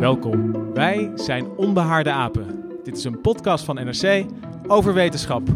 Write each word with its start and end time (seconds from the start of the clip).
Welkom. 0.00 0.72
Wij 0.74 1.10
zijn 1.14 1.48
Onbehaarde 1.56 2.10
Apen. 2.10 2.64
Dit 2.84 2.96
is 2.96 3.04
een 3.04 3.20
podcast 3.20 3.64
van 3.64 3.74
NRC 3.74 4.24
over 4.66 4.94
wetenschap. 4.94 5.48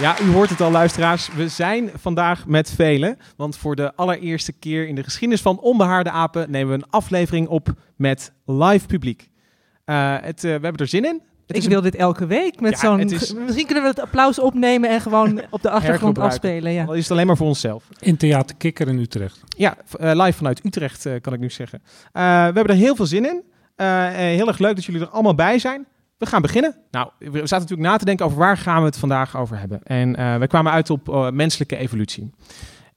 Ja, 0.00 0.20
u 0.20 0.32
hoort 0.32 0.50
het 0.50 0.60
al, 0.60 0.70
luisteraars. 0.70 1.34
We 1.34 1.48
zijn 1.48 1.90
vandaag 1.94 2.46
met 2.46 2.70
velen. 2.70 3.18
Want 3.36 3.56
voor 3.56 3.76
de 3.76 3.94
allereerste 3.94 4.52
keer 4.52 4.88
in 4.88 4.94
de 4.94 5.02
geschiedenis 5.02 5.42
van 5.42 5.60
Onbehaarde 5.60 6.10
Apen 6.10 6.50
nemen 6.50 6.68
we 6.68 6.82
een 6.82 6.90
aflevering 6.90 7.48
op 7.48 7.68
met 7.96 8.32
live 8.46 8.86
publiek. 8.86 9.28
Uh, 9.86 10.16
het, 10.20 10.36
uh, 10.36 10.42
we 10.42 10.48
hebben 10.48 10.76
er 10.76 10.86
zin 10.86 11.04
in. 11.04 11.22
Het 11.54 11.64
ik 11.64 11.68
wil 11.70 11.80
dit 11.80 11.94
elke 11.94 12.26
week 12.26 12.60
met 12.60 12.72
Ja, 12.72 12.78
zo'n. 12.78 13.00
is- 13.00 13.34
Misschien 13.34 13.64
kunnen 13.66 13.82
we 13.82 13.88
het 13.90 14.00
applaus 14.00 14.38
opnemen 14.38 14.90
en 14.90 15.00
gewoon 15.00 15.40
op 15.50 15.62
de 15.62 15.70
achtergrond 15.70 16.18
afspelen. 16.18 16.72
Ja. 16.72 16.84
Al 16.84 16.94
is 16.94 17.02
het 17.02 17.10
alleen 17.12 17.26
maar 17.26 17.36
voor 17.36 17.46
onszelf. 17.46 17.84
In 18.00 18.16
Theater 18.16 18.56
Kikker 18.56 18.88
in 18.88 18.98
Utrecht. 18.98 19.40
Ja, 19.56 19.76
eh, 19.98 20.10
live 20.14 20.32
vanuit 20.36 20.64
Utrecht 20.64 21.06
eh, 21.06 21.12
kan 21.20 21.32
ik 21.32 21.40
nu 21.40 21.50
zeggen. 21.50 21.82
Eh, 22.12 22.22
we 22.22 22.28
hebben 22.28 22.66
er 22.68 22.74
heel 22.74 22.96
veel 22.96 23.06
zin 23.06 23.24
in. 23.26 23.42
Heel 24.16 24.48
erg 24.48 24.58
leuk 24.58 24.74
dat 24.74 24.84
jullie 24.84 25.00
er 25.00 25.08
allemaal 25.08 25.34
bij 25.34 25.58
zijn. 25.58 25.86
We 26.18 26.26
gaan 26.28 26.42
beginnen. 26.42 26.76
Nou, 26.90 27.08
we 27.18 27.26
zaten 27.38 27.58
natuurlijk 27.58 27.88
na 27.88 27.96
te 27.96 28.04
denken 28.04 28.26
over 28.26 28.38
waar 28.38 28.56
gaan 28.56 28.78
we 28.80 28.86
het 28.86 28.96
vandaag 28.96 29.36
over 29.36 29.58
hebben. 29.58 29.80
En 29.82 30.16
eh, 30.16 30.36
we 30.36 30.46
kwamen 30.46 30.72
uit 30.72 30.90
op 30.90 31.30
menselijke 31.32 31.76
evolutie. 31.76 32.30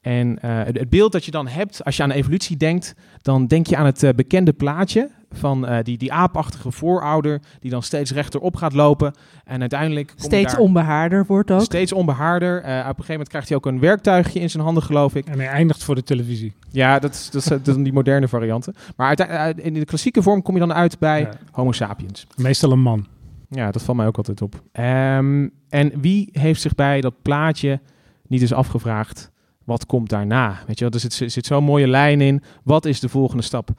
En 0.05 0.39
eh, 0.41 0.63
het, 0.63 0.77
het 0.79 0.89
beeld 0.89 1.11
dat 1.11 1.25
je 1.25 1.31
dan 1.31 1.47
hebt 1.47 1.83
als 1.83 1.97
je 1.97 2.03
aan 2.03 2.11
evolutie 2.11 2.57
denkt, 2.57 2.95
dan 3.21 3.47
denk 3.47 3.67
je 3.67 3.77
aan 3.77 3.85
het 3.85 4.03
eh, 4.03 4.13
bekende 4.13 4.53
plaatje 4.53 5.09
van 5.31 5.67
eh, 5.67 5.83
die, 5.83 5.97
die 5.97 6.13
aapachtige 6.13 6.71
voorouder 6.71 7.41
die 7.59 7.71
dan 7.71 7.83
steeds 7.83 8.11
rechterop 8.11 8.55
gaat 8.55 8.73
lopen. 8.73 9.13
En 9.43 9.59
uiteindelijk 9.59 10.07
kom 10.07 10.25
Steeds 10.25 10.51
daar 10.51 10.61
onbehaarder 10.61 11.25
wordt 11.25 11.51
ook. 11.51 11.61
steeds 11.61 11.91
onbehaarder. 11.93 12.61
Eh, 12.61 12.73
op 12.73 12.79
een 12.79 12.85
gegeven 12.85 13.11
moment 13.11 13.29
krijgt 13.29 13.47
hij 13.47 13.57
ook 13.57 13.65
een 13.65 13.79
werktuigje 13.79 14.39
in 14.39 14.49
zijn 14.49 14.63
handen, 14.63 14.83
geloof 14.83 15.15
ik. 15.15 15.25
En 15.25 15.39
hij 15.39 15.47
eindigt 15.47 15.83
voor 15.83 15.95
de 15.95 16.03
televisie. 16.03 16.53
Ja, 16.71 16.99
dat 16.99 17.13
is, 17.13 17.29
dat 17.29 17.41
is, 17.41 17.63
dat 17.63 17.83
die 17.83 17.93
moderne 17.93 18.27
varianten. 18.27 18.75
Maar 18.95 19.07
uiteindelijk, 19.07 19.57
in 19.57 19.73
de 19.73 19.85
klassieke 19.85 20.21
vorm 20.21 20.41
kom 20.41 20.53
je 20.53 20.59
dan 20.59 20.73
uit 20.73 20.99
bij 20.99 21.19
Ja. 21.19 21.31
Homo 21.51 21.71
sapiens. 21.71 22.27
Meestal 22.35 22.71
een 22.71 22.81
man. 22.81 23.05
Ja, 23.49 23.71
dat 23.71 23.81
valt 23.81 23.97
mij 23.97 24.07
ook 24.07 24.17
altijd 24.17 24.41
op. 24.41 24.61
Ehm, 24.71 25.47
en 25.69 25.91
wie 26.01 26.29
heeft 26.31 26.61
zich 26.61 26.75
bij 26.75 27.01
dat 27.01 27.13
plaatje 27.21 27.79
niet 28.27 28.41
eens 28.41 28.53
afgevraagd... 28.53 29.33
wat 29.65 29.85
komt 29.85 30.09
daarna? 30.09 30.59
Weet 30.67 30.79
je 30.79 30.85
wel, 30.85 30.93
er 30.93 30.99
zit, 30.99 31.31
zit 31.31 31.45
zo'n 31.45 31.63
mooie 31.63 31.87
lijn 31.87 32.21
in. 32.21 32.41
Wat 32.63 32.85
is 32.85 32.99
de 32.99 33.09
volgende 33.09 33.43
stap? 33.43 33.69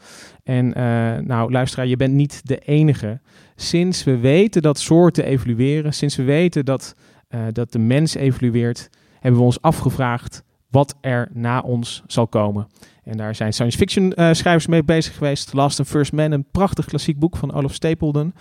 En 0.43 0.75
eh, 0.75 1.19
nou, 1.19 1.53
luisteraar, 1.53 1.87
je 1.87 1.97
bent 1.97 2.15
niet 2.15 2.41
de 2.45 2.59
enige. 2.59 3.21
Sinds 3.57 4.05
we 4.05 4.19
weten 4.19 4.63
dat 4.63 4.79
soorten 4.79 5.25
evolueren... 5.25 5.93
sinds 5.93 6.17
we 6.17 6.23
weten 6.23 6.65
dat, 6.65 6.95
eh, 7.29 7.41
dat 7.53 7.73
de 7.73 7.79
mens 7.79 8.15
evolueert... 8.15 8.91
hebben 9.21 9.41
we 9.41 9.47
ons 9.47 9.61
afgevraagd 9.61 10.43
wat 10.71 10.95
er 11.01 11.29
na 11.33 11.61
ons 11.61 12.03
zal 12.07 12.27
komen. 12.27 12.67
En 13.05 13.17
daar 13.17 13.35
zijn 13.35 13.53
science 13.53 13.79
fiction 13.79 14.13
eh, 14.13 14.33
schrijvers 14.33 14.67
mee 14.67 14.85
bezig 14.85 15.15
geweest. 15.15 15.53
Last 15.53 15.79
and 15.79 15.89
First 15.89 16.13
Man, 16.13 16.33
een 16.33 16.47
prachtig 16.51 16.85
klassiek 16.85 17.19
boek 17.19 17.37
van 17.37 17.53
Olaf 17.53 17.75
Stapledon. 17.75 18.35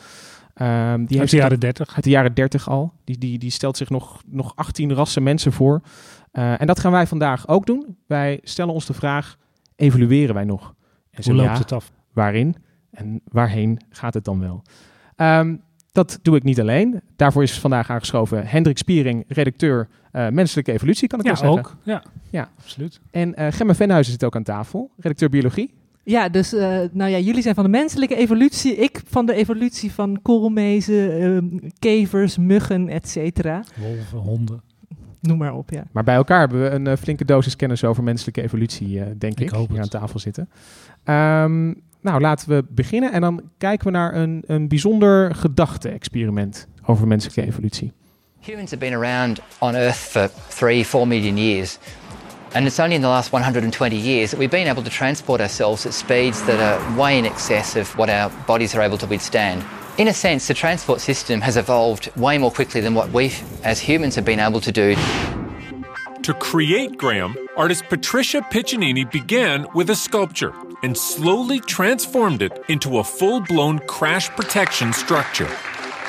Ehm, 0.53 1.05
die 1.05 1.19
Uit 1.19 1.19
heeft 1.19 1.31
de 1.31 1.38
jaren 1.38 1.59
30. 1.59 1.95
uit 1.95 2.03
de 2.03 2.09
jaren 2.09 2.34
30 2.34 2.69
al. 2.69 2.94
Die, 3.03 3.17
die, 3.17 3.38
die 3.38 3.50
stelt 3.51 3.78
zich 3.78 3.89
nog, 3.89 4.22
nog 4.25 4.51
18 4.55 4.94
rassen 4.94 5.23
mensen 5.23 5.51
voor. 5.51 5.81
Eh, 6.35 6.62
en 6.62 6.68
dat 6.68 6.79
gaan 6.79 6.91
wij 6.91 7.07
vandaag 7.07 7.47
ook 7.47 7.66
doen. 7.66 7.97
Wij 8.07 8.40
stellen 8.44 8.73
ons 8.73 8.85
de 8.85 8.94
vraag, 8.94 9.38
evolueren 9.75 10.35
wij 10.35 10.44
nog? 10.44 10.73
En 11.12 11.23
zo 11.23 11.29
Hoe 11.31 11.40
loopt 11.41 11.53
ja, 11.53 11.57
het 11.59 11.72
af? 11.72 11.91
waarin 12.13 12.56
en 12.91 13.22
waarheen 13.31 13.79
gaat 13.90 14.13
het 14.13 14.23
dan 14.23 14.40
wel? 14.40 14.62
Ehm, 15.16 15.56
dat 15.91 16.19
doe 16.22 16.35
ik 16.35 16.44
niet 16.44 16.59
alleen. 16.59 17.01
Daarvoor 17.16 17.44
is 17.44 17.59
vandaag 17.59 17.90
aangeschoven 17.90 18.46
Hendrik 18.47 18.78
Spiering, 18.78 19.23
redacteur 19.28 19.88
eh, 20.12 20.28
Menselijke 20.29 20.72
Evolutie, 20.72 21.07
kan 21.07 21.19
ik 21.19 21.25
Ja, 21.25 21.31
wel 21.41 21.53
zeggen. 21.53 21.72
ook. 21.73 21.78
Ja, 21.84 22.03
Ja. 22.29 22.50
absoluut. 22.59 23.00
En 23.12 23.35
eh 23.35 23.52
Gemma 23.52 23.75
Venhuizen 23.75 24.12
zit 24.12 24.23
ook 24.23 24.35
aan 24.35 24.44
tafel, 24.44 24.91
redacteur 24.97 25.29
Biologie. 25.29 25.73
Ja, 26.03 26.29
dus 26.29 26.53
eh, 26.53 26.79
nou 26.91 27.12
ja, 27.12 27.17
jullie 27.17 27.41
zijn 27.41 27.56
van 27.56 27.63
de 27.63 27.69
menselijke 27.69 28.16
evolutie. 28.16 28.75
Ik 28.75 29.02
van 29.07 29.25
de 29.25 29.34
evolutie 29.34 29.91
van 29.91 30.19
koolmezen, 30.22 31.19
ehm, 31.22 31.69
kevers, 31.79 32.38
muggen, 32.38 32.90
et 32.90 33.07
cetera. 33.09 33.63
Wolven, 33.79 34.17
honden. 34.19 34.62
Noem 35.28 35.38
maar 35.38 35.53
op, 35.53 35.69
ja. 35.69 35.84
Maar 35.91 36.03
bij 36.03 36.16
elkaar 36.16 36.40
hebben 36.40 36.62
we 36.62 36.69
een 36.69 36.88
eh, 36.88 36.97
flinke 36.97 37.25
dosis 37.25 37.56
kennis 37.56 37.84
over 37.84 38.03
menselijke 38.03 38.41
evolutie, 38.41 39.00
eh, 39.00 39.06
denk 39.18 39.34
ik, 39.40 39.40
Ik 39.40 39.50
hoop 39.50 39.69
hier 39.69 39.80
het. 39.81 39.94
aan 39.96 40.02
tafel 40.02 40.19
zitten. 40.19 40.50
Ehm, 41.03 41.66
nou, 42.02 42.22
laten 42.22 42.50
we 42.50 42.66
beginnen 42.69 43.12
en 43.12 43.22
dan 43.22 43.41
kijken 43.58 43.85
we 43.88 43.91
naar 43.94 44.16
een, 44.16 44.44
een 44.47 44.68
bijzonder 44.68 45.35
gedachte-experiment 45.35 46.68
over 46.85 47.08
menselijke 47.08 47.41
evolutie. 47.52 47.91
Humans 48.40 48.69
have 48.72 48.78
been 48.90 48.94
around 48.94 49.40
on 49.59 49.75
Earth 49.75 49.96
for 49.96 50.30
three, 50.47 50.85
four 50.85 51.08
million 51.08 51.38
years. 51.38 51.78
And 52.53 52.66
it's 52.66 52.80
only 52.80 52.96
in 52.96 53.02
the 53.02 53.08
last 53.08 53.31
120 53.31 53.96
years 53.97 54.30
that 54.30 54.40
we've 54.40 54.52
been 54.58 54.68
able 54.72 54.84
to 54.84 54.90
transport 54.90 55.40
ourselves 55.41 55.85
at 55.85 55.94
speeds 55.94 56.46
that 56.46 56.59
are 56.59 56.96
way 56.97 57.18
in 57.18 57.25
excess 57.25 57.75
of 57.75 57.94
what 57.96 58.09
our 58.09 58.31
bodies 58.46 58.75
are 58.75 58.85
able 58.85 58.97
to 58.97 59.08
withstand. 59.08 59.62
In 59.97 60.09
a 60.09 60.13
sense, 60.13 60.50
the 60.50 60.53
transport 60.53 61.00
system 61.00 61.39
has 61.39 61.56
evolved 61.56 62.13
way 62.17 62.38
more 62.38 62.51
quickly 62.51 62.81
than 62.81 62.95
what 62.95 63.11
we 63.11 63.31
as 63.63 63.79
humans 63.79 64.16
have 64.16 64.25
been 64.25 64.41
able 64.41 64.59
to 64.59 64.72
do. 64.72 64.94
To 66.23 66.33
create 66.33 66.97
Graham, 66.97 67.38
artist 67.56 67.85
Patricia 67.88 68.41
Piccinini 68.51 69.09
began 69.09 69.66
with 69.73 69.89
a 69.89 69.95
sculpture 69.95 70.53
and 70.84 70.97
slowly 70.97 71.61
transformed 71.61 72.41
it 72.41 72.61
into 72.67 72.97
a 72.97 73.05
full 73.05 73.39
blown 73.39 73.79
crash 73.79 74.28
protection 74.31 74.91
structure. 74.91 75.50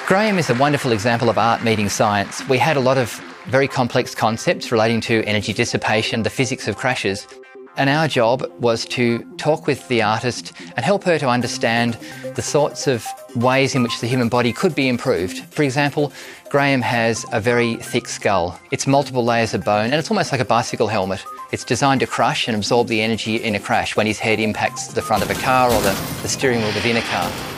Graham 0.08 0.36
is 0.36 0.50
a 0.50 0.54
wonderful 0.54 0.90
example 0.90 1.30
of 1.30 1.38
art 1.38 1.62
meeting 1.62 1.88
science. 1.88 2.46
We 2.48 2.58
had 2.58 2.76
a 2.76 2.80
lot 2.80 2.98
of 2.98 3.12
very 3.46 3.68
complex 3.68 4.16
concepts 4.16 4.72
relating 4.72 5.00
to 5.02 5.22
energy 5.26 5.52
dissipation, 5.52 6.24
the 6.24 6.30
physics 6.30 6.66
of 6.66 6.76
crashes. 6.76 7.28
And 7.76 7.90
our 7.90 8.08
job 8.08 8.50
was 8.58 8.86
to 8.86 9.22
talk 9.36 9.66
with 9.66 9.86
the 9.88 10.02
artist 10.02 10.52
and 10.76 10.84
help 10.84 11.04
her 11.04 11.18
to 11.18 11.28
understand 11.28 11.98
the 12.34 12.42
sorts 12.42 12.86
of 12.86 13.06
ways 13.34 13.74
in 13.74 13.82
which 13.82 14.00
the 14.00 14.06
human 14.06 14.28
body 14.28 14.52
could 14.52 14.74
be 14.74 14.88
improved. 14.88 15.44
For 15.52 15.62
example, 15.62 16.12
Graham 16.48 16.80
has 16.80 17.26
a 17.32 17.40
very 17.40 17.76
thick 17.76 18.08
skull. 18.08 18.58
It's 18.70 18.86
multiple 18.86 19.24
layers 19.24 19.52
of 19.52 19.64
bone 19.64 19.86
and 19.86 19.94
it's 19.94 20.10
almost 20.10 20.32
like 20.32 20.40
a 20.40 20.44
bicycle 20.44 20.88
helmet. 20.88 21.22
It's 21.52 21.64
designed 21.64 22.00
to 22.00 22.06
crush 22.06 22.48
and 22.48 22.56
absorb 22.56 22.88
the 22.88 23.02
energy 23.02 23.36
in 23.36 23.54
a 23.54 23.60
crash 23.60 23.94
when 23.94 24.06
his 24.06 24.18
head 24.18 24.40
impacts 24.40 24.88
the 24.88 25.02
front 25.02 25.22
of 25.22 25.30
a 25.30 25.34
car 25.34 25.70
or 25.70 25.80
the, 25.82 25.92
the 26.22 26.28
steering 26.28 26.60
wheel 26.60 26.74
within 26.74 26.96
a 26.96 27.02
car. 27.02 27.55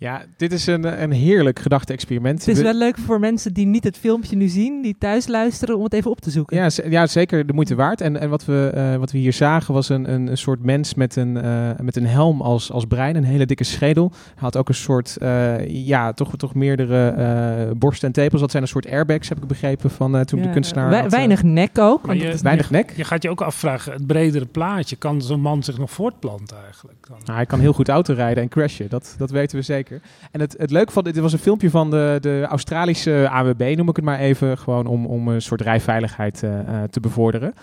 Ja, 0.00 0.22
dit 0.36 0.52
is 0.52 0.66
een, 0.66 1.02
een 1.02 1.12
heerlijk 1.12 1.58
gedachte-experiment. 1.58 2.38
Het 2.38 2.48
is 2.48 2.56
We- 2.56 2.62
wel 2.62 2.74
leuk 2.74 2.98
voor 2.98 3.20
mensen 3.20 3.52
die 3.52 3.66
niet 3.66 3.84
het 3.84 3.96
filmpje 3.96 4.36
nu 4.36 4.48
zien, 4.48 4.82
die 4.82 4.96
thuis 4.98 5.26
luisteren, 5.26 5.76
om 5.76 5.84
het 5.84 5.92
even 5.92 6.10
op 6.10 6.20
te 6.20 6.30
zoeken. 6.30 6.56
Ja, 6.56 6.68
ja, 6.88 7.06
zeker 7.06 7.46
de 7.46 7.52
moeite 7.52 7.74
waard. 7.74 8.00
En, 8.00 8.20
en 8.20 8.28
wat, 8.30 8.44
we, 8.44 8.70
eh, 8.74 8.96
wat 8.96 9.12
we 9.12 9.18
hier 9.18 9.32
zagen 9.32 9.74
was 9.74 9.88
een, 9.88 10.12
een, 10.12 10.26
een 10.26 10.38
soort 10.38 10.62
mens 10.64 10.94
met 10.94 11.16
een, 11.16 11.36
eh, 11.36 11.70
met 11.82 11.96
een 11.96 12.06
helm 12.06 12.40
als, 12.42 12.72
als 12.72 12.84
brein, 12.84 13.16
een 13.16 13.24
hele 13.24 13.46
dikke 13.46 13.64
schedel. 13.64 14.10
Hij 14.12 14.32
had 14.36 14.56
ook 14.56 14.68
een 14.68 14.74
soort, 14.74 15.16
eh, 15.16 15.66
ja, 15.86 16.12
toch, 16.12 16.36
toch 16.36 16.54
meerdere 16.54 17.08
eh, 17.08 17.70
borsten 17.76 18.06
en 18.08 18.14
tepels. 18.14 18.40
Dat 18.40 18.50
zijn 18.50 18.62
een 18.62 18.68
soort 18.68 18.86
airbags, 18.90 19.28
heb 19.28 19.38
ik 19.38 19.46
begrepen, 19.46 19.90
van 19.90 20.16
eh, 20.16 20.20
toen 20.20 20.38
Ja, 20.40 20.46
de 20.46 20.52
kunstenaar... 20.52 20.94
had, 21.02 21.10
weinig 21.12 21.42
nek 21.42 21.78
ook. 21.78 22.06
Maar 22.06 22.16
je, 22.16 22.38
weinig 22.42 22.68
je- 22.68 22.74
nek. 22.74 22.92
Je 22.96 23.04
gaat 23.04 23.22
je 23.22 23.30
ook 23.30 23.40
afvragen, 23.40 23.92
het 23.92 24.06
bredere 24.06 24.46
plaatje, 24.46 24.96
kan 24.96 25.22
zo'n 25.22 25.40
man 25.40 25.62
zich 25.62 25.78
nog 25.78 25.90
voortplanten 25.90 26.56
eigenlijk? 26.64 26.98
Dan? 27.08 27.18
Nou, 27.24 27.36
hij 27.36 27.46
kan 27.46 27.60
heel 27.60 27.72
goed 27.72 27.88
autorijden 27.88 28.42
en 28.42 28.48
crashen, 28.48 28.88
dat, 28.88 29.14
dat 29.18 29.30
weten 29.30 29.56
we 29.58 29.62
zeker. 29.64 29.88
En 30.30 30.40
het, 30.40 30.54
het 30.58 30.70
leuke 30.70 30.92
van 30.92 31.04
dit, 31.04 31.18
was 31.18 31.32
een 31.32 31.38
filmpje 31.38 31.70
van 31.70 31.90
de, 31.90 32.18
de 32.20 32.46
Australische 32.48 33.28
AWB, 33.30 33.74
noem 33.76 33.88
ik 33.88 33.96
het 33.96 34.04
maar 34.04 34.18
even, 34.18 34.58
gewoon 34.58 34.86
om, 34.86 35.06
om 35.06 35.28
een 35.28 35.42
soort 35.42 35.60
rijveiligheid 35.60 36.42
eh, 36.42 36.58
eh, 36.60 36.82
te 36.90 37.00
bevorderen. 37.00 37.54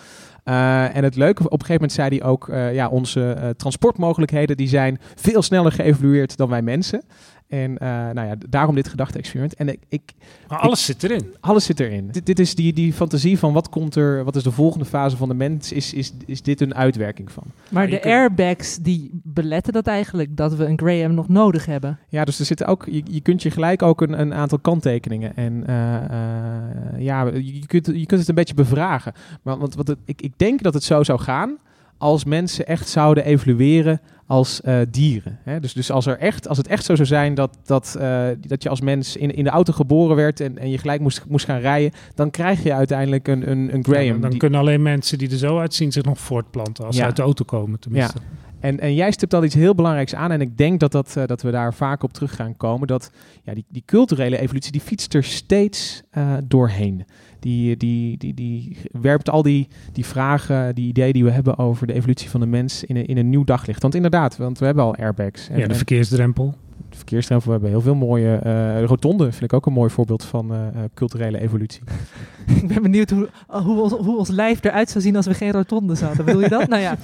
Eh, 0.44 0.96
en 0.96 1.04
het 1.04 1.16
leuke, 1.16 1.44
op 1.44 1.60
een 1.60 1.66
gegeven 1.66 1.74
moment 1.74 1.92
zei 1.92 2.18
hij 2.18 2.24
ook, 2.24 2.50
eh, 2.50 2.74
ja, 2.74 2.88
onze 2.88 3.54
transportmogelijkheden 3.58 4.58
die 4.58 4.68
zijn 4.68 5.00
veel 5.16 5.42
sneller 5.42 5.72
geëvolueerd 5.72 6.38
dan 6.38 6.50
wij 6.50 6.62
mensen. 6.62 7.04
En 7.48 7.78
eh, 7.78 7.88
nou 7.90 8.28
ja, 8.28 8.36
daarom 8.50 8.76
dit 8.76 8.88
gedachte-experiment. 8.88 9.56
En 9.56 9.68
ik, 9.70 9.80
ik, 9.90 10.02
Maar 10.48 10.60
alles 10.60 10.86
zit 10.86 11.04
erin. 11.04 11.26
alles 11.40 11.66
zit 11.66 11.80
erin. 11.80 12.08
Dit, 12.12 12.26
dit 12.26 12.40
is 12.40 12.56
die, 12.56 12.74
die 12.74 12.94
fantasie 12.94 13.40
van 13.40 13.54
wat 13.54 13.70
komt 13.70 13.96
er, 13.96 14.24
wat 14.24 14.36
is 14.36 14.44
de 14.44 14.52
volgende 14.52 14.86
fase 14.86 15.18
van 15.18 15.28
de 15.28 15.34
mens, 15.34 15.72
is, 15.72 15.94
is, 15.94 16.14
is 16.26 16.42
dit 16.42 16.62
een 16.62 16.76
uitwerking 16.76 17.32
van. 17.32 17.44
Maar 17.70 17.86
de 17.86 17.92
kunt- 17.92 18.06
airbags 18.14 18.78
die 18.78 19.10
beletten 19.24 19.74
dat 19.74 19.88
eigenlijk, 19.88 20.38
dat 20.38 20.56
we 20.56 20.66
een 20.66 20.78
Graham 20.80 21.14
nog 21.14 21.28
nodig 21.28 21.66
hebben. 21.66 22.00
Ja, 22.10 22.26
dus 22.26 22.40
er 22.40 22.46
zitten 22.46 22.68
ook, 22.68 22.86
je, 22.92 23.02
je 23.10 23.22
kunt 23.22 23.42
je 23.44 23.52
gelijk 23.52 23.82
ook 23.82 24.02
een, 24.02 24.20
een 24.20 24.34
aantal 24.34 24.60
kanttekeningen. 24.60 25.36
En 25.36 25.64
eh, 25.68 25.96
eh, 25.96 27.00
ja, 27.02 27.26
je 27.28 27.66
kunt, 27.66 27.86
je 27.86 28.06
kunt 28.06 28.20
het 28.20 28.30
een 28.30 28.36
beetje 28.36 28.54
bevragen. 28.54 29.14
Maar 29.42 29.58
want 29.58 29.76
wat 29.76 29.88
het, 29.88 29.98
ik, 30.06 30.22
ik 30.22 30.34
denk 30.38 30.62
dat 30.64 30.74
het 30.74 30.84
zo 30.84 31.04
zou 31.04 31.20
gaan 31.20 31.58
als 31.98 32.24
mensen 32.26 32.68
echt 32.68 32.90
zouden 32.90 33.26
evolueren 33.26 34.02
als 34.28 34.62
eh, 34.62 34.78
dieren. 34.92 35.40
Hè? 35.44 35.60
Dus, 35.60 35.74
dus 35.74 35.92
als, 35.92 36.06
er 36.06 36.18
echt, 36.20 36.48
als 36.48 36.58
het 36.58 36.68
echt 36.68 36.86
zo 36.86 36.96
zou 36.96 37.08
zijn 37.08 37.34
dat, 37.34 37.58
dat, 37.66 37.96
eh, 38.00 38.28
dat 38.48 38.64
je 38.64 38.70
als 38.70 38.82
mens 38.82 39.16
in, 39.18 39.36
in 39.36 39.44
de 39.44 39.50
auto 39.50 39.74
geboren 39.74 40.16
werd 40.16 40.40
en, 40.40 40.58
en 40.58 40.70
je 40.70 40.78
gelijk 40.78 41.02
moest, 41.02 41.26
moest 41.28 41.46
gaan 41.46 41.60
rijden, 41.60 41.92
dan 42.16 42.30
krijg 42.32 42.64
je 42.64 42.74
uiteindelijk 42.74 43.28
een, 43.28 43.52
een, 43.52 43.74
een 43.74 43.84
Graham. 43.84 44.06
Ja, 44.06 44.18
dan 44.18 44.30
die- 44.30 44.40
kunnen 44.40 44.60
alleen 44.60 44.82
mensen 44.82 45.18
die 45.18 45.30
er 45.32 45.38
zo 45.38 45.60
uitzien 45.60 45.92
zich 45.92 46.04
nog 46.04 46.20
voortplanten. 46.20 46.86
Als 46.86 46.96
ze 46.96 47.02
Ja. 47.02 47.08
uit 47.08 47.16
de 47.16 47.22
auto 47.22 47.46
komen 47.46 47.80
tenminste. 47.80 48.18
En, 48.60 48.80
en 48.80 48.94
jij 48.96 49.12
stipt 49.12 49.34
al 49.34 49.44
iets 49.44 49.56
heel 49.56 49.76
belangrijks 49.76 50.16
aan. 50.16 50.32
En 50.32 50.42
ik 50.42 50.58
denk 50.58 50.80
dat, 50.80 50.92
dat, 50.92 51.16
eh, 51.18 51.26
dat 51.26 51.42
we 51.42 51.52
daar 51.52 51.74
vaak 51.74 52.04
op 52.04 52.14
terug 52.14 52.36
gaan 52.36 52.58
komen. 52.58 52.88
Dat 52.88 53.12
ja, 53.44 53.54
die, 53.54 53.66
die 53.70 53.84
culturele 53.86 54.40
evolutie, 54.40 54.72
die 54.72 54.82
fietst 54.82 55.14
er 55.14 55.24
steeds 55.24 56.02
doorheen. 56.44 57.06
Die, 57.40 57.78
die, 57.78 58.18
die, 58.18 58.34
die 58.34 58.78
werpt 59.02 59.30
al 59.30 59.42
die, 59.44 59.68
die 59.92 60.06
vragen, 60.06 60.76
die 60.76 60.88
ideeën 60.88 61.14
die 61.14 61.24
we 61.24 61.32
hebben 61.32 61.58
over 61.58 61.88
de 61.88 61.94
evolutie 61.94 62.30
van 62.30 62.40
de 62.40 62.46
mens 62.46 62.84
in 62.84 62.96
een, 62.96 63.06
in 63.06 63.18
een 63.18 63.30
nieuw 63.30 63.44
daglicht. 63.44 63.82
Want 63.82 63.96
inderdaad, 63.96 64.38
want 64.38 64.60
we 64.60 64.66
hebben 64.66 64.84
al 64.84 64.96
airbags. 64.96 65.50
En, 65.50 65.60
Ja, 65.60 65.68
de 65.68 65.76
verkeersdrempel. 65.76 66.56
de 66.90 66.96
verkeersdrempel, 66.98 67.46
we 67.48 67.52
hebben 67.54 67.70
heel 67.70 67.82
veel 67.82 67.96
mooie... 67.96 68.36
eh 68.36 68.84
rotonde 68.84 69.32
vind 69.32 69.44
ik 69.44 69.54
ook 69.54 69.66
een 69.66 69.74
mooi 69.74 69.90
voorbeeld 69.90 70.24
van 70.24 70.54
eh, 70.54 70.68
eh, 70.68 70.74
culturele 70.94 71.40
evolutie. 71.40 71.82
ik 72.62 72.68
ben 72.68 72.82
benieuwd 72.82 73.10
hoe, 73.10 73.30
hoe, 73.48 73.82
ons, 73.82 73.92
hoe 73.94 74.18
ons 74.18 74.30
lijf 74.30 74.64
eruit 74.64 74.90
zou 74.90 75.04
zien 75.04 75.16
als 75.16 75.26
we 75.26 75.34
geen 75.34 75.52
rotonde 75.52 75.96
hadden. 76.06 76.26
Bedoel 76.26 76.42
je 76.42 76.50
dat? 76.50 76.68
nou 76.74 76.82
ja, 76.82 76.98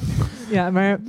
ja 0.52 0.72
maar 0.72 1.00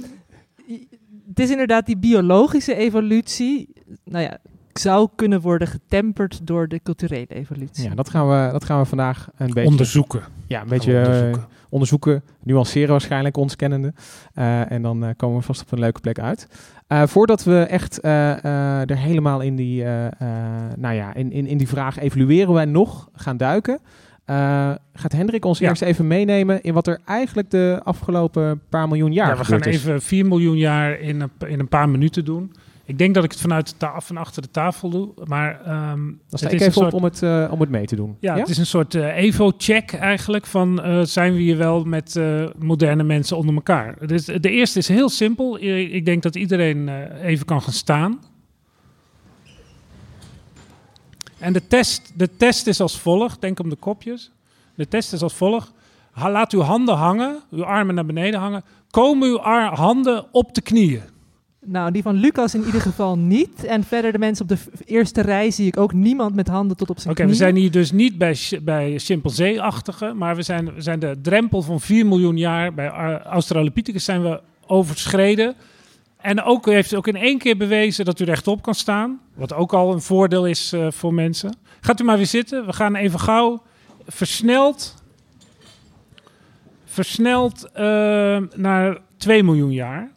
het 1.29 1.41
is 1.41 1.51
inderdaad 1.51 1.87
die 1.87 1.97
biologische 1.99 2.75
evolutie. 2.75 3.73
Nou 4.05 4.25
ja, 4.25 4.39
zou 4.79 5.09
kunnen 5.17 5.41
worden 5.41 5.69
getemperd 5.69 6.47
door 6.47 6.69
de 6.69 6.81
culturele 6.83 7.27
evolutie. 7.29 7.89
Ja, 7.89 7.95
dat 7.95 8.11
gaan 8.11 8.29
we, 8.29 8.53
dat 8.53 8.65
gaan 8.65 8.79
we 8.81 8.85
vandaag 8.87 9.29
een 9.37 9.47
beetje... 9.47 9.71
Onderzoeken. 9.71 10.23
Ja, 10.47 10.61
een 10.63 10.69
beetje 10.69 10.93
eh, 11.01 11.07
onderzoeken. 11.07 11.47
onderzoeken, 11.69 12.23
nuanceren 12.43 12.91
waarschijnlijk, 12.91 13.37
ons 13.37 13.57
kennende. 13.57 13.93
Eh, 14.35 14.71
en 14.71 14.83
dan 14.83 15.05
eh, 15.05 15.11
komen 15.17 15.39
we 15.39 15.45
vast 15.45 15.61
op 15.63 15.73
een 15.73 15.79
leuke 15.79 16.01
plek 16.01 16.19
uit. 16.19 16.49
Eh, 16.87 17.03
voordat 17.07 17.45
we 17.45 17.59
echt 17.61 18.01
eh, 18.01 18.31
eh, 18.45 18.91
er 18.91 18.97
helemaal 18.99 19.41
in 19.41 19.57
die, 19.57 19.85
eh, 19.85 20.07
eh, 20.07 20.13
nou 20.77 20.95
ja, 20.95 21.15
in, 21.15 21.33
in, 21.33 21.47
in 21.47 21.59
die 21.59 21.69
vraag 21.69 21.99
evalueren 21.99 22.53
wij 22.55 22.65
nog 22.65 23.09
gaan 23.15 23.37
duiken. 23.37 23.79
eh, 24.25 24.71
gaat 24.95 25.13
Hendrik 25.13 25.45
ons 25.45 25.59
Ja. 25.59 25.69
eerst 25.69 25.83
even 25.83 26.07
meenemen 26.07 26.63
in 26.63 26.75
wat 26.75 26.87
er 26.87 27.01
eigenlijk 27.05 27.51
de 27.51 27.81
afgelopen 27.83 28.61
paar 28.69 28.89
miljoen 28.89 29.13
jaar 29.13 29.29
Ja, 29.29 29.37
we 29.37 29.45
gaan 29.45 29.61
is. 29.61 29.67
even 29.77 30.03
4 30.03 30.27
miljoen 30.27 30.57
jaar 30.57 30.99
in 31.01 31.21
een, 31.21 31.31
in 31.47 31.59
een 31.61 31.69
paar 31.69 31.89
minuten 31.89 32.25
doen. 32.25 32.53
Ik 32.87 32.99
denk 32.99 33.15
dat 33.15 33.25
ik 33.25 33.31
het 33.31 33.41
vanuit 33.41 33.75
de 33.79 33.91
van 33.99 34.17
achter 34.17 34.43
de 34.43 34.51
tafel 34.51 34.91
doe. 34.91 35.13
Maar 35.25 35.61
ehm, 35.61 36.05
Dan 36.05 36.19
sta 36.29 36.45
het 36.47 36.53
ik 36.55 36.61
even 36.61 36.73
soort, 36.73 36.93
op 36.93 36.99
om 36.99 37.05
het, 37.05 37.23
eh, 37.23 37.49
om 37.51 37.61
het 37.61 37.71
mee 37.71 37.87
te 37.87 37.97
doen. 37.97 38.17
Ja, 38.21 38.37
het 38.37 38.49
is 38.49 38.59
een 38.59 38.67
soort 38.67 38.95
eh, 38.95 39.17
Evo-check 39.17 39.93
eigenlijk 39.93 40.47
van 40.47 40.83
eh, 40.83 41.01
zijn 41.03 41.33
we 41.35 41.41
hier 41.41 41.57
wel 41.57 41.85
met 41.85 42.21
moderne 42.59 43.03
mensen 43.03 43.37
onder 43.37 43.55
elkaar. 43.55 44.07
Dus 44.07 44.25
de 44.25 44.51
eerste 44.51 44.79
is 44.79 44.89
heel 44.89 45.09
simpel. 45.09 45.61
Ik 45.63 46.05
denk 46.05 46.23
dat 46.23 46.37
iedereen 46.37 46.89
even 47.23 47.47
kan 47.47 47.63
gaan 47.63 47.73
staan. 47.73 48.21
En 51.39 51.53
de 51.53 51.67
test, 51.67 52.13
de 52.15 52.37
test 52.37 52.67
is 52.67 52.81
als 52.81 52.99
volgt. 52.99 53.41
Denk 53.41 53.61
om 53.61 53.69
de 53.69 53.77
kopjes. 53.77 54.31
De 54.75 54.89
test 54.89 55.13
is 55.13 55.23
als 55.23 55.35
volgt. 55.35 55.73
Laat 56.15 56.53
uw 56.53 56.61
handen 56.61 56.95
hangen, 56.95 57.43
uw 57.51 57.65
armen 57.65 57.95
naar 57.95 58.07
beneden 58.07 58.41
hangen. 58.41 58.65
Komen 58.91 59.29
uw 59.29 59.41
ar- 59.41 59.75
handen 59.75 60.27
op 60.33 60.55
de 60.55 60.61
knieën. 60.61 61.03
Nou, 61.67 61.91
die 61.91 62.03
van 62.03 62.15
Lucas 62.15 62.55
in 62.55 62.65
ieder 62.65 62.81
geval 62.81 63.19
niet. 63.19 63.65
En 63.65 63.85
verder 63.85 64.13
de 64.13 64.19
mensen 64.19 64.45
op 64.45 64.49
de 64.49 64.85
eerste 64.85 65.21
rij 65.21 65.51
zie 65.51 65.67
ik 65.67 65.77
ook 65.77 65.93
niemand 65.93 66.35
met 66.35 66.49
handen 66.49 66.77
tot 66.77 66.91
op 66.91 66.99
zijn 66.99 67.13
Oké, 67.13 67.27
we 67.27 67.35
zijn 67.35 67.57
hier 67.57 67.71
dus 67.71 67.93
niet 67.93 68.19
bij, 68.19 68.37
bij 68.63 68.99
chimpansee-achtige, 68.99 70.13
maar 70.13 70.37
we 70.37 70.43
zijn, 70.43 70.75
we 70.75 70.81
zijn 70.83 70.99
de 70.99 71.19
drempel 71.23 71.63
van 71.63 71.81
4 71.81 72.07
miljoen 72.07 72.37
jaar 72.37 72.75
bij 72.75 72.89
Australopithecus 73.25 74.05
zijn 74.05 74.23
we 74.23 74.41
overschreden. 74.67 75.55
En 76.17 76.43
ook 76.43 76.67
u 76.67 76.73
heeft 76.73 76.95
ook 76.95 77.07
in 77.07 77.17
één 77.17 77.39
keer 77.39 77.57
bewezen 77.57 78.05
dat 78.05 78.21
u 78.21 78.25
rechtop 78.25 78.63
kan 78.63 78.75
staan, 78.75 79.21
wat 79.35 79.53
ook 79.53 79.73
al 79.73 79.93
een 79.93 80.01
voordeel 80.01 80.47
is 80.47 80.73
eh, 80.73 80.87
voor 80.91 81.15
mensen. 81.15 81.57
Gaat 81.81 82.01
u 82.01 82.05
maar 82.05 82.17
weer 82.17 82.27
zitten. 82.27 82.67
We 82.67 82.73
gaan 82.73 82.95
even 82.95 83.21
gauw 83.21 83.63
versneld, 84.07 85.03
versneld 86.85 87.71
eh, 87.73 87.83
naar 88.55 88.99
2 89.17 89.43
miljoen 89.43 89.73
jaar. 89.73 90.14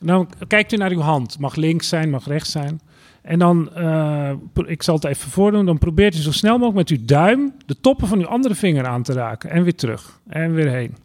Dan 0.00 0.28
kijkt 0.46 0.72
u 0.72 0.76
naar 0.76 0.90
uw 0.90 1.00
hand. 1.00 1.38
Mag 1.38 1.54
links 1.54 1.88
zijn, 1.88 2.10
mag 2.10 2.26
rechts 2.26 2.50
zijn. 2.50 2.80
En 3.22 3.38
dan, 3.38 3.74
eh, 3.74 4.32
ik 4.66 4.82
zal 4.82 4.94
het 4.94 5.04
even 5.04 5.30
voordoen, 5.30 5.66
dan 5.66 5.78
probeert 5.78 6.14
u 6.14 6.18
zo 6.18 6.32
snel 6.32 6.58
mogelijk 6.58 6.90
met 6.90 6.98
uw 6.98 7.04
duim 7.06 7.54
de 7.66 7.80
toppen 7.80 8.08
van 8.08 8.18
uw 8.18 8.26
andere 8.26 8.54
vinger 8.54 8.86
aan 8.86 9.02
te 9.02 9.12
raken. 9.12 9.50
En 9.50 9.62
weer 9.62 9.74
terug. 9.74 10.20
En 10.28 10.54
weer 10.54 10.68
heen. 10.68 10.96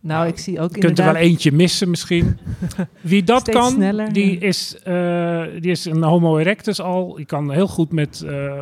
Nou, 0.00 0.26
ik 0.26 0.38
zie 0.38 0.60
ook 0.60 0.74
Je 0.74 0.80
kunt 0.80 0.98
er 0.98 1.04
wel 1.04 1.06
inderdaad... 1.06 1.32
eentje 1.32 1.52
missen 1.52 1.90
misschien. 1.90 2.38
Wie 3.00 3.22
dat 3.22 3.48
kan, 3.48 3.70
sneller, 3.70 4.12
die, 4.12 4.40
ja. 4.40 4.46
is, 4.46 4.76
eh, 4.82 5.42
die 5.60 5.70
is 5.70 5.84
een 5.84 6.02
homo 6.02 6.38
erectus 6.38 6.80
al. 6.80 7.14
Die 7.14 7.26
kan 7.26 7.50
heel 7.50 7.66
goed 7.66 7.92
met 7.92 8.22
eh, 8.22 8.60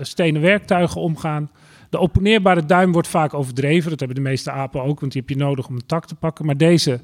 stenen 0.00 0.40
werktuigen 0.40 1.00
omgaan. 1.00 1.50
De 1.88 1.98
opponeerbare 1.98 2.66
duim 2.66 2.92
wordt 2.92 3.08
vaak 3.08 3.34
overdreven. 3.34 3.90
Dat 3.90 3.98
hebben 3.98 4.16
de 4.16 4.28
meeste 4.28 4.50
apen 4.50 4.82
ook, 4.82 5.00
want 5.00 5.12
die 5.12 5.20
heb 5.20 5.30
je 5.30 5.44
nodig 5.44 5.68
om 5.68 5.74
een 5.74 5.86
tak 5.86 6.06
te 6.06 6.14
pakken. 6.14 6.46
Maar 6.46 6.56
deze, 6.56 7.00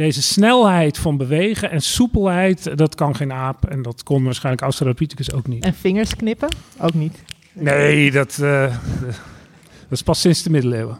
deze 0.00 0.22
snelheid 0.22 0.98
van 0.98 1.16
bewegen 1.16 1.70
en 1.70 1.80
soepelheid, 1.80 2.78
dat 2.78 2.94
kan 2.94 3.16
geen 3.16 3.32
aap. 3.32 3.64
En 3.64 3.82
dat 3.82 4.02
kon 4.02 4.24
waarschijnlijk 4.24 4.62
Australopithecus 4.62 5.32
ook 5.32 5.46
niet. 5.46 5.64
En 5.64 5.74
vingers 5.74 6.16
knippen? 6.16 6.48
Ook 6.78 6.94
niet. 6.94 7.22
Nee, 7.52 8.10
dat, 8.10 8.38
eh, 8.42 8.76
dat 9.80 9.90
is 9.90 10.02
pas 10.02 10.20
sinds 10.20 10.42
de 10.42 10.50
middeleeuwen. 10.50 10.98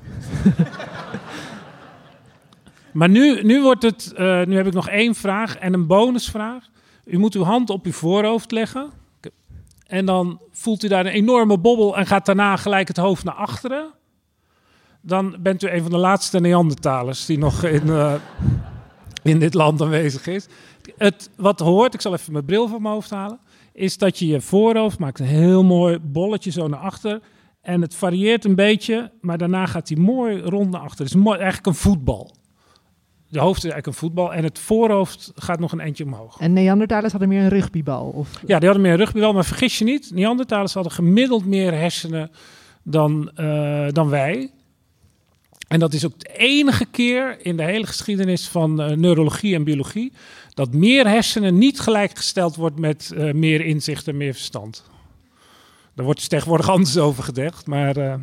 maar 2.99 3.08
nu, 3.08 3.43
nu, 3.43 3.62
wordt 3.62 3.82
het, 3.82 4.12
eh, 4.12 4.44
nu 4.44 4.56
heb 4.56 4.67
ik 4.67 4.73
nog 4.73 4.88
één 4.88 5.14
vraag 5.14 5.56
en 5.56 5.73
een 5.73 5.87
bonusvraag. 5.87 6.69
U 7.05 7.19
moet 7.19 7.35
uw 7.35 7.44
hand 7.44 7.70
op 7.70 7.85
uw 7.85 7.93
voorhoofd 7.93 8.50
leggen. 8.50 8.91
En 9.87 10.05
dan 10.06 10.41
voelt 10.50 10.85
u 10.85 10.88
daar 10.88 11.06
een 11.06 11.12
enorme 11.12 11.58
bobbel 11.58 11.97
en 11.97 12.06
gaat 12.06 12.26
daarna 12.26 12.56
gelijk 12.56 12.88
het 12.88 12.97
hoofd 12.97 13.25
naar 13.25 13.35
achteren. 13.35 13.91
Dan 15.00 15.37
bent 15.38 15.62
u 15.62 15.69
een 15.69 15.82
van 15.82 15.91
de 15.91 15.97
laatste 15.97 16.41
Neandertalers 16.41 17.26
die 17.26 17.38
nog 17.38 17.64
in, 17.64 17.88
eh, 17.88 18.14
in 19.22 19.38
dit 19.38 19.55
land 19.55 19.81
aanwezig 19.81 20.26
is. 20.26 20.46
Het, 20.96 21.31
wat 21.37 21.61
hoort, 21.61 21.94
ik 21.94 22.00
zal 22.00 22.12
even 22.12 22.32
mijn 22.32 22.44
bril 22.44 22.69
van 22.69 22.82
mijn 22.82 22.94
hoofd 22.94 23.11
halen 23.11 23.38
is 23.72 23.99
dat 23.99 24.19
je 24.19 24.26
je 24.26 24.40
voorhoofd 24.40 24.99
maakt 24.99 25.19
een 25.19 25.26
heel 25.26 25.64
mooi 25.64 25.99
bolletje 25.99 26.50
zo 26.50 26.69
naar 26.69 26.81
achter. 26.81 27.20
En 27.61 27.81
het 27.81 27.94
varieert 27.94 28.44
een 28.44 28.54
beetje, 28.54 29.12
maar 29.21 29.38
daarna 29.38 29.66
gaat 29.66 29.88
hij 29.88 29.99
mooi 29.99 30.40
rond 30.40 30.71
naar 30.71 30.80
achter. 30.80 31.04
Het 31.04 31.14
is 31.14 31.21
mooi, 31.21 31.37
eigenlijk 31.37 31.66
een 31.66 31.75
voetbal. 31.75 32.30
De 33.28 33.38
hoofd 33.38 33.56
is 33.56 33.71
eigenlijk 33.71 33.87
een 33.87 34.09
voetbal 34.09 34.35
en 34.35 34.44
het 34.44 34.59
voorhoofd 34.59 35.33
gaat 35.35 35.59
nog 35.59 35.73
een 35.73 35.80
eentje 35.80 36.04
omhoog. 36.04 36.40
En 36.40 36.52
Neandertalers 36.52 37.11
hadden 37.11 37.28
meer 37.28 37.42
een 37.42 37.49
rugbybal? 37.49 38.09
Of... 38.09 38.40
Ja, 38.47 38.59
die 38.59 38.68
hadden 38.68 38.87
meer 38.87 38.97
rugbywel, 38.97 39.33
maar 39.33 39.44
vergis 39.44 39.78
je 39.78 39.85
niet. 39.85 40.11
Neandertalers 40.14 40.75
hadden 40.75 40.92
gemiddeld 40.92 41.44
meer 41.44 41.73
hersenen 41.73 42.30
dan, 42.83 43.30
eh, 43.35 43.88
dan 43.88 44.09
wij. 44.09 44.50
En 45.70 45.78
dat 45.78 45.92
is 45.92 46.04
ook 46.04 46.18
de 46.18 46.38
enige 46.38 46.84
keer 46.84 47.38
in 47.42 47.56
de 47.56 47.62
hele 47.62 47.86
geschiedenis 47.86 48.48
van 48.48 48.80
eh, 48.80 48.96
neurologie 48.96 49.54
en 49.54 49.64
biologie... 49.64 50.12
dat 50.54 50.72
meer 50.72 51.08
hersenen 51.08 51.58
niet 51.58 51.80
gelijkgesteld 51.80 52.56
wordt 52.56 52.78
met 52.78 53.12
eh, 53.16 53.32
meer 53.32 53.60
inzicht 53.60 54.08
en 54.08 54.16
meer 54.16 54.32
verstand. 54.32 54.84
Daar 55.94 56.04
wordt 56.04 56.18
dus 56.20 56.28
tegenwoordig 56.28 56.68
anders 56.70 56.98
over 56.98 57.22
gedacht. 57.22 57.66
Maar 57.66 57.96
eh, 57.96 58.14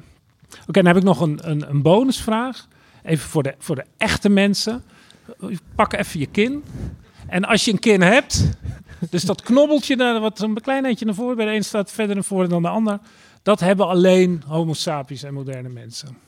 oké, 0.62 0.72
dan 0.72 0.86
heb 0.86 0.98
ik 0.98 1.04
nog 1.04 1.20
een, 1.20 1.40
een, 1.50 1.70
een 1.70 1.82
bonusvraag. 1.82 2.68
Even 3.04 3.30
voor 3.30 3.44
de, 3.44 3.56
voor 3.58 3.76
de 3.76 3.86
echte 3.98 4.30
mensen. 4.30 4.84
Pak 5.76 5.94
even 5.94 6.20
je 6.20 6.28
kin. 6.28 6.64
En 7.28 7.46
als 7.46 7.66
je 7.66 7.72
een 7.72 7.80
kin 7.80 8.02
hebt, 8.02 8.50
dus 9.10 9.24
dat 9.24 9.42
knobbeltje, 9.42 10.20
wat 10.20 10.42
een 10.42 10.62
klein 10.62 10.86
eentje 10.86 11.06
naar 11.06 11.16
voren, 11.16 11.36
bij 11.36 11.46
de 11.46 11.52
een 11.52 11.64
staat 11.64 11.92
verder 11.92 12.16
naar 12.16 12.24
voren 12.24 12.50
dan 12.50 12.62
de 12.62 12.70
ander. 12.70 13.00
Dat 13.44 13.60
hebben 13.60 13.88
alleen 13.88 14.44
homo 14.48 14.74
sapiens 14.74 15.24
en 15.24 15.34
moderne 15.34 15.70
mensen. 15.70 16.27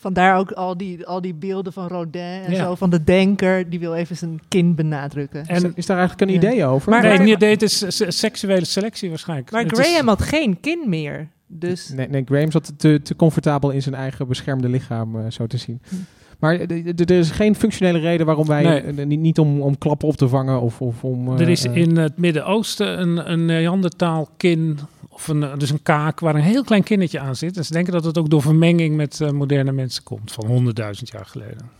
Vandaar 0.00 0.38
ook 0.38 0.52
al 0.52 0.76
die, 0.76 1.06
al 1.06 1.20
die 1.20 1.34
beelden 1.34 1.72
van 1.72 1.86
Rodin 1.88 2.20
en 2.22 2.52
Ja. 2.52 2.64
zo, 2.64 2.74
van 2.74 2.90
de 2.90 3.04
denker, 3.04 3.70
die 3.70 3.78
wil 3.80 3.94
even 3.94 4.16
zijn 4.16 4.40
kin 4.48 4.74
benadrukken. 4.74 5.46
En 5.46 5.72
is 5.74 5.86
daar 5.86 5.98
eigenlijk 5.98 6.30
een 6.30 6.40
Ja. 6.40 6.48
idee 6.48 6.64
over? 6.64 6.90
Maar- 6.90 7.02
nee, 7.02 7.18
niet, 7.18 7.40
dit 7.40 7.62
is 7.62 7.96
se- 7.96 8.10
seksuele 8.10 8.64
selectie 8.64 9.08
waarschijnlijk. 9.08 9.50
Maar 9.50 9.62
Het 9.62 9.78
is- 9.78 9.86
Graham 9.86 10.08
had 10.08 10.22
geen 10.22 10.60
kin 10.60 10.82
meer, 10.86 11.28
dus... 11.46 11.88
Nee, 11.88 12.08
nee, 12.08 12.22
Graham 12.24 12.50
zat 12.50 12.72
te, 12.76 13.00
te 13.02 13.16
comfortabel 13.16 13.70
in 13.70 13.82
zijn 13.82 13.94
eigen 13.94 14.28
beschermde 14.28 14.68
lichaam, 14.68 15.18
eh, 15.20 15.30
zo 15.30 15.46
te 15.46 15.56
zien. 15.56 15.80
Hm. 15.88 15.94
Maar 16.38 16.54
er 16.60 17.10
is 17.10 17.30
geen 17.30 17.54
functionele 17.54 17.98
reden 17.98 18.26
waarom 18.26 18.46
wij 18.46 18.62
Nee. 18.62 18.80
eh, 18.80 19.06
niet, 19.06 19.20
niet 19.20 19.38
om, 19.38 19.60
om 19.60 19.78
klappen 19.78 20.08
op 20.08 20.16
te 20.16 20.28
vangen 20.28 20.60
of, 20.60 20.80
of 20.80 21.04
om. 21.04 21.28
eh, 21.34 21.40
er 21.40 21.48
is 21.48 21.64
eh, 21.66 21.76
in 21.76 21.96
het 21.96 22.18
Midden-Oosten 22.18 23.00
een, 23.00 23.30
een 23.32 23.44
Neandertaalkin, 23.44 24.78
of 25.18 25.28
een, 25.28 25.58
dus 25.58 25.70
een 25.70 25.82
kaak, 25.82 26.20
waar 26.20 26.34
een 26.34 26.40
heel 26.40 26.64
klein 26.64 26.82
kindertje 26.82 27.20
aan 27.20 27.36
zit. 27.36 27.56
En 27.56 27.64
ze 27.64 27.72
denken 27.72 27.92
dat 27.92 28.04
het 28.04 28.18
ook 28.18 28.30
door 28.30 28.42
vermenging 28.42 28.96
met 28.96 29.20
eh, 29.20 29.30
moderne 29.30 29.72
mensen 29.72 30.02
komt, 30.02 30.32
van 30.32 30.46
100.000 30.48 30.72
jaar 31.02 31.26
geleden. 31.26 31.70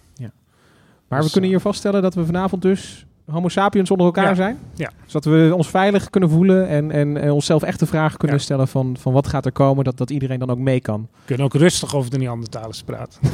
maar 1.08 1.18
we 1.18 1.24
dus, 1.24 1.32
kunnen 1.32 1.50
eh, 1.50 1.56
hier 1.56 1.60
vaststellen 1.66 2.02
dat 2.02 2.14
we 2.14 2.24
vanavond 2.26 2.62
dus 2.62 3.06
Homo 3.30 3.48
sapiens 3.48 3.90
onder 3.90 4.06
elkaar 4.06 4.28
Ja. 4.28 4.34
zijn. 4.34 4.58
Ja. 4.74 4.90
Zodat 5.06 5.24
we 5.24 5.52
ons 5.54 5.68
veilig 5.68 6.10
kunnen 6.10 6.30
voelen 6.30 6.68
en, 6.68 6.90
en, 6.90 7.16
en 7.16 7.30
onszelf 7.32 7.62
echt 7.62 7.78
de 7.78 7.86
vraag 7.86 8.16
kunnen 8.16 8.36
Ja. 8.36 8.42
stellen 8.42 8.68
van, 8.68 8.96
van 9.00 9.12
wat 9.12 9.26
gaat 9.26 9.46
er 9.46 9.52
komen, 9.52 9.84
dat, 9.84 9.96
dat 9.96 10.10
iedereen 10.10 10.38
dan 10.38 10.50
ook 10.50 10.58
mee 10.58 10.80
kan. 10.80 11.00
We 11.12 11.18
kunnen 11.24 11.46
ook 11.46 11.54
rustig 11.54 11.94
over 11.94 12.10
de 12.10 12.18
Neandertalers 12.18 12.82
praten. 12.82 13.20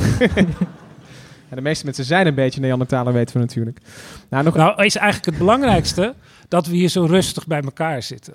Ja, 1.49 1.57
de 1.57 1.63
meeste 1.63 1.85
mensen 1.85 2.05
zijn 2.05 2.27
een 2.27 2.35
beetje 2.35 2.61
Neandertaler, 2.61 3.13
weten 3.13 3.35
we 3.35 3.41
natuurlijk. 3.41 3.79
Nou, 4.31 4.45
nog, 4.45 4.55
Nou, 4.55 4.85
is 4.85 4.97
eigenlijk 4.97 5.27
het 5.27 5.39
belangrijkste 5.39 6.15
dat 6.49 6.67
we 6.67 6.77
hier 6.77 6.89
zo 6.89 7.05
rustig 7.05 7.47
bij 7.47 7.61
elkaar 7.61 8.03
zitten. 8.03 8.35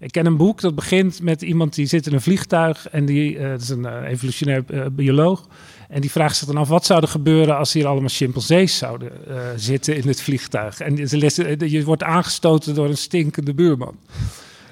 Ik 0.00 0.12
ken 0.12 0.26
een 0.26 0.36
boek 0.36 0.60
dat 0.60 0.74
begint 0.74 1.22
met 1.22 1.42
iemand 1.42 1.74
die 1.74 1.86
zit 1.86 2.06
in 2.06 2.12
een 2.12 2.20
vliegtuig 2.20 2.88
en 2.88 3.04
die 3.04 3.38
eh, 3.38 3.50
dat 3.50 3.60
is 3.60 3.68
een 3.68 3.84
eh, 3.84 4.10
evolutionair 4.10 4.64
eh, 4.66 4.86
bioloog. 4.92 5.46
En 5.88 6.00
die 6.00 6.10
vraagt 6.10 6.36
zich 6.36 6.46
dan 6.46 6.56
af 6.56 6.68
wat 6.68 6.84
zou 6.84 7.00
er 7.00 7.08
gebeuren 7.08 7.56
als 7.56 7.72
hier 7.72 7.86
allemaal 7.86 8.08
chimpansees 8.08 8.78
zouden 8.78 9.12
zitten 9.56 9.96
in 9.96 10.08
het 10.08 10.22
vliegtuig. 10.22 10.80
En 10.80 10.96
je 11.70 11.84
wordt 11.84 12.02
aangestoten 12.02 12.74
door 12.74 12.88
een 12.88 12.96
stinkende 12.96 13.54
buurman. 13.54 13.96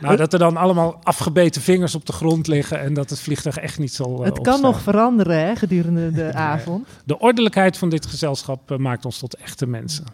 Nou, 0.00 0.16
dat 0.16 0.32
er 0.32 0.38
dan 0.38 0.56
allemaal 0.56 0.98
afgebeten 1.02 1.62
vingers 1.62 1.94
op 1.94 2.06
de 2.06 2.12
grond 2.12 2.46
liggen 2.46 2.80
en 2.80 2.94
dat 2.94 3.10
het 3.10 3.20
vliegtuig 3.20 3.56
echt 3.56 3.78
niet 3.78 3.94
zal. 3.94 4.22
Het 4.22 4.32
kan 4.32 4.38
opstaan. 4.38 4.60
nog 4.60 4.80
veranderen 4.80 5.46
hè, 5.46 5.56
gedurende 5.56 6.12
de 6.12 6.32
avond. 6.52 6.86
De 7.04 7.18
ordelijkheid 7.18 7.78
van 7.78 7.88
dit 7.88 8.06
gezelschap 8.06 8.78
maakt 8.78 9.04
ons 9.04 9.18
tot 9.18 9.34
echte 9.34 9.66
mensen. 9.66 10.04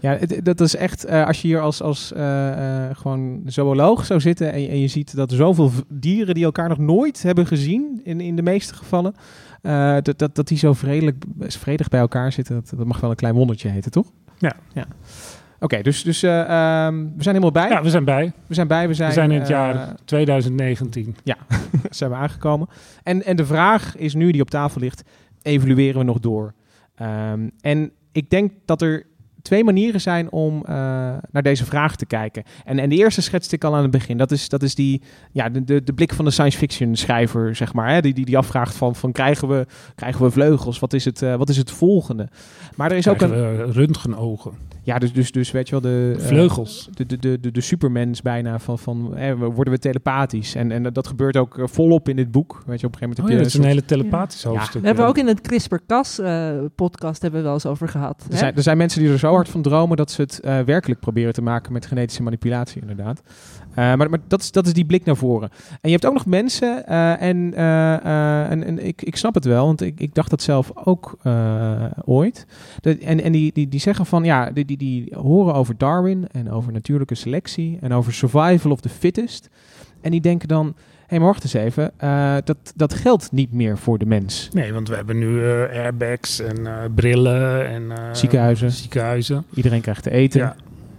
Ja, 0.00 0.16
het- 0.16 0.40
dat 0.44 0.60
is 0.60 0.76
echt, 0.76 1.04
eh, 1.04 1.26
als 1.26 1.42
je 1.42 1.48
hier 1.48 1.60
als, 1.60 1.82
als 1.82 2.12
eh, 2.12 2.84
eh, 2.88 2.96
gewoon 2.96 3.42
zooloog 3.46 4.06
zou 4.06 4.20
zitten 4.20 4.52
en, 4.52 4.60
je- 4.60 4.68
en 4.68 4.80
je 4.80 4.88
ziet 4.88 5.16
dat 5.16 5.30
er 5.30 5.36
zoveel 5.36 5.70
dieren 5.88 6.34
die 6.34 6.44
elkaar 6.44 6.68
nog 6.68 6.78
nooit 6.78 7.22
hebben 7.22 7.46
gezien, 7.46 8.00
in, 8.04 8.20
in 8.20 8.36
de 8.36 8.42
meeste 8.42 8.74
gevallen, 8.74 9.14
dat, 10.02 10.18
dat, 10.18 10.34
dat 10.34 10.48
die 10.48 10.58
zo 10.58 10.72
vredelijk, 10.72 11.24
vredig 11.38 11.88
bij 11.88 12.00
elkaar 12.00 12.32
zitten, 12.32 12.54
dat, 12.54 12.72
dat 12.76 12.86
mag 12.86 13.00
wel 13.00 13.10
een 13.10 13.16
klein 13.16 13.34
wondertje 13.34 13.68
heten, 13.68 13.90
toch? 13.90 14.06
Ja. 14.38 14.56
ja. 14.74 14.86
Oké, 15.60 15.82
dus, 15.82 16.02
dus 16.02 16.22
eh, 16.22 16.40
ehm, 16.40 16.94
we 16.96 17.22
zijn 17.22 17.34
helemaal 17.34 17.50
bij. 17.50 17.68
Ja, 17.68 17.82
we 17.82 17.90
zijn 17.90 18.04
bij. 18.04 18.32
We 18.46 18.54
zijn 18.54 18.66
bij, 18.68 18.88
we 18.88 18.94
zijn, 18.94 19.08
We 19.08 19.14
zijn 19.14 19.30
in 19.30 19.38
het 19.38 19.48
jaar 19.48 19.94
2019. 20.04 21.16
zijn 21.90 22.10
we 22.10 22.16
aangekomen. 22.16 22.68
En, 23.02 23.24
en 23.24 23.36
de 23.36 23.46
vraag 23.46 23.96
is 23.96 24.14
nu 24.14 24.30
die 24.30 24.40
op 24.40 24.50
tafel 24.50 24.80
ligt, 24.80 25.02
evalueren 25.42 25.98
we 25.98 26.04
nog 26.04 26.20
door? 26.20 26.54
Ehm, 26.94 27.48
en 27.60 27.90
ik 28.12 28.30
denk 28.30 28.52
dat 28.64 28.82
er 28.82 29.06
twee 29.42 29.64
manieren 29.64 30.00
zijn 30.00 30.32
om 30.32 30.64
eh, 30.64 30.74
naar 31.30 31.42
deze 31.42 31.64
vraag 31.64 31.96
te 31.96 32.06
kijken. 32.06 32.42
En, 32.64 32.78
en 32.78 32.88
de 32.88 32.96
eerste 32.96 33.22
schetste 33.22 33.54
ik 33.54 33.64
al 33.64 33.74
aan 33.76 33.82
het 33.82 33.90
begin. 33.90 34.16
Dat 34.16 34.30
is, 34.30 34.48
dat 34.48 34.62
is 34.62 34.74
die, 34.74 35.02
ja, 35.32 35.48
de, 35.48 35.64
de, 35.64 35.82
de 35.82 35.92
blik 35.92 36.14
van 36.14 36.24
de 36.24 36.30
science 36.30 36.58
fiction 36.58 36.96
schrijver, 36.96 37.56
zeg 37.56 37.72
maar. 37.72 37.90
Hè? 37.90 38.00
Die, 38.00 38.14
die, 38.14 38.24
die 38.24 38.36
afvraagt 38.38 38.76
van, 38.76 38.94
van 38.94 39.12
krijgen, 39.12 39.48
we, 39.48 39.66
krijgen 39.94 40.24
we 40.24 40.30
vleugels? 40.30 40.78
Wat 40.78 40.92
is, 40.92 41.04
het, 41.04 41.22
eh, 41.22 41.34
wat 41.34 41.48
is 41.48 41.56
het 41.56 41.70
volgende? 41.70 42.28
Maar 42.76 42.90
er 42.90 42.96
is 42.96 43.08
ook 43.08 43.20
een... 43.20 43.72
Röntgenogen. 43.72 44.52
Ja, 44.88 44.98
dus, 44.98 45.12
dus, 45.12 45.32
dus 45.32 45.50
weet 45.50 45.68
je 45.68 45.80
wel, 45.80 45.90
de... 45.90 46.14
eh, 46.18 46.26
Vleugels. 46.26 46.88
de, 46.92 47.06
de, 47.06 47.18
de, 47.18 47.40
de, 47.40 47.50
de 47.50 47.60
supermens 47.60 48.22
bijna 48.22 48.58
van, 48.58 48.78
van 48.78 49.12
hè, 49.16 49.36
we- 49.36 49.46
worden 49.46 49.72
we 49.72 49.78
telepathisch. 49.78 50.54
En, 50.54 50.72
en 50.72 50.82
dat 50.92 51.06
gebeurt 51.06 51.36
ook 51.36 51.58
eh, 51.58 51.66
volop 51.66 52.08
in 52.08 52.16
dit 52.16 52.30
boek. 52.30 52.62
Weet 52.66 52.80
je, 52.80 52.86
op 52.86 52.92
een 52.92 52.98
gegeven 52.98 53.22
Oh 53.24 53.28
moment 53.28 53.28
ja, 53.28 53.34
heb 53.34 53.42
dat 53.42 53.52
je 53.52 53.58
is 53.58 53.64
een 53.64 53.70
hele 53.70 53.84
telepathisch 53.84 54.42
Ja. 54.42 54.48
hoofdstuk. 54.50 54.80
We 54.80 54.86
hebben 54.86 55.04
ja. 55.04 55.10
ook 55.10 55.18
in 55.18 55.26
het 55.26 55.40
CRISPR-Cas 55.40 56.18
eh, 56.18 56.50
podcast 56.74 57.22
hebben 57.22 57.40
we 57.40 57.46
wel 57.46 57.54
eens 57.54 57.66
over 57.66 57.88
gehad. 57.88 58.26
Er 58.30 58.36
zijn, 58.36 58.56
er 58.56 58.62
zijn 58.62 58.76
mensen 58.76 59.00
die 59.02 59.10
er 59.10 59.18
zo 59.18 59.32
hard 59.34 59.48
van 59.48 59.62
dromen 59.62 59.96
dat 59.96 60.10
ze 60.10 60.20
het 60.22 60.40
eh, 60.40 60.60
werkelijk 60.60 61.00
proberen 61.00 61.32
te 61.32 61.42
maken 61.42 61.72
met 61.72 61.86
genetische 61.86 62.22
manipulatie, 62.22 62.80
inderdaad. 62.80 63.22
Eh, 63.70 63.94
maar 63.94 64.10
maar 64.10 64.18
dat, 64.28 64.40
is, 64.40 64.50
dat 64.52 64.66
is 64.66 64.72
die 64.72 64.84
blik 64.84 65.04
naar 65.04 65.16
voren. 65.16 65.48
En 65.70 65.78
je 65.80 65.90
hebt 65.90 66.06
ook 66.06 66.12
nog 66.12 66.26
mensen, 66.26 66.86
eh, 66.86 67.22
en, 67.22 67.54
eh, 67.54 68.50
en, 68.50 68.64
en 68.64 68.86
ik, 68.86 69.02
ik 69.02 69.16
snap 69.16 69.34
het 69.34 69.44
wel, 69.44 69.66
want 69.66 69.80
ik, 69.80 70.00
ik 70.00 70.14
dacht 70.14 70.30
dat 70.30 70.42
zelf 70.42 70.70
ook 70.74 71.16
ooit. 72.04 72.46
Dat- 72.80 72.96
en 72.98 73.22
en 73.22 73.32
die, 73.32 73.52
die, 73.52 73.68
die 73.68 73.80
zeggen 73.80 74.06
van, 74.06 74.24
ja, 74.24 74.50
die, 74.50 74.64
die, 74.64 74.76
die 74.76 75.14
horen 75.16 75.54
over 75.54 75.74
Darwin 75.78 76.26
en 76.32 76.50
over 76.50 76.72
natuurlijke 76.72 77.14
selectie 77.14 77.78
en 77.80 77.92
over 77.92 78.12
survival 78.12 78.70
of 78.70 78.80
the 78.80 78.88
fittest. 78.88 79.48
En 80.00 80.10
die 80.10 80.20
denken 80.20 80.48
dan, 80.48 80.66
hé, 80.66 80.72
hey, 81.06 81.18
maar 81.18 81.28
wacht 81.28 81.42
eens 81.42 81.52
even, 81.52 81.92
dat, 82.44 82.56
dat 82.76 82.94
geldt 82.94 83.32
niet 83.32 83.52
meer 83.52 83.78
voor 83.78 83.98
de 83.98 84.06
mens. 84.06 84.48
Nee, 84.52 84.72
want 84.72 84.88
we 84.88 84.94
hebben 84.94 85.18
nu 85.18 85.42
airbags 85.72 86.40
en 86.40 86.66
brillen 86.94 87.66
en 87.68 87.92
Ziekenhuizen. 88.16 88.70
ziekenhuizen. 88.70 89.44
Iedereen 89.54 89.80
krijgt 89.80 90.02
te 90.02 90.10
eten. 90.10 90.40
Ja. 90.40 90.56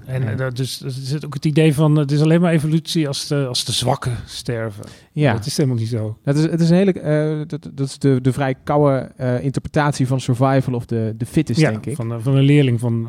En 0.10 0.22
Ja. 0.22 0.30
eh, 0.32 0.38
dat 0.38 0.56
dus 0.56 0.82
er 0.82 0.92
zit 0.92 1.26
ook 1.26 1.34
het 1.34 1.46
idee 1.46 1.74
van 1.74 1.96
het 1.96 2.12
is 2.12 2.22
alleen 2.22 2.42
maar 2.42 2.52
evolutie 2.52 3.08
als 3.08 3.28
de, 3.28 3.46
als 3.48 3.64
de 3.66 3.72
zwakken 3.72 4.18
sterven. 4.26 4.84
Ja. 5.20 5.34
Dat 5.34 5.46
is 5.46 5.58
helemaal 5.58 5.78
niet 5.80 5.88
zo. 5.88 6.18
Dat 6.24 6.36
is, 6.36 6.44
het 6.44 6.62
is 6.62 6.70
een 6.70 6.76
hele, 6.76 6.92
eh, 6.92 7.38
dat, 7.48 7.70
dat 7.74 7.88
is 7.88 8.00
de, 8.00 8.22
de 8.22 8.34
vrij 8.34 8.56
koude 8.64 9.12
eh, 9.16 9.44
interpretatie 9.44 10.08
van 10.08 10.20
survival 10.20 10.74
of 10.74 10.86
de, 10.86 11.14
de 11.18 11.26
fittest, 11.26 11.60
ja, 11.60 11.72
denk 11.72 11.86
ik. 11.86 11.96
Van, 11.96 12.14
eh, 12.14 12.18
van 12.20 12.36
een 12.36 12.44
leerling 12.44 12.80
van 12.80 13.08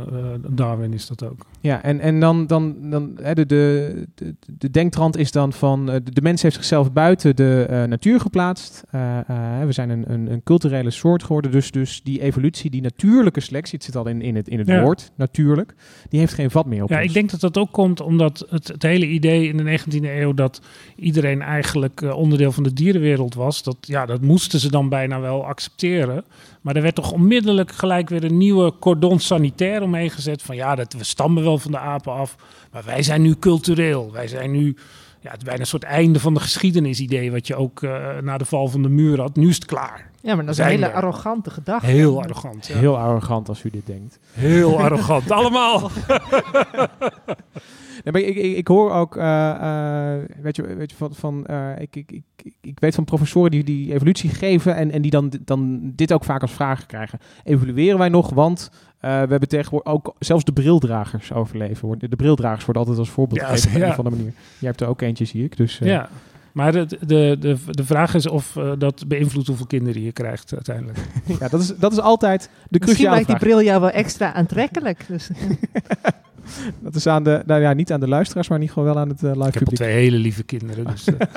Darwin 0.50 0.92
is 0.92 1.06
dat 1.06 1.24
ook. 1.24 1.46
Ja, 1.60 1.82
en, 1.82 2.00
en 2.00 2.20
dan, 2.20 2.46
dan, 2.46 2.90
dan 2.90 3.18
hè, 3.22 3.34
de, 3.34 3.46
de, 3.46 4.06
de, 4.14 4.34
de 4.58 4.70
denktrand 4.70 5.16
is 5.16 5.32
dan 5.32 5.52
van, 5.52 5.86
de, 5.86 6.02
de 6.02 6.22
mens 6.22 6.42
heeft 6.42 6.54
zichzelf 6.54 6.92
buiten 6.92 7.36
de 7.36 7.84
natuur 7.88 8.20
geplaatst. 8.20 8.82
We 9.64 9.66
zijn 9.72 9.90
een, 9.90 10.12
een, 10.12 10.32
een 10.32 10.42
culturele 10.42 10.90
soort 10.90 11.22
geworden, 11.22 11.50
dus, 11.50 11.70
dus 11.70 12.00
die 12.02 12.22
evolutie, 12.22 12.70
die 12.70 12.82
natuurlijke 12.82 13.40
selectie, 13.40 13.74
het 13.74 13.84
zit 13.84 13.96
al 13.96 14.06
in, 14.06 14.22
in 14.22 14.36
het, 14.36 14.48
in 14.48 14.58
het 14.58 14.68
Ja. 14.68 14.82
woord, 14.82 15.12
natuurlijk, 15.16 15.74
die 16.08 16.20
heeft 16.20 16.34
geen 16.34 16.50
vat 16.50 16.66
meer 16.66 16.82
op 16.82 16.88
Ja, 16.88 16.96
ons. 16.96 17.06
ik 17.06 17.12
denk 17.12 17.30
dat 17.30 17.40
dat 17.40 17.58
ook 17.58 17.72
komt 17.72 18.00
omdat 18.00 18.46
het, 18.50 18.68
het 18.68 18.82
hele 18.82 19.06
idee 19.06 19.48
in 19.48 19.56
de 19.56 19.78
19e 19.78 20.04
eeuw 20.04 20.32
dat 20.34 20.60
iedereen 20.96 21.42
eigenlijk 21.42 21.99
eh, 22.02 22.16
onderdeel 22.16 22.52
van 22.52 22.62
de 22.62 22.72
dierenwereld 22.72 23.34
was, 23.34 23.62
dat, 23.62 23.76
ja, 23.80 24.06
dat 24.06 24.20
moesten 24.20 24.60
ze 24.60 24.70
dan 24.70 24.88
bijna 24.88 25.20
wel 25.20 25.46
accepteren. 25.46 26.24
Maar 26.60 26.76
er 26.76 26.82
werd 26.82 26.94
toch 26.94 27.12
onmiddellijk 27.12 27.72
gelijk 27.72 28.08
weer 28.08 28.24
een 28.24 28.36
nieuwe 28.36 28.72
cordon 28.78 29.18
sanitair 29.20 29.82
omheen 29.82 30.10
gezet 30.10 30.42
van 30.42 30.56
ja, 30.56 30.74
dat, 30.74 30.92
we 30.92 31.04
stammen 31.04 31.42
wel 31.42 31.58
van 31.58 31.70
de 31.70 31.78
apen 31.78 32.12
af, 32.12 32.36
maar 32.72 32.82
wij 32.84 33.02
zijn 33.02 33.22
nu 33.22 33.34
cultureel. 33.38 34.12
Wij 34.12 34.28
zijn 34.28 34.50
nu, 34.50 34.76
ja, 35.20 35.30
het 35.30 35.44
bijna 35.44 35.60
een 35.60 35.66
soort 35.66 35.82
einde 35.82 36.20
van 36.20 36.34
de 36.34 36.40
geschiedenis 36.40 37.00
idee 37.00 37.32
wat 37.32 37.46
je 37.46 37.56
ook 37.56 37.82
eh, 37.82 38.06
na 38.22 38.38
de 38.38 38.44
val 38.44 38.68
van 38.68 38.82
de 38.82 38.88
muur 38.88 39.20
had. 39.20 39.36
Nu 39.36 39.48
is 39.48 39.54
het 39.54 39.64
klaar. 39.64 40.08
Ja, 40.22 40.34
maar 40.34 40.44
dat 40.44 40.54
is 40.54 40.58
een 40.60 40.64
Zijn 40.64 40.76
hele 40.78 40.86
er. 40.86 40.94
arrogante 40.96 41.50
gedachte. 41.50 41.86
Heel 41.86 42.22
arrogant. 42.22 42.66
ja. 42.66 42.76
Heel 42.78 42.98
arrogant 42.98 43.48
als 43.48 43.64
u 43.64 43.70
dit 43.70 43.86
denkt. 43.86 44.18
Heel 44.32 44.78
arrogant. 44.80 45.30
Allemaal. 45.30 45.90
Nee, 48.04 48.12
maar 48.12 48.22
ik, 48.22 48.36
ik, 48.36 48.56
ik 48.56 48.68
hoor 48.68 48.92
ook, 48.92 49.16
eh, 49.16 49.50
eh, 49.50 50.22
weet 50.42 50.56
je, 50.56 50.62
weet 50.62 50.90
je 50.90 50.96
van, 50.96 51.14
van 51.14 51.46
eh, 51.46 51.70
ik, 51.78 51.96
ik, 51.96 52.10
ik, 52.10 52.54
ik- 52.60 52.80
weet 52.80 52.94
van 52.94 53.04
professoren 53.04 53.50
die, 53.50 53.64
die 53.64 53.92
evolutie 53.94 54.30
geven 54.30 54.76
en, 54.76 54.90
en 54.90 55.02
die 55.02 55.10
dan, 55.10 55.32
dan 55.44 55.92
dit 55.94 56.12
ook 56.12 56.24
vaak 56.24 56.42
als 56.42 56.52
vraag 56.52 56.86
krijgen. 56.86 57.18
Evalueren 57.44 57.98
wij 57.98 58.08
nog, 58.08 58.30
want 58.30 58.70
we 59.00 59.06
hebben 59.06 59.48
tegenwoordig 59.48 59.92
ook 59.92 60.14
zelfs 60.18 60.44
de 60.44 60.52
brildragers 60.52 61.32
overleven. 61.32 61.98
De 61.98 62.16
brildragers 62.16 62.64
worden 62.64 62.82
altijd 62.82 62.98
als 63.00 63.10
voorbeeld 63.10 63.40
Ja, 63.40 63.46
gegeven 63.46 63.70
op 63.76 63.80
een 63.82 63.86
ja. 63.88 63.94
andere 63.96 64.16
manier. 64.16 64.32
Jij 64.58 64.68
hebt 64.68 64.80
er 64.80 64.86
ook 64.88 65.00
eentje, 65.00 65.24
zie 65.24 65.44
ik. 65.44 65.56
Dus, 65.56 65.78
Ja. 65.78 66.08
Maar 66.52 66.72
de, 66.72 66.86
de, 67.06 67.36
de, 67.40 67.56
de 67.70 67.84
vraag 67.84 68.14
is 68.14 68.26
of 68.28 68.56
eh, 68.56 68.72
dat 68.78 69.04
beïnvloedt 69.08 69.46
hoeveel 69.46 69.66
kinderen 69.66 70.02
je 70.02 70.12
krijgt 70.12 70.52
uiteindelijk. 70.54 70.98
ja, 71.40 71.48
dat, 71.48 71.60
is, 71.60 71.72
dat 71.76 71.92
is 71.92 72.00
altijd 72.00 72.42
de 72.42 72.48
Misschien 72.70 72.80
cruciale 72.80 73.16
maakt 73.16 73.26
die 73.26 73.38
bril 73.38 73.62
jou 73.62 73.80
wel 73.80 73.90
extra 73.90 74.32
aantrekkelijk. 74.32 75.04
Dus, 75.08 75.30
Dat 76.80 76.94
is 76.94 77.06
aan 77.06 77.22
de, 77.22 77.42
nou 77.46 77.60
ja, 77.60 77.72
niet 77.72 77.92
aan 77.92 78.00
de 78.00 78.08
luisteraars, 78.08 78.48
maar 78.48 78.58
in 78.58 78.62
ieder 78.62 78.78
geval 78.78 78.94
wel 78.94 79.02
aan 79.02 79.08
het 79.08 79.22
eh, 79.22 79.30
live 79.30 79.38
Ik 79.48 79.54
heb 79.54 79.62
publiek. 79.62 79.80
twee 79.80 79.92
hele 79.94 80.16
lieve 80.16 80.42
kinderen. 80.42 80.84
Dus, 80.86 81.04
eh, 81.06 81.14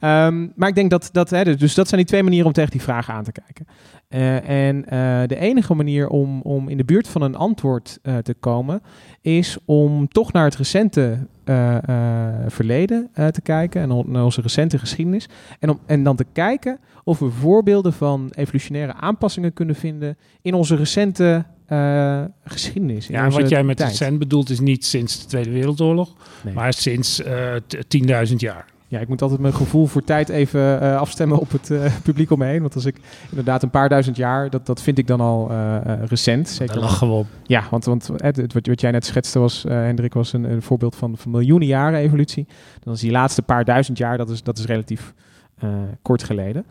Ehm, 0.00 0.46
maar 0.56 0.68
ik 0.68 0.74
denk 0.74 0.90
dat, 0.90 1.08
dat 1.12 1.30
hè, 1.30 1.44
dus- 1.44 1.56
dus 1.56 1.74
dat 1.74 1.88
zijn 1.88 2.00
die 2.00 2.08
twee 2.08 2.22
manieren 2.22 2.46
om 2.46 2.52
tegen 2.52 2.70
die 2.70 2.80
vraag 2.82 3.10
aan 3.10 3.24
te 3.24 3.32
kijken. 3.32 3.66
Eh, 4.10 4.48
en 4.68 4.84
eh, 4.88 5.22
de 5.28 5.36
enige 5.36 5.74
manier 5.74 6.08
om, 6.08 6.40
om 6.40 6.68
in 6.68 6.76
de 6.76 6.84
buurt 6.84 7.08
van 7.08 7.22
een 7.22 7.34
antwoord 7.34 7.98
eh, 8.02 8.16
te 8.18 8.34
komen, 8.34 8.82
is 9.20 9.58
om 9.64 10.08
toch 10.08 10.32
naar 10.32 10.44
het 10.44 10.56
recente 10.56 11.26
verleden 12.46 13.10
te 13.30 13.40
kijken 13.42 13.82
en 13.82 13.90
on- 13.90 14.10
naar 14.10 14.24
onze 14.24 14.40
recente 14.40 14.78
geschiedenis. 14.78 15.28
En, 15.58 15.70
om, 15.70 15.78
en 15.86 16.02
dan 16.02 16.16
te 16.16 16.24
kijken 16.32 16.78
of 17.04 17.18
we 17.18 17.30
voorbeelden 17.30 17.92
van 17.92 18.30
evolutionaire 18.34 18.92
aanpassingen 18.94 19.52
kunnen 19.52 19.74
vinden 19.74 20.16
in 20.42 20.54
onze 20.54 20.76
recente 20.76 21.44
geschiedenis. 22.44 23.06
ja, 23.06 23.30
wat 23.30 23.48
jij 23.48 23.64
met 23.64 23.76
tijd. 23.76 23.90
recent 23.90 24.18
bedoelt 24.18 24.50
is 24.50 24.60
niet 24.60 24.84
sinds 24.84 25.20
de 25.20 25.26
Tweede 25.26 25.50
Wereldoorlog, 25.50 26.14
Nee. 26.44 26.54
maar 26.54 26.72
sinds 26.72 27.22
t- 27.66 27.76
10.000 28.28 28.34
jaar. 28.36 28.64
Ja, 28.90 28.98
ik 29.00 29.08
moet 29.08 29.22
altijd 29.22 29.40
mijn 29.40 29.54
gevoel 29.54 29.86
voor 29.86 30.02
tijd 30.02 30.28
even 30.28 30.80
eh, 30.80 30.96
afstemmen 30.96 31.38
op 31.38 31.50
het 31.50 31.70
eh, 31.70 31.94
publiek 32.02 32.30
om 32.30 32.38
me 32.38 32.44
heen. 32.44 32.60
Want 32.60 32.74
als 32.74 32.84
ik 32.84 32.96
inderdaad 33.28 33.62
een 33.62 33.70
paar 33.70 33.88
duizend 33.88 34.16
jaar, 34.16 34.50
dat, 34.50 34.66
dat 34.66 34.82
vind 34.82 34.98
ik 34.98 35.06
dan 35.06 35.20
al 35.20 35.50
eh, 35.50 35.80
recent. 36.04 36.48
Zeker. 36.48 36.74
Daar 36.74 36.82
lachen 36.82 37.08
we 37.08 37.12
op. 37.14 37.26
Ja, 37.46 37.62
want, 37.70 37.84
want 37.84 38.10
het, 38.16 38.36
het- 38.36 38.52
wat, 38.52 38.66
wat 38.66 38.80
jij 38.80 38.90
net 38.90 39.04
schetste 39.06 39.38
was, 39.38 39.62
Hendrik, 39.68 40.14
was 40.14 40.32
een, 40.32 40.44
een 40.44 40.62
voorbeeld 40.62 40.96
van, 40.96 41.16
van 41.16 41.30
miljoenen 41.30 41.68
jaren 41.68 41.98
evolutie. 41.98 42.46
Dan 42.80 42.94
is 42.94 43.00
die 43.00 43.10
laatste 43.10 43.42
paar 43.42 43.64
duizend 43.64 43.98
jaar, 43.98 44.16
dat 44.16 44.30
is, 44.30 44.42
dat 44.42 44.58
is 44.58 44.64
relatief 44.64 45.14
kort 46.02 46.22
geleden. 46.22 46.64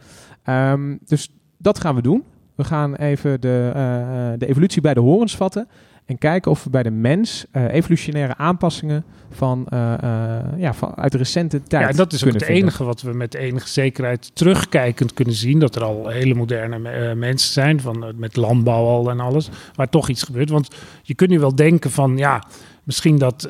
Ehm, 0.44 0.96
dus 1.06 1.30
dat 1.58 1.80
gaan 1.80 1.96
we 1.96 2.02
doen. 2.02 2.24
We 2.56 2.64
gaan 2.64 2.96
even 2.96 3.42
de, 3.42 4.36
de 4.38 4.46
evolutie 4.48 4.82
bij 4.82 4.94
de 4.94 5.00
horens 5.00 5.36
vatten. 5.36 5.68
En 6.10 6.18
kijken 6.18 6.52
of 6.52 6.64
we 6.64 6.70
bij 6.70 6.84
de 6.84 6.92
mens 6.92 7.46
eh, 7.52 7.74
evolutionaire 7.74 8.36
aanpassingen 8.38 9.04
van, 9.32 9.68
eh, 9.68 9.94
eh, 9.94 10.46
ja, 10.58 10.74
van 10.74 10.96
uit 10.96 11.12
de 11.12 11.18
recente 11.18 11.64
tijd. 11.64 11.90
Ja, 11.90 11.96
dat 11.96 12.14
is 12.14 12.26
ook 12.26 12.34
het 12.34 12.44
vinden. 12.44 12.64
enige 12.64 12.84
wat 12.84 13.02
we 13.02 13.14
met 13.14 13.34
enige 13.34 13.68
zekerheid 13.68 14.32
terugkijkend 14.36 15.14
kunnen 15.14 15.34
zien. 15.34 15.60
Dat 15.60 15.76
er 15.76 15.84
al 15.84 16.08
hele 16.08 16.34
moderne 16.34 17.16
mensen 17.16 17.54
zijn, 17.54 17.82
van, 17.82 18.14
met 18.16 18.36
landbouw 18.36 18.86
al 18.86 19.10
en 19.10 19.20
alles, 19.20 19.50
waar 19.76 19.90
toch 19.90 20.10
iets 20.10 20.24
gebeurt. 20.24 20.50
Want 20.50 20.76
je 21.02 21.16
kunt 21.16 21.30
nu 21.30 21.40
wel 21.40 21.56
denken 21.56 21.92
van, 21.92 22.18
ja, 22.18 22.44
misschien 22.84 23.18
dat 23.18 23.50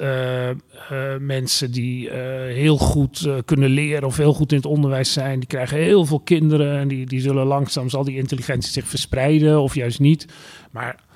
mensen 1.19 1.71
die 1.71 2.09
heel 2.49 2.77
goed 2.77 3.29
kunnen 3.45 3.69
leren 3.69 4.07
of 4.07 4.17
heel 4.17 4.33
goed 4.33 4.51
in 4.51 4.57
het 4.57 4.65
onderwijs 4.65 5.13
zijn, 5.13 5.39
die 5.39 5.47
krijgen 5.47 5.77
heel 5.77 6.05
veel 6.05 6.19
kinderen 6.19 6.79
en 6.79 6.87
die, 6.87 7.05
die 7.05 7.21
zullen 7.21 7.45
langzaam, 7.45 7.89
zal 7.89 8.03
die 8.03 8.17
intelligentie 8.17 8.71
zich 8.71 8.87
verspreiden 8.87 9.61
of 9.61 9.75
juist 9.75 9.99
niet. 9.99 10.25
Maar 10.71 11.07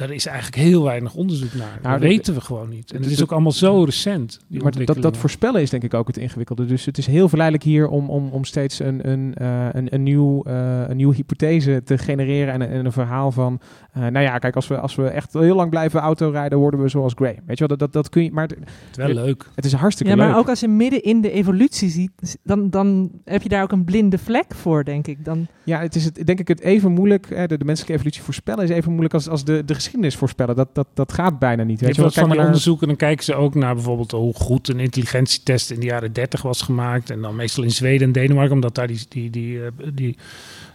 daar 0.00 0.10
is 0.10 0.26
eigenlijk 0.26 0.56
heel 0.56 0.82
weinig 0.82 1.14
onderzoek 1.14 1.54
naar. 1.54 1.78
Nou, 1.82 2.00
dat 2.00 2.08
weten 2.08 2.34
we 2.34 2.40
gewoon 2.40 2.68
niet. 2.68 2.92
En 2.92 3.02
het 3.02 3.10
is 3.10 3.22
ook 3.22 3.32
allemaal 3.32 3.52
zo 3.52 3.82
recent. 3.84 4.40
Die 4.48 4.62
Maar 4.62 4.84
dat, 4.84 5.02
dat 5.02 5.16
voorspellen 5.16 5.60
is 5.62 5.70
denk 5.70 5.82
ik 5.82 5.94
ook 5.94 6.06
het 6.06 6.16
ingewikkelde. 6.16 6.66
Dus 6.66 6.84
het 6.84 6.98
is 6.98 7.06
heel 7.06 7.28
verleidelijk 7.28 7.66
hier 7.68 7.88
om, 7.88 8.10
om, 8.10 8.28
om 8.30 8.44
steeds 8.44 8.78
een, 8.78 9.08
een, 9.10 9.34
eh, 9.34 9.66
een, 9.72 9.94
een, 9.94 10.02
nieuw, 10.02 10.42
eh, 10.42 10.80
een 10.88 10.96
nieuwe 10.96 11.14
hypothese 11.14 11.82
te 11.84 11.98
genereren. 11.98 12.52
En, 12.54 12.60
een- 12.60 12.68
en 12.68 12.84
een 12.84 12.92
verhaal 12.92 13.32
van, 13.32 13.60
eh, 13.92 14.00
nou 14.02 14.18
ja, 14.24 14.38
kijk, 14.38 14.54
als 14.56 14.68
we, 14.68 14.78
als 14.78 14.94
we 14.94 15.08
echt 15.08 15.32
heel 15.32 15.54
lang 15.56 15.70
blijven 15.70 16.00
autorijden, 16.00 16.58
worden 16.58 16.82
we 16.82 16.88
zoals 16.88 17.12
Gray. 17.16 17.38
Weet 17.46 17.58
je 17.58 17.66
wel, 17.66 17.76
dat, 17.76 17.78
dat, 17.78 17.92
dat 17.92 18.08
kun 18.08 18.24
je, 18.24 18.32
maar 18.32 18.46
het, 18.46 18.56
is 18.90 18.96
wel 18.96 19.08
leuk. 19.08 19.46
het 19.54 19.64
is 19.64 19.72
hartstikke 19.72 20.12
Ja, 20.12 20.18
maar 20.18 20.28
leuk. 20.28 20.36
ook 20.36 20.48
als 20.48 20.60
je 20.60 20.68
midden 20.68 21.02
in 21.02 21.20
de 21.20 21.30
evolutie 21.30 21.88
ziet, 21.88 22.38
dan, 22.42 22.70
dan 22.70 23.10
heb 23.24 23.42
je 23.42 23.48
daar 23.48 23.62
ook 23.62 23.72
een 23.72 23.84
blinde 23.84 24.18
vlek 24.18 24.54
voor, 24.54 24.84
denk 24.84 25.06
ik. 25.06 25.24
Dan, 25.24 25.46
Ja, 25.64 25.80
het 25.80 25.94
is 25.94 26.04
het, 26.04 26.26
denk 26.26 26.38
ik 26.40 26.48
het 26.48 26.60
even 26.60 26.92
moeilijk, 26.92 27.28
hè, 27.28 27.46
de, 27.46 27.58
de 27.58 27.64
menselijke 27.64 27.94
evolutie 27.96 28.22
voorspellen 28.22 28.64
is 28.64 28.70
even 28.70 28.90
moeilijk 28.90 29.14
als, 29.14 29.28
als 29.28 29.44
de, 29.44 29.62
de 29.64 29.74
geschiedenis 29.74 29.89
voorspellen. 30.16 30.56
Dat, 30.56 30.68
dat, 30.72 30.86
dat 30.94 31.12
gaat 31.12 31.38
bijna 31.38 31.62
niet. 31.62 31.80
Weet 31.80 31.96
hebt 31.96 31.96
je 31.96 32.02
wel, 32.02 32.10
wel 32.14 32.24
van 32.26 32.36
naar- 32.36 32.46
onderzoeken, 32.46 32.86
dan 32.86 32.96
kijken 32.96 33.24
ze 33.24 33.34
ook 33.34 33.54
naar 33.54 33.74
bijvoorbeeld 33.74 34.10
hoe 34.10 34.34
goed 34.34 34.68
een 34.68 34.80
intelligentietest 34.80 35.70
in 35.70 35.80
de 35.80 35.86
jaren 35.86 36.12
30 36.12 36.42
was 36.42 36.62
gemaakt. 36.62 37.10
En 37.10 37.20
dan 37.20 37.36
meestal 37.36 37.64
in 37.64 37.70
Zweden 37.70 38.06
en 38.06 38.12
Denemarken, 38.12 38.54
omdat 38.54 38.74
daar 38.74 38.86
die, 38.86 39.00
die, 39.08 39.30
die, 39.30 39.64
eh, 39.64 39.70
die, 39.92 40.16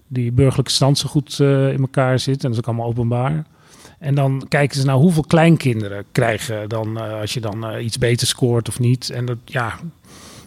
die 0.08 0.32
burgerlijke 0.32 0.72
stand 0.72 0.98
zo 0.98 1.08
goed 1.10 1.40
eh, 1.40 1.72
in 1.72 1.80
elkaar 1.80 2.20
zit. 2.20 2.36
En 2.36 2.42
dat 2.42 2.52
is 2.52 2.58
ook 2.58 2.68
allemaal 2.68 2.88
openbaar. 2.88 3.46
En 4.00 4.16
dan 4.16 4.46
kijken 4.50 4.80
ze 4.80 4.86
naar 4.86 4.96
hoeveel 4.96 5.24
kleinkinderen 5.24 6.06
krijgen 6.12 6.70
dan, 6.70 7.00
eh, 7.00 7.20
als 7.20 7.34
je 7.34 7.40
dan 7.40 7.80
iets 7.80 7.98
beter 7.98 8.28
scoort 8.28 8.68
of 8.68 8.80
niet. 8.80 9.10
En 9.10 9.26
dat, 9.26 9.38
ja, 9.46 9.80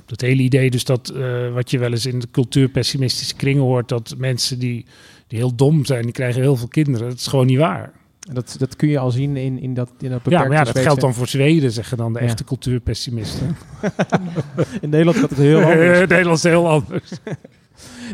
dat 0.07 0.21
hele 0.21 0.43
idee 0.43 0.71
dus 0.71 0.85
dat, 0.85 1.13
wat 1.53 1.71
je 1.71 1.79
wel 1.79 1.91
eens 1.91 2.07
in 2.07 2.19
de 2.19 2.29
cultuurpessimistische 2.31 3.35
kringen 3.35 3.63
hoort, 3.63 3.89
dat 3.89 4.15
mensen 4.19 4.59
die, 4.59 4.85
die 5.27 5.39
heel 5.39 5.55
dom 5.55 5.85
zijn, 5.85 6.03
die 6.03 6.13
krijgen 6.13 6.41
heel 6.41 6.57
veel 6.57 6.69
kinderen. 6.69 7.09
Dat 7.09 7.19
is 7.19 7.27
gewoon 7.27 7.47
niet 7.47 7.59
waar. 7.59 7.93
Dat, 8.32 8.54
dat 8.58 8.76
kun 8.76 8.88
je 8.88 8.99
al 8.99 9.11
zien 9.11 9.37
in, 9.37 9.58
in 9.61 9.75
dat, 9.75 9.92
in 9.99 10.11
dat 10.11 10.20
Ja, 10.25 10.38
maar 10.38 10.50
ja, 10.50 10.56
dat 10.56 10.66
Zweedse- 10.66 10.82
geldt 10.82 11.00
dan 11.00 11.14
voor 11.14 11.26
Zweden, 11.28 11.70
zeggen 11.73 11.97
dan 11.97 12.12
de 12.12 12.18
Ja. 12.18 12.25
echte 12.25 12.44
cultuurpessimisten. 12.44 13.56
In 14.80 14.90
Nederland 14.90 15.16
gaat 15.16 15.30
het 15.30 15.38
heel 15.38 15.61
anders. 15.62 15.99
Eh, 16.00 16.08
Nederlands 16.08 16.44
is 16.44 16.50
heel 16.50 16.68
anders. 16.68 17.11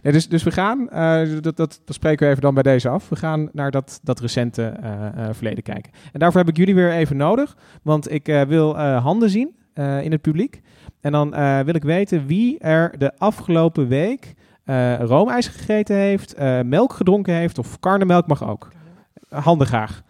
Nee, 0.02 0.12
dus, 0.12 0.28
dus 0.28 0.42
we 0.42 0.50
gaan, 0.50 0.90
eh, 0.90 1.21
dat, 1.40 1.56
dat, 1.56 1.80
dat 1.85 1.94
spreken 1.94 2.25
we 2.25 2.30
even 2.30 2.42
dan 2.42 2.54
bij 2.54 2.62
deze 2.62 2.88
af. 2.88 3.09
We 3.09 3.16
gaan 3.16 3.49
naar 3.52 3.71
dat, 3.71 4.00
dat 4.02 4.21
recente 4.21 4.62
eh, 4.62 5.06
eh, 5.06 5.28
verleden 5.35 5.62
kijken. 5.62 5.92
En 6.12 6.18
daarvoor 6.21 6.40
heb 6.40 6.49
ik 6.49 6.56
jullie 6.56 6.75
weer 6.75 6.90
even 6.92 7.16
nodig, 7.16 7.56
want 7.83 8.11
ik 8.12 8.28
eh, 8.28 8.42
wil 8.42 8.78
eh, 8.78 9.02
handen 9.02 9.30
zien 9.30 9.54
eh, 9.75 10.02
in 10.04 10.12
het 10.12 10.21
publiek. 10.21 10.61
En 11.00 11.12
dan 11.12 11.35
eh, 11.35 11.61
wil 11.61 11.75
ik 11.75 11.83
weten 11.83 12.26
wie 12.26 12.59
er 12.59 12.94
de 12.99 13.12
afgelopen 13.18 13.88
week 13.88 14.35
eh 14.64 14.94
roomijs 15.00 15.47
gegeten 15.49 15.97
heeft, 15.97 16.35
eh, 16.35 16.61
melk 16.61 16.92
gedronken 16.92 17.35
heeft 17.35 17.59
of 17.59 17.80
karnemelk 17.80 18.26
mag 18.26 18.49
ook. 18.49 18.68
Handen 19.43 19.67
graag. 19.67 20.03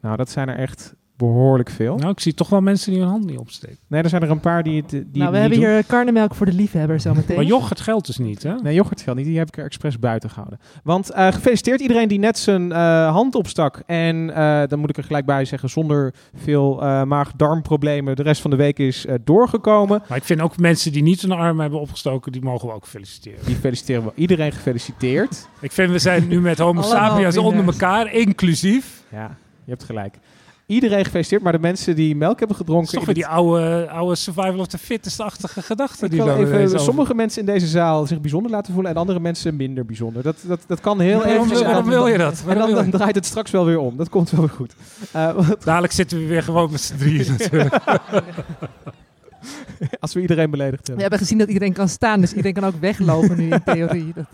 Nou, 0.00 0.16
dat 0.16 0.30
zijn 0.30 0.48
er 0.48 0.56
echt 0.58 0.94
behoorlijk 1.16 1.70
veel. 1.70 1.96
Nou, 1.96 2.10
ik 2.10 2.20
zie 2.20 2.34
toch 2.34 2.48
wel 2.48 2.60
mensen 2.60 2.90
die 2.92 3.00
hun 3.00 3.10
hand 3.10 3.26
niet 3.26 3.38
opsteken. 3.38 3.78
Nee, 3.86 4.02
er 4.02 4.08
zijn 4.08 4.22
er 4.22 4.30
een 4.30 4.40
paar 4.40 4.62
die 4.62 4.80
het 4.80 4.90
die 4.90 5.00
nou, 5.00 5.22
het 5.22 5.30
we 5.30 5.38
hebben 5.38 5.58
niet 5.58 5.66
doen. 5.66 5.76
hier 5.76 5.84
karnemelk 5.84 6.34
voor 6.34 6.46
de 6.46 6.52
liefhebber 6.52 7.00
zometeen. 7.00 7.36
Maar 7.36 7.44
yoghurt 7.44 7.80
geldt 7.80 8.06
dus 8.06 8.18
niet, 8.18 8.42
hè? 8.42 8.54
Nee, 8.54 8.74
yoghurt 8.74 9.00
geldt 9.00 9.18
niet. 9.18 9.28
Die 9.28 9.38
heb 9.38 9.48
ik 9.48 9.56
er 9.56 9.64
expres 9.64 9.98
buiten 9.98 10.30
gehouden. 10.30 10.58
Want 10.82 11.10
eh, 11.10 11.32
gefeliciteerd 11.32 11.80
iedereen 11.80 12.08
die 12.08 12.18
net 12.18 12.38
zijn 12.38 12.72
eh, 12.72 13.10
hand 13.12 13.34
opstak. 13.34 13.82
En 13.86 14.34
eh, 14.34 14.62
dan 14.68 14.78
moet 14.78 14.90
ik 14.90 14.96
er 14.96 15.04
gelijk 15.04 15.26
bij 15.26 15.44
zeggen, 15.44 15.68
zonder 15.70 16.14
veel 16.34 16.82
eh, 16.82 17.02
maag-darmproblemen 17.02 18.16
de 18.16 18.22
rest 18.22 18.40
van 18.40 18.50
de 18.50 18.56
week 18.56 18.78
is 18.78 19.06
eh, 19.06 19.14
doorgekomen. 19.24 20.02
Maar 20.08 20.18
ik 20.18 20.24
vind 20.24 20.40
ook 20.40 20.58
mensen 20.58 20.92
die 20.92 21.02
niet 21.02 21.20
hun 21.20 21.32
arm 21.32 21.60
hebben 21.60 21.80
opgestoken, 21.80 22.32
die 22.32 22.42
mogen 22.42 22.68
we 22.68 22.74
ook 22.74 22.86
feliciteren. 22.86 23.44
Die 23.44 23.56
feliciteren 23.56 24.04
we. 24.04 24.10
Iedereen 24.14 24.52
gefeliciteerd. 24.52 25.48
Ik 25.60 25.72
vind, 25.72 25.90
we 25.90 25.98
zijn 25.98 26.28
nu 26.28 26.40
met 26.40 26.58
homo 26.58 26.82
sapiens 26.82 27.36
onder 27.36 27.64
elkaar, 27.66 28.12
inclusief. 28.12 29.04
Ja, 29.12 29.36
je 29.64 29.70
hebt 29.70 29.84
gelijk. 29.84 30.18
Iedereen 30.66 31.04
gefeliciteerd, 31.04 31.42
maar 31.42 31.52
de 31.52 31.58
mensen 31.58 31.94
die 31.96 32.16
melk 32.16 32.38
hebben 32.38 32.56
gedronken... 32.56 32.92
toch 32.92 33.04
weer 33.04 33.14
die 33.14 33.22
het- 33.24 33.32
oude, 33.32 33.88
oude 33.90 34.14
survival 34.14 34.58
of 34.58 34.66
the 34.66 34.78
fittest-achtige 34.78 35.62
gedachte. 35.62 36.04
Ik 36.04 36.10
Die 36.10 36.20
even 36.22 36.64
over- 36.64 36.80
sommige 36.80 37.14
mensen 37.14 37.40
in 37.40 37.46
deze 37.46 37.66
zaal 37.66 38.06
zich 38.06 38.20
bijzonder 38.20 38.50
laten 38.50 38.72
voelen 38.74 38.92
en 38.92 38.96
andere 38.98 39.20
mensen 39.20 39.56
minder 39.56 39.84
bijzonder. 39.84 40.22
Dat, 40.22 40.36
dat, 40.46 40.60
dat 40.66 40.80
kan 40.80 41.00
heel 41.00 41.18
Waarom, 41.18 41.32
even 41.44 41.48
wil- 41.48 41.64
waarom 41.64 41.88
wil 41.88 42.06
je 42.06 42.18
dat? 42.18 42.42
En 42.48 42.56
Waarom 42.56 42.74
dan, 42.74 42.90
draait 42.90 43.14
het 43.14 43.26
straks 43.26 43.50
wel 43.50 43.64
weer 43.64 43.78
om. 43.78 43.96
Dat 43.96 44.08
komt 44.08 44.30
wel 44.30 44.40
weer 44.40 44.50
goed. 44.50 44.74
Eh, 45.12 45.38
Dadelijk 45.64 45.92
zitten 45.92 46.18
we 46.18 46.26
weer 46.26 46.42
gewoon 46.42 46.70
met 46.70 46.80
z'n 46.80 46.96
drieën 46.96 47.26
natuurlijk. 47.38 47.74
als 50.00 50.12
we 50.14 50.20
iedereen 50.20 50.50
beledigd 50.50 50.80
We 50.80 50.84
hebben. 50.86 51.00
hebben 51.00 51.18
gezien 51.18 51.38
dat 51.38 51.48
iedereen 51.48 51.72
kan 51.72 51.88
staan, 51.88 52.20
dus 52.20 52.30
iedereen 52.30 52.52
kan 52.54 52.64
ook 52.64 52.80
weglopen 52.80 53.36
nu 53.36 53.50
in 53.50 53.62
theorie. 53.64 54.12
Dat, 54.14 54.24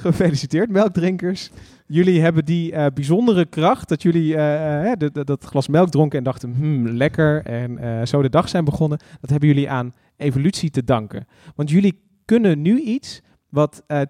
Gefeliciteerd, 0.00 0.70
melkdrinkers. 0.70 1.50
Jullie 1.86 2.20
hebben 2.20 2.44
die 2.44 2.72
eh, 2.72 2.86
bijzondere 2.94 3.44
kracht 3.46 3.88
dat 3.88 4.02
jullie 4.02 4.36
eh, 4.36 4.90
eh, 4.92 4.98
de- 4.98 5.10
de- 5.12 5.24
dat 5.24 5.44
glas 5.44 5.68
melk 5.68 5.90
dronken 5.90 6.18
en 6.18 6.24
dachten, 6.24 6.54
hmm, 6.54 6.88
lekker. 6.88 7.44
En 7.44 7.78
eh, 7.78 8.06
zo 8.06 8.22
de 8.22 8.30
dag 8.30 8.48
zijn 8.48 8.64
begonnen. 8.64 8.98
Dat 9.20 9.30
hebben 9.30 9.48
jullie 9.48 9.70
aan 9.70 9.92
evolutie 10.16 10.70
te 10.70 10.84
danken. 10.84 11.26
Want 11.54 11.70
jullie 11.70 12.00
kunnen 12.24 12.62
nu 12.62 12.80
iets 12.80 13.20
wat 13.48 13.82
eh 13.86 14.00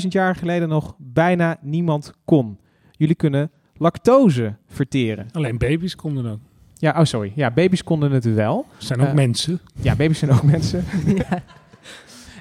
10.000 0.00 0.08
jaar 0.08 0.34
geleden 0.36 0.68
nog 0.68 0.94
bijna 0.98 1.56
niemand 1.60 2.12
kon. 2.24 2.58
Jullie 2.92 3.14
kunnen 3.14 3.50
lactose 3.76 4.54
verteren. 4.66 5.26
Alleen 5.32 5.58
baby's 5.58 5.96
konden 5.96 6.26
ook. 6.26 6.38
Ja, 6.74 6.94
oh 6.98 7.04
sorry. 7.04 7.32
Ja, 7.34 7.50
baby's 7.50 7.84
konden 7.84 8.10
het 8.12 8.34
wel. 8.34 8.66
Zijn 8.78 9.00
ook 9.00 9.12
mensen. 9.12 9.60
Ja, 9.80 9.96
baby's 9.96 10.18
zijn 10.18 10.30
ook 10.30 10.42
mensen. 10.54 10.84
ja. 11.06 11.42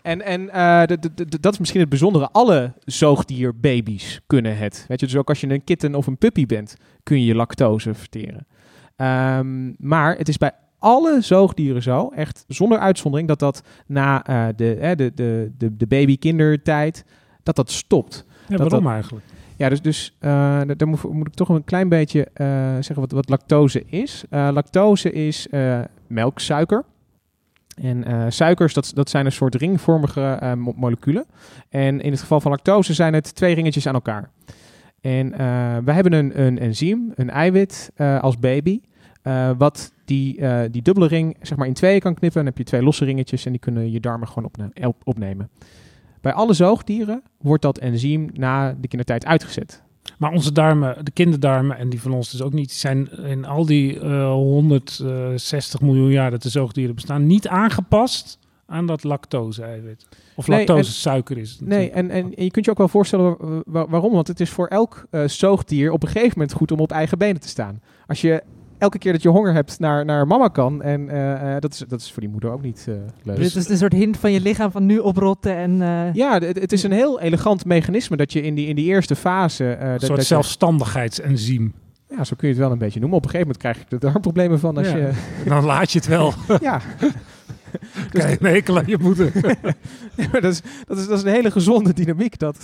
En, 0.07 0.21
en 0.21 0.49
eh, 0.49 0.97
dat 1.39 1.53
is 1.53 1.59
misschien 1.59 1.79
het 1.79 1.89
bijzondere. 1.89 2.29
Alle 2.31 2.73
zoogdierbaby's 2.85 4.19
kunnen 4.27 4.57
het. 4.57 4.85
Weet 4.87 4.99
je, 4.99 5.05
dus 5.05 5.15
ook 5.15 5.29
als 5.29 5.41
je 5.41 5.49
een 5.49 5.63
kitten 5.63 5.95
of 5.95 6.07
een 6.07 6.17
puppy 6.17 6.45
bent, 6.45 6.75
kun 7.03 7.23
je 7.23 7.35
lactose 7.35 7.93
verteren. 7.93 8.47
Ehm, 8.95 9.71
maar 9.77 10.17
het 10.17 10.27
is 10.27 10.37
bij 10.37 10.51
alle 10.79 11.21
zoogdieren 11.21 11.83
zo, 11.83 12.09
echt 12.15 12.43
zonder 12.47 12.79
uitzondering, 12.79 13.27
dat 13.29 13.39
dat 13.39 13.61
na 13.87 14.23
eh, 14.25 14.47
de, 14.55 14.75
eh, 14.75 14.95
de, 14.95 15.11
de, 15.15 15.51
de, 15.57 15.77
de 15.77 15.87
baby-kindertijd, 15.87 17.05
dat 17.43 17.55
dat 17.55 17.71
stopt. 17.71 18.25
Ja, 18.47 18.57
dat- 18.57 18.71
waarom 18.71 18.91
eigenlijk? 18.91 19.25
Ja, 19.55 19.69
dus, 19.69 19.81
dus 19.81 20.15
eh, 20.19 20.29
daar 20.77 20.87
moet, 20.87 21.03
moet 21.03 21.27
ik 21.27 21.33
toch 21.33 21.49
een 21.49 21.63
klein 21.63 21.89
beetje 21.89 22.27
zeggen 22.79 22.95
wat, 22.99 23.11
wat 23.11 23.29
lactose 23.29 23.83
is. 23.85 24.23
Lactose 24.29 25.11
is 25.11 25.47
melksuiker. 26.07 26.83
En 27.81 28.03
eh, 28.03 28.25
suikers, 28.29 28.73
dat, 28.73 28.91
dat 28.93 29.09
zijn 29.09 29.25
een 29.25 29.31
soort 29.31 29.55
ringvormige 29.55 30.21
eh, 30.21 30.53
mo- 30.53 30.73
moleculen. 30.75 31.25
En 31.69 32.01
in 32.01 32.11
het 32.11 32.19
geval 32.19 32.41
van 32.41 32.51
lactose 32.51 32.93
zijn 32.93 33.13
het 33.13 33.35
twee 33.35 33.55
ringetjes 33.55 33.87
aan 33.87 33.93
elkaar. 33.93 34.29
En 35.01 35.33
eh 35.33 35.39
wij 35.83 35.93
hebben 35.93 36.13
een, 36.13 36.41
een 36.41 36.59
enzym, 36.59 37.11
een 37.15 37.29
eiwit 37.29 37.91
als 38.21 38.39
baby, 38.39 38.81
wat 39.57 39.91
die, 40.05 40.41
die 40.71 40.81
dubbele 40.81 41.07
ring 41.07 41.37
zeg 41.41 41.57
maar 41.57 41.67
in 41.67 41.73
tweeën 41.73 41.99
kan 41.99 42.13
knippen. 42.13 42.37
Dan 42.37 42.45
heb 42.49 42.57
je 42.57 42.63
twee 42.63 42.83
losse 42.83 43.05
ringetjes 43.05 43.45
en 43.45 43.51
die 43.51 43.59
kunnen 43.59 43.91
je 43.91 43.99
darmen 43.99 44.27
gewoon 44.27 44.45
opne- 44.45 44.87
op- 44.87 45.01
opnemen. 45.03 45.49
Bij 46.21 46.33
alle 46.33 46.53
zoogdieren 46.53 47.21
wordt 47.37 47.61
dat 47.61 47.77
enzym 47.77 48.29
na 48.33 48.73
de 48.79 48.87
kindertijd 48.87 49.25
uitgezet. 49.25 49.83
Maar 50.17 50.31
onze 50.31 50.51
darmen, 50.51 51.05
de 51.05 51.11
kinderdarmen 51.11 51.77
en 51.77 51.89
die 51.89 52.01
van 52.01 52.13
ons 52.13 52.31
dus 52.31 52.41
ook 52.41 52.53
niet, 52.53 52.71
zijn 52.71 53.09
in 53.11 53.45
al 53.45 53.65
die 53.65 53.99
eh 53.99 54.31
160 54.31 55.81
miljoen 55.81 56.11
jaar 56.11 56.31
dat 56.31 56.41
de 56.41 56.49
zoogdieren 56.49 56.95
bestaan, 56.95 57.25
niet 57.27 57.47
aangepast 57.47 58.39
aan 58.65 58.85
dat 58.85 59.03
lactose-eiwit. 59.03 60.07
Of 60.35 60.47
Nee, 60.47 60.57
lactose-suiker 60.57 61.37
is 61.37 61.51
het 61.51 61.61
Nee, 61.61 61.89
natuurlijk. 61.89 62.13
en, 62.13 62.33
en 62.37 62.43
je 62.43 62.51
kunt 62.51 62.65
je 62.65 62.71
ook 62.71 62.77
wel 62.77 62.87
voorstellen 62.87 63.35
wa- 63.39 63.61
wa- 63.65 63.87
waarom. 63.87 64.11
Want 64.13 64.27
het 64.27 64.39
is 64.39 64.49
voor 64.49 64.67
elk 64.67 65.05
eh, 65.09 65.27
zoogdier 65.27 65.91
op 65.91 66.03
een 66.03 66.09
gegeven 66.09 66.31
moment 66.39 66.53
goed 66.57 66.71
om 66.71 66.79
op 66.79 66.91
eigen 66.91 67.17
benen 67.17 67.41
te 67.41 67.47
staan. 67.47 67.81
Als 68.07 68.21
je 68.21 68.43
elke 68.77 68.97
keer 68.97 69.11
dat 69.11 69.21
je 69.21 69.29
honger 69.29 69.53
hebt 69.53 69.79
naar, 69.79 70.05
naar 70.05 70.27
mama 70.27 70.47
kan. 70.47 70.81
En 70.81 71.09
eh, 71.09 71.55
eh, 71.55 71.61
dat, 71.61 71.73
is, 71.73 71.83
dat 71.87 72.01
is 72.01 72.11
voor 72.11 72.21
die 72.21 72.31
moeder 72.31 72.51
ook 72.51 72.61
niet 72.61 72.85
eh, 72.89 72.93
leuk. 73.23 73.35
Dit 73.37 73.55
is 73.55 73.69
een 73.69 73.77
soort 73.77 73.93
hint 73.93 74.17
van 74.17 74.31
je 74.31 74.41
lichaam 74.41 74.71
van 74.71 74.85
nu 74.85 74.97
oprotten 74.97 75.55
en... 75.55 75.81
eh, 75.81 76.13
ja, 76.13 76.39
het, 76.39 76.59
het 76.59 76.71
is 76.71 76.83
een 76.83 76.91
heel 76.91 77.19
elegant 77.19 77.65
mechanisme 77.65 78.17
dat 78.17 78.33
je 78.33 78.41
in 78.41 78.55
die, 78.55 78.67
in 78.67 78.75
die 78.75 78.85
eerste 78.85 79.15
fase... 79.15 79.73
eh, 79.73 79.85
Een 79.85 79.91
dat, 79.91 80.01
soort 80.03 80.17
dat 80.17 80.25
zelfstandigheidsenzym. 80.27 81.73
ja, 82.09 82.23
zo 82.23 82.33
kun 82.37 82.47
je 82.47 82.53
het 82.53 82.63
wel 82.63 82.71
een 82.71 82.77
beetje 82.77 82.99
noemen. 82.99 83.17
Op 83.17 83.23
een 83.25 83.29
gegeven 83.31 83.53
moment 83.53 83.75
krijg 83.75 83.89
je 83.89 83.95
er 83.95 84.11
darmproblemen 84.11 84.59
van. 84.59 84.77
Als 84.77 84.87
Ja. 84.89 84.95
je, 84.97 85.11
Dan 85.45 85.63
laat 85.65 85.91
je 85.91 85.97
het 85.99 86.07
wel. 86.07 86.33
ja. 86.61 86.81
Krijg 88.09 88.39
je 88.39 88.45
een 88.45 88.53
hekel 88.53 88.77
aan 88.77 88.83
je 88.87 88.97
moeder. 88.99 89.31
Nee, 90.15 90.27
maar 90.31 90.41
dat, 90.41 90.51
is, 90.51 90.61
dat, 90.85 90.97
is, 90.97 91.07
dat 91.07 91.17
is 91.17 91.23
een 91.23 91.31
hele 91.31 91.51
gezonde 91.51 91.93
dynamiek. 91.93 92.39
Dat, 92.39 92.57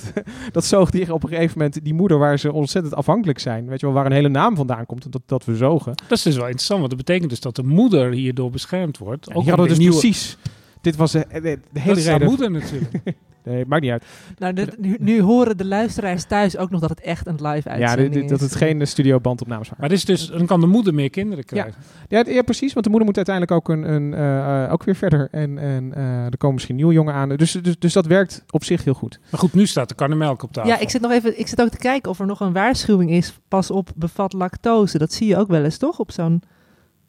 dat 0.52 0.66
zoogdieren 0.66 1.14
op 1.14 1.24
een 1.24 1.30
gegeven 1.30 1.58
moment, 1.58 1.84
die 1.84 1.94
moeder 1.94 2.18
waar 2.18 2.40
ze 2.40 2.52
ontzettend 2.54 2.96
afhankelijk 2.96 3.40
zijn, 3.40 3.68
weet 3.68 3.80
je 3.80 3.86
wel, 3.86 3.96
waar 3.96 4.06
een 4.06 4.12
hele 4.12 4.30
naam 4.30 4.56
vandaan 4.56 4.86
komt, 4.86 5.12
dat, 5.12 5.22
dat 5.26 5.46
we 5.46 5.56
zogen. 5.56 5.94
Dat 6.08 6.18
is 6.18 6.24
dus 6.24 6.36
wel 6.36 6.44
interessant, 6.46 6.80
want 6.80 6.92
dat 6.92 7.06
betekent 7.06 7.30
dus 7.30 7.40
dat 7.40 7.56
de 7.56 7.64
moeder 7.64 8.12
hierdoor 8.12 8.50
beschermd 8.50 8.98
wordt. 8.98 9.26
Ja, 9.26 9.34
Ook 9.34 9.40
hadden 9.46 9.60
weer 9.60 9.68
dus 9.68 9.78
nieuwe- 9.78 10.00
precies. 10.00 10.38
Dit 10.84 10.96
was 10.96 11.12
de, 11.12 11.26
de, 11.32 11.42
Dat 11.42 11.84
hele 11.84 12.02
haar 12.04 12.12
reden. 12.12 12.28
moeder 12.28 12.52
natuurlijk. 12.52 12.94
Nee, 13.46 13.66
maakt 13.68 13.82
niet 13.82 13.92
uit. 13.92 14.04
Nou, 14.38 14.54
dit- 14.54 14.80
nu, 14.80 14.98
nu 15.00 15.22
horen 15.22 15.58
de 15.58 15.66
luisteraars 15.66 16.24
thuis 16.26 16.58
ook 16.58 16.70
nog 16.70 16.80
dat 16.82 16.90
het 16.90 17.02
echt 17.02 17.28
een 17.28 17.34
live 17.42 17.70
Ja, 17.70 17.76
uitzending 17.76 18.12
dit- 18.12 18.22
dit- 18.22 18.30
dat 18.30 18.40
het 18.40 18.56
geen 18.56 18.88
studiobandopnames 18.88 19.64
waren. 19.70 19.80
Maar 19.80 19.90
dit 19.90 19.98
is 19.98 20.06
dus, 20.06 20.28
dan 20.38 20.46
kan 20.46 20.60
de 20.60 20.68
moeder 20.68 20.94
meer 20.94 21.10
kinderen 21.10 21.44
krijgen. 21.44 21.74
Ja, 22.10 22.24
ja, 22.28 22.42
precies. 22.42 22.74
Want 22.74 22.86
de 22.86 22.90
moeder 22.92 23.08
moet 23.08 23.16
uiteindelijk 23.28 23.56
ook, 23.58 23.70
een, 23.70 23.94
een, 23.94 24.14
eh, 24.14 24.64
eh, 24.66 24.72
ook 24.74 24.84
weer 24.84 24.96
verder. 24.96 25.28
En, 25.32 25.58
en 25.58 25.94
eh, 25.96 26.26
er 26.26 26.38
komen 26.38 26.54
misschien 26.54 26.76
nieuwe 26.76 26.94
jongen 26.94 27.14
aan. 27.14 27.30
Dus, 27.30 27.52
dus, 27.52 27.80
dus 27.80 27.94
dat 27.94 28.06
werkt 28.06 28.44
op 28.50 28.64
zich 28.64 28.84
heel 28.84 28.94
goed. 28.94 29.20
Maar 29.32 29.40
goed, 29.40 29.54
nu 29.54 29.66
staat 29.66 29.90
de 29.90 29.96
karnemelk 29.96 30.44
op 30.44 30.52
tafel. 30.54 30.70
Ja, 30.72 30.80
ik 30.80 30.90
zit 30.90 31.02
nog 31.02 31.12
even. 31.12 31.40
Ik 31.40 31.48
zit 31.48 31.62
ook 31.62 31.70
te 31.70 31.78
kijken 31.78 32.12
of 32.12 32.20
er 32.20 32.26
nog 32.26 32.40
een 32.40 32.54
waarschuwing 32.54 33.12
is. 33.12 33.40
Pas 33.48 33.72
op, 33.72 33.90
bevat 33.96 34.34
lactose. 34.34 34.98
Dat 34.98 35.14
zie 35.14 35.28
je 35.28 35.38
ook 35.38 35.48
wel 35.48 35.64
eens, 35.64 35.78
toch? 35.78 36.00
Op 36.00 36.12
zo'n 36.12 36.42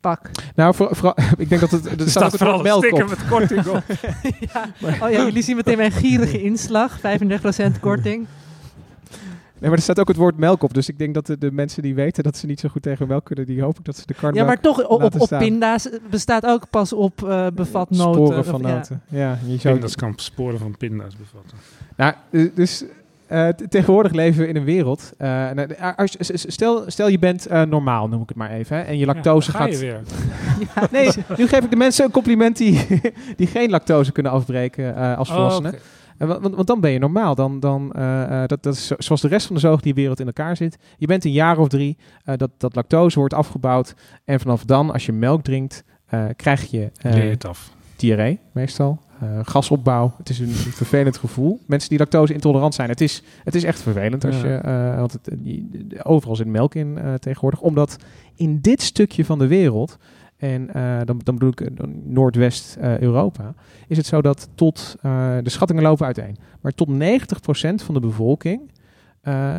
pak. 0.05 0.31
Nou, 0.55 0.75
voor, 0.75 1.15
ik 1.37 1.49
denk 1.49 1.61
dat 1.61 1.71
het... 1.71 1.85
Er 1.87 1.91
Er 1.91 1.97
staat 1.97 2.03
ook 2.03 2.09
staat 2.09 2.33
het 2.33 2.41
vooral 2.41 2.63
melk 2.63 2.85
sticker 2.85 3.05
op. 3.05 3.11
met 3.11 3.29
korting 3.29 3.67
op. 3.67 3.83
ja. 4.53 4.65
Oh 5.05 5.11
ja, 5.11 5.25
jullie 5.25 5.43
zien 5.43 5.57
meteen 5.57 5.77
mijn 5.77 5.93
gierige 5.93 6.43
inslag. 6.43 6.99
35% 7.01 7.03
korting. 7.81 8.27
Nee, 9.59 9.71
maar 9.71 9.73
er 9.79 9.83
staat 9.85 10.01
ook 10.01 10.09
het 10.09 10.17
woord 10.17 10.37
melk 10.39 10.63
op. 10.63 10.75
Dus 10.75 10.89
ik 10.89 10.99
denk 10.99 11.15
dat 11.15 11.27
de, 11.27 11.39
de 11.39 11.53
mensen 11.53 11.83
die 11.83 11.95
weten 11.95 12.23
dat 12.23 12.37
ze 12.37 12.47
niet 12.47 12.61
zo 12.61 12.69
goed 12.69 12.83
tegen 12.83 13.09
melk 13.09 13.25
kunnen, 13.25 13.47
die 13.47 13.63
hoop 13.63 13.79
ik 13.79 13.85
dat 13.85 13.97
ze 13.97 14.03
de 14.07 14.13
Ja, 14.15 14.21
karnemelk... 14.21 14.49
maar 14.49 14.61
toch, 14.61 14.87
op, 14.87 15.21
op, 15.21 15.39
pinda's 15.39 15.89
bestaat 16.11 16.47
ook 16.47 16.71
pas 16.71 16.93
op 16.93 17.23
eh, 17.29 17.47
bevat 17.55 17.91
noten. 17.91 18.25
Sporen 18.25 18.45
van 18.45 18.55
of- 18.55 18.61
ja. 18.69 18.75
noten. 18.75 19.03
Ja, 19.09 19.39
je 19.47 19.57
zou... 19.59 19.75
Pinda's 19.75 19.97
kan 19.97 20.13
sporen 20.17 20.59
van 20.59 20.77
pinda's 20.77 21.17
bevatten. 21.17 21.59
Nou, 21.97 22.15
eh, 22.31 22.51
dus 22.55 22.85
eh, 23.27 23.49
tegenwoordig 23.49 24.13
leven 24.13 24.43
we 24.43 24.49
in 24.49 24.57
een 24.57 24.65
wereld. 24.65 25.13
eh, 25.19 25.49
de- 25.55 25.95
als, 25.97 26.17
stel, 26.33 26.83
stel 26.87 27.09
je 27.09 27.19
bent 27.19 27.47
eh, 27.47 27.63
normaal, 27.63 28.09
noem 28.09 28.23
ik 28.23 28.29
het 28.29 28.37
maar 28.37 28.51
even. 28.51 28.77
Hè, 28.77 28.83
en 28.83 28.99
je 28.99 29.07
lactose 29.07 29.51
Ja, 29.53 29.59
ga 29.59 29.65
gaat. 29.65 29.73
je 29.73 29.79
weer. 29.79 30.01
Nee, 30.91 31.11
nu 31.37 31.47
geef 31.47 31.65
ik 31.65 31.71
de 31.71 31.77
mensen 31.77 32.05
een 32.05 32.11
compliment 32.11 32.57
die, 32.57 32.87
die 33.37 33.47
geen 33.47 33.71
lactose 33.71 34.13
kunnen 34.13 34.33
afbreken 34.33 34.97
eh, 34.97 35.19
als 35.19 35.29
Oh, 35.29 35.35
volwassenen. 35.35 35.75
want, 36.19 36.55
want 36.55 36.67
dan 36.67 36.81
ben 36.81 36.91
je 36.91 36.99
normaal. 36.99 37.35
Dan, 37.35 37.61
dan, 37.61 37.93
eh, 37.93 38.23
eh, 38.43 38.49
dat, 38.49 38.63
dat 38.63 38.75
is 38.75 38.87
zo- 38.87 38.95
zoals 38.99 39.21
de 39.21 39.29
rest 39.29 39.47
van 39.47 39.55
de 39.55 39.61
zoogdierwereld 39.61 40.21
in 40.21 40.27
elkaar 40.27 40.57
zit. 40.57 40.79
Je 40.99 41.07
bent 41.07 41.25
een 41.25 41.33
jaar 41.33 41.59
of 41.59 41.69
drie, 41.69 41.97
eh, 42.25 42.37
dat, 42.37 42.51
dat 42.59 42.75
lactose 42.75 43.19
wordt 43.19 43.35
afgebouwd. 43.35 43.95
En 44.25 44.41
vanaf 44.41 44.65
dan, 44.65 44.93
als 44.93 45.07
je 45.07 45.13
melk 45.13 45.43
drinkt, 45.43 45.85
eh, 46.07 46.25
krijg 46.37 46.71
je 46.71 46.91
eh, 47.01 47.13
Leer 47.13 47.25
je 47.25 47.31
het 47.31 47.47
af. 47.47 47.73
Diarree 48.05 48.39
meestal. 48.53 48.99
Eh, 49.21 49.39
gasopbouw. 49.43 50.15
Het 50.19 50.29
is 50.29 50.39
een 50.39 50.49
vervelend 50.83 51.17
gevoel. 51.17 51.61
Mensen 51.67 51.89
die 51.89 51.99
lactose 51.99 52.33
intolerant 52.33 52.75
zijn, 52.75 52.89
het 52.89 53.01
is, 53.01 53.23
het 53.45 53.55
is 53.55 53.65
echt 53.65 53.83
vervelend. 53.83 54.25
Als 54.25 54.41
je, 54.41 54.55
eh, 54.55 54.97
want 54.97 55.13
het, 55.13 55.31
overal 56.05 56.37
zit 56.37 56.47
melk 56.47 56.75
in 56.75 56.99
eh, 56.99 57.15
tegenwoordig. 57.15 57.61
Omdat 57.61 57.97
in 58.35 58.61
dit 58.61 58.83
stukje 58.83 59.25
van 59.25 59.39
de 59.39 59.47
wereld, 59.47 59.99
en 60.37 60.67
dan, 61.05 61.21
dan 61.23 61.35
bedoel 61.35 61.51
ik 61.51 61.71
Noordwest-Europa, 62.05 63.55
is 63.89 63.97
het 63.97 64.07
zo 64.07 64.23
dat 64.23 64.49
tot, 64.55 64.97
de 65.03 65.51
schattingen 65.51 65.83
lopen 65.83 66.07
uiteen, 66.07 66.37
maar 66.61 66.73
tot 66.73 66.89
90% 66.89 66.95
van 67.75 67.95
de 67.95 68.01
bevolking 68.01 68.71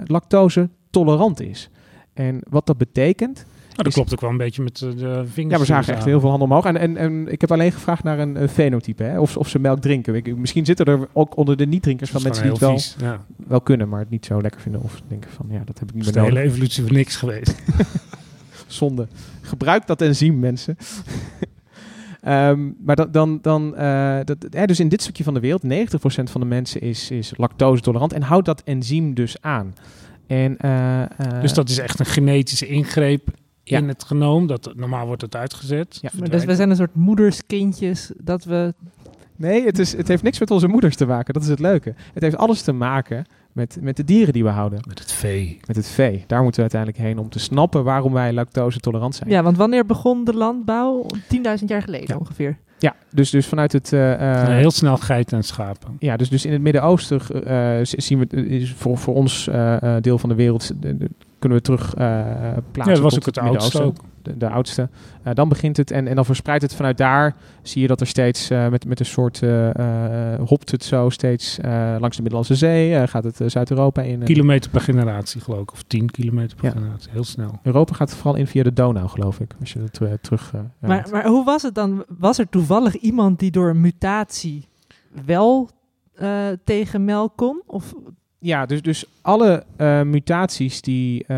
lactose 0.06 0.70
tolerant 0.90 1.42
is. 1.42 1.70
En 2.14 2.40
wat 2.50 2.66
dat 2.66 2.78
betekent, 2.78 3.46
dat 3.76 3.86
Is- 3.88 3.94
klopt 3.94 4.14
ook 4.14 4.22
wel 4.22 4.30
een 4.30 4.38
beetje 4.38 4.64
met 4.64 4.82
eh, 4.82 4.90
de 4.90 5.24
vingers. 5.26 5.54
ja, 5.54 5.60
we 5.60 5.66
zagen 5.66 5.94
echt 5.94 6.06
heel 6.06 6.20
veel 6.20 6.30
handel 6.30 6.48
omhoog. 6.48 6.66
En, 6.66 6.78
en, 6.78 6.98
en 6.98 7.28
ik 7.32 7.42
heb 7.42 7.52
alleen 7.52 7.72
gevraagd 7.72 8.04
naar 8.04 8.20
een, 8.20 8.42
een 8.42 8.50
fenotype. 8.50 9.04
Hè? 9.04 9.20
Of, 9.20 9.38
of 9.38 9.48
ze 9.50 9.60
melk 9.60 9.80
drinken. 9.82 10.16
Ik, 10.16 10.38
misschien 10.38 10.66
zitten 10.66 10.86
er 10.86 11.08
ook 11.14 11.38
onder 11.38 11.58
de 11.58 11.66
niet-drinkers 11.66 12.12
Dat 12.12 12.22
van 12.22 12.30
mensen 12.32 12.44
die 12.50 12.52
het 12.54 12.62
wel, 12.62 12.70
heel 12.70 12.80
vies. 12.80 12.96
Ja. 13.00 13.26
wel 13.48 13.62
kunnen, 13.62 13.90
maar 13.90 14.00
het 14.00 14.10
niet 14.10 14.26
zo 14.26 14.42
lekker 14.42 14.62
vinden. 14.62 14.82
Of 14.82 15.02
denken 15.08 15.32
van, 15.32 15.46
ja, 15.50 15.62
dat 15.66 15.80
heb 15.80 15.90
ik 15.90 15.96
niet 15.96 16.06
Dat 16.06 16.16
is 16.16 16.22
meer 16.22 16.30
de 16.32 16.36
hele 16.36 16.40
nodig. 16.40 16.52
evolutie 16.52 16.84
voor 16.84 16.94
niks 16.94 17.16
geweest. 17.16 17.56
Zonde. 18.68 19.08
Gebruik 19.42 19.88
dat 19.88 20.02
enzym, 20.02 20.40
mensen. 20.40 20.78
Ehm, 22.22 22.70
maar 22.86 22.96
dan, 22.96 23.12
dan, 23.12 23.40
dan 23.42 23.76
eh, 23.76 24.18
dat, 24.24 24.68
dus 24.68 24.80
in 24.80 24.90
dit 24.90 25.02
stukje 25.02 25.24
van 25.24 25.34
de 25.34 25.40
wereld, 25.40 25.64
90% 25.64 25.68
van 26.24 26.42
de 26.42 26.48
mensen 26.48 26.82
is, 26.82 27.12
is 27.12 27.34
lactose 27.38 27.82
tolerant 27.82 28.14
en 28.14 28.22
houdt 28.22 28.46
dat 28.46 28.62
enzym 28.64 29.14
dus 29.14 29.42
aan. 29.42 29.74
En, 30.28 30.58
eh, 30.58 31.02
dus 31.42 31.54
dat 31.54 31.70
is 31.70 31.78
echt 31.78 32.00
een 32.00 32.06
genetische 32.06 32.68
ingreep 32.68 33.30
Ja. 33.70 33.78
in 33.78 33.88
het 33.88 34.04
genoom. 34.04 34.48
Dat, 34.48 34.74
normaal 34.76 35.06
wordt 35.06 35.22
het 35.22 35.36
uitgezet. 35.36 35.98
Ja. 36.02 36.10
Maar 36.20 36.30
dus 36.30 36.46
we 36.46 36.56
zijn 36.56 36.70
een 36.70 36.76
soort 36.76 36.96
moederskindjes 36.96 38.12
dat 38.18 38.44
we... 38.44 38.74
Nee, 39.38 39.66
het, 39.66 39.80
is, 39.80 39.98
het 39.98 40.08
heeft 40.08 40.24
niks 40.24 40.40
met 40.40 40.52
onze 40.52 40.68
moeders 40.68 40.96
te 40.96 41.06
maken. 41.06 41.34
Dat 41.34 41.44
is 41.44 41.50
het 41.50 41.60
leuke. 41.60 41.94
Het 42.14 42.24
heeft 42.24 42.38
alles 42.38 42.62
te 42.62 42.72
maken 42.72 43.26
met, 43.52 43.78
met 43.82 43.98
de 43.98 44.04
dieren 44.04 44.34
die 44.34 44.44
we 44.44 44.50
houden. 44.50 44.80
Met 44.88 45.00
het 45.00 45.12
vee. 45.12 45.60
Met 45.68 45.76
het 45.76 45.88
vee. 45.88 46.24
Daar 46.28 46.42
moeten 46.44 46.64
we 46.64 46.70
uiteindelijk 46.72 47.02
heen 47.04 47.18
om 47.18 47.30
te 47.30 47.40
snappen 47.40 47.84
waarom 47.84 48.14
wij 48.14 48.34
lactose 48.34 48.80
tolerant 48.80 49.16
zijn. 49.16 49.30
Ja, 49.30 49.44
want 49.44 49.58
wanneer 49.58 49.86
begon 49.86 50.24
de 50.24 50.34
landbouw? 50.34 51.06
10.000 51.16 51.66
jaar 51.66 51.82
geleden 51.82 52.08
Ja. 52.08 52.18
ongeveer. 52.18 52.58
Ja, 52.80 52.96
dus, 53.12 53.30
dus 53.30 53.48
vanuit 53.48 53.72
het... 53.72 53.94
eh, 53.94 54.42
eh, 54.42 54.48
heel 54.48 54.72
snel 54.72 54.98
geiten 54.98 55.38
en 55.38 55.44
schapen. 55.44 55.96
Ja, 56.00 56.18
dus, 56.18 56.30
dus 56.30 56.46
in 56.46 56.52
het 56.52 56.62
Midden-Oosten 56.62 57.20
eh, 57.46 57.78
zien 57.82 58.20
we, 58.20 58.28
is 58.48 58.74
voor, 58.74 58.98
voor 58.98 59.16
ons 59.16 59.48
eh, 59.48 59.96
eh, 59.96 60.02
deel 60.02 60.18
van 60.18 60.30
de 60.30 60.36
wereld, 60.36 60.72
de- 60.82 61.10
kunnen 61.46 61.58
we 61.58 61.64
terug 61.64 61.94
eh, 61.94 61.98
plaatsen. 62.72 62.84
Ja, 62.84 62.84
dat 62.94 63.00
was 63.00 63.16
ook 63.16 63.26
het 63.26 63.38
oudste 63.38 63.84
ook. 63.84 63.96
De, 64.22 64.38
de 64.38 64.50
oudste. 64.50 64.90
Eh, 65.24 65.34
dan 65.34 65.50
begint 65.50 65.78
het 65.78 65.92
en, 65.92 66.08
en 66.08 66.16
dan 66.16 66.26
verspreidt 66.26 66.62
het 66.64 66.76
vanuit 66.76 66.98
daar. 66.98 67.36
Zie 67.62 67.82
je 67.82 67.88
dat 67.88 68.02
er 68.02 68.08
steeds 68.08 68.50
eh, 68.50 68.68
met, 68.70 68.86
met 68.86 69.00
een 69.00 69.06
soort 69.06 69.42
hopt 70.48 70.72
het 70.72 70.84
zo 70.84 71.10
steeds 71.10 71.60
eh, 71.60 71.96
langs 72.00 72.16
de 72.16 72.22
Middellandse 72.22 72.56
Zee. 72.56 72.96
eh, 72.96 73.08
gaat 73.08 73.24
het 73.24 73.40
Zuid-Europa 73.46 74.02
in. 74.02 74.24
Kilometer 74.24 74.72
per 74.72 74.82
generatie 74.82 75.42
geloof 75.42 75.62
ik. 75.62 75.72
Of 75.72 75.84
10 75.84 76.12
kilometer 76.12 76.56
per 76.58 76.66
Ja. 76.66 76.72
generatie. 76.72 77.12
Heel 77.12 77.24
snel. 77.24 77.60
Europa 77.64 77.94
gaat 77.94 78.10
het 78.10 78.18
vooral 78.18 78.40
in 78.40 78.48
via 78.48 78.64
de 78.64 78.74
Donau, 78.74 79.08
geloof 79.08 79.40
ik. 79.40 79.56
Als 79.60 79.74
je 79.74 79.80
het 79.80 80.02
eh, 80.02 80.14
terug. 80.22 80.52
eh, 80.54 80.60
Maar, 80.80 81.08
maar 81.12 81.26
hoe 81.28 81.46
was 81.46 81.62
het 81.62 81.76
dan? 81.76 82.06
Was 82.08 82.38
er 82.40 82.50
toevallig 82.50 82.96
iemand 82.96 83.40
die 83.40 83.52
door 83.52 83.70
een 83.70 83.82
mutatie 83.82 84.68
wel 85.26 85.70
eh, 86.16 86.30
tegen 86.64 87.06
melk 87.06 87.34
kon? 87.36 87.62
Of 87.66 87.94
Ja, 88.46 88.66
dus, 88.66 88.82
dus 88.82 89.06
alle 89.22 89.64
eh, 89.76 90.02
mutaties 90.02 90.82
die, 90.82 91.24
eh, 91.28 91.38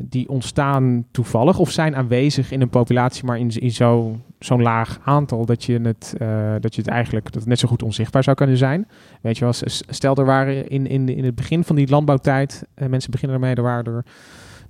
die 0.00 0.28
ontstaan 0.28 1.04
toevallig 1.10 1.58
of 1.58 1.70
zijn 1.70 1.96
aanwezig 1.96 2.50
in 2.50 2.60
een 2.60 2.68
populatie, 2.68 3.24
maar 3.24 3.38
in, 3.38 3.48
in 3.50 3.70
zo, 3.70 4.16
zo'n 4.38 4.62
laag 4.62 4.98
aantal 5.04 5.44
dat 5.46 5.64
je, 5.64 5.80
het, 5.82 6.14
eh, 6.18 6.28
dat 6.60 6.74
je 6.74 6.80
het 6.80 6.90
eigenlijk 6.90 7.24
dat 7.24 7.34
het 7.34 7.46
net 7.46 7.58
zo 7.58 7.68
goed 7.68 7.82
onzichtbaar 7.82 8.22
zou 8.22 8.36
kunnen 8.36 8.56
zijn. 8.56 8.88
Weet 9.20 9.38
je 9.38 9.44
wel, 9.44 9.52
s- 9.52 9.82
stel 9.88 10.14
er 10.16 10.24
waren 10.24 10.68
in, 10.68 10.86
in, 10.86 11.08
in 11.08 11.24
het 11.24 11.34
begin 11.34 11.64
van 11.64 11.76
die 11.76 11.88
landbouwtijd, 11.88 12.62
mensen 12.88 13.10
beginnen 13.10 13.36
ermee, 13.36 13.54
er 13.54 13.62
waren 13.62 13.84
er, 13.84 14.04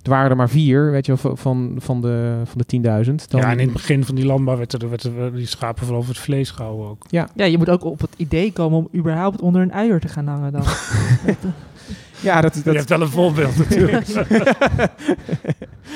er 0.01 0.09
waren 0.09 0.29
er 0.29 0.35
maar 0.37 0.49
vier, 0.49 0.91
weet 0.91 1.05
je 1.05 1.15
wel, 1.21 1.35
van, 1.35 1.75
van 1.77 2.01
de, 2.01 2.41
van 2.45 2.61
de 2.67 3.03
10.000. 3.05 3.27
Dan- 3.27 3.41
Ja, 3.41 3.51
en 3.51 3.59
in 3.59 3.63
het 3.63 3.73
begin 3.73 4.03
van 4.05 4.15
die 4.15 4.25
landbouw 4.25 4.57
werd 4.57 4.73
er, 4.73 4.89
werd 4.89 5.03
er 5.03 5.35
die 5.35 5.45
schapen 5.45 5.81
vooral 5.83 5.97
over 6.01 6.13
het 6.13 6.23
vlees 6.23 6.51
gehouden 6.51 6.87
ook. 6.87 7.05
ja, 7.35 7.45
je 7.45 7.57
moet 7.57 7.69
ook 7.69 7.83
op 7.83 8.01
het 8.01 8.13
idee 8.17 8.51
komen 8.53 8.77
om 8.77 8.87
überhaupt 8.95 9.41
onder 9.41 9.61
een 9.61 9.73
uier 9.73 9.99
te 9.99 10.07
gaan 10.07 10.27
hangen 10.27 10.51
dan. 10.51 10.63
ja, 12.23 12.41
dat, 12.41 12.53
dat, 12.53 12.63
Je 12.63 12.71
hebt 12.71 12.89
wel 12.89 13.01
een 13.01 13.09
voorbeeld 13.09 13.57
natuurlijk. 13.57 14.07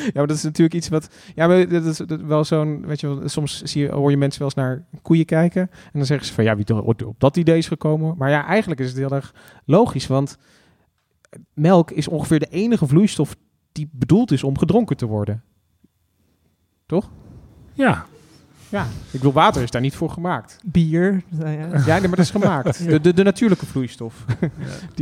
ja, 0.05 0.11
maar 0.13 0.27
dat 0.27 0.37
is 0.37 0.43
natuurlijk 0.43 0.73
iets 0.73 0.89
wat. 0.89 1.09
Ja, 1.35 1.47
maar 1.47 1.69
dat 1.69 1.85
is 1.85 2.01
wel 2.25 2.43
zo'n. 2.43 2.85
Weet 2.85 2.99
je 2.99 3.21
soms 3.25 3.61
zie 3.61 3.81
je, 3.81 3.91
hoor 3.91 4.11
je 4.11 4.17
mensen 4.17 4.39
wel 4.39 4.49
eens 4.55 4.57
naar 4.57 5.01
koeien 5.01 5.25
kijken. 5.25 5.61
En 5.61 5.91
dan 5.93 6.05
zeggen 6.05 6.27
ze 6.27 6.33
van 6.33 6.43
ja, 6.43 6.55
wie 6.55 6.65
toch 6.65 6.81
op 6.81 7.15
dat 7.17 7.37
idee 7.37 7.57
is 7.57 7.67
gekomen. 7.67 8.15
Maar 8.17 8.29
ja, 8.29 8.45
eigenlijk 8.45 8.79
is 8.79 8.87
het 8.87 8.97
heel 8.97 9.11
erg 9.11 9.33
logisch. 9.65 10.07
Want 10.07 10.37
melk 11.53 11.91
is 11.91 12.07
ongeveer 12.07 12.39
de 12.39 12.49
enige 12.49 12.87
vloeistof 12.87 13.35
die 13.71 13.89
bedoeld 13.91 14.31
is 14.31 14.43
om 14.43 14.57
gedronken 14.57 14.97
te 14.97 15.05
worden. 15.05 15.43
ja, 17.73 18.05
Ja, 18.69 18.81
ik 18.83 19.11
bedoel, 19.11 19.33
water 19.33 19.61
is 19.61 19.71
daar 19.71 19.81
niet 19.81 19.95
voor 19.95 20.09
gemaakt. 20.09 20.57
Bier. 20.65 21.23
nou 21.29 21.49
ja. 21.51 21.57
Ja, 21.57 21.67
nee, 21.85 21.99
maar 22.07 22.09
dat 22.09 22.19
is 22.19 22.29
gemaakt. 22.29 22.85
De, 22.89 23.01
de, 23.01 23.13
de 23.13 23.23
natuurlijke 23.23 23.65
vloeistof. 23.65 24.13
die, 24.39 24.49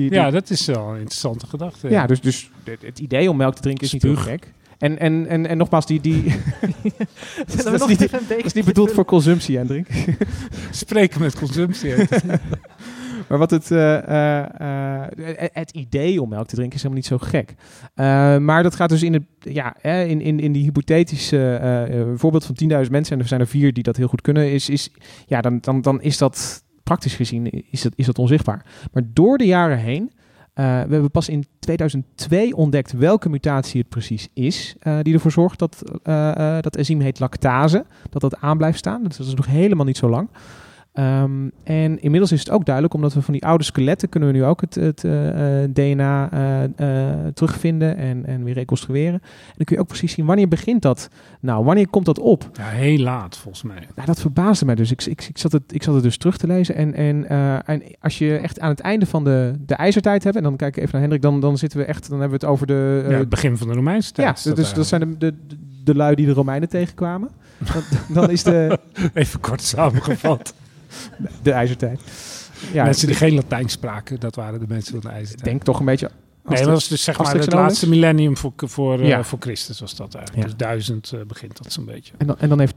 die- 0.10 0.12
ja, 0.14 0.32
dat 0.32 0.50
is 0.50 0.66
wel 0.66 0.88
een 0.90 0.96
interessante 0.98 1.48
gedachte. 1.48 1.90
ja, 1.90 2.06
dus, 2.08 2.22
dus 2.22 2.50
het, 2.64 2.82
het 2.82 3.00
idee 3.00 3.30
om 3.30 3.38
melk 3.38 3.56
te 3.56 3.62
drinken 3.62 3.86
is 3.86 3.94
niet 3.94 4.02
heel 4.04 4.16
gek. 4.16 4.52
En, 4.78 5.00
en, 5.00 5.28
en, 5.28 5.48
en 5.48 5.58
nogmaals, 5.58 5.86
die, 5.86 6.02
die, 6.02 6.24
dat 7.64 7.74
is 7.74 7.86
niet- 7.86 8.12
dat 8.12 8.22
is 8.46 8.54
niet 8.54 8.66
bedoeld 8.66 8.92
voor 8.92 9.06
consumptie, 9.06 9.58
Hendrik. 9.58 9.88
Spreken 10.72 11.22
met 11.22 11.36
consumptie. 11.40 11.94
Maar 13.28 13.38
wat 13.38 13.52
het, 13.52 13.72
eh, 13.72 13.98
eh, 14.08 15.04
eh, 15.04 15.50
het 15.54 15.72
idee 15.72 16.22
om 16.22 16.30
melk 16.30 16.48
te 16.48 16.56
drinken 16.56 16.76
is 16.76 16.84
helemaal 16.84 17.04
niet 17.04 17.22
zo 17.22 17.28
gek. 17.28 17.54
Maar 18.42 18.64
dat 18.64 18.76
gaat 18.76 18.90
dus 18.90 19.04
in, 19.04 19.14
het, 19.14 19.24
ja, 19.40 19.84
in, 19.84 20.22
in, 20.22 20.40
in 20.40 20.52
die 20.52 20.64
hypothetische 20.64 22.14
voorbeeld 22.16 22.46
van 22.46 22.56
10.000 22.86 22.92
mensen, 22.92 23.16
en 23.16 23.22
er 23.22 23.28
zijn 23.28 23.42
er 23.42 23.48
vier 23.48 23.74
die 23.74 23.84
dat 23.84 23.98
heel 23.98 24.08
goed 24.08 24.22
kunnen, 24.22 24.52
is, 24.52 24.70
is, 24.70 24.92
ja, 25.26 25.42
dan, 25.42 25.60
dan, 25.60 25.82
dan 25.82 26.02
is 26.02 26.18
dat 26.18 26.64
praktisch 26.84 27.16
gezien 27.16 27.50
is 27.72 27.82
dat, 27.82 27.94
is 27.96 28.06
dat 28.06 28.20
onzichtbaar. 28.20 28.66
Maar 28.94 29.04
door 29.14 29.38
de 29.38 29.46
jaren 29.46 29.78
heen, 29.78 30.12
we 30.54 30.62
hebben 30.62 31.12
pas 31.12 31.30
in 31.30 31.46
2002 31.60 32.56
ontdekt 32.56 32.92
welke 32.92 33.30
mutatie 33.30 33.80
het 33.80 33.90
precies 33.90 34.28
is, 34.34 34.76
die 35.02 35.14
ervoor 35.14 35.32
zorgt 35.32 35.60
dat 35.60 35.82
dat 36.64 36.76
enzym 36.76 37.00
heet 37.00 37.20
lactase, 37.20 37.86
dat 38.10 38.22
dat 38.22 38.42
aan 38.42 38.58
blijft 38.58 38.78
staan. 38.78 39.04
Dat 39.04 39.20
is 39.20 39.34
nog 39.34 39.46
helemaal 39.46 39.86
niet 39.86 39.98
zo 39.98 40.10
lang. 40.10 40.30
Ehm, 40.96 41.50
en 41.64 42.02
inmiddels 42.02 42.32
is 42.32 42.40
het 42.40 42.50
ook 42.50 42.66
duidelijk, 42.66 42.94
omdat 42.94 43.14
we 43.14 43.22
van 43.22 43.34
die 43.34 43.46
oude 43.46 43.64
skeletten 43.64 44.10
kunnen 44.10 44.30
we 44.30 44.36
nu 44.36 44.44
ook 44.44 44.62
het, 44.62 44.76
het 44.76 45.04
eh, 45.04 45.64
eh, 45.64 45.70
DNA 45.74 46.30
eh, 46.32 46.88
terugvinden 47.34 47.98
en, 47.98 48.26
en 48.26 48.44
weer 48.44 48.54
reconstrueren. 48.54 49.14
En 49.14 49.54
dan 49.56 49.66
kun 49.66 49.76
je 49.76 49.82
ook 49.82 49.88
precies 49.88 50.14
zien 50.14 50.26
wanneer 50.26 50.48
begint 50.48 50.82
dat. 50.82 51.10
Nou, 51.40 51.64
wanneer 51.66 51.88
komt 51.88 52.06
dat 52.06 52.20
op? 52.20 52.50
Ja, 52.54 52.64
heel 52.64 52.98
laat 52.98 53.38
volgens 53.38 53.64
mij. 53.64 53.88
Nou, 53.96 54.08
dat 54.08 54.20
verbaasde 54.20 54.66
mij 54.66 54.76
dus. 54.76 54.92
Ik, 54.92 55.06
ik, 55.06 55.26
ik, 55.30 55.38
zat 55.38 55.52
het, 55.52 55.64
ik 55.68 55.84
zat 55.84 55.94
het 55.94 56.04
dus 56.04 56.18
terug 56.18 56.38
te 56.38 56.48
lezen. 56.48 56.76
En, 56.76 56.94
en, 56.94 57.30
en 57.66 57.84
als 58.00 58.18
je 58.18 58.38
echt 58.38 58.60
aan 58.60 58.70
het 58.70 58.80
einde 58.80 59.06
van 59.06 59.24
de, 59.24 59.54
de 59.66 59.76
ijzertijd 59.76 60.24
hebt, 60.24 60.36
en 60.36 60.44
dan 60.44 60.56
kijk 60.56 60.76
ik 60.76 60.84
even 60.84 60.92
naar 60.92 61.02
Hendrik, 61.02 61.22
dan, 61.22 61.40
dan 61.40 61.58
zitten 61.58 61.80
we 61.80 61.86
echt, 61.86 62.10
dan 62.10 62.20
hebben 62.20 62.40
we 62.40 62.46
het 62.46 62.54
over 62.54 62.68
de. 62.68 63.06
ja, 63.10 63.18
het 63.18 63.30
begin 63.30 63.58
van 63.58 63.68
de 63.68 63.74
Romeinse 63.74 64.12
tijd. 64.12 64.44
ja, 64.44 64.50
dat 64.50 64.56
dus 64.56 64.74
dat 64.74 64.88
zijn 64.88 65.02
de, 65.02 65.18
de, 65.18 65.34
de 65.84 65.96
lui 65.96 66.16
die 66.16 66.26
de 66.26 66.34
Romeinen 66.34 66.70
tegenkwamen. 66.70 67.30
Dan, 67.74 67.84
dan 68.08 68.30
is 68.30 68.44
de, 68.44 68.80
Even 69.14 69.40
kort 69.40 69.62
samengevat. 69.62 70.54
de 71.44 71.52
ijzertijd. 71.52 72.00
Ja, 72.74 72.84
mensen 72.84 73.08
die 73.08 73.16
geen 73.16 73.34
Latijn 73.34 73.70
spraken, 73.70 74.20
dat 74.20 74.36
waren 74.36 74.60
de 74.60 74.66
mensen 74.68 74.92
van 74.92 75.02
de 75.02 75.08
ik 75.08 75.14
ijzertijd. 75.14 75.46
denk 75.46 75.64
toch 75.64 75.80
een 75.80 75.86
beetje. 75.86 76.10
Nee, 76.48 76.58
dat 76.58 76.68
was 76.68 76.88
dus 76.88 77.04
zeg 77.04 77.18
maar 77.18 77.36
het 77.36 77.54
laatste 77.54 77.90
millennium 77.90 78.38
voor, 78.38 78.52
voor, 78.56 79.00
eh, 79.00 79.24
voor 79.24 79.40
Christus 79.40 79.80
was 79.80 79.96
dat 79.96 80.16
eigenlijk. 80.16 80.48
Ja. 80.48 80.54
Dus 80.54 80.66
duizend 80.68 81.12
eh, 81.12 81.20
begint 81.28 81.58
dat 81.64 81.72
zo'n 81.74 81.86
beetje. 81.86 82.14
En 82.18 82.28
dan, 82.28 82.36
en 82.40 82.50
dan 82.50 82.60
heeft 82.60 82.76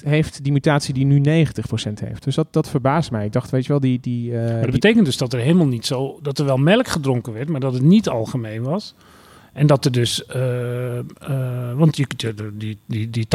20% 0.00 0.04
heeft 0.04 0.42
die 0.44 0.52
mutatie 0.52 0.94
die 0.94 1.04
nu 1.04 1.18
90% 1.18 2.00
heeft. 2.00 2.24
Dus 2.24 2.34
dat, 2.34 2.46
dat 2.50 2.68
verbaast 2.68 3.10
mij. 3.10 3.24
Ik 3.24 3.32
dacht, 3.32 3.50
weet 3.50 3.62
je 3.62 3.68
wel, 3.68 3.80
die... 3.80 4.00
die, 4.00 4.32
eh, 4.32 4.38
Maar 4.44 4.52
dat 4.52 4.62
die- 4.62 4.70
betekent 4.70 5.04
dus 5.04 5.16
dat 5.16 5.32
er 5.32 5.40
helemaal 5.40 5.66
niet 5.66 5.86
zo... 5.86 6.18
dat 6.22 6.38
er 6.38 6.44
wel 6.44 6.56
melk 6.56 6.88
gedronken 6.88 7.32
werd, 7.32 7.48
maar 7.48 7.60
dat 7.60 7.72
het 7.72 7.82
niet 7.82 8.08
algemeen 8.08 8.62
was. 8.62 8.94
En 9.56 9.66
dat 9.66 9.84
er 9.84 9.92
dus... 9.92 10.26
eh, 10.26 10.98
eh, 10.98 11.04
want 11.74 11.96
je, 11.96 12.06
je- 12.16 12.52
die, 12.56 12.78
die, 12.86 13.10
die 13.10 13.26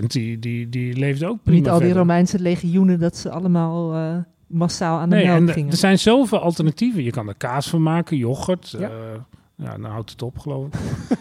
80% 0.00 0.04
die, 0.06 0.38
die, 0.38 0.68
die 0.68 0.94
leefde 0.96 1.26
ook 1.28 1.38
prima 1.42 1.58
Niet 1.58 1.68
al 1.68 1.74
die 1.74 1.84
verder. 1.84 1.98
Romeinse 2.02 2.38
legioenen 2.38 3.00
dat 3.00 3.16
ze 3.16 3.30
allemaal 3.30 3.94
eh, 3.94 4.16
massaal 4.46 4.98
aan 4.98 5.10
de 5.10 5.16
Nee, 5.16 5.24
en 5.24 5.30
melk 5.34 5.48
er- 5.48 5.54
gingen. 5.54 5.70
er 5.70 5.76
zijn 5.76 5.98
zoveel 5.98 6.38
alternatieven. 6.38 7.02
Je 7.02 7.10
kan 7.10 7.28
er 7.28 7.34
kaas 7.34 7.68
van 7.68 7.82
maken, 7.82 8.16
yoghurt. 8.16 8.70
Ja. 8.70 8.80
Ja, 8.80 8.88
ja 9.56 9.76
nou 9.76 9.92
houdt 9.92 10.10
het 10.10 10.22
op 10.22 10.38
geloof 10.38 10.66
ik. 10.66 10.72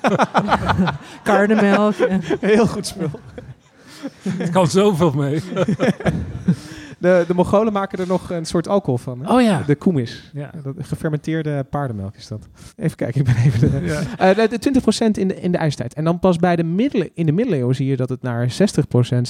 Karnemelk. 1.24 1.96
Heel 2.40 2.68
goed 2.68 2.86
spul. 2.88 3.10
Het 4.38 4.50
kan 4.50 4.68
zoveel 4.68 5.12
mee. 5.12 5.42
De, 7.00 7.24
de 7.28 7.34
Mongolen 7.34 7.74
maken 7.74 8.00
er 8.00 8.08
nog 8.08 8.30
een 8.30 8.46
soort 8.46 8.68
alcohol 8.68 8.98
van. 8.98 9.26
hè? 9.26 9.34
Oh 9.34 9.42
ja. 9.42 9.64
De 9.66 9.76
koemis. 9.76 10.32
Ja. 10.34 10.52
Dat, 10.64 10.76
gefermenteerde 10.80 11.66
paardenmelk 11.70 12.16
is 12.16 12.28
dat. 12.28 12.48
Even 12.76 12.98
kijken, 12.98 13.20
ik 13.20 13.26
ben 13.26 13.36
even... 13.36 13.72
De, 13.72 13.86
Ja. 13.86 14.02
Eh, 14.18 14.36
de, 14.36 14.60
de 14.60 14.82
20% 14.82 15.20
in 15.20 15.28
de, 15.28 15.36
in 15.36 15.52
de 15.52 15.58
ijstijd. 15.58 15.94
En 15.94 16.04
dan 16.04 16.20
pas 16.20 16.38
bij 16.38 16.56
de 16.56 16.64
middelen, 16.64 17.10
in 17.14 17.26
de 17.26 17.32
middeleeuwen 17.32 17.76
zie 17.76 17.88
je 17.88 17.96
dat 17.96 18.10
het 18.10 18.22
naar 18.22 18.48
60%, 18.52 18.52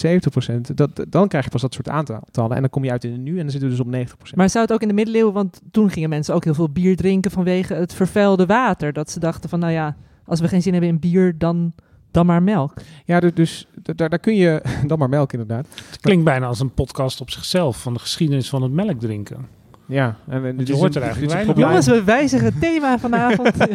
70%, 0.08 0.74
dat, 0.76 0.90
dan 1.10 1.28
krijg 1.28 1.44
je 1.44 1.52
pas 1.52 1.62
dat 1.62 1.74
soort 1.74 1.90
aantallen. 1.90 2.56
En 2.56 2.62
dan 2.62 2.70
kom 2.70 2.84
je 2.84 2.92
uit 2.92 3.04
in 3.04 3.12
het 3.12 3.22
nu 3.22 3.32
en 3.32 3.42
dan 3.42 3.50
zitten 3.50 3.70
we 3.70 3.76
dus 3.76 4.10
op 4.10 4.18
90%. 4.32 4.36
Maar 4.36 4.50
zou 4.50 4.64
het 4.64 4.74
ook 4.74 4.82
in 4.82 4.88
de 4.88 4.94
middeleeuwen, 4.94 5.34
want 5.34 5.62
toen 5.72 5.90
gingen 5.90 6.10
mensen 6.10 6.34
ook 6.36 6.44
heel 6.44 6.54
veel 6.54 6.70
bier 6.70 6.96
drinken 6.96 7.32
vanwege 7.32 7.74
het 7.74 7.94
vervuilde 7.94 8.46
water. 8.46 8.94
Dat 8.94 9.12
ze 9.12 9.20
dachten 9.20 9.50
van, 9.50 9.60
nou 9.60 9.72
ja, 9.72 9.96
als 10.26 10.40
we 10.40 10.48
geen 10.48 10.62
zin 10.62 10.72
hebben 10.72 10.92
in 10.92 11.00
bier, 11.00 11.38
dan, 11.38 11.74
dan 12.12 12.26
maar 12.26 12.44
melk. 12.44 12.74
Ja, 13.06 13.20
du- 13.20 13.34
dus 13.34 13.68
da- 13.84 13.94
daar, 13.94 14.10
daar 14.10 14.20
kun 14.20 14.36
je 14.36 14.62
dan 14.88 15.00
maar 15.00 15.10
melk 15.10 15.32
inderdaad. 15.34 15.66
Het 15.90 16.00
klinkt 16.00 16.24
bijna 16.24 16.46
als 16.48 16.60
een 16.60 16.74
podcast 16.74 17.22
op 17.22 17.30
zichzelf 17.30 17.82
van 17.82 17.94
de 17.94 18.00
geschiedenis 18.00 18.50
van 18.50 18.62
het 18.62 18.72
melk 18.72 19.00
drinken. 19.00 19.48
Ja, 19.86 20.18
en, 20.28 20.46
en 20.46 20.58
dit 20.58 20.70
hoort 20.70 20.96
een- 20.96 21.02
er 21.02 21.08
eigenlijk 21.08 21.44
probleem. 21.44 21.68
Jongens, 21.68 21.88
we 21.88 22.04
wijzigen 22.04 22.46
het 22.46 22.60
thema 22.62 23.00
vanavond. 23.00 23.52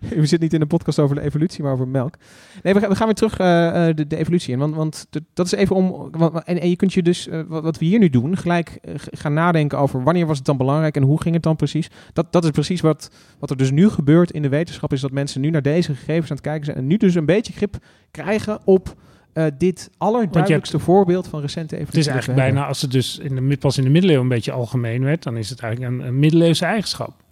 We 0.08 0.16
zitten 0.26 0.40
niet 0.40 0.52
in 0.52 0.60
een 0.60 0.66
podcast 0.66 0.98
over 0.98 1.16
de 1.16 1.22
evolutie, 1.22 1.62
maar 1.62 1.72
over 1.72 1.88
melk. 1.88 2.14
Nee, 2.62 2.74
we 2.74 2.80
gaan, 2.80 2.88
we 2.88 2.94
gaan 2.96 3.06
weer 3.06 3.14
terug 3.14 3.32
eh, 3.38 3.86
de, 3.94 4.06
de 4.06 4.16
evolutie 4.16 4.52
in. 4.52 4.58
Want, 4.58 4.74
want 4.74 5.06
de- 5.10 5.22
dat 5.32 5.46
is 5.46 5.52
even 5.52 5.76
om. 5.76 6.08
want- 6.10 6.44
en, 6.44 6.60
en 6.60 6.68
je 6.68 6.76
kunt 6.76 6.92
je 6.92 7.02
dus, 7.02 7.28
eh, 7.28 7.40
wat, 7.48 7.62
wat 7.62 7.78
we 7.78 7.84
hier 7.84 7.98
nu 7.98 8.10
doen, 8.10 8.36
gelijk 8.36 8.78
gaan 9.10 9.32
nadenken 9.34 9.78
over 9.78 10.02
wanneer 10.02 10.26
was 10.26 10.36
het 10.36 10.46
dan 10.46 10.56
belangrijk 10.56 10.96
en 10.96 11.02
hoe 11.02 11.20
ging 11.20 11.34
het 11.34 11.42
dan 11.42 11.56
precies. 11.56 11.90
Dat, 12.12 12.26
dat 12.32 12.44
is 12.44 12.50
precies 12.50 12.80
wat, 12.80 13.10
wat 13.38 13.50
er 13.50 13.56
dus 13.56 13.70
nu 13.70 13.88
gebeurt 13.88 14.30
in 14.30 14.42
de 14.42 14.48
wetenschap, 14.48 14.92
is 14.92 15.00
dat 15.00 15.10
mensen 15.10 15.40
nu 15.40 15.50
naar 15.50 15.62
deze 15.62 15.94
gegevens 15.94 16.30
aan 16.30 16.36
het 16.36 16.44
kijken 16.46 16.64
zijn. 16.64 16.76
En 16.76 16.86
nu 16.86 16.96
dus 16.96 17.14
een 17.14 17.26
beetje 17.26 17.52
grip 17.52 17.76
krijgen 18.10 18.58
op 18.64 18.94
dit 19.58 19.90
allerduidelijkste 19.98 20.78
voorbeeld 20.78 21.28
van 21.28 21.40
recente 21.40 21.74
evolutie. 21.76 21.98
Het 21.98 22.06
is 22.06 22.12
eigenlijk 22.12 22.40
bijna, 22.40 22.66
als 22.66 22.82
het 22.82 22.90
dus 22.90 23.18
in 23.18 23.48
de, 23.48 23.56
pas 23.56 23.78
in 23.78 23.84
de 23.84 23.90
middeleeuwen 23.90 24.24
een 24.24 24.34
beetje 24.34 24.52
algemeen 24.52 25.04
werd, 25.04 25.22
dan 25.22 25.36
is 25.36 25.50
het 25.50 25.60
eigenlijk 25.60 25.92
een, 25.94 26.06
een 26.06 26.18
middeleeuwse 26.18 26.64
eigenschap. 26.64 27.22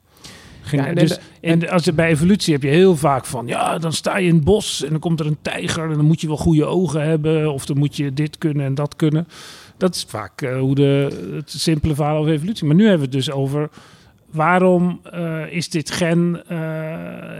Ging, 0.62 0.82
Ja, 0.82 0.88
en- 0.88 0.94
dus 0.94 1.18
en- 1.40 1.62
en 1.62 1.68
als 1.70 1.84
je 1.84 1.92
bij 1.92 2.08
evolutie 2.08 2.52
heb 2.52 2.62
je 2.62 2.68
heel 2.68 2.96
vaak 2.96 3.26
van, 3.26 3.46
ja, 3.46 3.78
dan 3.78 3.92
sta 3.92 4.16
je 4.18 4.28
in 4.28 4.34
het 4.34 4.44
bos 4.44 4.82
en 4.84 4.90
dan 4.90 4.98
komt 5.00 5.20
er 5.20 5.26
een 5.26 5.38
tijger 5.42 5.90
en 5.90 5.96
dan 5.96 6.04
moet 6.04 6.20
je 6.20 6.26
wel 6.26 6.36
goede 6.36 6.64
ogen 6.64 7.02
hebben 7.06 7.52
of 7.52 7.66
dan 7.66 7.78
moet 7.78 7.96
je 7.96 8.12
dit 8.12 8.38
kunnen 8.38 8.66
en 8.66 8.74
dat 8.74 8.96
kunnen. 8.96 9.28
Dat 9.76 9.94
is 9.94 10.04
vaak 10.08 10.42
eh, 10.42 10.58
hoe 10.58 10.74
de, 10.74 11.08
het 11.34 11.50
simpele 11.50 11.94
verhaal 11.94 12.16
over 12.18 12.32
evolutie. 12.32 12.66
Maar 12.66 12.74
nu 12.76 12.82
hebben 12.88 13.08
we 13.10 13.16
het 13.16 13.24
dus 13.26 13.30
over 13.30 13.68
waarom 14.30 15.00
eh, 15.12 15.40
is 15.50 15.68
dit 15.70 15.90
gen, 15.90 16.42
eh, 16.48 16.58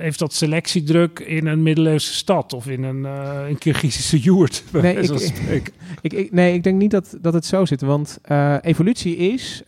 heeft 0.00 0.18
dat 0.18 0.34
selectiedruk 0.34 1.18
in 1.18 1.46
een 1.46 1.62
middeleeuwse 1.62 2.12
stad 2.14 2.52
of 2.52 2.66
in 2.68 2.82
een, 2.82 3.04
eh 3.06 3.48
een 3.48 3.58
Kirgizische 3.58 4.18
joert? 4.18 4.64
Nee, 4.72 4.96
ik-. 4.96 5.72
Ik, 6.00 6.12
ik, 6.12 6.32
nee, 6.32 6.54
ik 6.54 6.62
denk 6.62 6.78
niet 6.78 6.90
dat, 6.90 7.16
dat 7.20 7.32
het 7.34 7.44
zo 7.46 7.64
zit. 7.64 7.80
Want 7.80 8.18
evolutie 8.60 9.16
is, 9.16 9.62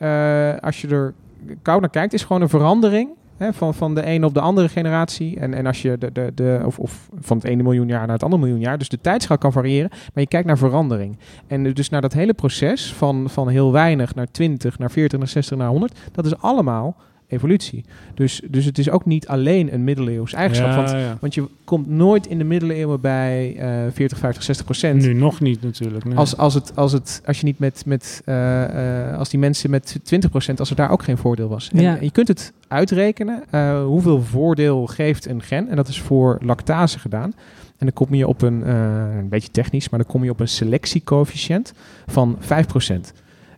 als 0.61 0.81
je 0.81 0.89
er 0.89 1.15
koud 1.63 1.81
naar 1.81 1.91
kijkt, 1.91 2.13
is 2.13 2.23
gewoon 2.23 2.43
een 2.43 2.49
verandering. 2.49 3.09
Van, 3.39 3.75
van 3.75 3.95
de 3.95 4.05
ene 4.05 4.27
op 4.27 4.35
de 4.35 4.41
andere 4.41 4.69
generatie. 4.69 5.39
En, 5.39 5.55
en 5.55 5.67
als 5.67 5.83
je 5.83 5.99
de, 5.99 6.13
de, 6.13 6.31
de, 6.35 6.63
of, 6.65 6.79
of 6.79 7.09
van 7.21 7.37
het 7.37 7.47
ene 7.47 7.63
miljoen 7.63 7.89
jaar 7.89 8.01
naar 8.01 8.15
het 8.15 8.23
andere 8.23 8.43
miljoen 8.43 8.61
jaar. 8.61 8.79
Dus 8.79 8.89
de 8.89 9.01
tijdschaal 9.01 9.39
kan 9.39 9.53
variëren. 9.53 9.89
Maar 9.91 10.23
je 10.23 10.27
kijkt 10.27 10.47
naar 10.47 10.59
verandering. 10.59 11.19
En 11.47 11.73
dus 11.73 11.89
naar 11.89 12.01
dat 12.01 12.13
hele 12.13 12.35
proces 12.35 12.93
van, 12.93 13.31
van 13.31 13.49
heel 13.49 13.73
weinig 13.73 14.15
naar 14.15 14.31
20, 14.31 14.79
naar 14.79 14.91
40, 14.91 15.19
naar 15.19 15.29
60, 15.29 15.57
naar 15.59 15.69
100. 15.69 15.99
Dat 16.13 16.27
is 16.27 16.39
allemaal 16.39 16.97
evolutie. 17.35 17.85
Dus, 18.15 18.41
dus 18.51 18.65
het 18.65 18.79
is 18.79 18.91
ook 18.91 19.05
niet 19.05 19.29
alleen 19.29 19.75
een 19.75 19.85
middeleeuws 19.85 20.33
eigenschap. 20.33 20.71
Ja, 20.71 20.77
want, 20.77 20.91
ja. 20.91 21.17
want 21.21 21.35
je 21.35 21.49
komt 21.65 21.89
nooit 21.89 22.27
in 22.27 22.39
de 22.39 22.45
middeleeuwen 22.45 23.01
bij 23.01 23.57
eh 23.59 23.93
40, 23.93 24.19
50, 24.19 24.43
60 24.43 24.65
procent. 24.65 25.03
Nu 25.03 25.13
nog 25.13 25.41
niet 25.41 25.63
natuurlijk. 25.63 26.05
nee. 26.05 26.17
Als, 26.17 26.37
als, 26.37 26.55
het, 26.55 26.77
als, 26.77 26.93
het, 26.93 27.23
als 27.27 27.39
je 27.39 27.45
niet 27.45 27.59
met, 27.59 27.83
met 27.87 28.23
eh, 28.25 29.09
eh, 29.09 29.19
als 29.19 29.29
die 29.29 29.39
mensen 29.39 29.71
met 29.71 29.99
20%, 30.15 30.55
als 30.57 30.71
er 30.71 30.77
daar 30.77 30.91
ook 30.91 31.03
geen 31.03 31.19
voordeel 31.19 31.49
was. 31.49 31.71
En, 31.73 31.81
Ja. 31.81 31.97
en 31.97 32.05
je 32.05 32.11
kunt 32.11 32.29
het 32.29 32.53
uitrekenen 32.69 33.43
uh, 33.51 33.85
hoeveel 33.85 34.23
voordeel 34.23 34.87
geeft 34.87 35.27
een 35.29 35.43
gen. 35.43 35.69
En 35.69 35.77
dat 35.77 35.89
is 35.89 36.01
voor 36.01 36.39
lactase 36.43 36.99
gedaan. 36.99 37.33
En 37.79 37.87
dan 37.87 37.93
kom 37.93 38.15
je 38.15 38.27
op 38.29 38.43
een, 38.43 38.63
uh, 38.67 39.17
een 39.17 39.29
beetje 39.29 39.51
technisch, 39.51 39.89
maar 39.89 40.01
dan 40.01 40.09
kom 40.09 40.25
je 40.25 40.31
op 40.31 40.41
een 40.41 40.49
selectiecoëfficiënt 40.49 41.73
van 42.07 42.39
5%. 42.41 42.47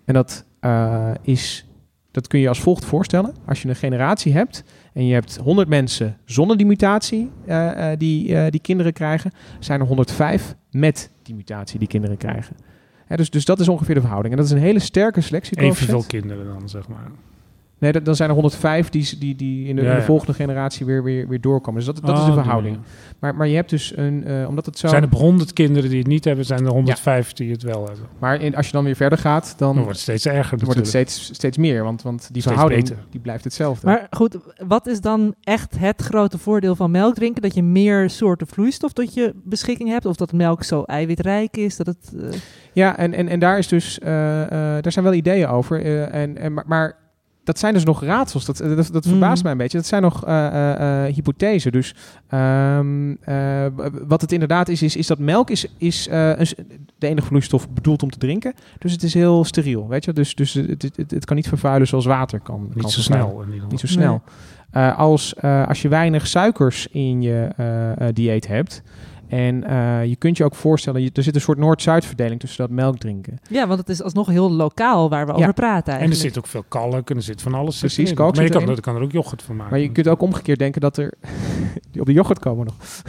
En 0.05 0.15
dat 0.15 0.45
uh, 0.61 1.11
is, 1.23 1.67
dat 2.17 2.27
kun 2.27 2.41
je 2.41 2.49
als 2.49 2.61
volgt 2.61 2.85
voorstellen. 2.85 3.35
Als 3.47 3.63
je 3.63 3.69
een 3.69 3.77
generatie 3.77 4.33
hebt 4.33 4.65
en 4.93 5.07
je 5.07 5.15
hebt 5.15 5.37
100 5.37 5.69
mensen 5.69 6.19
zonder 6.25 6.57
die 6.57 6.67
mutatie 6.67 7.31
uh, 7.47 7.89
die, 7.99 8.51
die 8.51 8.61
kinderen 8.61 8.93
krijgen, 8.93 9.33
zijn 9.59 9.81
er 9.81 9.87
105 9.87 10.55
met 10.71 11.11
die 11.23 11.35
mutatie 11.35 11.79
die 11.79 11.89
kinderen 11.89 12.17
krijgen. 12.17 12.57
Dus, 13.09 13.31
dus 13.31 13.45
dat 13.45 13.61
is 13.61 13.69
ongeveer 13.69 13.95
de 13.95 14.01
verhouding. 14.01 14.35
En 14.35 14.41
dat 14.41 14.51
is 14.51 14.57
een 14.57 14.67
hele 14.67 14.79
sterke 14.79 15.21
selectie. 15.21 15.59
Evenveel 15.59 16.05
kinderen 16.07 16.47
dan, 16.47 16.69
zeg 16.69 16.89
maar. 16.89 17.11
Nee, 17.79 17.93
dat, 17.93 18.05
dan 18.05 18.17
zijn 18.17 18.29
er 18.29 18.35
105 18.35 18.89
die, 18.89 19.19
die, 19.19 19.35
die 19.35 19.69
in 19.69 19.77
de, 19.77 19.83
Ja, 19.83 19.89
in 19.89 19.95
de 19.95 20.01
ja. 20.01 20.07
volgende 20.07 20.35
generatie 20.35 20.87
weer, 20.87 21.03
weer, 21.03 21.29
weer 21.29 21.41
doorkomen. 21.41 21.85
Dus 21.85 21.95
dat, 21.95 22.07
dat 22.07 22.17
is 22.17 22.23
Oh, 22.23 22.27
de 22.27 22.33
verhouding. 22.33 22.79
Maar, 23.19 23.35
maar 23.35 23.47
je 23.47 23.55
hebt 23.55 23.71
dus 23.71 23.97
een, 23.97 24.25
uh, 24.27 24.49
omdat 24.49 24.67
het 24.67 24.79
zo... 24.79 24.89
Zijn 24.89 25.03
er 25.03 25.17
100 25.17 25.53
kinderen 25.53 25.91
die 25.91 25.99
het 25.99 26.09
niet 26.09 26.25
hebben, 26.25 26.45
zijn 26.45 26.65
er 26.65 26.71
105 26.71 27.33
die 27.33 27.51
het 27.51 27.63
wel 27.63 27.87
hebben. 27.87 28.07
Maar 28.19 28.41
in, 28.41 28.57
als 28.57 28.67
je 28.67 28.73
dan 28.73 28.85
weer 28.85 28.97
verder 28.97 29.19
gaat, 29.19 29.55
dan, 29.59 29.75
Dan 29.75 29.77
wordt 29.85 29.91
het 29.91 30.01
steeds 30.01 30.27
erger 30.27 30.57
dan 30.57 30.65
wordt 30.65 30.81
het 30.81 30.89
steeds, 30.89 31.25
steeds 31.35 31.57
meer. 31.57 31.85
Want, 31.85 32.03
want 32.03 32.19
die 32.19 32.29
Steeds 32.29 32.47
verhouding 32.47 32.83
beter. 32.83 33.05
die 33.11 33.21
blijft 33.21 33.45
hetzelfde. 33.45 33.87
Maar 33.87 34.07
goed, 34.11 34.39
wat 34.67 34.87
is 34.87 35.01
dan 35.01 35.35
echt 35.43 35.79
het 35.79 36.03
grote 36.03 36.39
voordeel 36.39 36.77
van 36.77 36.91
melk 36.91 37.15
drinken? 37.15 37.43
Dat 37.43 37.55
je 37.55 37.63
meer 37.63 38.11
soorten 38.11 38.47
vloeistof 38.47 38.93
tot 38.93 39.15
je 39.15 39.35
beschikking 39.45 39.89
hebt? 39.89 40.07
Of 40.07 40.17
dat 40.17 40.33
melk 40.33 40.63
zo 40.65 40.83
eiwitrijk 40.83 41.57
is? 41.57 41.77
Dat 41.77 41.87
het, 41.87 42.13
uh... 42.15 42.29
Ja, 42.73 42.97
en, 42.99 43.15
en, 43.15 43.29
en 43.29 43.39
daar, 43.39 43.59
is 43.59 43.69
dus, 43.69 43.99
uh, 43.99 44.09
uh, 44.09 44.49
daar 44.51 44.93
zijn 44.93 45.05
wel 45.05 45.15
ideeën 45.15 45.49
over. 45.49 45.85
Uh, 45.85 46.15
en, 46.15 46.39
en, 46.39 46.53
maar, 46.53 46.65
maar 46.67 46.97
dat 47.47 47.59
zijn 47.59 47.75
dus 47.75 47.85
nog 47.85 48.03
raadsels. 48.03 48.45
Dat, 48.45 48.57
dat, 48.57 48.89
dat 48.93 49.07
verbaast 49.07 49.37
Mm. 49.37 49.43
mij 49.43 49.53
een 49.53 49.59
beetje. 49.59 49.77
Dat 49.79 49.87
zijn 49.87 50.03
nog 50.03 50.27
uh, 50.27 50.51
uh, 50.81 51.05
hypothesen. 51.05 51.73
Dus 51.73 51.95
um, 52.31 53.11
uh, 53.11 53.67
wat 54.07 54.21
het 54.21 54.33
inderdaad 54.33 54.69
is, 54.69 54.83
is, 54.83 54.97
is 54.97 55.07
dat 55.07 55.19
melk 55.19 55.51
is, 55.51 55.67
is 55.79 56.09
uh, 56.09 56.39
een, 56.39 56.47
de 56.99 57.07
enige 57.07 57.27
vloeistof 57.27 57.71
bedoeld 57.71 58.03
om 58.03 58.11
te 58.11 58.19
drinken. 58.19 58.55
Dus 58.79 58.93
het 58.93 59.03
is 59.03 59.15
heel 59.15 59.45
steriel, 59.45 59.89
weet 59.89 60.05
je. 60.05 60.13
Dus, 60.13 60.35
dus 60.35 60.55
het, 60.55 60.83
het, 60.97 61.11
het 61.11 61.25
kan 61.25 61.37
niet 61.37 61.49
vervuilen 61.49 61.89
zoals 61.89 62.07
water 62.07 62.41
kan. 62.41 62.71
Niet 62.75 62.83
kan 62.83 62.91
zo 62.91 63.01
snel. 63.01 63.45
Niet 63.69 63.81
zo 63.81 63.87
snel. 63.87 64.23
Uh, 64.73 64.99
als, 64.99 65.35
uh, 65.45 65.67
als 65.67 65.83
je 65.83 65.89
weinig 65.89 66.27
suikers 66.27 66.87
in 66.87 67.23
je 67.23 67.49
uh, 68.01 68.07
dieet 68.13 68.47
hebt 68.47 68.83
En 69.29 69.65
eh, 69.65 70.05
je 70.05 70.17
kunt 70.17 70.37
je 70.37 70.45
ook 70.45 70.55
voorstellen, 70.55 71.03
je, 71.03 71.11
er 71.13 71.23
zit 71.23 71.35
een 71.35 71.41
soort 71.41 71.59
Noord-Zuid 71.59 72.05
verdeling 72.05 72.41
tussen 72.41 72.67
dat 72.67 72.71
melk 72.71 72.99
drinken. 72.99 73.39
Ja, 73.51 73.67
want 73.67 73.79
het 73.79 73.89
is 73.89 74.03
alsnog 74.03 74.27
heel 74.29 74.53
lokaal 74.53 75.09
waar 75.09 75.27
we 75.27 75.33
Ja. 75.33 75.39
over 75.39 75.53
praten 75.53 75.99
En 75.99 76.11
er 76.11 76.17
zit 76.17 76.39
ook 76.39 76.47
veel 76.47 76.65
kalk 76.69 77.11
en 77.11 77.17
er 77.17 77.23
zit 77.23 77.43
van 77.43 77.55
alles 77.55 77.79
Precies, 77.79 78.13
kalk 78.15 78.35
Maar 78.35 78.45
je 78.45 78.51
kan, 78.51 78.63
erin. 78.63 78.75
er 78.77 78.81
kan 78.83 78.97
er 78.97 79.03
ook 79.03 79.13
yoghurt 79.13 79.43
van 79.43 79.57
maken. 79.57 79.73
Maar 79.73 79.81
je 79.83 79.93
kunt 79.93 80.09
ook 80.09 80.21
omgekeerd 80.21 80.59
denken 80.59 80.81
dat 80.81 80.97
er... 80.97 81.13
op 82.01 82.07
de 82.07 82.13
yoghurt 82.13 82.39
komen 82.39 82.65
nog. 82.67 82.75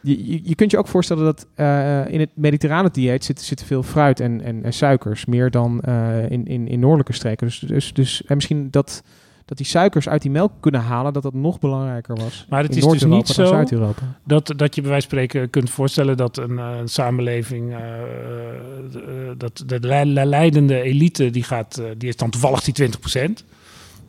je, 0.00 0.32
je, 0.32 0.40
je 0.44 0.54
kunt 0.54 0.70
je 0.70 0.78
ook 0.78 0.88
voorstellen 0.88 1.24
dat 1.24 1.46
eh, 1.54 2.08
in 2.08 2.20
het 2.20 2.30
mediterrane 2.34 2.90
dieet 2.90 3.24
zit, 3.24 3.40
zit 3.40 3.62
veel 3.64 3.82
fruit 3.82 4.20
en, 4.20 4.40
en, 4.42 4.64
en 4.64 4.72
suikers. 4.72 5.24
Meer 5.26 5.50
dan 5.50 5.80
eh, 5.80 6.30
in, 6.30 6.44
in, 6.46 6.68
in 6.68 6.80
noordelijke 6.80 7.12
streken. 7.12 7.46
Dus, 7.46 7.58
dus, 7.58 7.92
dus 7.92 8.24
en 8.24 8.34
misschien 8.34 8.68
dat, 8.70 9.02
dat 9.46 9.56
die 9.56 9.66
suikers 9.66 10.08
uit 10.08 10.22
die 10.22 10.30
melk 10.30 10.52
kunnen 10.60 10.80
halen... 10.80 11.12
dat 11.12 11.22
dat 11.22 11.34
nog 11.34 11.58
belangrijker 11.58 12.16
was 12.16 12.46
Maar 12.48 12.62
het 12.62 12.76
is 12.76 12.84
dus 12.84 13.04
niet 13.04 13.28
zo 13.28 13.44
Zuid-Europa. 13.46 14.18
Dat, 14.24 14.52
dat 14.56 14.74
je 14.74 14.80
bij 14.80 14.90
wijze 14.90 15.08
van 15.08 15.18
spreken 15.18 15.50
kunt 15.50 15.70
voorstellen 15.70 16.16
dat 16.16 16.36
een, 16.36 16.58
eh, 16.58 16.76
een 16.78 16.88
samenleving, 16.88 17.72
eh, 17.72 18.02
eh, 18.02 19.32
dat 19.36 19.62
de 19.66 19.80
le- 19.80 20.04
le- 20.04 20.24
leidende 20.24 20.80
elite, 20.80 21.30
die, 21.30 21.42
gaat, 21.42 21.82
die 21.98 22.08
is 22.08 22.16
dan 22.16 22.30
toevallig 22.30 22.60
die 22.60 22.74
20%, 22.74 23.44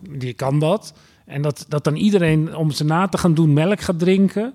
die 0.10 0.34
kan 0.34 0.60
dat. 0.60 0.94
En 1.26 1.42
dat, 1.42 1.66
dat 1.68 1.84
dan 1.84 1.96
iedereen 1.96 2.56
om 2.56 2.72
ze 2.72 2.84
na 2.84 3.08
te 3.08 3.18
gaan 3.18 3.34
doen 3.34 3.54
melk 3.54 3.82
gaat 3.82 4.00
drinken. 4.00 4.54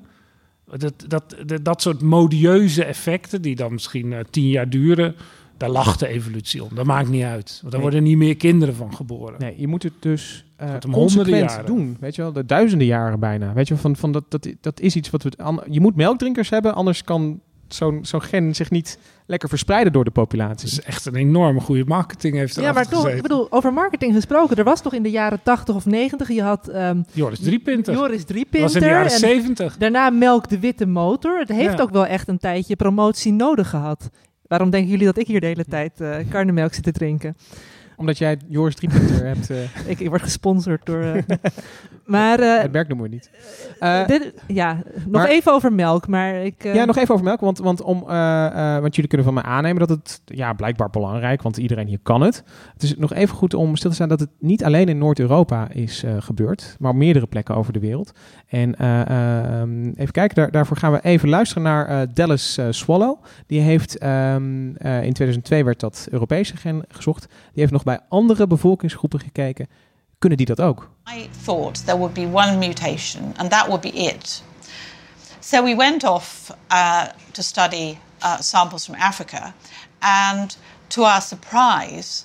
Dat, 0.76 1.04
dat, 1.08 1.36
dat, 1.46 1.64
dat 1.64 1.82
soort 1.82 2.02
modieuze 2.02 2.84
effecten, 2.84 3.42
die 3.42 3.56
dan 3.56 3.72
misschien 3.72 4.14
tien 4.30 4.48
jaar 4.48 4.68
duren, 4.68 5.14
daar 5.56 5.70
lacht 5.70 5.98
de 6.00 6.08
evolutie 6.08 6.64
om. 6.64 6.68
Dat 6.74 6.86
maakt 6.86 7.08
niet 7.08 7.22
uit. 7.22 7.48
Want 7.60 7.62
daar 7.62 7.70
Nee. 7.72 7.80
worden 7.80 8.02
niet 8.02 8.16
meer 8.16 8.36
kinderen 8.36 8.74
van 8.74 8.94
geboren. 8.94 9.34
Nee, 9.38 9.54
je 9.56 9.66
moet 9.68 9.82
het 9.82 9.92
dus 10.00 10.44
eh 10.62 10.68
honderden 10.70 10.90
consequent 10.92 11.50
jaren. 11.50 11.66
doen. 11.66 11.96
Weet 12.00 12.14
je 12.14 12.22
wel, 12.22 12.32
de 12.32 12.44
duizenden 12.46 12.86
jaren 12.86 13.20
bijna. 13.20 13.52
Weet 13.52 13.68
je 13.68 13.74
wel, 13.74 13.82
van, 13.82 13.96
van 13.96 14.12
dat, 14.12 14.24
dat, 14.28 14.48
dat 14.60 14.80
is 14.80 14.96
iets 14.96 15.10
wat 15.10 15.22
we... 15.22 15.30
an- 15.36 15.62
Je 15.70 15.80
moet 15.80 15.96
melkdrinkers 15.96 16.50
hebben, 16.50 16.74
anders 16.74 17.04
kan 17.04 17.40
zo'n 17.68 17.98
zo'n 18.02 18.22
gen 18.22 18.54
zich 18.54 18.70
niet 18.70 18.98
lekker 19.26 19.48
verspreiden 19.48 19.92
door 19.92 20.04
de 20.04 20.10
populatie. 20.10 20.68
Het 20.68 20.78
is 20.78 20.82
echt 20.82 21.06
een 21.06 21.14
enorme 21.14 21.60
goede 21.60 21.84
marketing 21.84 22.34
heeft 22.34 22.54
Ja, 22.54 22.72
maar 22.72 22.88
toch, 22.88 23.08
ik 23.08 23.22
bedoel, 23.22 23.46
over 23.52 23.72
marketing 23.72 24.14
gesproken. 24.14 24.56
Er 24.56 24.64
was 24.64 24.82
toch 24.82 24.94
in 24.94 25.02
de 25.02 25.10
jaren 25.10 25.40
80 25.42 25.74
of 25.74 25.86
90, 25.86 26.28
je 26.28 26.42
had 26.42 26.68
ehm, 26.68 27.02
Joris 27.12 27.40
Driepinter. 27.40 27.94
Joris 27.94 28.16
Dat 28.18 28.26
Driepinter. 28.26 28.60
was 28.60 28.74
in 28.74 28.80
de 28.80 28.86
jaren 28.86 29.12
en 29.12 29.18
70. 29.18 29.76
daarna 29.76 30.10
Melk 30.10 30.48
de 30.48 30.58
Witte 30.58 30.86
Motor. 30.86 31.38
Het 31.38 31.48
heeft 31.48 31.76
Ja. 31.76 31.82
ook 31.82 31.90
wel 31.90 32.06
echt 32.06 32.28
een 32.28 32.38
tijdje 32.38 32.76
promotie 32.76 33.32
nodig 33.32 33.68
gehad. 33.70 34.08
Waarom 34.46 34.70
denken 34.70 34.90
jullie 34.90 35.06
dat 35.06 35.18
ik 35.18 35.26
hier 35.26 35.40
de 35.40 35.46
hele 35.46 35.64
tijd 35.64 36.00
eh 36.00 36.16
karnemelk 36.30 36.74
zit 36.74 36.84
te 36.84 36.92
drinken? 36.92 37.36
Omdat 38.02 38.18
jij 38.18 38.38
Joris 38.48 38.74
Driepinter 38.74 39.26
hebt... 39.26 39.50
eh, 39.50 39.56
Ik, 39.86 40.00
ik 40.00 40.08
word 40.08 40.22
gesponsord 40.22 40.86
door... 40.86 41.02
eh, 42.14 42.20
maar 42.20 42.38
eh, 42.40 42.62
het 42.62 42.72
merk 42.72 42.88
noemen 42.88 43.08
we 43.08 43.14
niet. 43.14 43.30
Eh, 43.78 44.06
dit, 44.06 44.32
ja, 44.46 44.74
nog 44.74 44.82
maar- 45.22 45.28
even 45.28 45.52
over 45.52 45.72
melk, 45.72 46.08
maar 46.08 46.34
ik... 46.34 46.64
eh, 46.64 46.74
Ja, 46.74 46.84
nog 46.84 46.96
even 46.96 47.12
over 47.14 47.24
melk, 47.26 47.40
want, 47.40 47.58
want, 47.58 47.82
om, 47.82 48.04
eh, 48.08 48.46
eh, 48.76 48.80
want 48.82 48.94
jullie 48.94 49.10
kunnen 49.10 49.26
van 49.26 49.34
mij 49.34 49.42
aannemen 49.44 49.78
dat 49.78 49.88
het 49.88 50.20
ja, 50.24 50.52
blijkbaar 50.52 50.90
belangrijk, 50.90 51.42
want 51.42 51.56
iedereen 51.56 51.86
hier 51.86 51.98
kan 52.02 52.20
het. 52.20 52.42
Het 52.72 52.82
is 52.82 52.96
nog 52.96 53.12
even 53.12 53.36
goed 53.36 53.54
om 53.54 53.76
stil 53.76 53.88
te 53.90 53.96
staan 53.96 54.08
dat 54.08 54.20
het 54.20 54.30
niet 54.38 54.64
alleen 54.64 54.88
in 54.88 54.98
Noord-Europa 54.98 55.68
is 55.70 56.02
eh, 56.04 56.12
gebeurd, 56.18 56.76
maar 56.78 56.90
op 56.90 56.96
meerdere 56.96 57.26
plekken 57.26 57.54
over 57.54 57.72
de 57.72 57.80
wereld. 57.80 58.12
En 58.48 58.74
eh, 58.76 59.00
eh, 59.00 59.60
ehm, 59.60 59.88
even 59.88 60.12
kijken, 60.12 60.36
daar, 60.36 60.50
daarvoor 60.50 60.76
gaan 60.76 60.92
we 60.92 61.00
even 61.02 61.28
luisteren 61.28 61.62
naar 61.62 61.86
eh, 61.86 62.00
Dallas 62.14 62.56
eh, 62.58 62.66
Swallow. 62.70 63.16
Die 63.46 63.60
heeft 63.60 63.98
ehm, 63.98 64.74
eh, 64.76 64.94
in 65.04 65.12
2002 65.12 65.64
werd 65.64 65.80
dat 65.80 66.06
Europese 66.10 66.56
gen 66.56 66.84
gezocht. 66.88 67.20
Die 67.28 67.60
heeft 67.60 67.72
nog 67.72 67.82
bij 67.84 68.00
andere 68.08 68.46
bevolkingsgroepen 68.46 69.20
gekeken. 69.20 69.66
Kunnen 70.22 70.38
die 70.38 70.46
dat 70.46 70.60
ook? 70.60 70.88
I 71.08 71.28
thought 71.44 71.84
there 71.84 71.98
would 71.98 72.14
be 72.14 72.26
one 72.26 72.58
mutation, 72.58 73.34
and 73.36 73.50
that 73.50 73.66
would 73.66 73.80
be 73.80 73.88
it. 73.88 74.42
So 75.40 75.62
we 75.62 75.74
went 75.74 76.04
off 76.04 76.50
uh, 76.70 77.06
to 77.32 77.42
study 77.42 77.98
uh, 78.22 78.40
samples 78.40 78.84
from 78.84 78.94
Africa, 78.94 79.52
and 79.98 80.56
to 80.88 81.02
our 81.02 81.20
surprise, 81.20 82.24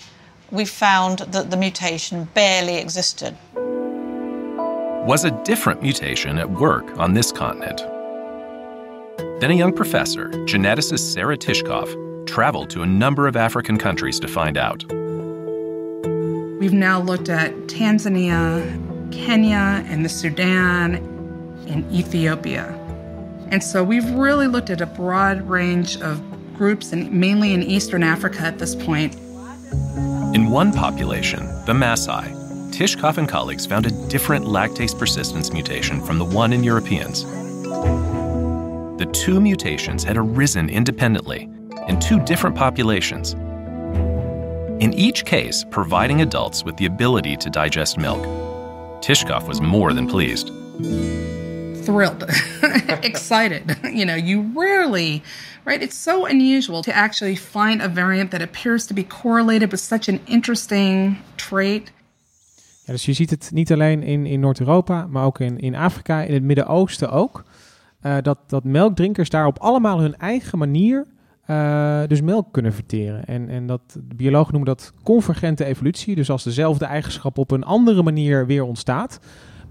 we 0.52 0.66
found 0.66 1.18
that 1.32 1.50
the 1.50 1.58
mutation 1.58 2.28
barely 2.34 2.78
existed. 2.78 3.34
was 5.08 5.24
a 5.24 5.32
different 5.44 5.82
mutation 5.82 6.38
at 6.38 6.50
work 6.50 7.00
on 7.00 7.14
this 7.14 7.32
continent. 7.32 7.78
Then 9.40 9.52
a 9.52 9.54
young 9.54 9.74
professor, 9.74 10.30
geneticist 10.46 11.14
Sarah 11.14 11.38
Tishkov, 11.38 11.88
traveled 12.28 12.70
to 12.72 12.82
a 12.82 12.86
number 12.86 13.26
of 13.26 13.38
African 13.38 13.78
countries 13.78 14.20
to 14.20 14.28
find 14.28 14.58
out. 14.58 14.84
We've 16.60 16.74
now 16.74 17.00
looked 17.00 17.30
at 17.30 17.54
Tanzania, 17.68 18.64
Kenya, 19.12 19.86
and 19.88 20.04
the 20.04 20.10
Sudan, 20.10 20.96
and 21.68 21.92
Ethiopia. 21.94 22.74
And 23.50 23.64
so 23.64 23.84
we've 23.84 24.10
really 24.12 24.48
looked 24.48 24.72
at 24.72 24.82
a 24.82 24.88
broad 24.88 25.48
range 25.48 26.02
of 26.02 26.20
groups, 26.58 26.92
and 26.94 27.12
mainly 27.12 27.54
in 27.54 27.62
Eastern 27.62 28.02
Africa 28.02 28.42
at 28.42 28.58
this 28.58 28.74
point. 28.74 29.16
In 30.34 30.50
one 30.50 30.74
population, 30.74 31.46
the 31.66 31.74
Maasai, 31.74 32.34
Tishkov 32.72 33.20
and 33.20 33.30
colleagues 33.30 33.68
found 33.68 33.86
a 33.86 34.10
different 34.10 34.46
lactase 34.46 34.98
persistence 34.98 35.54
mutation 35.54 36.04
from 36.04 36.18
the 36.18 36.26
one 36.26 36.54
in 36.54 36.64
Europeans. 36.64 37.24
The 38.98 39.10
two 39.14 39.40
mutations 39.40 40.04
had 40.04 40.18
arisen 40.18 40.70
independently 40.70 41.50
in 41.88 42.00
two 42.00 42.20
different 42.26 42.56
populations. 42.56 43.36
In 44.80 44.94
each 44.94 45.26
case, 45.26 45.66
providing 45.72 46.22
adults 46.22 46.64
with 46.64 46.78
the 46.78 46.86
ability 46.86 47.36
to 47.38 47.50
digest 47.50 47.98
milk. 47.98 48.24
Tishkov 49.02 49.48
was 49.48 49.60
more 49.60 49.94
than 49.94 50.08
pleased. 50.08 50.52
Thrilled, 51.86 52.24
excited. 53.04 53.78
You 53.84 54.06
know, 54.06 54.16
you 54.16 54.42
rarely, 54.56 55.24
right? 55.66 55.82
It's 55.82 55.96
so 55.96 56.26
unusual 56.26 56.84
to 56.84 56.96
actually 56.96 57.36
find 57.36 57.82
a 57.82 57.88
variant 57.88 58.32
that 58.32 58.42
appears 58.42 58.86
to 58.88 58.94
be 58.94 59.04
correlated 59.04 59.72
with 59.72 59.80
such 59.82 60.08
an 60.10 60.20
interesting 60.26 61.18
trait. 61.38 61.92
Ja, 62.86 62.94
dus 62.94 63.06
je 63.06 63.14
ziet 63.14 63.30
het 63.30 63.50
niet 63.54 63.72
alleen 63.72 64.04
in, 64.04 64.26
in 64.26 64.40
Noord-Europa, 64.40 65.08
maar 65.10 65.26
ook 65.26 65.40
in, 65.40 65.60
in 65.60 65.76
Afrika, 65.76 66.22
in 66.22 66.34
het 66.34 66.44
Midden-Oosten 66.44 67.12
ook. 67.12 67.44
eh, 68.02 68.18
dat, 68.22 68.38
dat 68.48 68.64
melkdrinkers 68.64 69.30
daar 69.30 69.46
op 69.46 69.60
allemaal 69.60 70.00
hun 70.00 70.18
eigen 70.18 70.58
manier 70.58 71.06
eh, 71.48 72.02
dus 72.08 72.22
melk 72.22 72.48
kunnen 72.52 72.74
verteren. 72.74 73.26
En, 73.26 73.50
en 73.50 73.68
dat, 73.68 73.82
de 74.08 74.16
biologen 74.16 74.54
noemen 74.54 74.76
dat 74.76 74.94
convergente 75.04 75.66
evolutie. 75.66 76.16
Dus 76.16 76.30
als 76.30 76.44
dezelfde 76.44 76.86
eigenschap 76.86 77.38
op 77.38 77.52
een 77.52 77.64
andere 77.64 78.04
manier 78.04 78.46
weer 78.46 78.64
ontstaat. 78.64 79.20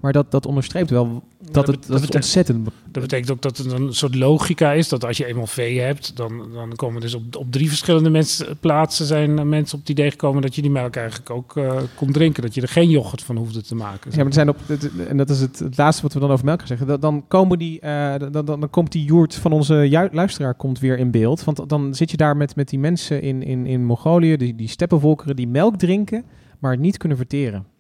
Maar 0.07 0.15
dat, 0.15 0.31
dat 0.31 0.47
onderstreept 0.47 0.91
wel 0.91 1.23
dat, 1.39 1.55
dat 1.55 1.67
het, 1.67 1.87
dat 1.87 2.01
het 2.01 2.15
ontzettend... 2.15 2.69
Dat 2.91 3.03
betekent 3.03 3.31
ook 3.31 3.43
dat 3.43 3.57
het 3.57 3.73
een 3.73 3.95
soort 3.95 4.15
logica 4.15 4.73
is 4.73 4.89
dat 4.89 5.05
als 5.05 5.17
je 5.17 5.27
eenmaal 5.27 5.47
vee 5.47 5.81
hebt, 5.81 6.17
dan, 6.17 6.53
dan 6.53 6.77
komen 6.77 7.01
dus 7.01 7.15
op, 7.15 7.37
op 7.37 7.53
drie 7.53 7.69
verschillende 7.69 8.11
mensen, 8.11 8.59
plaatsen 8.61 9.07
zijn 9.07 9.49
mensen 9.49 9.75
op 9.75 9.81
het 9.81 9.91
idee 9.91 10.11
gekomen 10.11 10.43
dat 10.43 10.55
je 10.55 10.63
die 10.63 10.71
melk 10.71 10.97
eigenlijk 10.97 11.31
ook 11.31 11.57
eh, 11.57 11.77
kon 11.95 12.13
drinken. 12.13 12.43
Dat 12.43 12.55
je 12.55 12.61
er 12.61 12.69
geen 12.69 12.91
yoghurt 12.91 13.23
van 13.23 13.37
hoefde 13.37 13.63
te 13.63 13.75
maken. 13.75 14.11
Ja, 14.11 14.17
maar 14.17 14.27
er 14.27 14.33
zijn 14.33 14.49
op, 14.49 14.57
en 15.09 15.17
dat 15.17 15.31
is 15.31 15.41
het, 15.41 15.59
het 15.59 15.77
laatste 15.77 16.03
wat 16.03 16.13
we 16.13 16.21
dan 16.21 16.31
over 16.31 16.45
melk 16.45 16.59
gaan 16.59 16.69
zeggen. 16.69 16.87
Dan, 16.87 17.01
dan, 17.01 17.25
komen 17.29 17.59
die, 17.59 17.81
eh, 17.81 18.15
dan, 18.19 18.33
dan, 18.33 18.61
dan 18.61 18.71
komt 18.71 18.93
die 18.93 19.05
joert 19.05 19.35
van 19.35 19.53
onze 19.53 20.09
luisteraar 20.13 20.55
komt 20.55 20.79
weer 20.79 20.99
in 20.99 21.11
beeld. 21.11 21.45
Want 21.45 21.69
dan 21.69 21.95
zit 21.95 22.11
je 22.11 22.17
daar 22.17 22.37
met, 22.37 22.57
met 22.57 22.69
die 22.69 22.79
mensen 22.79 23.23
in, 23.23 23.43
in, 23.43 23.67
in 23.67 23.85
Mongolië, 23.85 24.37
die, 24.37 24.55
die 24.55 24.69
steppenvolkeren, 24.69 25.37
die 25.37 25.49
melk 25.49 25.77
drinken, 25.77 26.25
maar 26.59 26.71
het 26.71 26.81
niet 26.81 26.97
kunnen 26.97 27.17
verteren. 27.17 27.75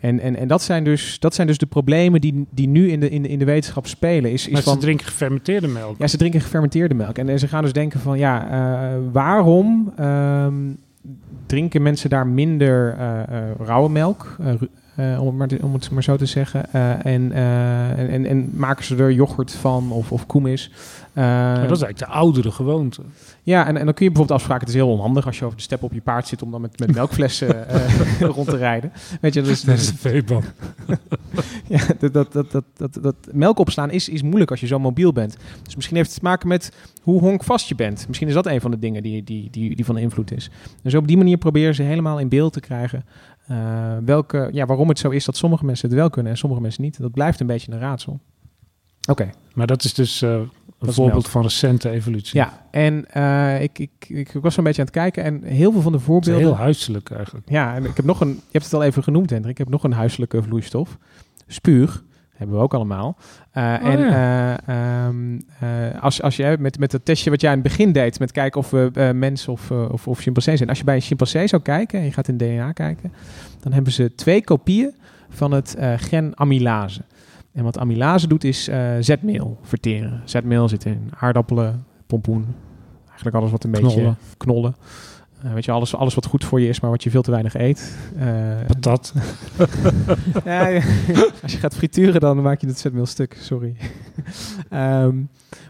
En, 0.00 0.20
en, 0.20 0.36
en 0.36 0.48
dat, 0.48 0.62
zijn 0.62 0.84
dus, 0.84 1.18
dat 1.18 1.34
zijn 1.34 1.46
dus 1.46 1.58
de 1.58 1.66
problemen 1.66 2.20
die, 2.20 2.46
die 2.50 2.68
nu 2.68 2.90
in 2.90 3.00
de, 3.00 3.10
in, 3.10 3.22
de, 3.22 3.28
in 3.28 3.38
de 3.38 3.44
wetenschap 3.44 3.86
spelen. 3.86 4.30
Is, 4.32 4.46
is 4.46 4.52
maar 4.52 4.62
van, 4.62 4.72
ze 4.72 4.78
drinken 4.78 5.06
gefermenteerde 5.06 5.68
melk. 5.68 5.98
ja, 5.98 6.06
ze 6.06 6.16
drinken 6.16 6.40
gefermenteerde 6.40 6.94
melk. 6.94 7.18
En, 7.18 7.28
en 7.28 7.38
ze 7.38 7.48
gaan 7.48 7.62
dus 7.62 7.72
denken 7.72 8.00
van, 8.00 8.18
ja, 8.18 8.50
eh, 8.50 8.98
waarom 9.12 9.92
ehm, 9.96 10.54
drinken 11.46 11.82
mensen 11.82 12.10
daar 12.10 12.26
minder 12.26 12.96
eh, 12.98 13.20
eh, 13.20 13.44
rauwe 13.58 13.90
melk? 13.90 14.36
om, 15.18 15.26
het 15.26 15.36
maar 15.36 15.48
te- 15.48 15.58
om 15.62 15.72
het 15.72 15.90
maar 15.90 16.02
zo 16.02 16.16
te 16.16 16.26
zeggen. 16.26 16.72
En, 16.72 17.32
en, 17.32 18.08
en, 18.08 18.26
en 18.26 18.50
maken 18.52 18.84
ze 18.84 18.96
er 18.96 19.12
yoghurt 19.12 19.52
van 19.52 19.92
of, 19.92 20.12
of 20.12 20.26
koemis. 20.26 20.70
Maar 21.14 21.68
dat 21.68 21.76
is 21.76 21.82
eigenlijk 21.82 21.98
de 21.98 22.18
oudere 22.18 22.50
gewoonte. 22.50 23.02
ja, 23.42 23.66
en, 23.66 23.76
en 23.76 23.84
dan 23.84 23.94
kun 23.94 24.04
je 24.04 24.10
bijvoorbeeld 24.10 24.38
afspraken. 24.38 24.66
Het 24.66 24.74
is 24.74 24.80
heel 24.82 24.92
onhandig 24.92 25.26
als 25.26 25.38
je 25.38 25.44
over 25.44 25.56
de 25.56 25.62
step 25.62 25.82
op 25.82 25.92
je 25.92 26.00
paard 26.00 26.26
zit 26.26 26.42
om 26.42 26.50
dan 26.50 26.60
met, 26.60 26.78
met 26.78 26.94
melkflessen 26.94 27.68
eh, 27.68 28.20
rond 28.36 28.48
te 28.48 28.56
rijden. 28.56 28.92
Weet 29.20 29.34
je, 29.34 29.42
dus, 29.42 29.62
Dat 29.62 29.78
is 29.78 29.88
een 29.88 29.96
veeban. 29.96 30.42
ja, 31.66 31.80
dat, 31.98 32.12
dat, 32.12 32.32
dat, 32.32 32.50
dat, 32.50 32.64
dat, 32.76 32.98
dat 33.02 33.16
melk 33.32 33.58
opslaan 33.58 33.90
is, 33.90 34.08
is 34.08 34.22
moeilijk 34.22 34.50
als 34.50 34.60
je 34.60 34.66
zo 34.66 34.78
mobiel 34.78 35.12
bent. 35.12 35.36
Dus 35.62 35.76
misschien 35.76 35.96
heeft 35.96 36.10
het 36.10 36.18
te 36.18 36.24
maken 36.24 36.48
met 36.48 36.72
hoe 37.02 37.20
honkvast 37.20 37.68
je 37.68 37.74
bent. 37.74 38.04
Misschien 38.06 38.28
is 38.28 38.34
dat 38.34 38.46
een 38.46 38.60
van 38.60 38.70
de 38.70 38.78
dingen 38.78 39.02
die, 39.02 39.24
die, 39.24 39.50
die, 39.50 39.76
die 39.76 39.84
van 39.84 39.98
invloed 39.98 40.32
is. 40.32 40.50
Dus 40.82 40.94
op 40.94 41.06
die 41.06 41.16
manier 41.16 41.36
proberen 41.36 41.74
ze 41.74 41.82
helemaal 41.82 42.18
in 42.18 42.28
beeld 42.28 42.52
te 42.52 42.60
krijgen 42.60 43.04
eh, 43.50 43.96
welke, 44.04 44.48
ja, 44.52 44.66
waarom 44.66 44.88
het 44.88 44.98
zo 44.98 45.08
is 45.08 45.24
dat 45.24 45.36
sommige 45.36 45.64
mensen 45.64 45.88
het 45.88 45.98
wel 45.98 46.10
kunnen 46.10 46.32
en 46.32 46.38
sommige 46.38 46.62
mensen 46.62 46.82
niet. 46.82 47.00
Dat 47.00 47.12
blijft 47.12 47.40
een 47.40 47.46
beetje 47.46 47.72
een 47.72 47.78
raadsel. 47.78 48.20
Oké, 49.08 49.30
Maar 49.54 49.66
dat 49.66 49.84
is 49.84 49.94
dus 49.94 50.22
eh, 50.22 50.40
een 50.80 50.92
voorbeeld 50.92 51.28
van 51.28 51.42
recente 51.42 51.90
evolutie. 51.90 52.38
ja. 52.38 52.66
En 52.70 53.06
eh, 53.10 53.62
ik, 53.62 53.78
ik, 53.78 54.08
ik 54.08 54.32
was 54.32 54.54
zo'n 54.54 54.64
beetje 54.64 54.80
aan 54.80 54.86
het 54.86 54.96
kijken 54.96 55.24
en 55.24 55.42
heel 55.42 55.72
veel 55.72 55.80
van 55.80 55.92
de 55.92 55.98
voorbeelden... 55.98 56.42
heel 56.42 56.56
huiselijk 56.56 57.10
eigenlijk. 57.10 57.48
Ja, 57.50 57.74
en 57.74 57.84
ik 57.84 57.96
heb 57.96 58.04
nog 58.04 58.20
een, 58.20 58.28
je 58.28 58.34
hebt 58.50 58.64
het 58.64 58.74
al 58.74 58.82
even 58.82 59.02
genoemd 59.02 59.30
Hendrik, 59.30 59.52
ik 59.52 59.58
heb 59.58 59.68
nog 59.68 59.84
een 59.84 59.92
huiselijke 59.92 60.42
vloeistof. 60.42 60.98
Spuug. 61.46 62.04
Hebben 62.40 62.58
we 62.58 62.62
ook 62.62 62.74
allemaal. 62.74 63.16
Uh, 63.54 63.64
Oh, 63.64 63.88
en 63.88 63.98
ja. 63.98 64.58
eh, 64.66 65.06
ehm, 65.06 65.38
eh, 65.60 66.02
als, 66.02 66.22
als 66.22 66.36
je 66.36 66.56
met, 66.58 66.78
met 66.78 66.92
het 66.92 67.04
testje 67.04 67.30
wat 67.30 67.40
jij 67.40 67.50
aan 67.50 67.58
het 67.58 67.68
begin 67.68 67.92
deed, 67.92 68.18
met 68.18 68.32
kijken 68.32 68.60
of 68.60 68.70
we 68.70 68.90
eh, 68.94 69.10
mensen 69.10 69.52
of, 69.52 69.70
eh, 69.70 69.92
of, 69.92 70.08
of 70.08 70.18
chimpansee 70.20 70.56
zijn. 70.56 70.68
Als 70.68 70.78
je 70.78 70.84
bij 70.84 70.94
een 70.94 71.00
chimpansee 71.00 71.46
zou 71.46 71.62
kijken 71.62 71.98
en 71.98 72.04
je 72.04 72.12
gaat 72.12 72.28
in 72.28 72.36
DNA 72.36 72.72
kijken, 72.72 73.12
dan 73.60 73.72
hebben 73.72 73.92
ze 73.92 74.14
twee 74.14 74.44
kopieën 74.44 74.94
van 75.28 75.52
het 75.52 75.74
eh, 75.74 75.92
gen 75.96 76.32
amylase. 76.34 77.02
En 77.52 77.64
wat 77.64 77.78
amylase 77.78 78.26
doet 78.26 78.44
is 78.44 78.68
eh, 78.68 78.90
zetmeel 79.00 79.58
verteren. 79.62 80.22
Zetmeel 80.24 80.68
zit 80.68 80.84
in 80.84 81.10
aardappelen, 81.16 81.84
pompoen, 82.06 82.46
eigenlijk 83.08 83.36
alles 83.36 83.50
wat 83.50 83.64
een 83.64 83.70
beetje 83.70 84.14
Knollen. 84.36 84.74
Eh, 85.42 85.52
weet 85.52 85.64
je, 85.64 85.70
alles, 85.70 85.94
alles 85.94 86.14
wat 86.14 86.26
goed 86.26 86.44
voor 86.44 86.60
je 86.60 86.68
is, 86.68 86.80
maar 86.80 86.90
wat 86.90 87.02
je 87.02 87.10
veel 87.10 87.22
te 87.22 87.30
weinig 87.30 87.54
eet. 87.54 87.96
Eh, 88.18 88.66
Patat. 88.66 89.12
ja, 90.44 90.80
als 91.42 91.52
je 91.52 91.58
gaat 91.58 91.74
frituren, 91.74 92.20
dan 92.20 92.42
maak 92.42 92.60
je 92.60 92.66
het 92.66 92.78
zetmeel 92.78 93.06
stuk. 93.06 93.36
Sorry. 93.40 93.76
Ehm, 94.70 95.16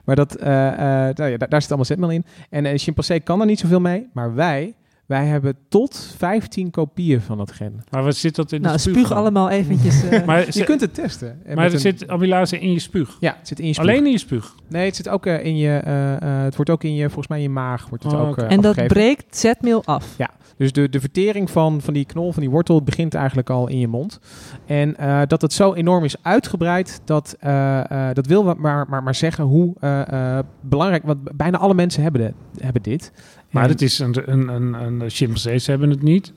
maar 0.04 0.16
dat, 0.16 0.40
nou 0.40 1.30
ja, 1.30 1.36
daar, 1.36 1.48
daar 1.48 1.60
zit 1.60 1.68
allemaal 1.68 1.84
zetmeel 1.84 2.10
in. 2.10 2.24
En 2.50 2.64
een 2.64 2.78
chimpansee 2.78 3.20
kan 3.20 3.40
er 3.40 3.46
niet 3.46 3.58
zoveel 3.58 3.80
mee. 3.80 4.08
Maar 4.12 4.34
wij, 4.34 4.74
wij 5.10 5.26
hebben 5.26 5.54
tot 5.68 6.14
15 6.16 6.70
kopieën 6.70 7.20
van 7.20 7.38
dat 7.38 7.52
gen. 7.52 7.82
Maar 7.90 8.04
wat 8.04 8.16
zit 8.16 8.34
dat 8.34 8.52
in 8.52 8.60
Nou, 8.60 8.74
de 8.74 8.80
spuug? 8.80 8.94
spuug 8.94 9.08
dan? 9.08 9.16
allemaal 9.18 9.50
eventjes. 9.50 10.02
eh, 10.08 10.24
Maar, 10.24 10.46
Je 10.50 10.64
kunt 10.64 10.80
het 10.80 10.94
testen. 10.94 11.40
En 11.44 11.56
maar 11.56 11.64
er 11.66 11.72
een- 11.72 11.78
zit 11.80 12.08
amylase 12.08 12.58
in 12.58 12.72
je 12.72 12.78
spuug. 12.78 13.16
Ja, 13.20 13.36
het 13.38 13.48
zit 13.48 13.60
in 13.60 13.66
je 13.66 13.72
spuug. 13.72 13.86
Alleen 13.88 14.04
in 14.04 14.10
je 14.12 14.18
spuug. 14.18 14.54
Nee, 14.68 14.84
het 14.86 14.96
zit 14.96 15.08
ook 15.08 15.26
eh, 15.26 15.44
in 15.44 15.56
je... 15.56 15.68
eh, 15.78 16.12
eh, 16.14 16.42
het 16.42 16.56
wordt 16.56 16.70
ook 16.70 16.84
in 16.84 16.94
je, 16.94 17.04
volgens 17.04 17.28
mij 17.28 17.36
in 17.38 17.42
je 17.44 17.50
maag 17.50 17.88
wordt 17.88 18.04
het 18.04 18.12
Oh, 18.12 18.20
ook 18.20 18.28
oké. 18.30 18.42
eh, 18.42 18.52
en 18.52 18.60
dat 18.60 18.86
breekt 18.86 19.36
zetmeel 19.36 19.84
af. 19.84 20.14
Ja, 20.18 20.30
dus 20.56 20.72
de, 20.72 20.88
de 20.88 21.00
vertering 21.00 21.50
van, 21.50 21.80
van 21.80 21.94
die 21.94 22.04
knol, 22.04 22.32
van 22.32 22.42
die 22.42 22.50
wortel, 22.50 22.82
begint 22.82 23.14
eigenlijk 23.14 23.50
al 23.50 23.68
in 23.68 23.78
je 23.78 23.88
mond. 23.88 24.20
En 24.66 24.96
eh, 24.96 25.20
dat 25.26 25.42
het 25.42 25.52
zo 25.52 25.74
enorm 25.74 26.04
is 26.04 26.14
uitgebreid, 26.22 27.00
dat, 27.04 27.36
eh, 27.40 28.08
eh, 28.08 28.14
dat 28.14 28.26
wil 28.26 28.54
maar, 28.54 28.86
maar, 28.88 29.02
maar 29.02 29.14
zeggen 29.14 29.44
hoe 29.44 29.74
eh, 29.80 30.36
eh, 30.38 30.44
belangrijk... 30.60 31.02
Want 31.04 31.36
bijna 31.36 31.58
alle 31.58 31.74
mensen 31.74 32.02
hebben, 32.02 32.20
de, 32.20 32.64
hebben 32.64 32.82
dit. 32.82 33.12
Maar 33.50 33.68
het 33.68 33.82
is 33.82 33.98
een, 33.98 34.30
een, 34.32 34.48
een, 34.48 34.72
een 35.00 35.10
chimpansees 35.10 35.66
hebben 35.66 35.90
het 35.90 36.02
niet. 36.02 36.32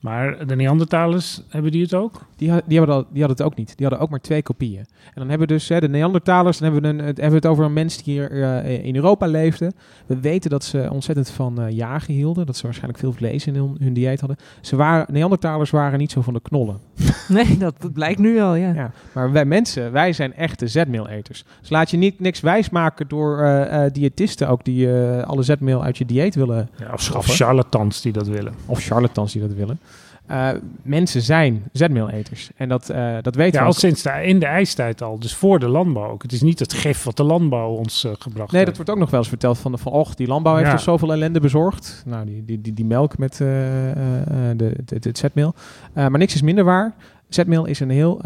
Maar 0.00 0.46
de 0.46 0.56
Neandertalers, 0.56 1.40
hebben 1.48 1.72
die 1.72 1.82
het 1.82 1.94
ook? 1.94 2.26
Die, 2.36 2.48
die, 2.48 2.64
die 2.66 2.78
hadden 2.78 3.28
het 3.28 3.42
ook 3.42 3.56
niet. 3.56 3.76
Die 3.76 3.86
hadden 3.86 4.04
ook 4.04 4.10
maar 4.10 4.20
twee 4.20 4.42
kopieën. 4.42 4.78
En 4.78 4.86
dan 5.14 5.28
hebben 5.28 5.48
we 5.48 5.54
dus 5.54 5.68
hè, 5.68 5.80
de 5.80 5.88
Neandertalers, 5.88 6.58
dan 6.58 6.72
hebben 6.72 6.90
we, 6.90 6.98
een, 6.98 7.06
het, 7.06 7.16
hebben 7.16 7.40
we 7.40 7.46
het 7.46 7.46
over 7.46 7.64
een 7.64 7.72
mens 7.72 8.02
die 8.02 8.14
hier 8.14 8.42
eh, 8.42 8.84
in 8.84 8.96
Europa 8.96 9.26
leefde. 9.26 9.72
We 10.06 10.20
weten 10.20 10.50
dat 10.50 10.64
ze 10.64 10.88
ontzettend 10.90 11.30
van 11.30 11.60
eh, 11.60 11.70
jagen 11.70 12.14
hielden. 12.14 12.46
Dat 12.46 12.56
ze 12.56 12.62
waarschijnlijk 12.62 12.98
veel 13.00 13.12
vlees 13.12 13.46
in 13.46 13.54
hun, 13.54 13.76
hun 13.80 13.92
dieet 13.92 14.20
hadden. 14.20 14.38
Ze 14.60 14.76
waren, 14.76 15.06
Neandertalers 15.12 15.70
waren 15.70 15.98
niet 15.98 16.10
zo 16.10 16.20
van 16.22 16.34
de 16.34 16.40
knollen. 16.40 16.78
Nee, 17.28 17.56
dat, 17.58 17.74
dat 17.78 17.92
blijkt 17.92 18.18
nu 18.18 18.40
al, 18.40 18.54
ja. 18.54 18.72
Ja, 18.72 18.90
maar 19.12 19.32
wij 19.32 19.44
mensen, 19.44 19.92
wij 19.92 20.12
zijn 20.12 20.34
echte 20.34 20.68
zetmeeleters. 20.68 21.44
Dus 21.60 21.70
laat 21.70 21.90
je 21.90 21.96
niet 21.96 22.20
niks 22.20 22.40
wijsmaken 22.40 23.08
door 23.08 23.38
eh, 23.40 23.84
eh, 23.84 23.92
diëtisten 23.92 24.48
ook 24.48 24.64
die 24.64 24.92
eh, 24.92 25.22
alle 25.22 25.42
zetmeel 25.42 25.82
uit 25.82 25.98
je 25.98 26.04
dieet 26.04 26.34
willen 26.34 26.68
Ja, 26.78 26.92
of, 26.92 27.26
charlatans 27.26 28.00
die 28.02 28.12
dat 28.12 28.26
willen. 28.26 28.54
of 28.66 28.82
charlatans 28.82 29.32
die 29.32 29.42
dat 29.42 29.52
willen. 29.52 29.78
Eh, 30.26 30.48
mensen 30.82 31.22
zijn 31.22 31.64
zetmeeleters. 31.72 32.50
En 32.56 32.68
dat, 32.68 32.88
eh, 32.90 33.16
dat 33.22 33.34
weten 33.34 33.52
Ja, 33.54 33.60
we 33.60 33.66
al 33.66 33.72
sinds 33.72 34.02
de, 34.02 34.10
in 34.22 34.38
de 34.38 34.46
ijstijd 34.46 35.02
al. 35.02 35.18
Dus 35.18 35.34
voor 35.34 35.58
de 35.58 35.68
landbouw 35.68 36.10
ook. 36.10 36.22
Het 36.22 36.32
is 36.32 36.42
niet 36.42 36.58
het 36.58 36.72
gif 36.72 37.02
wat 37.04 37.16
de 37.16 37.22
landbouw 37.22 37.70
ons 37.70 38.04
eh, 38.04 38.10
gebracht 38.18 38.36
Nee, 38.52 38.64
dat 38.64 38.64
heeft. 38.64 38.76
wordt 38.76 38.90
ook 38.90 38.98
nog 38.98 39.10
wel 39.10 39.20
eens 39.20 39.28
verteld 39.28 39.58
van, 39.58 39.78
van 39.78 39.92
och, 39.92 40.14
die 40.14 40.26
landbouw 40.26 40.54
heeft 40.54 40.66
Ja. 40.66 40.72
ons 40.72 40.82
zoveel 40.82 41.12
ellende 41.12 41.40
bezorgd. 41.40 42.02
Nou, 42.06 42.24
die, 42.26 42.44
die, 42.44 42.60
die, 42.60 42.72
die 42.74 42.84
melk 42.84 43.18
met 43.18 43.36
de, 43.36 44.72
het, 44.86 45.04
het 45.04 45.18
zetmeel. 45.18 45.54
Maar 45.94 46.18
niks 46.18 46.34
is 46.34 46.42
minder 46.42 46.64
waar. 46.64 46.94
Zetmeel 47.28 47.64
is 47.66 47.80
een 47.80 47.90
heel 47.90 48.20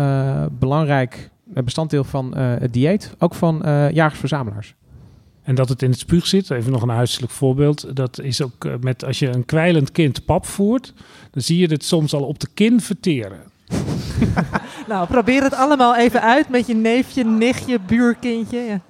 belangrijk 0.59 1.31
bestanddeel 1.45 2.05
van 2.05 2.37
het 2.37 2.73
dieet. 2.73 3.15
Ook 3.19 3.35
van 3.35 3.61
jagers-verzamelaars. 3.93 4.75
En 5.51 5.57
dat 5.57 5.69
het 5.69 5.83
in 5.83 5.91
het 5.91 5.99
spuug 5.99 6.27
zit, 6.27 6.51
even 6.51 6.73
nog 6.73 6.83
een 6.83 6.89
huiselijk 6.89 7.33
voorbeeld. 7.33 7.97
Dat 7.97 8.21
is 8.21 8.43
ook 8.43 8.65
eh, 8.65 8.73
met 8.81 9.05
als 9.05 9.19
je 9.19 9.29
een 9.29 9.45
kwijlend 9.45 9.93
kind 9.93 10.25
pap 10.25 10.47
voert, 10.47 10.93
dan 11.31 11.43
zie 11.43 11.59
je 11.59 11.67
het 11.67 11.85
soms 11.85 12.15
al 12.15 12.23
op 12.23 12.39
de 12.39 12.49
kin 12.55 12.81
verteren. 12.81 13.41
Nou, 14.89 15.07
probeer 15.07 15.43
het 15.43 15.55
allemaal 15.55 15.97
even 15.97 16.23
uit 16.23 16.49
met 16.49 16.67
je 16.67 16.75
neefje, 16.75 17.25
nichtje, 17.25 17.79
buurkindje. 17.87 18.59
Ja. 18.59 18.81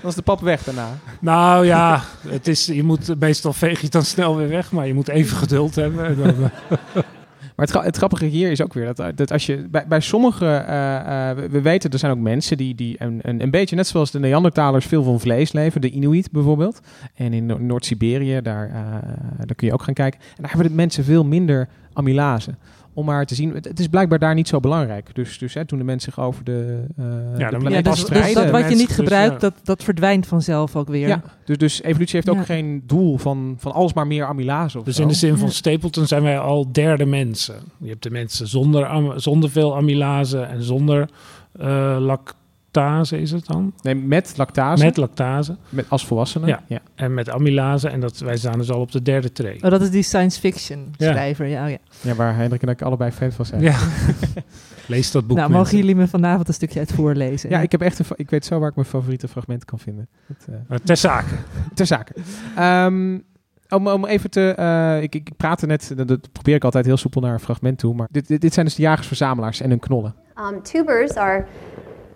Dan 0.00 0.10
is 0.10 0.14
de 0.16 0.22
pap 0.22 0.40
weg 0.40 0.64
daarna. 0.64 0.98
Nou 1.20 1.66
ja, 1.66 2.02
het 2.28 2.48
is, 2.48 2.66
je 2.66 2.82
moet 2.82 3.20
meestal 3.20 3.52
veeg 3.52 3.76
je 3.76 3.82
het 3.82 3.92
dan 3.92 4.04
snel 4.04 4.36
weer 4.36 4.48
weg, 4.48 4.72
maar 4.72 4.86
je 4.86 4.94
moet 4.94 5.08
even 5.08 5.36
geduld 5.36 5.74
hebben. 5.74 6.16
Maar 7.56 7.66
het, 7.66 7.84
het 7.84 7.96
grappige 7.96 8.24
hier 8.24 8.50
is 8.50 8.62
ook 8.62 8.72
weer 8.74 8.94
dat, 8.94 9.16
dat 9.16 9.32
als 9.32 9.46
je 9.46 9.56
bij, 9.70 9.86
bij 9.88 10.00
sommige, 10.00 10.46
eh, 10.46 11.30
eh, 11.30 11.36
we, 11.36 11.48
we 11.48 11.60
weten 11.60 11.90
er 11.90 11.98
zijn 11.98 12.12
ook 12.12 12.18
mensen 12.18 12.56
die, 12.56 12.74
die 12.74 12.96
een, 12.98 13.18
een, 13.22 13.42
een 13.42 13.50
beetje 13.50 13.76
net 13.76 13.86
zoals 13.86 14.10
de 14.10 14.18
Neandertalers 14.18 14.86
veel 14.86 15.02
van 15.02 15.20
vlees 15.20 15.52
leven, 15.52 15.80
de 15.80 15.90
Inuit 15.90 16.30
bijvoorbeeld. 16.30 16.80
En 17.14 17.32
in 17.32 17.46
Noord- 17.46 17.60
Noord-Siberië, 17.60 18.40
daar, 18.42 18.68
eh, 18.68 18.74
daar 19.38 19.54
kun 19.56 19.66
je 19.66 19.72
ook 19.72 19.82
gaan 19.82 19.94
kijken. 19.94 20.20
En 20.20 20.42
daar 20.42 20.50
hebben 20.50 20.68
de 20.68 20.74
mensen 20.74 21.04
veel 21.04 21.24
minder 21.24 21.68
amylase. 21.92 22.54
Om 22.96 23.04
maar 23.04 23.26
te 23.26 23.34
zien, 23.34 23.54
het, 23.54 23.64
het 23.64 23.78
is 23.80 23.86
blijkbaar 23.88 24.18
daar 24.18 24.34
niet 24.34 24.48
zo 24.48 24.60
belangrijk. 24.60 25.14
Dus, 25.14 25.38
dus 25.38 25.54
hè, 25.54 25.64
toen 25.64 25.78
de 25.78 25.84
mensen 25.84 26.12
zich 26.12 26.24
over 26.24 26.44
de, 26.44 26.84
eh 26.96 27.04
de 27.04 27.46
dan- 27.50 27.58
planeet 27.60 27.84
Ja, 27.84 27.90
dus, 27.92 28.04
dus 28.04 28.34
dat 28.34 28.50
wat 28.50 28.68
je 28.68 28.74
niet 28.74 28.86
dus, 28.86 28.96
gebruikt, 28.96 29.32
ja. 29.32 29.38
dat, 29.38 29.54
dat 29.64 29.82
verdwijnt 29.84 30.26
vanzelf 30.26 30.76
ook 30.76 30.88
weer. 30.88 31.08
Ja, 31.08 31.22
dus, 31.44 31.56
dus 31.58 31.82
evolutie 31.82 32.14
heeft 32.14 32.28
ook 32.28 32.36
Ja. 32.36 32.42
geen 32.42 32.82
doel 32.86 33.18
van, 33.18 33.54
van 33.58 33.72
alles 33.72 33.92
maar 33.92 34.06
meer 34.06 34.24
amylase 34.26 34.78
of 34.78 34.84
dus 34.84 34.96
zo. 34.96 35.02
in 35.02 35.08
de 35.08 35.14
zin 35.14 35.36
van 35.36 35.46
Ja. 35.46 35.52
Stapleton 35.52 36.06
zijn 36.06 36.22
wij 36.22 36.38
al 36.38 36.72
derde 36.72 37.04
mensen. 37.06 37.54
Je 37.78 37.88
hebt 37.88 38.02
de 38.02 38.10
mensen 38.10 38.48
zonder, 38.48 38.86
am- 38.86 39.18
zonder 39.18 39.50
veel 39.50 39.76
amylase 39.76 40.40
en 40.40 40.62
zonder 40.62 41.08
eh, 41.52 41.96
lactase 42.76 43.20
is 43.20 43.30
het 43.30 43.46
dan? 43.46 43.72
Nee, 43.82 43.94
met 43.94 44.34
lactase, 44.36 44.84
Met 44.84 44.96
lactase 44.96 45.56
met, 45.68 45.86
als 45.88 46.06
volwassenen. 46.06 46.48
Ja. 46.48 46.62
ja. 46.66 46.80
en 46.94 47.14
met 47.14 47.30
amylase. 47.30 47.88
En 47.88 48.00
dat, 48.00 48.18
wij 48.18 48.36
staan 48.36 48.58
dus 48.58 48.70
al 48.70 48.80
op 48.80 48.92
de 48.92 49.02
derde 49.02 49.32
tree. 49.32 49.62
Oh, 49.62 49.70
dat 49.70 49.80
is 49.80 49.90
die 49.90 50.02
science 50.02 50.40
fiction 50.40 50.94
schrijver. 50.98 51.46
Ja. 51.46 51.64
oh 51.64 51.70
ja. 51.70 51.78
Ja, 52.00 52.14
waar 52.14 52.36
Hendrik 52.36 52.62
en 52.62 52.68
ik 52.68 52.82
allebei 52.82 53.10
fan 53.10 53.32
van 53.32 53.46
zijn. 53.46 53.60
Ja. 53.60 53.76
Lees 54.86 55.10
dat 55.10 55.26
boek. 55.26 55.36
Nou, 55.36 55.50
mensen. 55.50 55.64
mogen 55.64 55.78
jullie 55.78 55.94
me 55.96 56.08
vanavond 56.08 56.48
een 56.48 56.54
stukje 56.54 56.78
uit 56.78 56.92
voorlezen? 56.92 57.50
Ja, 57.50 57.60
ik, 57.60 57.72
heb 57.72 57.80
echt 57.80 57.98
een, 57.98 58.06
ik 58.16 58.30
weet 58.30 58.44
zo 58.44 58.58
waar 58.58 58.68
ik 58.68 58.74
mijn 58.74 58.86
favoriete 58.86 59.28
fragmenten 59.28 59.66
kan 59.66 59.78
vinden. 59.78 60.08
Dat, 60.26 60.46
eh, 60.48 60.54
Maar 60.68 60.80
ter 60.82 60.96
zake. 60.96 61.34
ter 61.74 61.86
zake. 61.86 62.12
Ehm, 62.56 63.18
om, 63.68 63.88
om 63.88 64.04
even 64.04 64.30
te... 64.30 64.54
eh, 64.56 65.02
ik, 65.02 65.14
ik, 65.14 65.28
ik 65.28 65.36
praat 65.36 65.62
er 65.62 65.68
net... 65.68 65.92
Dat, 65.96 66.08
dat 66.08 66.32
probeer 66.32 66.54
ik 66.54 66.64
altijd 66.64 66.86
heel 66.86 66.96
soepel 66.96 67.20
naar 67.20 67.32
een 67.32 67.40
fragment 67.40 67.78
toe. 67.78 67.94
Maar 67.94 68.08
dit, 68.10 68.28
dit, 68.28 68.40
dit 68.40 68.52
zijn 68.54 68.66
dus 68.66 68.74
de 68.74 68.82
jagers-verzamelaars 68.82 69.60
en 69.60 69.70
hun 69.70 69.78
knollen. 69.78 70.14
Um, 70.38 70.62
tubers 70.62 71.14
are 71.14 71.46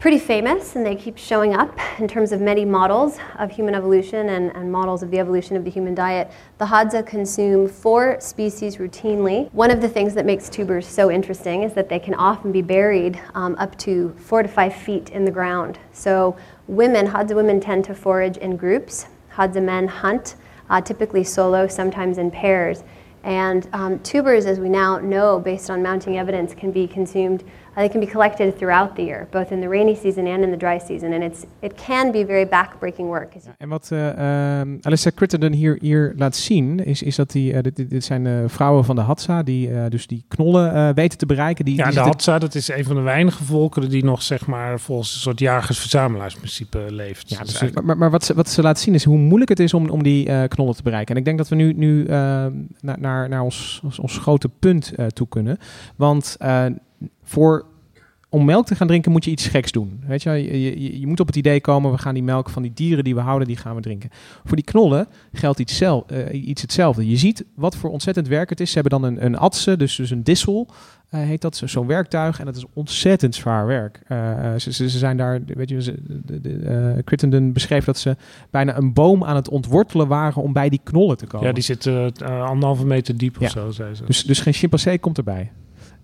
pretty 0.01 0.19
famous 0.19 0.77
and 0.77 0.87
they 0.87 0.97
keep 0.97 1.19
showing 1.19 1.55
up 1.55 1.79
in 1.99 2.09
terms 2.09 2.33
of 2.33 2.41
many 2.41 2.65
models 2.65 3.19
of 3.39 3.51
human 3.51 3.75
evolution 3.75 4.31
and, 4.31 4.51
and 4.57 4.73
models 4.73 5.03
of 5.03 5.11
the 5.11 5.19
evolution 5.19 5.57
of 5.57 5.65
the 5.65 5.71
human 5.71 5.95
diet. 5.95 6.33
The 6.57 6.65
Hadza 6.65 7.07
consume 7.07 7.69
four 7.69 8.19
species 8.19 8.79
routinely. 8.79 9.53
One 9.53 9.71
of 9.71 9.83
the 9.83 9.89
things 9.91 10.15
that 10.15 10.25
makes 10.25 10.49
tubers 10.49 10.87
so 10.87 11.11
interesting 11.11 11.65
is 11.65 11.75
that 11.75 11.91
they 11.91 11.99
can 11.99 12.15
often 12.15 12.51
be 12.51 12.63
buried 12.63 13.21
um, 13.35 13.55
up 13.59 13.77
to 13.81 14.17
four 14.19 14.43
to 14.43 14.49
five 14.49 14.75
feet 14.75 15.11
in 15.11 15.27
the 15.27 15.31
ground. 15.31 15.79
So 15.93 16.35
women, 16.67 17.07
Hadza 17.07 17.37
women 17.37 17.61
tend 17.61 17.85
to 17.85 17.95
forage 17.95 18.39
in 18.39 18.57
groups. 18.57 19.05
Hadza 19.35 19.63
men 19.63 19.87
hunt, 19.87 20.37
uh, 20.71 20.81
typically 20.81 21.25
solo, 21.25 21.69
sometimes 21.69 22.17
in 22.17 22.31
pairs. 22.31 22.85
And 23.23 23.69
um, 23.75 23.99
tubers, 23.99 24.47
as 24.47 24.61
we 24.61 24.71
now 24.71 24.99
know 24.99 25.39
based 25.39 25.69
on 25.69 25.83
mounting 25.83 26.17
evidence, 26.17 26.55
can 26.55 26.73
be 26.73 26.89
consumed. 26.89 27.45
Uh, 27.71 27.77
they 27.77 27.89
can 27.89 28.01
be 28.01 28.07
collected 28.07 28.57
throughout 28.59 28.95
the 28.95 29.03
year, 29.03 29.27
both 29.31 29.51
in 29.51 29.61
the 29.61 29.69
rainy 29.69 29.95
season 30.03 30.27
and 30.27 30.43
in 30.43 30.51
the 30.51 30.57
dry 30.57 30.79
season, 30.87 31.13
and 31.13 31.23
it's 31.23 31.45
it 31.61 31.73
can 31.87 32.13
be 32.13 32.25
very 32.27 32.47
backbreaking 32.49 33.09
work. 33.09 33.33
En 33.59 33.69
wat 33.69 33.89
eh 33.93 34.59
ehm 34.61 34.77
Alistair 34.83 35.15
Crittenden 35.15 35.53
hier, 35.53 35.77
hier 35.81 36.13
laat 36.17 36.37
zien... 36.37 36.85
is, 36.85 37.03
is 37.03 37.17
dat 37.17 37.31
die... 37.31 37.53
eh, 37.53 37.63
dit, 37.89 38.05
zijn 38.05 38.27
eh, 38.27 38.33
vrouwen 38.47 38.85
van 38.85 38.95
de 38.97 39.01
Hadza... 39.03 39.43
die 39.43 39.71
eh, 39.71 39.85
dus 39.89 40.07
die 40.07 40.25
knollen 40.29 40.75
eh, 40.75 40.89
weten 40.95 41.19
te 41.19 41.27
bereiken. 41.27 41.65
Die, 41.65 41.77
Ja, 41.77 41.85
die 41.85 41.95
de 41.95 42.01
Hadza, 42.01 42.39
dat 42.39 42.55
is 42.55 42.69
een 42.69 42.85
van 42.85 42.95
de 42.95 43.01
weinige 43.01 43.45
volkeren 43.45 43.89
die 43.89 44.05
nog 44.05 44.23
zeg 44.23 44.47
maar 44.47 44.81
volgens 44.81 45.15
een 45.15 45.21
soort 45.21 45.39
jagers-verzamelaarsprincipe 45.39 46.87
leeft. 46.89 47.29
Ja, 47.31 47.39
dus, 47.39 47.59
eigenlijk- 47.59 47.87
maar, 47.87 47.97
maar 47.99 48.11
wat, 48.11 48.25
ze, 48.25 48.35
wat 48.35 48.49
ze 48.49 48.63
laat 48.63 48.79
zien 48.79 48.95
is 48.95 49.05
hoe 49.05 49.19
moeilijk 49.19 49.51
het 49.51 49.61
is 49.61 49.75
om, 49.75 49.89
om 49.91 50.03
die 50.03 50.27
eh, 50.29 50.43
knollen 50.49 50.75
te 50.77 50.83
bereiken. 50.83 51.15
En 51.15 51.21
ik 51.21 51.25
denk 51.27 51.39
dat 51.39 51.49
we 51.49 51.55
nu, 51.55 51.73
nu 51.73 52.05
eh, 52.05 52.09
naar, 52.81 52.97
naar, 52.99 53.29
naar 53.29 53.43
ons, 53.43 53.81
ons, 53.85 53.99
ons 53.99 54.19
grote 54.19 54.49
punt 54.49 54.93
eh, 54.95 55.07
toe 55.07 55.29
kunnen. 55.29 55.59
Want 55.97 56.37
eh, 56.39 56.65
voor, 57.23 57.67
om 58.29 58.45
melk 58.45 58.67
te 58.67 58.75
gaan 58.75 58.87
drinken 58.87 59.13
moet 59.13 59.25
je 59.25 59.31
iets 59.31 59.47
geks 59.47 59.73
doen. 59.73 60.03
Weet 60.07 60.23
je, 60.23 60.31
je, 60.31 60.61
je, 60.81 61.01
je 61.01 61.07
moet 61.07 61.21
op 61.21 61.27
het 61.27 61.37
idee 61.37 61.61
komen, 61.61 61.91
we 61.91 61.99
gaan 61.99 62.15
die 62.15 62.23
melk 62.23 62.51
van 62.51 62.63
die 62.63 62.73
dieren 62.75 63.05
die 63.05 63.15
we 63.15 63.21
houden, 63.21 63.49
die 63.49 63.57
gaan 63.57 63.75
we 63.75 63.81
drinken. 63.81 64.11
Voor 64.45 64.57
die 64.57 64.65
knollen 64.65 65.07
geldt 65.33 65.59
iets, 65.59 65.77
zel, 65.77 66.05
eh, 66.07 66.49
iets 66.49 66.63
hetzelfde. 66.63 67.09
Je 67.09 67.17
ziet 67.17 67.45
wat 67.55 67.77
voor 67.77 67.91
ontzettend 67.91 68.29
werk 68.29 68.51
het 68.51 68.61
is. 68.61 68.73
Ze 68.73 68.79
hebben 68.81 69.01
dan 69.01 69.11
een, 69.13 69.25
een 69.25 69.37
atse, 69.37 69.77
dus, 69.77 69.97
dus 69.97 70.11
een 70.11 70.23
dissel, 70.25 70.69
eh, 71.09 71.21
heet 71.21 71.41
dat, 71.41 71.57
zo- 71.57 71.67
zo'n 71.67 71.87
werktuig. 71.87 72.39
En 72.39 72.45
dat 72.45 72.57
is 72.57 72.65
ontzettend 72.73 73.35
zwaar 73.35 73.67
werk. 73.67 74.01
Eh, 74.07 74.19
ze, 74.57 74.73
ze, 74.73 74.91
ze 74.91 74.99
zijn 74.99 75.17
daar, 75.17 75.41
weet 75.47 75.69
je, 75.69 75.83
ze, 75.83 75.95
de, 76.25 76.41
de, 76.41 77.03
Crittenden 77.05 77.53
beschreef 77.53 77.85
dat 77.85 77.99
ze 77.99 78.17
bijna 78.51 78.77
een 78.77 78.93
boom 78.93 79.25
aan 79.25 79.37
het 79.37 79.49
ontwortelen 79.49 80.09
waren 80.09 80.43
om 80.43 80.53
bij 80.53 80.69
die 80.69 80.81
knollen 80.85 81.17
te 81.17 81.27
komen. 81.27 81.47
ja, 81.47 81.53
die 81.53 81.63
zit 81.63 81.87
eh, 81.87 82.07
anderhalve 82.43 82.87
meter 82.87 83.17
diep 83.17 83.37
of 83.37 83.43
Ja. 83.43 83.49
zo, 83.49 83.71
zei 83.71 83.95
ze. 83.95 84.05
dus, 84.05 84.23
dus 84.23 84.41
geen 84.41 84.53
chimpansee 84.53 84.99
komt 84.99 85.19
erbij. 85.19 85.51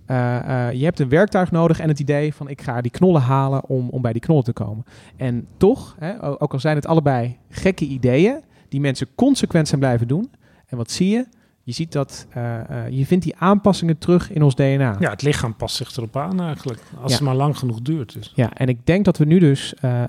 Eh, 0.06 0.68
eh, 0.68 0.72
je 0.72 0.84
hebt 0.84 1.00
een 1.00 1.08
werktuig 1.08 1.50
nodig 1.50 1.80
en 1.80 1.88
het 1.88 2.00
idee 2.00 2.34
van 2.34 2.48
ik 2.48 2.62
ga 2.62 2.80
die 2.80 2.90
knollen 2.90 3.20
halen 3.20 3.68
om, 3.68 3.88
om 3.88 4.02
bij 4.02 4.12
die 4.12 4.22
knollen 4.22 4.44
te 4.44 4.52
komen. 4.52 4.84
En 5.16 5.46
toch, 5.56 5.96
hè, 5.98 6.40
ook 6.40 6.52
al 6.52 6.60
zijn 6.60 6.76
het 6.76 6.86
allebei 6.86 7.36
gekke 7.48 7.84
ideeën, 7.84 8.40
die 8.68 8.80
mensen 8.80 9.06
consequent 9.14 9.68
zijn 9.68 9.80
blijven 9.80 10.08
doen. 10.08 10.30
En 10.66 10.76
wat 10.76 10.90
zie 10.90 11.08
je? 11.08 11.26
Je 11.66 11.72
ziet 11.72 11.92
dat 11.92 12.26
eh, 12.30 12.58
eh, 12.58 12.88
je 12.90 13.06
vindt 13.06 13.24
die 13.24 13.34
aanpassingen 13.38 13.98
terug 13.98 14.32
in 14.32 14.42
ons 14.42 14.54
DNA. 14.54 14.96
Ja, 15.00 15.10
het 15.10 15.22
lichaam 15.22 15.56
past 15.56 15.76
zich 15.76 15.96
erop 15.96 16.16
aan 16.16 16.40
eigenlijk. 16.40 16.80
Als 17.02 17.10
Ja. 17.10 17.16
het 17.16 17.26
maar 17.26 17.34
lang 17.34 17.58
genoeg 17.58 17.80
duurt. 17.80 18.12
Dus. 18.12 18.32
Ja, 18.34 18.52
en 18.54 18.68
ik 18.68 18.78
denk 18.84 19.04
dat 19.04 19.18
we 19.18 19.24
nu 19.24 19.38
dus 19.38 19.74
eh, 19.74 20.02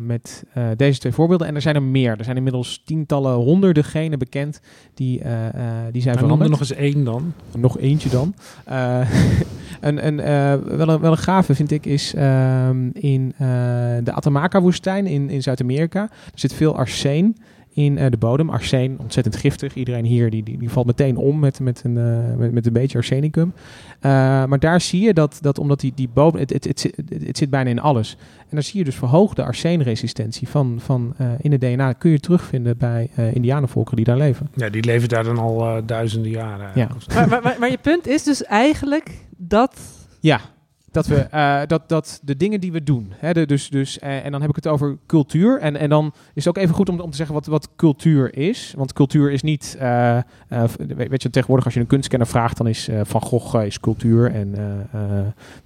met 0.00 0.44
deze 0.76 0.98
twee 0.98 1.12
voorbeelden, 1.12 1.46
en 1.46 1.54
er 1.54 1.60
zijn 1.60 1.74
er 1.74 1.82
meer, 1.82 2.18
er 2.18 2.24
zijn 2.24 2.36
inmiddels 2.36 2.82
tientallen, 2.84 3.34
honderden 3.34 3.84
genen 3.84 4.18
bekend 4.18 4.60
die, 4.94 5.22
die 5.92 6.02
zijn 6.02 6.14
noem 6.18 6.30
er 6.30 6.36
veranderd. 6.36 6.50
nog 6.50 6.60
eens 6.60 6.72
één 6.72 7.04
dan. 7.04 7.32
Nog 7.56 7.78
eentje 7.78 8.08
dan. 8.08 8.34
Een, 9.80 10.20
eh, 10.20 10.54
wel, 10.54 10.88
een, 10.88 11.00
wel 11.00 11.10
een 11.10 11.18
gave 11.18 11.54
vind 11.54 11.70
ik 11.70 11.86
is 11.86 12.14
ehm, 12.14 12.88
in 12.92 13.34
de 14.04 14.12
Atacama-woestijn 14.12 15.06
in, 15.06 15.30
in 15.30 15.42
Zuid-Amerika. 15.42 16.02
Er 16.02 16.10
zit 16.34 16.52
veel 16.52 16.76
arsen 16.76 17.36
in 17.78 17.98
eh, 17.98 18.10
de 18.10 18.16
bodem. 18.16 18.50
Arsen, 18.50 18.96
ontzettend 18.98 19.36
giftig. 19.36 19.74
Iedereen 19.74 20.04
hier 20.04 20.30
die, 20.30 20.42
die, 20.42 20.58
die 20.58 20.70
valt 20.70 20.86
meteen 20.86 21.16
om 21.16 21.38
met, 21.38 21.60
met, 21.60 21.82
een, 21.84 21.96
eh, 21.98 22.36
met, 22.36 22.52
met 22.52 22.66
een 22.66 22.72
beetje 22.72 22.98
arsenicum. 22.98 23.52
Eh, 24.00 24.10
maar 24.44 24.58
daar 24.58 24.80
zie 24.80 25.00
je 25.00 25.14
dat, 25.14 25.38
dat 25.40 25.58
omdat 25.58 25.80
die, 25.80 25.92
die 25.94 26.08
bodem, 26.12 26.40
het, 26.40 26.52
het, 26.52 26.64
het, 26.64 26.80
zit- 26.80 26.96
het, 26.96 27.26
het 27.26 27.38
zit 27.38 27.50
bijna 27.50 27.70
in 27.70 27.80
alles. 27.80 28.16
En 28.38 28.46
dan 28.50 28.62
zie 28.62 28.78
je 28.78 28.84
dus 28.84 28.94
verhoogde 28.94 29.42
arsenresistentie 29.42 30.48
van, 30.48 30.76
van 30.80 31.14
eh, 31.16 31.26
in 31.40 31.52
het 31.52 31.60
DNA. 31.60 31.92
Kun 31.92 32.10
je 32.10 32.20
terugvinden 32.20 32.78
bij 32.78 33.10
eh 33.14 33.34
indianenvolkeren 33.34 33.96
die 33.96 34.04
daar 34.06 34.16
leven. 34.16 34.48
Ja, 34.54 34.68
die 34.68 34.84
leven 34.84 35.08
daar 35.08 35.24
dan 35.24 35.38
al 35.38 35.86
duizenden 35.86 36.30
jaren. 36.30 36.66
eigenlijk. 36.74 37.14
Maar, 37.14 37.28
maar, 37.28 37.42
maar, 37.42 37.56
maar 37.60 37.70
je 37.70 37.78
punt 37.82 38.06
is 38.06 38.22
dus 38.22 38.44
eigenlijk 38.44 39.10
dat... 39.36 39.80
Ja, 40.20 40.40
dat, 40.90 41.06
we, 41.06 41.16
eh, 41.20 41.60
dat, 41.66 41.88
dat 41.88 42.20
de 42.22 42.36
dingen 42.36 42.60
die 42.60 42.72
we 42.72 42.82
doen. 42.82 43.12
Hè, 43.16 43.32
de, 43.32 43.46
dus, 43.46 43.68
dus, 43.68 43.98
eh, 43.98 44.24
en 44.24 44.32
dan 44.32 44.40
heb 44.40 44.50
ik 44.50 44.56
het 44.56 44.66
over 44.66 44.96
cultuur. 45.06 45.58
En, 45.58 45.76
en 45.76 45.88
dan 45.88 46.06
is 46.34 46.44
het 46.44 46.56
ook 46.56 46.62
even 46.62 46.74
goed 46.74 46.88
om, 46.88 47.00
om 47.00 47.10
te 47.10 47.16
zeggen 47.16 47.34
wat, 47.34 47.46
wat 47.46 47.68
cultuur 47.76 48.36
is. 48.36 48.72
Want 48.76 48.92
cultuur 48.92 49.30
is 49.32 49.42
niet. 49.42 49.76
eh, 49.78 50.18
weet 50.88 51.22
je, 51.22 51.30
tegenwoordig 51.30 51.64
als 51.64 51.74
je 51.74 51.80
een 51.80 51.86
kunstkenner 51.86 52.28
vraagt, 52.28 52.56
dan 52.56 52.66
is 52.66 52.88
Van 53.02 53.20
Gogh 53.22 53.64
is 53.64 53.80
cultuur. 53.80 54.32
En 54.32 54.50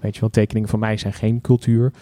weet 0.00 0.14
je 0.14 0.20
wel, 0.20 0.30
tekeningen 0.30 0.68
van 0.68 0.78
mij 0.78 0.96
zijn 0.96 1.12
geen 1.12 1.40
cultuur. 1.40 1.92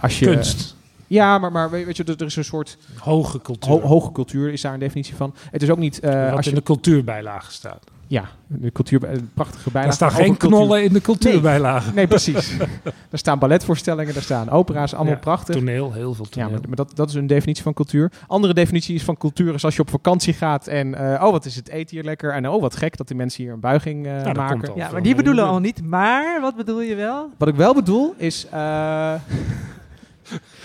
Als 0.00 0.18
je, 0.18 0.24
Kunst. 0.24 0.76
Ja, 1.06 1.38
maar, 1.38 1.52
maar 1.52 1.70
weet 1.70 1.96
je, 1.96 2.04
er 2.04 2.26
is 2.26 2.36
een 2.36 2.44
soort. 2.44 2.78
Hoge 2.98 3.40
cultuur. 3.40 3.72
ho- 3.72 3.80
hoge 3.80 4.12
cultuur 4.12 4.52
is 4.52 4.60
daar 4.60 4.72
een 4.74 4.78
definitie 4.80 5.14
van. 5.14 5.34
Het 5.50 5.62
is 5.62 5.70
ook 5.70 5.78
niet. 5.78 6.00
Wat 6.00 6.12
als 6.14 6.46
in 6.46 6.50
je, 6.52 6.58
de 6.58 6.62
cultuurbijlage 6.62 7.52
staat. 7.52 7.84
Ja, 8.06 8.24
de 8.46 8.72
cultuur, 8.72 9.04
een 9.10 9.30
prachtige 9.34 9.70
bijlage. 9.70 9.88
Er 9.88 9.94
staan 10.10 10.10
geen 10.24 10.36
cultuur. 10.36 10.48
knollen 10.58 10.84
in 10.84 10.92
de 10.92 11.00
cultuurbijlage. 11.00 11.92
Nee, 11.94 12.06
precies. 12.06 12.56
er 13.10 13.18
staan 13.18 13.38
balletvoorstellingen, 13.38 14.14
er 14.14 14.22
staan 14.22 14.50
opera's, 14.50 14.94
allemaal 14.94 15.12
Ja, 15.12 15.18
prachtig. 15.18 15.54
Toneel, 15.54 15.92
heel 15.92 16.14
veel 16.14 16.24
Ja, 16.24 16.30
toneel. 16.30 16.50
maar, 16.50 16.60
maar 16.66 16.76
dat, 16.76 16.90
dat 16.94 17.08
is 17.08 17.14
een 17.14 17.26
definitie 17.26 17.62
van 17.62 17.72
cultuur. 17.74 18.12
Andere 18.26 18.54
definitie 18.54 18.94
is 18.94 19.02
van 19.02 19.16
cultuur 19.16 19.54
is 19.54 19.64
als 19.64 19.74
je 19.76 19.80
op 19.82 19.90
vakantie 19.90 20.32
gaat 20.32 20.66
en 20.66 20.94
eh, 20.94 21.24
oh, 21.24 21.30
wat 21.30 21.44
is 21.44 21.56
het 21.56 21.68
eten 21.68 21.96
hier 21.96 22.04
lekker 22.04 22.32
en 22.32 22.48
oh, 22.48 22.60
wat 22.60 22.76
gek 22.76 22.96
dat 22.96 23.08
die 23.08 23.16
mensen 23.16 23.44
hier 23.44 23.52
een 23.52 23.60
buiging 23.60 24.06
eh, 24.06 24.32
maken. 24.32 24.72
Ja, 24.74 24.90
maar 24.92 25.02
die 25.02 25.14
bedoelen 25.14 25.44
al 25.44 25.58
niet. 25.58 25.82
Maar, 25.84 26.40
wat 26.40 26.56
bedoel 26.56 26.80
je 26.80 26.94
wel? 26.94 27.30
Wat 27.38 27.48
ik 27.48 27.54
wel 27.54 27.74
bedoel 27.74 28.14
is, 28.16 28.46
eh, 28.50 29.12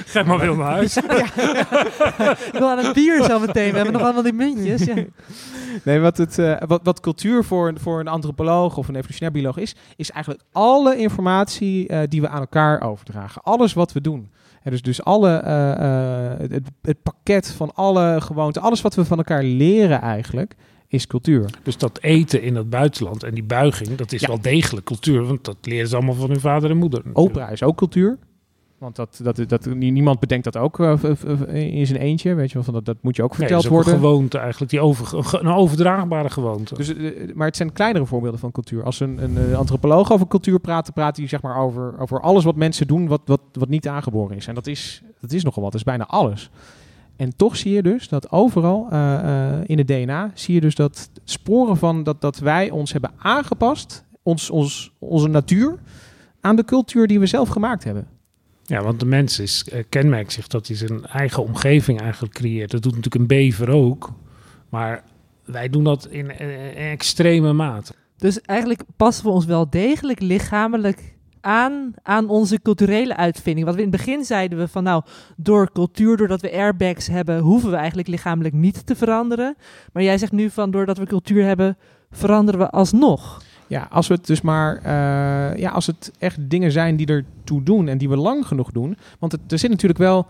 Ga 0.06 0.24
maar 0.24 0.40
weer 0.40 0.58
naar 0.58 0.72
huis. 0.72 0.98
Ik 0.98 2.50
wil 2.52 2.70
aan 2.70 2.78
het 2.78 2.94
bier 2.94 3.24
zo 3.24 3.40
meteen. 3.40 3.70
We 3.70 3.76
hebben 3.76 3.94
nog 3.94 4.02
allemaal 4.02 4.24
die 4.24 4.34
muntjes. 4.34 4.84
Ja. 4.84 4.94
nee, 5.84 6.00
wat, 6.00 6.18
het, 6.18 6.40
eh, 6.40 6.58
wat, 6.68 6.80
wat 6.84 7.00
cultuur 7.00 7.44
voor, 7.44 7.68
een- 7.68 7.80
voor 7.80 8.00
een 8.00 8.08
antropoloog 8.08 8.78
of 8.78 8.88
een 8.88 8.96
evolutionair 8.96 9.32
bioloog 9.34 9.58
is, 9.58 9.76
is 9.96 10.12
eigenlijk 10.12 10.44
alle 10.52 10.98
informatie 10.98 11.88
eh, 11.88 12.00
die 12.10 12.22
we 12.22 12.28
aan 12.28 12.40
elkaar 12.40 12.82
overdragen. 12.82 13.42
Alles 13.44 13.74
wat 13.74 13.92
we 13.94 14.02
doen. 14.02 14.32
Hè, 14.62 14.72
dus, 14.72 14.82
dus 14.82 15.04
alle, 15.04 15.30
eh, 15.36 15.72
eh, 16.32 16.40
het, 16.40 16.68
het 16.82 17.02
pakket 17.04 17.52
van 17.52 17.72
alle 17.74 18.22
gewoonten, 18.22 18.62
alles 18.62 18.82
wat 18.82 18.96
we 18.96 19.06
van 19.06 19.18
elkaar 19.18 19.44
leren 19.44 20.02
eigenlijk, 20.02 20.56
is 20.88 21.08
cultuur. 21.08 21.46
Dus 21.64 21.78
dat 21.78 22.00
eten 22.02 22.42
in 22.42 22.56
het 22.56 22.70
buitenland 22.70 23.24
en 23.24 23.34
die 23.34 23.44
buiging, 23.44 23.96
dat 23.96 24.12
is 24.12 24.22
Ja. 24.22 24.28
wel 24.28 24.42
degelijk 24.42 24.86
cultuur. 24.86 25.24
Want 25.26 25.46
dat 25.46 25.58
leren 25.62 25.88
ze 25.88 25.96
allemaal 25.96 26.16
van 26.16 26.30
hun 26.30 26.40
vader 26.40 26.70
en 26.70 26.78
moeder. 26.78 27.02
Opera 27.14 27.50
is 27.50 27.64
ook 27.64 27.78
cultuur. 27.78 28.18
Want 28.82 28.96
dat, 28.96 29.20
dat, 29.24 29.50
dat, 29.50 29.66
niemand 29.66 30.20
bedenkt 30.20 30.44
dat 30.44 30.58
ook 30.58 30.80
eh, 30.80 30.94
in 31.78 31.88
zijn 31.88 32.00
eentje. 32.00 32.34
Weet 32.34 32.48
je 32.48 32.54
wel, 32.54 32.64
van 32.64 32.74
dat, 32.74 32.86
dat 32.86 32.98
moet 33.02 33.16
je 33.16 33.24
ook 33.24 33.38
Nee, 33.38 33.40
verteld 33.40 33.64
dat 33.64 33.72
is 33.72 33.78
ook 33.78 33.84
worden. 33.84 34.04
een 34.04 34.10
gewoonte 34.10 34.38
eigenlijk. 34.38 34.72
Die 34.72 34.82
over, 34.82 35.36
een 35.42 35.54
overdraagbare 35.54 36.30
gewoonte. 36.30 36.76
Dus, 36.76 36.96
eh, 36.96 37.34
maar 37.34 37.48
het 37.48 37.56
zijn 37.56 37.74
kleinere 37.74 38.06
voorbeelden 38.06 38.40
van 38.40 38.52
cultuur. 38.52 38.84
Als 38.84 39.00
een, 39.00 39.24
een 39.24 39.38
eh, 39.38 39.58
antropoloog 39.58 40.12
over 40.12 40.28
cultuur 40.28 40.60
praat, 40.60 40.86
dan 40.86 40.94
praat 40.94 41.18
hij 41.18 41.28
zeg 41.28 41.42
maar 41.42 41.58
over, 41.58 42.00
over 42.00 42.22
alles 42.22 42.44
wat 42.44 42.56
mensen 42.56 42.88
doen 42.88 43.08
wat, 43.08 43.22
wat, 43.26 43.42
wat 43.54 43.70
niet 43.70 43.88
aangeboren 43.88 44.38
is. 44.38 44.48
En 44.48 44.56
dat 44.56 44.68
is, 44.68 45.04
dat 45.22 45.32
is 45.32 45.44
nogal 45.44 45.64
wat, 45.64 45.72
dat 45.72 45.82
is 45.82 45.88
bijna 45.88 46.06
alles. 46.08 46.50
En 47.22 47.36
toch 47.36 47.58
zie 47.58 47.72
je 47.72 47.82
dus 47.82 48.08
dat 48.08 48.32
overal 48.32 48.88
eh, 48.90 49.14
eh, 49.14 49.60
in 49.66 49.78
het 49.78 49.88
DNA 49.88 50.32
zie 50.34 50.54
je 50.54 50.62
dus 50.62 50.76
dat 50.76 51.10
sporen 51.24 51.78
van 51.78 52.04
dat, 52.04 52.22
dat 52.22 52.40
wij 52.40 52.70
ons 52.70 52.92
hebben 52.92 53.12
aangepast, 53.18 54.06
ons, 54.24 54.50
ons, 54.50 54.92
onze 55.00 55.28
natuur, 55.28 55.80
aan 56.40 56.56
de 56.56 56.66
cultuur 56.66 57.08
die 57.08 57.20
we 57.20 57.26
zelf 57.26 57.50
gemaakt 57.50 57.84
hebben. 57.84 58.08
Ja, 58.72 58.82
want 58.84 59.00
de 59.00 59.06
mens 59.06 59.40
is, 59.40 59.64
eh, 59.64 59.84
kenmerkt 59.90 60.32
zich 60.32 60.48
dat 60.48 60.68
hij 60.68 60.76
zijn 60.76 61.06
eigen 61.06 61.44
omgeving 61.44 62.02
eigenlijk 62.02 62.34
creëert. 62.34 62.72
Dat 62.72 62.82
doet 62.82 62.96
natuurlijk 62.96 63.22
een 63.22 63.38
bever 63.38 63.70
ook. 63.70 64.14
Maar 64.70 65.04
wij 65.46 65.70
doen 65.70 65.84
dat 65.84 66.08
in, 66.10 66.32
eh, 66.32 66.68
in 66.68 66.92
extreme 66.92 67.54
mate. 67.54 67.94
Dus 68.18 68.42
eigenlijk 68.42 68.84
passen 68.96 69.26
we 69.26 69.32
ons 69.32 69.46
wel 69.46 69.70
degelijk 69.70 70.20
lichamelijk 70.20 71.16
aan 71.42 71.94
aan 72.04 72.30
onze 72.30 72.62
culturele 72.62 73.16
uitvinding. 73.16 73.66
Wat 73.66 73.76
we 73.76 73.82
in 73.82 73.92
het 73.92 73.98
begin 73.98 74.26
zeiden 74.26 74.58
we 74.58 74.68
van 74.68 74.84
nou, 74.84 75.04
door 75.38 75.72
cultuur, 75.72 76.18
doordat 76.18 76.42
we 76.42 76.52
airbags 76.52 77.08
hebben, 77.08 77.40
hoeven 77.40 77.70
we 77.70 77.76
eigenlijk 77.76 78.08
lichamelijk 78.08 78.54
niet 78.54 78.86
te 78.86 78.96
veranderen. 78.96 79.56
Maar 79.94 80.04
jij 80.04 80.18
zegt 80.18 80.32
nu 80.32 80.50
van 80.50 80.72
doordat 80.72 80.98
we 80.98 81.06
cultuur 81.06 81.44
hebben, 81.44 81.78
veranderen 82.12 82.60
we 82.60 82.70
alsnog. 82.70 83.42
Ja, 83.72 83.88
als 83.90 84.08
we 84.08 84.14
het 84.14 84.26
dus 84.26 84.42
maar, 84.42 84.78
eh, 84.78 85.58
ja, 85.60 85.70
als 85.70 85.88
het 85.88 86.12
echt 86.20 86.38
dingen 86.50 86.72
zijn 86.72 86.96
die 86.96 87.08
ertoe 87.08 87.64
doen 87.64 87.88
en 87.88 87.98
die 87.98 88.10
we 88.10 88.16
lang 88.16 88.48
genoeg 88.48 88.72
doen. 88.72 88.98
Want 89.20 89.32
het, 89.32 89.42
er 89.52 89.60
zit 89.60 89.70
natuurlijk 89.70 90.00
wel 90.00 90.28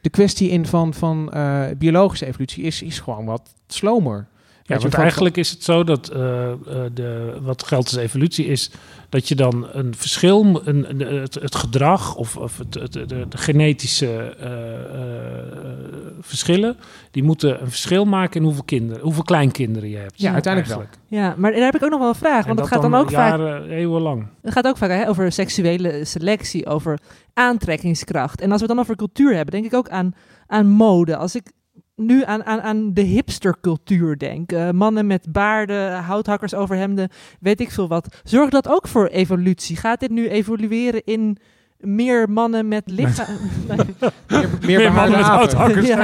de 0.00 0.10
kwestie 0.10 0.50
in 0.50 0.66
van, 0.66 0.94
van 0.94 1.32
eh, 1.32 1.64
biologische 1.78 2.26
evolutie 2.26 2.64
is, 2.64 2.82
is 2.82 2.98
gewoon 2.98 3.24
wat 3.24 3.54
slomer. 3.66 4.26
Ja, 4.66 4.78
want 4.78 4.92
van- 4.92 5.02
eigenlijk 5.02 5.36
is 5.36 5.50
het 5.50 5.62
zo 5.64 5.84
dat 5.84 6.08
eh, 6.08 6.50
eh, 6.52 6.58
de, 6.94 7.38
wat 7.42 7.62
geldt 7.62 7.86
als 7.88 7.96
evolutie 7.96 8.46
is 8.46 8.70
dat 9.08 9.28
je 9.28 9.34
dan 9.34 9.66
een 9.72 9.94
verschil, 9.96 10.60
een, 10.64 10.90
een- 10.90 11.20
het, 11.20 11.34
het 11.34 11.54
gedrag 11.54 12.14
of, 12.16 12.36
of 12.36 12.58
het, 12.58 12.74
het- 12.74 12.92
de, 12.92 13.06
de 13.28 13.36
genetische 13.38 14.06
eh, 14.40 14.50
eh, 14.50 15.46
verschillen, 16.20 16.76
die 17.10 17.22
moeten 17.22 17.60
een 17.62 17.68
verschil 17.70 18.04
maken 18.04 18.40
in 18.40 18.46
hoeveel 18.46 18.64
kinderen, 18.64 19.02
hoeveel 19.02 19.22
kleinkinderen 19.22 19.88
je 19.88 19.96
hebt. 19.96 20.20
Ja, 20.20 20.32
uiteindelijk 20.32 20.74
wel. 20.74 20.86
Ja, 21.20 21.34
maar 21.38 21.52
daar 21.52 21.60
heb 21.64 21.74
ik 21.74 21.82
ook 21.82 21.90
nog 21.90 21.98
wel 22.00 22.08
een 22.08 22.14
vraag. 22.14 22.40
En 22.40 22.46
Want 22.46 22.60
het 22.60 22.68
dat 22.70 22.80
gaat 22.80 22.90
dan 22.90 23.00
ook 23.00 23.10
vaak 23.10 23.38
jaren, 23.38 23.68
eeuwenlang. 23.70 24.26
Het 24.42 24.52
gaat 24.52 24.66
ook 24.66 24.76
vaak 24.76 24.90
hè, 24.90 25.08
over 25.08 25.32
seksuele 25.32 26.04
selectie, 26.04 26.66
over 26.66 26.98
aantrekkingskracht. 27.34 28.40
En 28.40 28.50
als 28.52 28.60
we 28.60 28.66
het 28.66 28.74
dan 28.76 28.84
over 28.84 28.96
cultuur 28.96 29.34
hebben, 29.34 29.54
denk 29.54 29.64
ik 29.66 29.74
ook 29.74 29.88
aan, 29.88 30.14
aan 30.46 30.66
mode. 30.68 31.16
Als 31.16 31.34
ik 31.34 31.50
nu 31.96 32.24
aan, 32.24 32.44
aan, 32.44 32.60
aan 32.60 32.92
de 32.92 33.00
hipstercultuur 33.00 34.18
denk, 34.18 34.52
eh, 34.52 34.70
mannen 34.70 35.06
met 35.06 35.32
baarden, 35.32 35.92
houthakkers 35.92 36.54
over 36.54 36.76
hemden, 36.76 37.08
weet 37.40 37.60
ik 37.60 37.70
veel 37.70 37.88
wat. 37.88 38.20
Zorgt 38.24 38.52
dat 38.52 38.68
ook 38.68 38.88
voor 38.88 39.06
evolutie? 39.06 39.76
Gaat 39.76 40.00
dit 40.00 40.10
nu 40.10 40.28
evolueren 40.28 41.04
in 41.04 41.38
meer 41.78 42.30
mannen 42.30 42.68
met 42.68 42.82
lichaam? 42.86 43.38
Nee. 43.68 43.76
Meer, 43.78 44.12
meer 44.28 44.48
Meer 44.66 44.78
behaarde 44.78 44.92
mannen 44.92 45.18
met 45.18 45.26
houthakkers. 45.26 45.88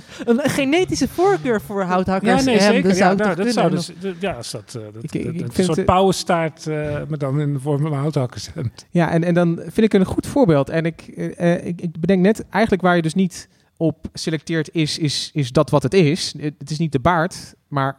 Een 0.24 0.40
genetische 0.50 1.08
voorkeur 1.08 1.60
voor 1.60 1.82
houthakkers 1.82 2.30
Ja, 2.44 2.50
nee, 2.50 2.60
zeker. 2.60 2.94
zou 2.94 3.04
Ja, 3.04 3.10
ik 3.12 3.18
nou, 3.18 3.34
dat 3.34 3.52
zou 3.52 3.70
dus, 3.70 3.92
ja, 4.20 4.36
is 4.36 4.50
dat, 4.50 4.74
eh, 4.76 4.82
dat, 4.92 5.02
Ik- 5.02 5.14
ik- 5.14 5.24
dat- 5.24 5.34
ik 5.50 5.58
een 5.58 5.64
soort 5.64 5.76
het- 5.76 5.86
pauwenstaart, 5.86 6.66
eh 6.66 6.74
maar 7.08 7.18
dan 7.18 7.40
in 7.40 7.52
de 7.52 7.60
vorm 7.60 7.80
van 7.82 7.92
houthakkers. 7.92 8.48
Ja, 8.90 9.10
en, 9.10 9.24
en 9.24 9.34
dan 9.34 9.56
vind 9.62 9.78
ik 9.78 9.92
een 9.92 10.04
goed 10.04 10.26
voorbeeld. 10.26 10.68
En 10.68 10.84
ik, 10.84 11.00
eh, 11.02 11.66
ik, 11.66 11.80
ik 11.80 12.00
bedenk 12.00 12.20
net, 12.22 12.44
eigenlijk 12.48 12.82
waar 12.82 12.96
je 12.96 13.02
dus 13.02 13.14
niet 13.14 13.48
op 13.76 14.06
selecteert 14.12 14.68
is, 14.74 14.98
is, 14.98 15.30
is 15.32 15.52
dat 15.52 15.70
wat 15.70 15.82
het 15.82 15.94
is. 15.94 16.34
Het, 16.38 16.54
het 16.58 16.70
is 16.70 16.78
niet 16.78 16.92
de 16.92 17.00
baard, 17.00 17.54
maar 17.68 17.96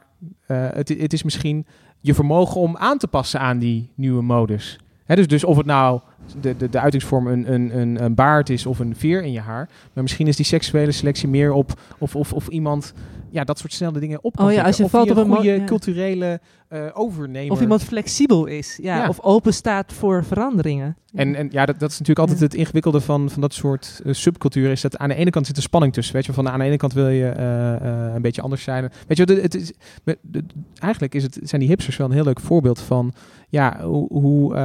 het, 0.48 0.90
het 0.90 1.14
is 1.14 1.24
misschien 1.24 1.66
je 2.00 2.14
vermogen 2.14 2.62
om 2.62 2.78
aan 2.78 2.98
te 2.98 3.08
passen 3.08 3.40
aan 3.40 3.60
die 3.60 3.90
nieuwe 3.96 4.22
modus. 4.22 4.78
Dus, 5.06 5.28
dus 5.28 5.44
of 5.44 5.58
het 5.58 5.66
nou 5.66 6.00
de, 6.42 6.58
de, 6.58 6.70
de 6.70 6.80
uitingsvorm 6.80 7.28
een, 7.28 7.54
een, 7.54 7.80
een, 7.80 8.04
een 8.04 8.16
baard 8.16 8.50
is 8.50 8.66
of 8.66 8.80
een 8.80 8.96
veer 8.96 9.24
in 9.24 9.32
je 9.32 9.40
haar. 9.40 9.70
Maar 9.94 10.04
misschien 10.04 10.28
is 10.28 10.36
die 10.36 10.46
seksuele 10.46 10.92
selectie 10.92 11.28
meer 11.28 11.52
op 11.52 11.80
of, 11.98 12.16
of, 12.16 12.34
of 12.34 12.48
iemand 12.48 12.94
ja, 13.30 13.44
dat 13.44 13.60
soort 13.60 13.74
snelle 13.74 14.00
dingen 14.00 14.24
op 14.24 14.36
kan 14.36 14.46
Oh 14.46 14.52
ja, 14.52 14.64
als 14.64 14.78
je 14.78 14.84
pikken. 14.84 15.00
valt 15.00 15.12
of 15.12 15.24
op 15.24 15.30
een 15.30 15.36
goede 15.36 15.60
ja. 15.60 15.66
culturele 15.66 16.40
eh 16.74 16.90
overnemer. 16.94 17.52
Of 17.52 17.62
iemand 17.62 17.84
flexibel 17.84 18.46
is, 18.46 18.80
ja, 18.82 18.98
Ja. 18.98 19.08
of 19.10 19.20
open 19.22 19.54
staat 19.54 19.94
voor 19.94 20.24
veranderingen. 20.26 20.98
En, 21.14 21.36
en 21.36 21.48
ja, 21.52 21.66
dat, 21.66 21.80
dat 21.80 21.92
is 21.92 22.00
natuurlijk 22.00 22.30
altijd 22.30 22.40
het 22.52 22.60
ingewikkelde 22.60 23.02
van, 23.02 23.30
van 23.30 23.42
dat 23.42 23.54
soort 23.54 24.02
eh, 24.06 24.14
subcultuur. 24.14 24.72
Is 24.72 24.82
dat 24.82 24.98
aan 24.98 25.10
de 25.10 25.16
ene 25.16 25.30
kant 25.30 25.46
zit 25.48 25.58
er 25.58 25.62
spanning 25.64 25.94
tussen. 25.94 26.14
Weet 26.16 26.26
je, 26.26 26.34
van 26.34 26.50
aan 26.50 26.60
de 26.60 26.66
ene 26.66 26.78
kant 26.78 26.94
wil 26.94 27.08
je 27.10 27.30
eh, 27.30 27.76
eh, 27.76 28.14
een 28.16 28.22
beetje 28.22 28.42
anders 28.42 28.64
zijn. 28.64 28.92
Weet 29.08 29.18
je, 29.18 29.24
het, 29.24 29.42
het 29.42 29.56
is, 29.56 29.72
met- 30.04 30.18
de- 30.22 30.44
eigenlijk 30.80 31.16
is 31.16 31.24
het, 31.24 31.40
zijn 31.44 31.62
die 31.62 31.70
hipsters 31.70 31.98
wel 31.98 32.08
een 32.08 32.14
heel 32.14 32.24
leuk 32.24 32.40
voorbeeld 32.40 32.80
van 32.82 33.14
ja, 33.50 33.80
hoe, 33.84 34.08
hoe, 34.12 34.56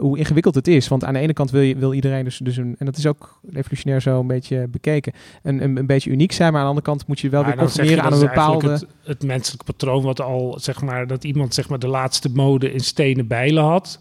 hoe 0.00 0.18
ingewikkeld 0.18 0.54
het 0.54 0.68
is. 0.68 0.88
Want 0.88 1.04
aan 1.04 1.12
de 1.12 1.18
ene 1.20 1.32
kant 1.32 1.50
wil, 1.50 1.60
je, 1.60 1.76
wil 1.76 1.92
iedereen 1.94 2.24
dus, 2.24 2.38
dus 2.38 2.56
een, 2.56 2.74
en 2.78 2.86
dat 2.86 2.96
is 2.96 3.06
ook 3.06 3.40
evolutionair 3.52 4.00
zo 4.02 4.20
een 4.20 4.26
beetje 4.26 4.68
bekeken, 4.68 5.12
een, 5.42 5.62
een, 5.62 5.76
een 5.76 5.86
beetje 5.86 6.10
uniek 6.10 6.32
zijn. 6.32 6.52
Maar 6.52 6.60
aan 6.60 6.66
de 6.66 6.72
andere 6.74 6.86
kant 6.92 7.06
moet 7.06 7.20
je 7.20 7.28
wel 7.28 7.42
Maar 7.42 7.50
weer 7.50 7.58
conformeren 7.58 8.02
aan 8.04 8.12
een 8.12 8.20
bepaalde... 8.20 8.70
Het, 8.70 8.86
het 9.04 9.22
menselijk 9.24 9.64
patroon 9.64 10.02
wat 10.02 10.20
al, 10.20 10.58
zeg 10.60 10.82
maar, 10.82 11.06
dat 11.06 11.24
iemand 11.24 11.54
zeg 11.56 11.68
maar 11.68 11.78
de 11.78 11.86
laatste 11.88 12.28
mode 12.30 12.72
in 12.72 12.80
stenen 12.80 13.26
bijlen 13.26 13.64
had. 13.64 14.00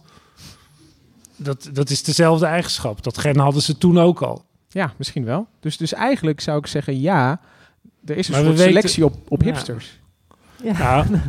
Dat, 1.35 1.69
dat 1.73 1.89
is 1.89 2.03
dezelfde 2.03 2.45
eigenschap. 2.45 3.03
Dat 3.03 3.17
gen 3.17 3.37
hadden 3.39 3.61
ze 3.61 3.77
toen 3.77 3.99
ook 3.99 4.21
al. 4.21 4.45
Ja, 4.69 4.93
misschien 4.97 5.25
wel. 5.25 5.47
Dus, 5.59 5.77
dus 5.77 5.93
eigenlijk 5.93 6.39
zou 6.41 6.57
ik 6.57 6.67
zeggen 6.67 6.99
ja, 7.01 7.39
er 8.05 8.17
is 8.17 8.27
een 8.27 8.33
Maar 8.33 8.41
we 8.41 8.47
soort 8.47 8.57
weten- 8.59 8.73
selectie 8.73 9.05
op, 9.05 9.15
op 9.31 9.41
Ja. 9.41 9.47
hipsters. 9.47 9.99
Ja. 10.63 10.77
Ja, 10.77 11.05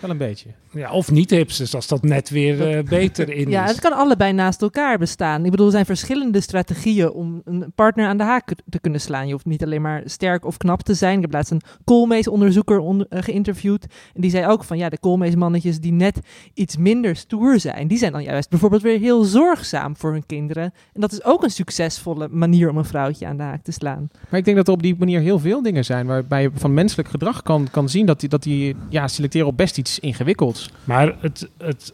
Wel 0.00 0.10
een 0.10 0.16
beetje. 0.16 0.48
Ja, 0.74 0.92
of 0.92 1.10
niet 1.10 1.30
hipsters, 1.30 1.74
als 1.74 1.86
dat 1.86 2.02
net 2.02 2.30
weer 2.30 2.68
eh, 2.76 2.84
beter 2.84 3.32
in 3.32 3.50
Ja, 3.54 3.64
is. 3.64 3.70
het 3.70 3.80
kan 3.80 3.92
allebei 3.92 4.32
naast 4.32 4.62
elkaar 4.62 4.98
bestaan. 4.98 5.44
Ik 5.44 5.50
bedoel, 5.50 5.66
er 5.66 5.72
zijn 5.72 5.84
verschillende 5.86 6.40
strategieën 6.40 7.10
om 7.10 7.42
een 7.44 7.72
partner 7.74 8.06
aan 8.06 8.16
de 8.16 8.22
haak 8.22 8.52
te 8.68 8.78
kunnen 8.80 9.00
slaan. 9.00 9.26
Je 9.26 9.32
hoeft 9.32 9.44
niet 9.44 9.62
alleen 9.64 9.82
maar 9.82 10.02
sterk 10.04 10.44
of 10.44 10.56
knap 10.56 10.82
te 10.82 10.94
zijn. 10.94 11.16
Ik 11.16 11.20
heb 11.22 11.32
laatst 11.32 11.50
een 11.50 11.60
Koolmees-onderzoeker 11.84 12.78
on- 12.78 13.06
eh, 13.08 13.22
geïnterviewd. 13.22 13.86
En 14.14 14.20
die 14.20 14.30
zei 14.30 14.46
ook 14.46 14.64
van, 14.64 14.78
ja, 14.78 14.88
de 14.88 14.98
Koolmees-mannetjes 14.98 15.80
die 15.80 15.92
net 15.92 16.18
iets 16.54 16.76
minder 16.76 17.16
stoer 17.16 17.60
zijn... 17.60 17.88
die 17.88 17.98
zijn 17.98 18.12
dan 18.12 18.22
juist 18.22 18.50
bijvoorbeeld 18.50 18.82
weer 18.82 18.98
heel 18.98 19.24
zorgzaam 19.24 19.96
voor 19.96 20.12
hun 20.12 20.26
kinderen. 20.26 20.72
En 20.92 21.00
dat 21.00 21.12
is 21.12 21.24
ook 21.24 21.42
een 21.42 21.50
succesvolle 21.50 22.28
manier 22.30 22.70
om 22.70 22.76
een 22.76 22.84
vrouwtje 22.84 23.26
aan 23.26 23.36
de 23.36 23.42
haak 23.42 23.62
te 23.62 23.72
slaan. 23.72 24.08
Maar 24.30 24.38
ik 24.38 24.44
denk 24.44 24.56
dat 24.56 24.66
er 24.66 24.72
op 24.72 24.82
die 24.82 24.96
manier 24.98 25.20
heel 25.20 25.38
veel 25.38 25.62
dingen 25.62 25.84
zijn 25.84 26.06
waarbij 26.06 26.42
je 26.42 26.50
van 26.54 26.74
menselijk 26.74 27.08
gedrag 27.08 27.42
kan, 27.42 27.68
kan 27.70 27.88
zien 27.88 28.06
dat 28.06 28.20
die, 28.20 28.28
dat 28.28 28.42
die 28.42 28.76
ja, 28.88 29.08
selecteren 29.08 29.46
op 29.46 29.56
best 29.56 29.78
iets 29.78 29.98
ingewikkelds. 29.98 30.63
Maar 30.84 31.16
het, 31.20 31.48
het, 31.58 31.92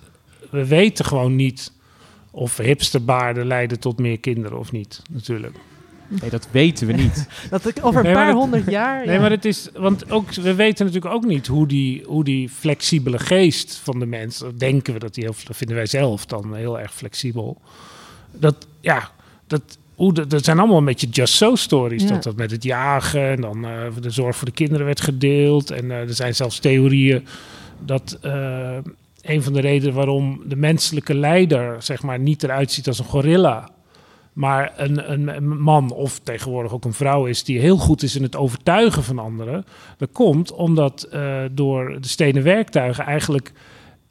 we 0.50 0.66
weten 0.66 1.04
gewoon 1.04 1.36
niet 1.36 1.72
of 2.30 2.56
hipsterbaarden 2.56 3.46
leiden 3.46 3.80
tot 3.80 3.98
meer 3.98 4.18
kinderen 4.20 4.58
of 4.58 4.72
niet, 4.72 5.02
natuurlijk. 5.10 5.56
Nee, 6.20 6.30
dat 6.30 6.48
weten 6.50 6.86
we 6.86 6.92
niet. 6.92 7.26
Dat 7.50 7.66
ik 7.68 7.78
over 7.82 8.00
een 8.00 8.04
Nee, 8.06 8.14
paar 8.14 8.26
dat- 8.26 8.34
honderd 8.34 8.70
jaar... 8.70 9.06
Nee, 9.06 9.14
ja. 9.14 9.20
maar 9.20 9.30
het 9.30 9.44
is, 9.44 9.68
want 9.74 10.10
ook, 10.10 10.34
we 10.34 10.54
weten 10.54 10.86
natuurlijk 10.86 11.14
ook 11.14 11.24
niet 11.24 11.46
hoe 11.46 11.66
die, 11.66 12.02
hoe 12.06 12.24
die 12.24 12.48
flexibele 12.48 13.18
geest 13.18 13.80
van 13.84 13.98
de 13.98 14.06
mens, 14.06 14.38
dat 14.38 14.58
denken 14.58 14.92
we 14.92 14.98
dat 14.98 15.14
die 15.14 15.24
heel, 15.24 15.34
dat 15.46 15.56
vinden 15.56 15.76
wij 15.76 15.86
zelf 15.86 16.26
dan 16.26 16.54
heel 16.54 16.80
erg 16.80 16.94
flexibel. 16.94 17.60
Dat, 18.32 18.66
ja, 18.80 19.10
dat, 19.46 19.62
hoe 19.94 20.12
de, 20.12 20.26
dat 20.26 20.44
zijn 20.44 20.58
allemaal 20.58 20.78
een 20.78 20.84
beetje 20.84 21.08
just 21.08 21.34
so 21.34 21.54
stories. 21.56 22.02
Ja. 22.02 22.08
Dat 22.08 22.22
dat 22.22 22.36
met 22.36 22.50
het 22.50 22.62
jagen 22.62 23.28
en 23.30 23.40
dan 23.40 23.64
eh, 23.64 23.70
de 24.00 24.10
zorg 24.10 24.36
voor 24.36 24.46
de 24.46 24.54
kinderen 24.54 24.86
werd 24.86 25.00
gedeeld. 25.00 25.70
En 25.70 25.90
eh, 25.90 25.96
er 25.98 26.14
zijn 26.14 26.34
zelfs 26.34 26.58
theorieën 26.58 27.26
dat 27.84 28.18
eh, 28.22 28.76
een 29.22 29.42
van 29.42 29.52
de 29.52 29.60
redenen 29.60 29.94
waarom 29.94 30.42
de 30.46 30.56
menselijke 30.56 31.14
leider, 31.14 31.82
zeg 31.82 32.02
maar, 32.02 32.18
niet 32.18 32.42
eruit 32.42 32.72
ziet 32.72 32.86
als 32.86 32.98
een 32.98 33.04
gorilla. 33.04 33.68
Maar 34.32 34.72
een, 34.76 35.10
een, 35.36 35.58
man 35.58 35.90
of 35.92 36.18
tegenwoordig 36.18 36.72
ook 36.72 36.84
een 36.84 36.92
vrouw 36.92 37.26
is 37.26 37.44
die 37.44 37.58
heel 37.58 37.76
goed 37.76 38.02
is 38.02 38.16
in 38.16 38.22
het 38.22 38.36
overtuigen 38.36 39.02
van 39.02 39.18
anderen. 39.18 39.64
Dat 39.96 40.08
komt 40.12 40.52
omdat 40.52 41.02
eh, 41.02 41.42
door 41.50 42.00
de 42.00 42.08
stenen 42.08 42.42
werktuigen 42.42 43.04
eigenlijk 43.04 43.52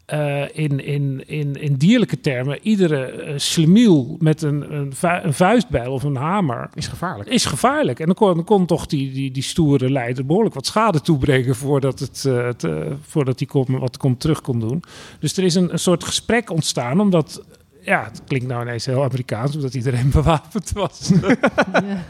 eh, 0.09 0.63
in, 0.63 0.85
in, 0.85 1.23
in, 1.27 1.55
in 1.61 1.75
dierlijke 1.75 2.19
termen 2.19 2.59
iedere 2.61 3.33
slemiel 3.35 4.15
met 4.19 4.41
een, 4.41 4.73
een, 4.73 4.93
vu- 4.95 5.19
een 5.23 5.33
vuistbijl 5.33 5.91
of 5.93 6.03
een 6.03 6.15
hamer 6.15 6.69
Is 6.73 6.87
gevaarlijk. 6.87 7.29
is 7.29 7.45
gevaarlijk. 7.45 7.99
En 7.99 8.05
dan 8.05 8.15
kon, 8.15 8.35
dan 8.35 8.43
kon 8.43 8.65
toch 8.65 8.85
die, 8.85 9.11
die, 9.11 9.31
die 9.31 9.43
stoere 9.43 9.91
leider 9.91 10.25
behoorlijk 10.25 10.55
wat 10.55 10.65
schade 10.65 11.01
toebrengen 11.01 11.55
voordat, 11.55 11.99
het, 11.99 12.25
eh, 12.27 12.45
het, 12.45 12.67
voordat 13.01 13.39
hij 13.39 13.47
kon, 13.47 13.79
wat 13.79 13.97
kon, 13.97 14.17
terug 14.17 14.41
kon 14.41 14.59
doen. 14.59 14.83
Dus 15.19 15.37
er 15.37 15.43
is 15.43 15.55
een, 15.55 15.71
een 15.71 15.79
soort 15.79 16.03
gesprek 16.03 16.49
ontstaan, 16.49 16.99
omdat. 16.99 17.43
Ja, 17.89 18.03
het 18.03 18.21
klinkt 18.27 18.47
nou 18.47 18.61
ineens 18.61 18.85
heel 18.85 19.03
Amerikaans, 19.03 19.55
omdat 19.55 19.73
iedereen 19.73 20.09
bewapend 20.19 20.71
was. 20.71 21.11
Ja. 21.21 21.35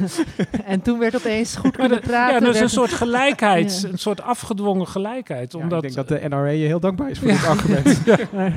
En 0.66 0.82
toen 0.82 1.00
werd 1.00 1.16
opeens 1.16 1.56
goed 1.56 1.76
kunnen 1.76 2.00
praten. 2.02 2.34
ja, 2.34 2.40
dus 2.40 2.50
werd 2.50 2.62
een 2.62 2.70
soort 2.70 2.92
gelijkheid, 2.94 3.80
Ja. 3.82 3.90
een 3.90 3.98
soort 3.98 4.22
afgedwongen 4.22 4.88
gelijkheid. 4.88 5.52
Ja, 5.52 5.60
Omdat, 5.60 5.84
ik 5.84 5.94
denk 5.94 6.08
dat 6.08 6.22
de 6.22 6.28
NRA 6.28 6.48
je 6.50 6.66
heel 6.66 6.80
dankbaar 6.80 7.10
is 7.10 7.20
voor 7.20 7.28
dit 7.28 7.46
argument. 7.46 7.98
Maar, 8.34 8.54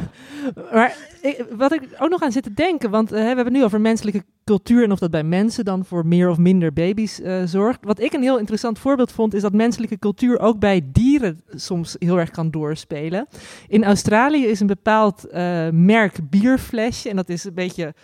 maar 0.73 0.97
ik- 1.23 1.45
wat 1.57 1.73
ik 1.73 1.83
ook 1.99 2.11
nog 2.11 2.23
aan 2.23 2.33
zit 2.33 2.43
te 2.43 2.53
denken, 2.55 2.91
want 2.91 3.13
eh, 3.13 3.19
we 3.19 3.25
hebben 3.27 3.45
het 3.45 3.55
nu 3.55 3.65
over 3.65 3.81
menselijke 3.81 4.25
cultuur 4.45 4.85
en 4.85 4.93
of 4.93 4.99
dat 4.99 5.11
bij 5.11 5.23
mensen 5.25 5.65
dan 5.65 5.85
voor 5.85 6.07
meer 6.07 6.29
of 6.29 6.39
minder 6.39 6.73
baby's 6.73 7.21
eh, 7.21 7.43
zorgt. 7.45 7.79
Wat 7.83 8.01
ik 8.01 8.13
een 8.13 8.23
heel 8.23 8.39
interessant 8.39 8.79
voorbeeld 8.79 9.13
vond, 9.13 9.35
is 9.35 9.43
dat 9.43 9.53
menselijke 9.53 9.99
cultuur 9.99 10.39
ook 10.41 10.59
bij 10.59 10.81
dieren 10.93 11.41
soms 11.55 11.97
heel 11.99 12.19
erg 12.19 12.31
kan 12.31 12.51
doorspelen. 12.51 13.27
In 13.69 13.85
Australië 13.85 14.47
is 14.47 14.61
een 14.61 14.67
bepaald 14.67 15.25
eh, 15.25 15.69
merk 15.73 16.19
bierflesje 16.31 17.09
en 17.13 17.19
dat 17.19 17.29
is 17.29 17.45
een 17.45 17.55
beetje 17.55 17.95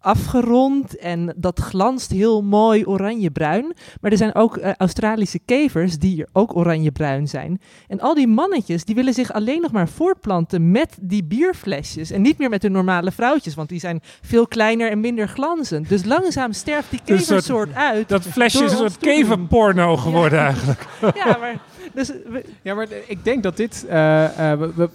afgerond 0.00 0.96
en 0.98 1.34
dat 1.36 1.60
glanst 1.60 2.10
heel 2.10 2.42
mooi 2.42 2.84
oranje-bruin. 2.86 3.74
Maar 4.00 4.10
er 4.10 4.16
zijn 4.16 4.34
ook 4.34 4.56
eh, 4.56 4.72
Australische 4.76 5.38
kevers 5.38 5.98
die 5.98 6.24
ook 6.32 6.56
oranje-bruin 6.56 7.28
zijn. 7.28 7.60
En 7.88 8.00
al 8.00 8.14
die 8.14 8.26
mannetjes 8.26 8.84
die 8.84 8.94
willen 8.94 9.14
zich 9.14 9.32
alleen 9.32 9.60
nog 9.60 9.72
maar 9.72 9.88
voortplanten 9.88 10.70
met 10.70 10.96
die 11.00 11.24
bierflesjes. 11.24 12.10
En 12.10 12.22
niet 12.22 12.38
meer 12.38 12.48
met 12.48 12.60
de 12.62 12.68
normale 12.68 13.10
vrouwtjes, 13.12 13.54
want 13.54 13.68
die 13.68 13.80
zijn 13.80 14.00
veel 14.22 14.46
kleiner 14.46 14.90
en 14.90 15.00
minder 15.00 15.28
glanzend. 15.28 15.88
Dus 15.88 16.04
langzaam 16.04 16.52
sterft 16.52 16.90
die 16.90 17.00
Dus 17.04 17.16
soort- 17.18 17.28
keversoort 17.28 17.74
uit. 17.74 18.08
dat 18.08 18.22
flesje 18.22 18.64
is 18.64 18.70
een 18.70 18.76
soort 18.76 18.98
keverporno 18.98 19.96
geworden 19.96 20.38
eigenlijk. 20.38 20.86
Ja, 21.24 21.36
maar... 21.40 21.58
Dus, 21.94 22.08
we- 22.08 22.44
Ja, 22.62 22.74
maar 22.74 22.86
ik 23.06 23.24
denk 23.24 23.42
dat 23.42 23.56
dit... 23.56 23.86
eh, 23.88 24.52
eh, 24.52 24.58
we- 24.58 24.72
we- 24.74 24.90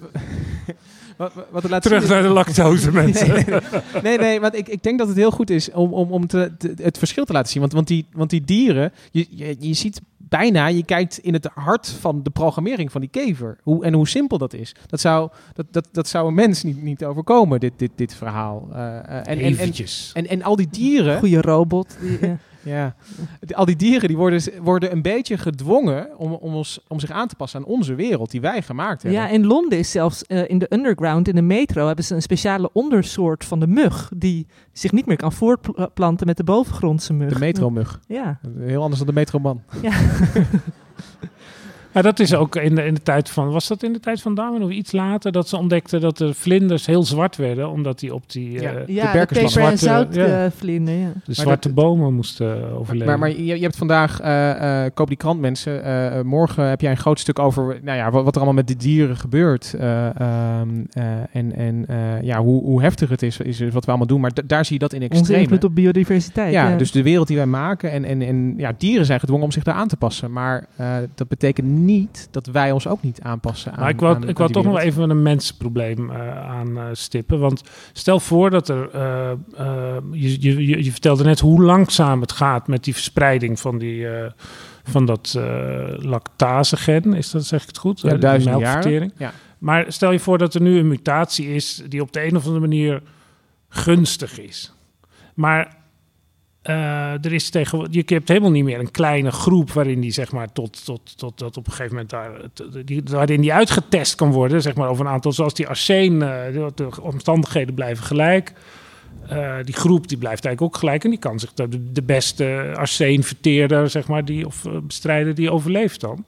wat, 1.17 1.34
wat 1.51 1.61
het 1.61 1.72
laat 1.72 1.82
Terug 1.82 2.01
zien 2.01 2.11
naar 2.11 2.22
de 2.22 2.28
lactose, 2.28 2.91
mensen. 3.01 3.28
Nee, 3.28 3.61
nee, 4.03 4.17
nee, 4.17 4.39
want 4.39 4.55
ik, 4.55 4.67
ik 4.67 4.84
denk 4.84 4.97
dat 4.99 5.07
het 5.07 5.17
heel 5.17 5.32
goed 5.32 5.49
is 5.49 5.72
om, 5.72 5.93
om, 5.93 6.11
om 6.11 6.28
te, 6.28 6.51
te- 6.57 6.74
het 6.82 6.97
verschil 6.97 7.26
te 7.26 7.34
laten 7.34 7.51
zien. 7.51 7.61
Want, 7.61 7.74
want, 7.74 7.88
die, 7.88 8.05
want 8.13 8.30
die 8.30 8.41
dieren, 8.41 8.91
je, 9.11 9.28
je, 9.30 9.55
je 9.59 9.74
ziet 9.74 10.01
bijna, 10.17 10.67
je 10.67 10.84
kijkt 10.84 11.17
in 11.17 11.34
het 11.34 11.49
hart 11.53 11.89
van 11.89 12.24
de 12.24 12.30
programmering 12.30 12.91
van 12.91 13.01
die 13.01 13.09
kever. 13.09 13.57
Hoe, 13.63 13.86
en 13.86 13.93
hoe 13.93 14.07
simpel 14.07 14.38
dat 14.38 14.53
is. 14.53 14.76
Dat 14.88 14.99
zou, 14.99 15.30
dat, 15.53 15.65
dat, 15.72 15.88
dat 15.91 16.07
zou 16.07 16.28
een 16.28 16.34
mens 16.34 16.63
niet, 16.63 16.82
niet 16.82 17.05
overkomen, 17.05 17.59
dit, 17.59 17.74
dit, 17.76 17.91
dit 17.95 18.13
verhaal. 18.13 18.67
Eh, 18.74 18.97
eh, 18.97 19.03
en, 19.05 19.57
en, 19.57 19.74
en, 20.13 20.28
en 20.28 20.43
al 20.43 20.55
die 20.55 20.67
dieren... 20.72 21.19
goede 21.19 21.41
robot. 21.41 21.97
Die, 22.01 22.19
eh, 22.19 22.32
Ja, 22.64 22.95
al 23.51 23.66
die 23.66 23.76
dieren 23.76 24.07
die 24.07 24.18
worden, 24.18 24.41
worden 24.62 24.91
een 24.91 25.01
beetje 25.01 25.38
gedwongen 25.38 26.18
om, 26.18 26.34
om, 26.34 26.53
ons, 26.53 26.80
om 26.88 26.99
zich 26.99 27.12
aan 27.12 27.28
te 27.28 27.36
passen 27.36 27.59
aan 27.59 27.66
onze 27.66 27.95
wereld 27.95 28.32
die 28.32 28.41
wij 28.41 28.62
gemaakt 28.62 29.03
hebben. 29.03 29.22
Ja, 29.22 29.28
in 29.28 29.45
Londen 29.45 29.78
is 29.78 29.91
zelfs 29.91 30.26
eh, 30.26 30.49
in 30.49 30.57
de 30.57 30.74
underground, 30.74 31.28
in 31.28 31.36
de 31.36 31.41
metro, 31.41 31.88
hebben 31.88 32.05
ze 32.05 32.16
een 32.16 32.22
speciale 32.22 32.70
ondersoort 32.74 33.45
van 33.45 33.59
de 33.59 33.68
mug. 33.68 34.12
Die 34.16 34.47
zich 34.72 34.91
niet 34.91 35.05
meer 35.05 35.18
kan 35.18 35.32
voortplanten 35.32 36.28
met 36.28 36.38
de 36.38 36.43
bovengrondse 36.43 37.14
mug. 37.14 37.34
De 37.34 37.39
metromug. 37.39 37.99
Ja. 38.07 38.39
Heel 38.59 38.82
anders 38.82 38.97
dan 38.97 39.07
de 39.07 39.14
metroman. 39.14 39.62
ja. 39.82 39.91
Maar 41.94 42.04
dat 42.04 42.20
is 42.20 42.34
ook 42.36 42.56
in 42.56 42.76
de, 42.76 42.84
in 42.86 42.94
de 42.94 43.02
tijd 43.02 43.30
van, 43.30 43.50
was 43.52 43.68
dat 43.68 43.84
in 43.84 43.94
de 43.94 44.00
tijd 44.00 44.22
van 44.22 44.36
Darwin 44.36 44.64
of 44.64 44.70
iets 44.70 44.92
later, 44.92 45.32
dat 45.32 45.48
ze 45.50 45.58
ontdekten 45.58 46.02
dat 46.02 46.18
de 46.18 46.34
vlinders 46.34 46.86
heel 46.86 47.04
zwart 47.04 47.36
werden, 47.36 47.70
omdat 47.70 48.00
die 48.00 48.14
op 48.14 48.24
die 48.32 48.52
Ja. 48.52 48.74
eh, 48.74 48.96
Ja, 48.96 49.12
de 49.26 49.39
en 49.39 49.50
Zwarte, 49.50 49.86
ja. 49.86 50.28
zoutvlinder, 50.28 50.94
ja. 50.94 51.12
de 51.26 51.34
zwarte 51.34 51.70
bomen 51.74 52.14
moesten 52.14 52.72
overleven. 52.78 53.08
Maar, 53.08 53.20
maar 53.20 53.30
je, 53.30 53.46
je 53.46 53.62
hebt 53.64 53.78
vandaag, 53.78 54.20
eh, 54.20 54.86
eh, 54.86 54.92
koop 54.94 55.08
die 55.08 55.18
krant 55.18 55.39
mensen, 55.39 55.84
eh, 55.84 56.20
eh, 56.20 56.26
morgen 56.26 56.66
heb 56.70 56.82
jij 56.82 56.92
een 56.92 56.98
groot 56.98 57.20
stuk 57.20 57.39
over 57.39 57.80
nou 57.84 57.98
ja, 57.98 58.12
wat, 58.12 58.24
wat 58.24 58.34
er 58.36 58.42
allemaal 58.42 58.56
met 58.64 58.68
de 58.68 58.76
dieren 58.76 59.18
gebeurt. 59.18 59.74
eh, 59.74 60.06
ehm, 60.20 60.70
eh, 60.92 61.04
en 61.32 61.56
en 61.56 61.86
eh, 61.88 62.22
ja, 62.22 62.39
hoe, 62.42 62.64
hoe 62.64 62.82
heftig 62.82 63.10
het 63.10 63.22
is, 63.22 63.38
is 63.38 63.60
wat 63.60 63.84
we 63.86 63.89
allemaal 63.89 64.08
doen. 64.08 64.22
Maar 64.22 64.32
daar 64.46 64.66
zie 64.66 64.74
je 64.74 64.80
dat 64.80 64.94
in 64.94 65.02
Onze 65.02 65.14
extreme. 65.16 65.42
invloed 65.42 65.64
op 65.64 65.76
biodiversiteit. 65.76 66.54
Ja, 66.54 66.70
ja. 66.70 66.78
dus 66.78 66.92
de 66.92 67.04
wereld 67.04 67.28
die 67.28 67.38
wij 67.38 67.46
maken 67.46 67.92
en, 67.92 68.06
en, 68.06 68.22
en 68.22 68.54
ja, 68.58 68.74
dieren 68.78 69.06
zijn 69.06 69.20
gedwongen 69.20 69.44
om 69.46 69.52
zich 69.52 69.64
daar 69.64 69.76
aan 69.76 69.88
te 69.88 69.98
passen. 69.98 70.32
Maar 70.32 70.66
eh, 70.76 70.96
dat 71.16 71.28
betekent 71.28 71.68
niet 71.68 71.81
dat 72.32 72.46
wij 72.48 72.72
ons 72.72 72.88
ook 72.88 73.02
niet 73.04 73.22
aanpassen 73.22 73.72
aan 73.74 73.80
Maar 73.80 73.90
ik 73.90 74.00
wou, 74.00 74.16
aan- 74.16 74.28
ik 74.28 74.38
wou 74.38 74.52
toch 74.52 74.64
nog 74.66 74.80
even 74.80 75.10
een 75.10 75.22
mensenprobleem 75.22 76.10
eh 76.10 76.50
aanstippen. 76.50 77.40
Want 77.40 77.62
stel 77.94 78.20
voor 78.20 78.50
dat 78.50 78.70
er. 78.70 78.90
eh, 78.94 79.32
eh, 79.32 79.38
je, 80.12 80.42
je, 80.42 80.84
je, 80.84 80.92
vertelde 80.92 81.24
net 81.24 81.40
hoe 81.40 81.62
langzaam 81.64 82.22
het 82.22 82.32
gaat 82.32 82.68
met 82.68 82.84
die 82.84 82.94
verspreiding 82.94 83.60
van, 83.60 83.78
die, 83.78 84.08
eh, 84.08 84.32
van 84.84 85.06
dat 85.06 85.36
eh 85.38 85.84
lactasegen. 85.98 87.14
Is 87.14 87.32
dat, 87.32 87.46
zeg 87.46 87.62
ik 87.62 87.68
het 87.68 87.78
goed? 87.78 88.02
Ja, 88.02 88.10
Eh, 88.12 88.20
melkvertering. 88.46 88.84
jaren. 88.84 89.12
Ja. 89.18 89.32
Maar 89.58 89.86
stel 89.88 90.12
je 90.12 90.20
voor 90.20 90.38
dat 90.38 90.54
er 90.54 90.62
nu 90.62 90.78
een 90.80 90.88
mutatie 90.88 91.48
is 91.54 91.84
die 91.88 92.02
op 92.02 92.12
de 92.12 92.26
een 92.26 92.36
of 92.36 92.44
andere 92.44 92.60
manier 92.62 93.02
gunstig 93.70 94.40
is. 94.40 94.74
Maar 95.36 95.76
Uh, 96.70 97.26
er 97.26 97.34
is 97.34 97.49
tegenwoordig, 97.49 97.93
je 98.07 98.14
hebt 98.14 98.28
helemaal 98.28 98.51
niet 98.51 98.64
meer 98.64 98.80
een 98.80 98.91
kleine 98.91 99.32
groep 99.32 99.72
waarin 99.72 99.99
die 99.99 100.12
zeg 100.12 100.32
maar 100.32 100.51
tot, 100.51 100.86
tot, 100.86 101.18
tot 101.18 101.39
dat 101.39 101.57
op 101.57 101.66
een 101.66 101.72
gegeven 101.72 101.91
moment 101.91 102.09
daar, 102.09 102.32
die, 102.86 103.01
waarin 103.05 103.41
die 103.41 103.53
uitgetest 103.53 104.16
kan 104.16 104.32
worden, 104.32 104.62
zeg 104.62 104.76
maar 104.76 104.89
over 104.89 105.05
een 105.05 105.12
aantal, 105.12 105.32
zoals 105.32 105.53
die 105.53 105.68
arsen, 105.68 106.14
uh, 106.14 106.68
de, 106.76 106.89
omstandigheden 107.01 107.76
blijven 107.76 108.05
gelijk. 108.05 108.53
Uh, 109.32 109.55
die 109.64 109.76
groep 109.76 110.07
die 110.07 110.18
blijft 110.18 110.45
eigenlijk 110.45 110.76
ook 110.76 110.80
gelijk 110.80 111.03
en 111.03 111.09
die 111.09 111.20
kan 111.20 111.39
zich 111.39 111.53
de, 111.53 111.91
de 111.91 112.01
beste 112.01 112.74
arsenverteerder, 112.76 113.89
zeg 113.89 114.07
maar, 114.07 114.26
die, 114.26 114.45
of 114.45 114.66
bestrijder, 114.84 115.36
die 115.36 115.51
overleeft 115.51 116.01
dan. 116.01 116.26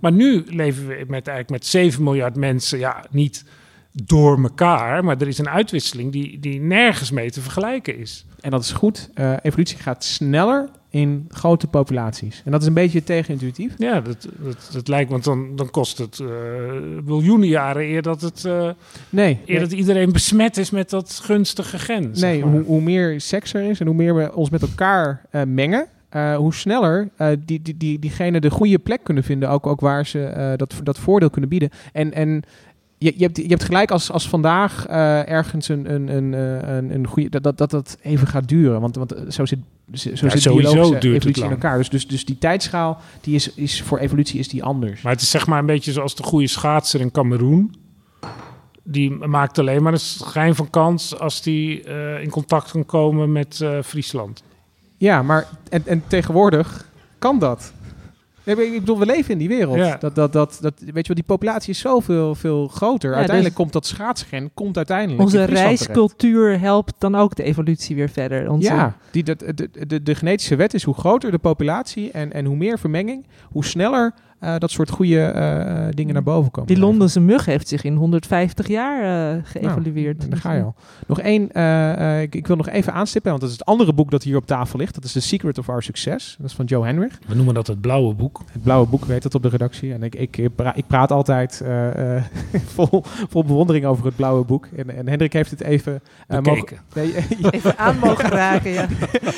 Maar 0.00 0.12
nu 0.12 0.44
leven 0.46 0.86
we 0.86 0.94
met, 0.94 1.28
eigenlijk 1.28 1.50
met 1.50 1.66
7 1.66 2.02
miljard 2.02 2.36
mensen, 2.36 2.78
ja, 2.78 3.04
niet 3.10 3.44
door 3.92 4.42
elkaar, 4.42 5.04
maar 5.04 5.20
er 5.20 5.28
is 5.28 5.38
een 5.38 5.48
uitwisseling 5.48 6.12
die, 6.12 6.40
die 6.40 6.60
nergens 6.60 7.10
mee 7.10 7.30
te 7.30 7.40
vergelijken 7.40 7.98
is. 7.98 8.26
En 8.46 8.52
dat 8.52 8.62
is 8.62 8.72
goed. 8.72 9.10
Uh, 9.14 9.32
evolutie 9.42 9.78
gaat 9.78 10.04
sneller 10.04 10.68
in 10.90 11.24
grote 11.28 11.66
populaties. 11.66 12.42
En 12.44 12.50
dat 12.50 12.60
is 12.60 12.66
een 12.66 12.74
beetje 12.74 13.02
tegenintuïtief. 13.02 13.74
Ja, 13.78 14.00
dat, 14.00 14.28
dat, 14.38 14.70
dat 14.72 14.88
lijkt, 14.88 15.10
want 15.10 15.24
dan, 15.24 15.56
dan 15.56 15.70
kost 15.70 15.98
het 15.98 16.18
uh, 16.18 16.28
miljoenen 17.04 17.48
jaren 17.48 17.82
eer 17.82 18.02
dat, 18.02 18.20
het, 18.20 18.44
uh, 18.46 18.70
nee, 19.10 19.40
eer 19.46 19.60
dat 19.60 19.72
iedereen 19.72 20.12
besmet 20.12 20.56
is 20.56 20.70
met 20.70 20.90
dat 20.90 21.20
gunstige 21.22 21.78
gen. 21.78 22.10
Nee, 22.14 22.42
hoe, 22.42 22.62
hoe, 22.62 22.80
meer 22.80 23.20
seks 23.20 23.54
er 23.54 23.62
is 23.62 23.80
en 23.80 23.86
hoe 23.86 23.96
meer 23.96 24.14
we 24.14 24.34
ons 24.34 24.50
met 24.50 24.62
elkaar 24.62 25.22
mengen, 25.46 25.86
uh, 26.12 26.36
hoe 26.36 26.54
sneller 26.54 27.08
uh, 27.18 27.28
die, 27.38 27.62
die, 27.62 27.76
die, 27.76 27.98
diegenen 27.98 28.40
de 28.40 28.50
goede 28.50 28.78
plek 28.78 29.04
kunnen 29.04 29.24
vinden, 29.24 29.50
ook, 29.50 29.66
ook 29.66 29.80
waar 29.80 30.06
ze 30.06 30.34
uh, 30.36 30.52
dat, 30.56 30.74
dat 30.82 30.98
voordeel 30.98 31.30
kunnen 31.30 31.50
bieden. 31.50 31.70
En, 31.92 32.12
en 32.12 32.42
je, 32.98 33.12
je, 33.16 33.24
hebt, 33.24 33.36
je 33.36 33.46
hebt 33.46 33.64
gelijk 33.64 33.90
als, 33.90 34.10
als 34.10 34.28
vandaag 34.28 34.86
ergens 35.26 35.68
een, 35.68 35.94
een, 35.94 36.08
een, 36.08 36.32
een, 36.32 36.94
een 36.94 37.06
goede. 37.06 37.28
Dat, 37.28 37.42
dat, 37.42 37.58
dat 37.58 37.70
dat 37.70 37.98
even 38.02 38.26
gaat 38.26 38.48
duren. 38.48 38.80
Want, 38.80 38.96
want 38.96 39.14
zo 39.28 39.44
zit, 39.44 39.58
zo 39.92 40.10
ja, 40.10 40.36
zit 40.36 40.46
evolutie 40.46 41.44
in 41.44 41.50
elkaar. 41.50 41.78
Dus, 41.78 41.88
dus, 41.88 42.06
dus 42.06 42.24
die 42.24 42.38
tijdschaal 42.38 43.00
die 43.20 43.34
is, 43.34 43.54
is 43.54 43.82
voor 43.82 43.98
evolutie 43.98 44.38
is 44.38 44.48
die 44.48 44.64
anders. 44.64 45.02
Maar 45.02 45.12
het 45.12 45.20
is 45.20 45.30
zeg 45.30 45.46
maar 45.46 45.58
een 45.58 45.66
beetje 45.66 45.92
zoals 45.92 46.14
de 46.14 46.22
goede 46.22 46.46
schaatser 46.46 47.00
in 47.00 47.10
Cameroen. 47.10 47.74
Die 48.82 49.10
maakt 49.10 49.58
alleen 49.58 49.82
maar 49.82 49.92
een 49.92 49.98
schijn 49.98 50.54
van 50.54 50.70
kans 50.70 51.18
als 51.18 51.42
die 51.42 51.82
in 52.20 52.30
contact 52.30 52.70
kan 52.70 52.86
komen 52.86 53.32
met 53.32 53.64
Friesland. 53.84 54.42
Ja, 54.96 55.22
maar 55.22 55.46
en, 55.68 55.82
en 55.86 56.02
tegenwoordig 56.06 56.90
kan 57.18 57.38
dat. 57.38 57.72
Ik 58.46 58.80
bedoel, 58.80 58.98
we 58.98 59.06
leven 59.06 59.32
in 59.32 59.38
die 59.38 59.48
wereld. 59.48 59.76
Ja. 59.76 59.96
Dat, 59.96 60.14
dat, 60.14 60.32
dat, 60.32 60.58
dat, 60.60 60.74
weet 60.78 60.86
je 61.06 61.06
wel, 61.06 61.14
die 61.16 61.24
populatie 61.24 61.70
is 61.70 61.78
zoveel 61.78 62.34
veel 62.34 62.68
groter. 62.68 63.10
Ja, 63.10 63.16
uiteindelijk 63.16 63.56
dus- 63.56 63.64
komt 63.64 63.72
dat 63.72 63.86
schaatsgen 63.86 64.50
komt 64.54 64.76
uiteindelijk 64.76 65.20
Onze 65.22 65.36
terecht. 65.36 65.60
reiscultuur 65.62 66.60
helpt 66.60 66.94
dan 66.98 67.14
ook 67.14 67.34
de 67.34 67.42
evolutie 67.42 67.96
weer 67.96 68.08
verder. 68.08 68.50
Onze, 68.50 68.68
Ja, 68.68 68.96
die, 69.10 69.22
dat, 69.22 69.38
de, 69.38 69.86
de, 69.86 70.02
de 70.02 70.14
genetische 70.14 70.56
wet 70.56 70.74
is 70.74 70.82
hoe 70.82 70.94
groter 70.94 71.30
de 71.30 71.38
populatie 71.38 72.10
en, 72.10 72.32
en 72.32 72.44
hoe 72.44 72.56
meer 72.56 72.78
vermenging, 72.78 73.26
hoe 73.50 73.64
sneller 73.64 74.14
dat 74.58 74.70
soort 74.70 74.90
goede 74.90 75.20
eh, 75.20 75.86
dingen 75.90 76.14
naar 76.14 76.22
boven 76.22 76.50
komen. 76.50 76.68
Die 76.74 76.78
Londense 76.82 77.20
mug 77.20 77.44
heeft 77.44 77.68
zich 77.68 77.84
in 77.84 77.94
150 77.96 78.68
jaar 78.68 79.32
eh, 79.34 79.40
geëvalueerd. 79.44 80.18
Nou, 80.18 80.30
daar 80.30 80.38
ga 80.40 80.52
je 80.52 80.62
al. 80.62 80.74
Nog 81.06 81.20
één, 81.20 81.52
eh, 81.52 82.14
eh, 82.16 82.22
ik, 82.22 82.34
ik 82.34 82.46
wil 82.46 82.56
nog 82.56 82.68
even 82.68 82.92
aanstippen, 82.92 83.30
want 83.30 83.42
dat 83.42 83.50
is 83.50 83.56
het 83.58 83.66
andere 83.66 83.92
boek 83.92 84.10
dat 84.10 84.22
hier 84.22 84.36
op 84.36 84.46
tafel 84.46 84.78
ligt. 84.78 84.94
Dat 84.94 85.04
is 85.04 85.12
The 85.12 85.20
Secret 85.20 85.58
of 85.58 85.68
Our 85.68 85.82
Success. 85.82 86.36
Dat 86.38 86.46
is 86.46 86.52
van 86.54 86.64
Joe 86.64 86.84
Henrich. 86.84 87.18
We 87.26 87.34
noemen 87.34 87.54
dat 87.54 87.66
het 87.66 87.80
blauwe 87.80 88.14
boek. 88.14 88.42
Het 88.52 88.62
blauwe 88.62 88.86
boek 88.86 89.04
weet 89.04 89.22
dat 89.22 89.34
op 89.34 89.42
de 89.42 89.48
redactie. 89.48 89.92
En 89.92 90.02
ik, 90.02 90.14
ik, 90.14 90.36
ik, 90.36 90.54
pra- 90.54 90.74
ik 90.74 90.86
praat 90.86 91.10
altijd 91.10 91.60
eh, 91.64 92.16
eh, 92.16 92.22
vol, 92.74 93.02
vol 93.28 93.44
bewondering 93.44 93.84
over 93.86 94.04
het 94.04 94.16
blauwe 94.16 94.44
boek. 94.44 94.66
En, 94.76 94.96
en 94.96 95.08
Hendrik 95.08 95.32
heeft 95.32 95.50
het 95.50 95.60
even... 95.62 96.00
eh, 96.26 96.38
nee, 96.94 97.14
Even 97.50 97.78
aan 97.78 97.98
mogen 97.98 98.28
raken, 98.30 98.70
ja. 98.70 98.86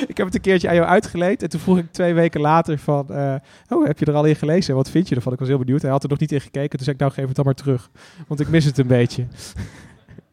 ik 0.09 0.17
heb 0.17 0.27
het 0.27 0.35
een 0.35 0.41
keertje 0.41 0.69
aan 0.69 0.75
jou 0.75 0.87
uitgeleend. 0.87 1.43
En 1.43 1.49
toen 1.49 1.61
vroeg 1.61 1.79
ik 1.79 1.93
twee 1.93 2.15
weken 2.15 2.41
later 2.41 2.79
van... 2.79 3.07
eh, 3.11 3.35
oh, 3.69 3.87
heb 3.87 3.99
je 3.99 4.05
er 4.05 4.15
al 4.15 4.25
in 4.25 4.37
gelezen? 4.37 4.75
Wat 4.75 4.91
vind 4.91 4.98
je 5.07 5.15
ervan? 5.15 5.33
Ik 5.33 5.39
was 5.39 5.49
heel 5.49 5.59
benieuwd. 5.59 5.83
Hij 5.83 5.91
had 5.91 6.03
er 6.03 6.09
nog 6.09 6.19
niet 6.19 6.33
in 6.33 6.41
gekeken. 6.41 6.71
Toen 6.71 6.85
zei 6.85 6.95
ik, 6.95 7.01
nou 7.01 7.13
geef 7.13 7.27
het 7.27 7.37
dan 7.37 7.45
maar 7.45 7.55
terug. 7.55 7.91
Want 8.27 8.41
ik 8.41 8.49
mis 8.49 8.65
het 8.65 8.79
een 8.79 8.87
beetje. 8.87 9.27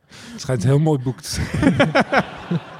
Het 0.07 0.41
schijnt 0.41 0.63
een 0.63 0.69
heel 0.69 0.79
mooi 0.79 0.99
boek 1.03 1.21
te 1.21 1.29
zijn. 1.29 1.75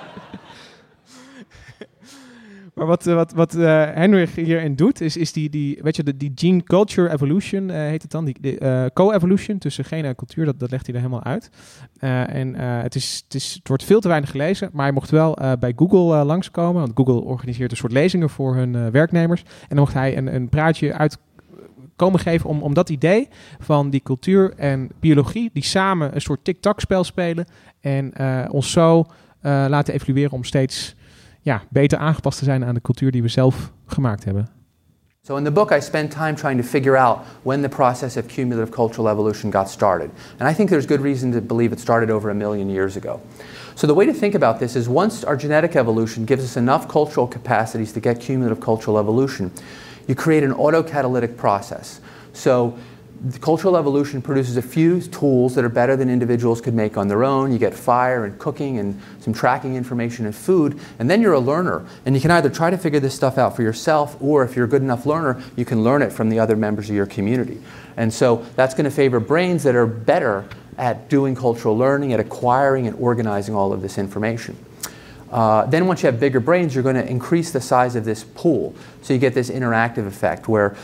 Maar 2.76 2.86
wat, 2.86 3.08
eh, 3.08 3.14
wat, 3.14 3.32
wat 3.34 3.52
Henrich 3.54 4.36
hierin 4.36 4.76
doet, 4.76 5.02
is, 5.02 5.18
is 5.18 5.34
die, 5.34 5.50
die, 5.50 5.80
weet 5.82 5.96
je, 5.96 6.04
de, 6.04 6.18
die 6.18 6.32
gene 6.36 6.64
culture 6.64 7.12
evolution 7.12 7.70
eh, 7.70 7.78
heet 7.78 8.02
het 8.02 8.12
dan. 8.12 8.26
Die, 8.26 8.36
die, 8.42 8.58
co-evolution 8.94 9.58
tussen 9.58 9.86
gene 9.86 10.08
en 10.08 10.16
cultuur, 10.16 10.46
dat, 10.46 10.60
dat 10.60 10.72
legt 10.72 10.86
hij 10.86 10.96
er 10.96 11.02
helemaal 11.02 11.24
uit. 11.24 11.50
En 12.00 12.56
het, 12.56 12.96
is, 12.96 13.22
het, 13.24 13.36
is, 13.36 13.54
het 13.54 13.68
wordt 13.68 13.84
veel 13.84 14.00
te 14.00 14.08
weinig 14.08 14.30
gelezen, 14.30 14.70
maar 14.74 14.84
hij 14.84 14.94
mocht 14.94 15.10
wel 15.10 15.38
bij 15.60 15.74
Google 15.76 16.24
langskomen. 16.24 16.82
Want 16.82 16.92
Google 16.96 17.24
organiseert 17.24 17.72
een 17.72 17.78
soort 17.78 17.92
lezingen 17.92 18.30
voor 18.30 18.56
hun 18.56 18.92
werknemers. 18.92 19.42
En 19.42 19.68
dan 19.68 19.80
mocht 19.80 19.94
hij 19.94 20.18
een, 20.18 20.36
een 20.36 20.50
praatje 20.50 20.94
uit 20.94 21.18
komen 21.96 22.20
geven 22.20 22.50
om, 22.50 22.62
om 22.62 22.74
dat 22.74 22.90
idee 22.90 23.28
van 23.60 23.90
die 23.90 24.02
cultuur 24.04 24.54
en 24.58 24.90
biologie, 25.00 25.50
die 25.54 25.64
samen 25.64 26.16
een 26.16 26.22
soort 26.22 26.44
tic-tac-spel 26.44 27.04
spelen 27.04 27.46
en 27.82 28.14
eh, 28.14 28.46
ons 28.50 28.72
zo 28.72 29.06
eh, 29.42 29.66
laten 29.70 29.94
evolueren 29.94 30.32
om 30.32 30.44
steeds 30.44 30.96
ja, 31.42 31.62
beter 31.70 31.98
aangepast 31.98 32.38
te 32.40 32.46
zijn 32.46 32.66
aan 32.66 32.74
de 32.74 32.82
cultuur 32.82 33.12
die 33.12 33.22
we 33.22 33.28
zelf 33.28 33.72
gemaakt 33.86 34.24
hebben. 34.24 34.48
So 35.22 35.38
in 35.38 35.44
the 35.44 35.52
book, 35.52 35.72
I 35.72 35.82
spend 35.82 36.12
time 36.12 36.34
trying 36.34 36.62
to 36.62 36.68
figure 36.68 36.98
out 36.98 37.20
when 37.42 37.62
the 37.62 37.70
process 37.70 38.18
of 38.18 38.28
cumulative 38.28 38.72
cultural 38.72 39.10
evolution 39.10 39.52
got 39.52 39.70
started. 39.70 40.10
And 40.38 40.50
I 40.52 40.54
think 40.54 40.70
there's 40.70 40.86
good 40.86 41.02
reason 41.02 41.32
to 41.32 41.42
believe 41.42 41.74
it 41.74 41.80
started 41.80 42.10
over 42.10 42.30
a 42.30 42.34
million 42.34 42.70
years 42.70 42.96
ago. 42.96 43.20
So 43.76 43.88
the 43.88 43.94
way 43.94 44.06
to 44.06 44.14
think 44.14 44.36
about 44.36 44.60
this 44.60 44.76
is 44.76 44.88
once 44.88 45.26
our 45.26 45.36
genetic 45.36 45.76
evolution 45.76 46.26
gives 46.26 46.44
us 46.44 46.56
enough 46.56 46.88
cultural 46.88 47.28
capacities 47.28 47.92
to 47.94 48.00
get 48.00 48.20
cumulative 48.20 48.60
cultural 48.60 49.00
evolution, 49.00 49.52
you 50.08 50.16
create 50.16 50.44
an 50.44 50.54
autocatalytic 50.54 51.38
process. 51.38 52.02
So 52.34 52.78
cultural 53.42 53.78
evolution 53.78 54.22
produces 54.22 54.58
a 54.58 54.62
few 54.62 55.02
tools 55.02 55.56
that 55.56 55.66
are 55.66 55.70
better 55.70 55.96
than 55.96 56.10
individuals 56.10 56.62
could 56.62 56.74
make 56.74 56.98
on 56.98 57.08
their 57.08 57.24
own. 57.24 57.52
You 57.52 57.58
get 57.58 57.74
fire 57.74 58.26
and 58.26 58.38
cooking 58.38 58.78
and 58.78 59.00
some 59.20 59.34
tracking 59.34 59.76
information 59.76 60.26
and 60.26 60.36
food, 60.36 60.80
and 61.00 61.10
then 61.10 61.22
you're 61.22 61.34
a 61.34 61.40
learner. 61.40 61.86
And 62.06 62.14
you 62.14 62.22
can 62.22 62.32
either 62.32 62.50
try 62.50 62.70
to 62.70 62.78
figure 62.78 63.00
this 63.00 63.16
stuff 63.16 63.38
out 63.38 63.56
for 63.56 63.62
yourself, 63.62 64.22
or 64.22 64.44
if 64.44 64.56
you're 64.56 64.66
a 64.66 64.70
good 64.70 64.82
enough 64.82 65.06
learner, 65.06 65.42
you 65.56 65.66
can 65.66 65.84
learn 65.84 66.02
it 66.02 66.12
from 66.12 66.30
the 66.30 66.40
other 66.40 66.56
members 66.56 66.90
of 66.90 66.96
your 66.96 67.06
community. 67.06 67.62
And 67.98 68.14
so 68.14 68.46
that's 68.56 68.74
going 68.74 68.86
to 68.86 68.92
favor 68.92 69.20
brains 69.20 69.64
that 69.64 69.76
are 69.76 69.88
better 69.88 70.48
at 70.78 71.10
doing 71.10 71.36
cultural 71.36 71.78
learning, 71.78 72.14
at 72.14 72.20
acquiring 72.20 72.86
and 72.86 72.98
organizing 73.00 73.56
all 73.56 73.72
of 73.72 73.82
this 73.82 73.98
information. 73.98 74.58
Uh, 75.36 75.66
then 75.66 75.86
once 75.86 76.02
you 76.02 76.06
have 76.06 76.18
bigger 76.18 76.40
brains, 76.40 76.74
you're 76.74 76.82
going 76.82 76.96
to 76.96 77.06
increase 77.06 77.52
the 77.52 77.60
size 77.60 77.98
of 77.98 78.06
this 78.06 78.24
pool. 78.24 78.74
So 79.02 79.14
you 79.14 79.20
get 79.20 79.34
this 79.34 79.50
interactive 79.50 80.08
effect 80.08 80.48
where 80.48 80.78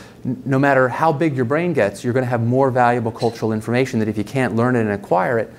no 0.44 0.58
matter 0.58 0.90
how 0.90 1.10
big 1.10 1.34
your 1.34 1.46
brain 1.46 1.72
gets, 1.72 2.04
you're 2.04 2.12
going 2.12 2.26
to 2.26 2.28
have 2.28 2.42
more 2.42 2.70
valuable 2.70 3.12
cultural 3.12 3.54
information 3.54 3.98
that 4.00 4.08
if 4.08 4.18
you 4.18 4.24
can't 4.24 4.54
learn 4.54 4.76
it 4.76 4.80
and 4.80 4.90
acquire 4.90 5.38
it, 5.38 5.50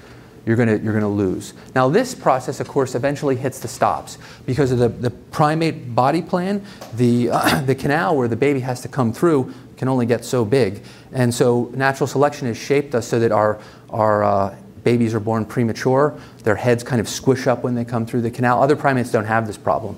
you're 0.46 0.56
going 0.56 0.68
to, 0.68 0.78
you're 0.78 0.94
going 0.94 1.02
to 1.02 1.08
lose. 1.08 1.56
Now 1.74 1.90
this 1.90 2.14
process, 2.14 2.60
of 2.60 2.68
course, 2.68 2.94
eventually 2.94 3.36
hits 3.36 3.58
the 3.58 3.68
stops 3.68 4.20
because 4.46 4.72
of 4.72 4.78
the, 4.78 4.90
the 4.90 5.10
primate 5.10 5.96
body 5.96 6.22
plan. 6.22 6.64
The, 6.94 7.28
the 7.66 7.74
canal 7.74 8.16
where 8.16 8.28
the 8.28 8.36
baby 8.36 8.60
has 8.60 8.82
to 8.82 8.90
come 8.90 9.12
through 9.12 9.56
can 9.76 9.88
only 9.88 10.06
get 10.06 10.24
so 10.24 10.46
big. 10.46 10.84
And 11.12 11.34
so 11.34 11.72
natural 11.74 12.06
selection 12.06 12.46
has 12.46 12.58
shaped 12.58 12.94
us 12.94 13.08
so 13.08 13.18
that 13.18 13.32
our, 13.32 13.60
our 13.90 14.24
uh, 14.24 14.56
babies 14.84 15.14
are 15.14 15.20
born 15.20 15.46
premature. 15.46 16.20
Their 16.44 16.56
heads 16.56 16.84
kind 16.84 17.00
of 17.02 17.08
squish 17.08 17.48
up 17.48 17.64
when 17.64 17.76
they 17.76 17.86
come 17.86 18.06
through 18.06 18.22
the 18.30 18.36
canal. 18.36 18.62
Other 18.64 18.76
primates 18.76 19.12
don't 19.12 19.28
have 19.28 19.46
this 19.46 19.58
problem. 19.58 19.96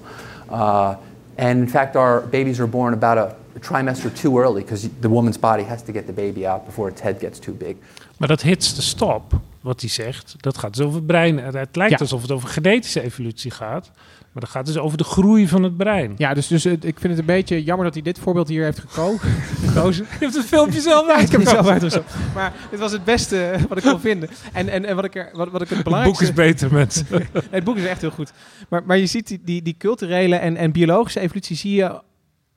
Uh, 0.52 0.94
and 1.38 1.60
in 1.60 1.70
fact, 1.70 1.96
our 1.96 2.22
babies 2.30 2.60
are 2.60 2.70
born 2.70 2.94
about 2.94 3.18
a, 3.18 3.36
trimester 3.60 4.12
too 4.22 4.38
early 4.40 4.62
because 4.62 4.90
the 5.00 5.10
woman's 5.10 5.38
body 5.40 5.64
has 5.64 5.82
to 5.82 5.92
get 5.92 6.06
the 6.06 6.14
baby 6.14 6.46
out 6.48 6.66
before 6.66 6.90
its 6.92 7.02
head 7.02 7.20
gets 7.20 7.40
too 7.40 7.54
big. 7.54 7.76
Maar 8.18 8.28
dat 8.28 8.42
hits 8.42 8.76
de 8.76 8.82
stop, 8.82 9.34
wat 9.62 9.80
hij 9.82 9.90
zegt, 9.90 10.36
dat 10.40 10.58
gaat 10.58 10.76
dus 10.76 10.86
over 10.86 11.02
brein. 11.04 11.38
Het 11.38 11.76
lijkt 11.76 11.92
Ja. 11.94 11.98
alsof 12.00 12.22
het 12.22 12.32
over 12.32 12.50
genetische 12.50 13.02
evolutie 13.02 13.52
gaat. 13.52 13.92
Maar 14.36 14.44
dat 14.44 14.54
gaat 14.54 14.66
dus 14.66 14.78
over 14.78 14.98
de 14.98 15.04
groei 15.04 15.48
van 15.48 15.64
het 15.64 15.78
brein. 15.78 16.14
Ja, 16.18 16.34
dus, 16.34 16.48
dus 16.48 16.66
ik 16.66 16.82
vind 16.82 17.04
het 17.04 17.18
een 17.18 17.26
beetje 17.26 17.64
jammer 17.64 17.86
dat 17.86 17.94
hij 17.94 18.04
dit 18.04 18.20
voorbeeld 18.20 18.48
hier 18.48 18.64
heeft 18.64 18.80
geko 18.80 19.18
gekozen. 19.66 20.06
Je 20.12 20.18
hebt 20.20 20.36
het 20.36 20.46
filmpje 20.46 20.82
zelf 20.82 21.08
Ja, 21.08 21.18
ik 21.18 21.32
heb 21.32 21.40
het 21.40 21.50
zelf 21.50 21.68
uitgezocht. 21.68 22.14
Maar 22.34 22.54
dit 22.70 22.80
was 22.80 22.92
het 22.92 23.04
beste 23.04 23.44
eh, 23.44 23.62
wat 23.70 23.78
ik 23.78 23.84
kon 23.84 24.00
vinden. 24.00 24.30
En, 24.54 24.70
en, 24.70 24.86
en 24.86 24.96
wat, 24.96 25.06
ik 25.06 25.16
er, 25.16 25.30
wat, 25.34 25.52
wat 25.52 25.62
ik 25.62 25.70
het 25.70 25.78
Het 25.78 26.04
boek 26.04 26.22
is 26.22 26.34
beter, 26.34 26.74
mensen. 26.74 27.06
het 27.50 27.64
boek 27.64 27.78
is 27.78 27.86
echt 27.86 28.02
heel 28.02 28.12
goed. 28.12 28.32
Maar, 28.70 28.84
maar 28.86 28.98
je 28.98 29.06
ziet 29.06 29.28
die, 29.28 29.42
die, 29.44 29.62
die 29.62 29.76
culturele 29.78 30.36
en, 30.36 30.58
en 30.58 30.72
biologische 30.72 31.20
evolutie 31.20 31.56
zie 31.56 31.76
je 31.76 32.02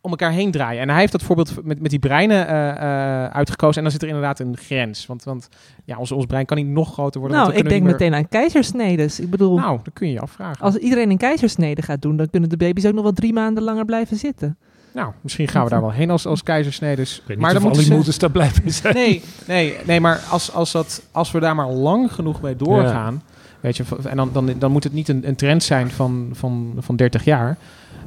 om 0.01 0.11
elkaar 0.11 0.31
heen 0.31 0.51
draaien. 0.51 0.83
En 0.83 0.89
hij 0.89 0.99
heeft 0.99 1.13
dat 1.13 1.23
voorbeeld 1.23 1.65
met, 1.65 1.81
met 1.81 1.91
die 1.91 1.99
breinen 1.99 2.49
eh, 2.49 2.71
eh, 2.71 3.31
uitgekozen. 3.31 3.77
En 3.77 3.83
dan 3.83 3.91
zit 3.91 4.03
er 4.03 4.09
inderdaad 4.09 4.39
een 4.39 4.57
grens. 4.57 5.07
Want, 5.07 5.25
want 5.25 5.49
ja, 5.85 5.97
ons, 5.97 6.13
ons 6.13 6.27
brein 6.27 6.47
kan 6.47 6.57
niet 6.57 6.67
nog 6.67 6.93
groter 6.93 7.21
worden. 7.21 7.39
Nou, 7.39 7.51
ik 7.51 7.59
dan 7.59 7.69
denk 7.69 7.83
meteen 7.83 8.15
aan 8.15 8.29
keizersnedes. 8.29 9.21
Ik 9.21 9.31
bedoel, 9.31 9.57
Nou, 9.57 9.79
dat 9.83 9.93
kun 9.93 10.07
je 10.07 10.13
je 10.13 10.21
afvragen. 10.21 10.65
als 10.65 10.77
iedereen 10.77 11.11
een 11.11 11.17
keizersnede 11.17 11.83
gaat 11.83 12.03
doen, 12.03 12.17
dan 12.17 12.31
kunnen 12.31 12.49
de 12.49 12.57
baby's 12.57 12.87
ook 12.87 12.95
nog 12.95 13.03
wel 13.03 13.13
drie 13.13 13.33
maanden 13.33 13.63
langer 13.63 13.85
blijven 13.85 14.17
zitten. 14.17 14.57
Nou, 14.93 15.13
misschien 15.21 15.49
gaan 15.49 15.65
we 15.65 15.71
daar 15.71 15.81
wel 15.81 15.93
heen 15.93 16.11
als, 16.11 16.27
als 16.27 16.43
niet 16.43 17.39
maar 17.39 17.53
dan 17.53 17.53
die 17.53 17.61
moeten 17.61 17.83
ze... 17.83 17.93
moeders 17.93 18.19
daar 18.19 18.31
blij 18.31 18.51
mee 18.63 18.73
zijn. 18.73 18.95
Nee, 18.95 19.23
nee, 19.47 19.77
nee 19.87 20.01
maar 20.01 20.21
als, 20.31 20.53
als, 20.53 20.73
dat, 20.73 21.03
als 21.13 21.31
we 21.31 21.41
daar 21.41 21.55
maar 21.55 21.69
lang 21.69 22.13
genoeg 22.13 22.41
mee 22.41 22.57
doorgaan... 22.57 23.23
Weet 23.61 23.77
je, 23.77 23.85
en 24.05 24.17
dan, 24.17 24.31
dan, 24.33 24.55
dan 24.59 24.73
moet 24.73 24.85
het 24.85 24.93
niet 24.93 25.09
een, 25.09 25.29
een 25.29 25.37
trend 25.37 25.63
zijn 25.63 25.91
van, 25.91 26.31
van, 26.33 26.75
van 26.79 26.97
30 26.97 27.25
jaar... 27.25 27.57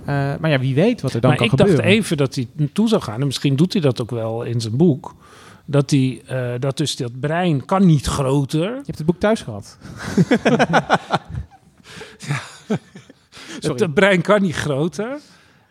Eh, 0.05 0.33
maar 0.39 0.49
ja, 0.49 0.59
wie 0.59 0.75
weet 0.75 1.01
wat 1.01 1.13
er 1.13 1.21
dan 1.21 1.29
maar 1.29 1.39
kan 1.39 1.45
ik 1.45 1.51
gebeuren. 1.51 1.75
dacht 1.75 1.89
even 1.89 2.17
dat 2.17 2.35
hij 2.35 2.47
naartoe 2.53 2.87
zou 2.87 3.01
gaan. 3.01 3.19
En 3.19 3.25
misschien 3.25 3.55
doet 3.55 3.73
hij 3.73 3.81
dat 3.81 4.01
ook 4.01 4.11
wel 4.11 4.43
in 4.43 4.61
zijn 4.61 4.77
boek. 4.77 5.15
Dat, 5.65 5.89
hij, 5.89 6.21
eh, 6.25 6.51
dat 6.59 6.77
dus 6.77 6.95
dat 6.95 7.19
brein 7.19 7.65
kan 7.65 7.85
niet 7.85 8.05
groter. 8.05 8.61
Je 8.61 8.81
hebt 8.85 8.97
het 8.97 9.05
boek 9.05 9.19
thuis 9.19 9.41
gehad. 9.41 9.77
Het 13.61 13.93
brein 13.93 14.21
kan 14.21 14.41
niet 14.41 14.55
groter. 14.55 15.19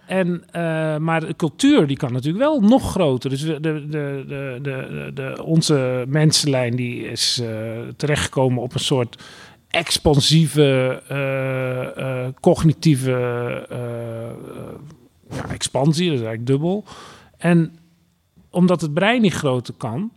En, 0.07 0.43
eh, 0.51 0.97
maar 0.97 1.21
de 1.21 1.37
cultuur 1.37 1.87
die 1.87 1.97
kan 1.97 2.13
natuurlijk 2.13 2.45
wel 2.45 2.61
nog 2.61 2.91
groter. 2.91 3.31
Dus 3.31 3.41
de, 3.41 3.61
de, 3.61 3.87
de, 3.89 4.25
de, 4.63 5.11
de, 5.15 5.45
onze 5.45 6.05
mensenlijn 6.09 6.77
die 6.77 7.11
is 7.11 7.41
eh, 7.43 7.49
terechtgekomen 7.97 8.63
op 8.63 8.75
een 8.75 8.81
soort 8.81 9.23
expansieve, 9.69 11.03
cognitieve 12.41 13.13
eh, 13.13 13.79
eh, 13.79 14.35
ja, 15.31 15.49
expansie. 15.49 16.07
Dat 16.07 16.19
is 16.19 16.25
eigenlijk 16.25 16.47
dubbel. 16.47 16.85
En 17.37 17.79
omdat 18.51 18.81
het 18.81 18.95
brein 18.95 19.23
niet 19.23 19.33
groter 19.33 19.75
kan, 19.75 20.11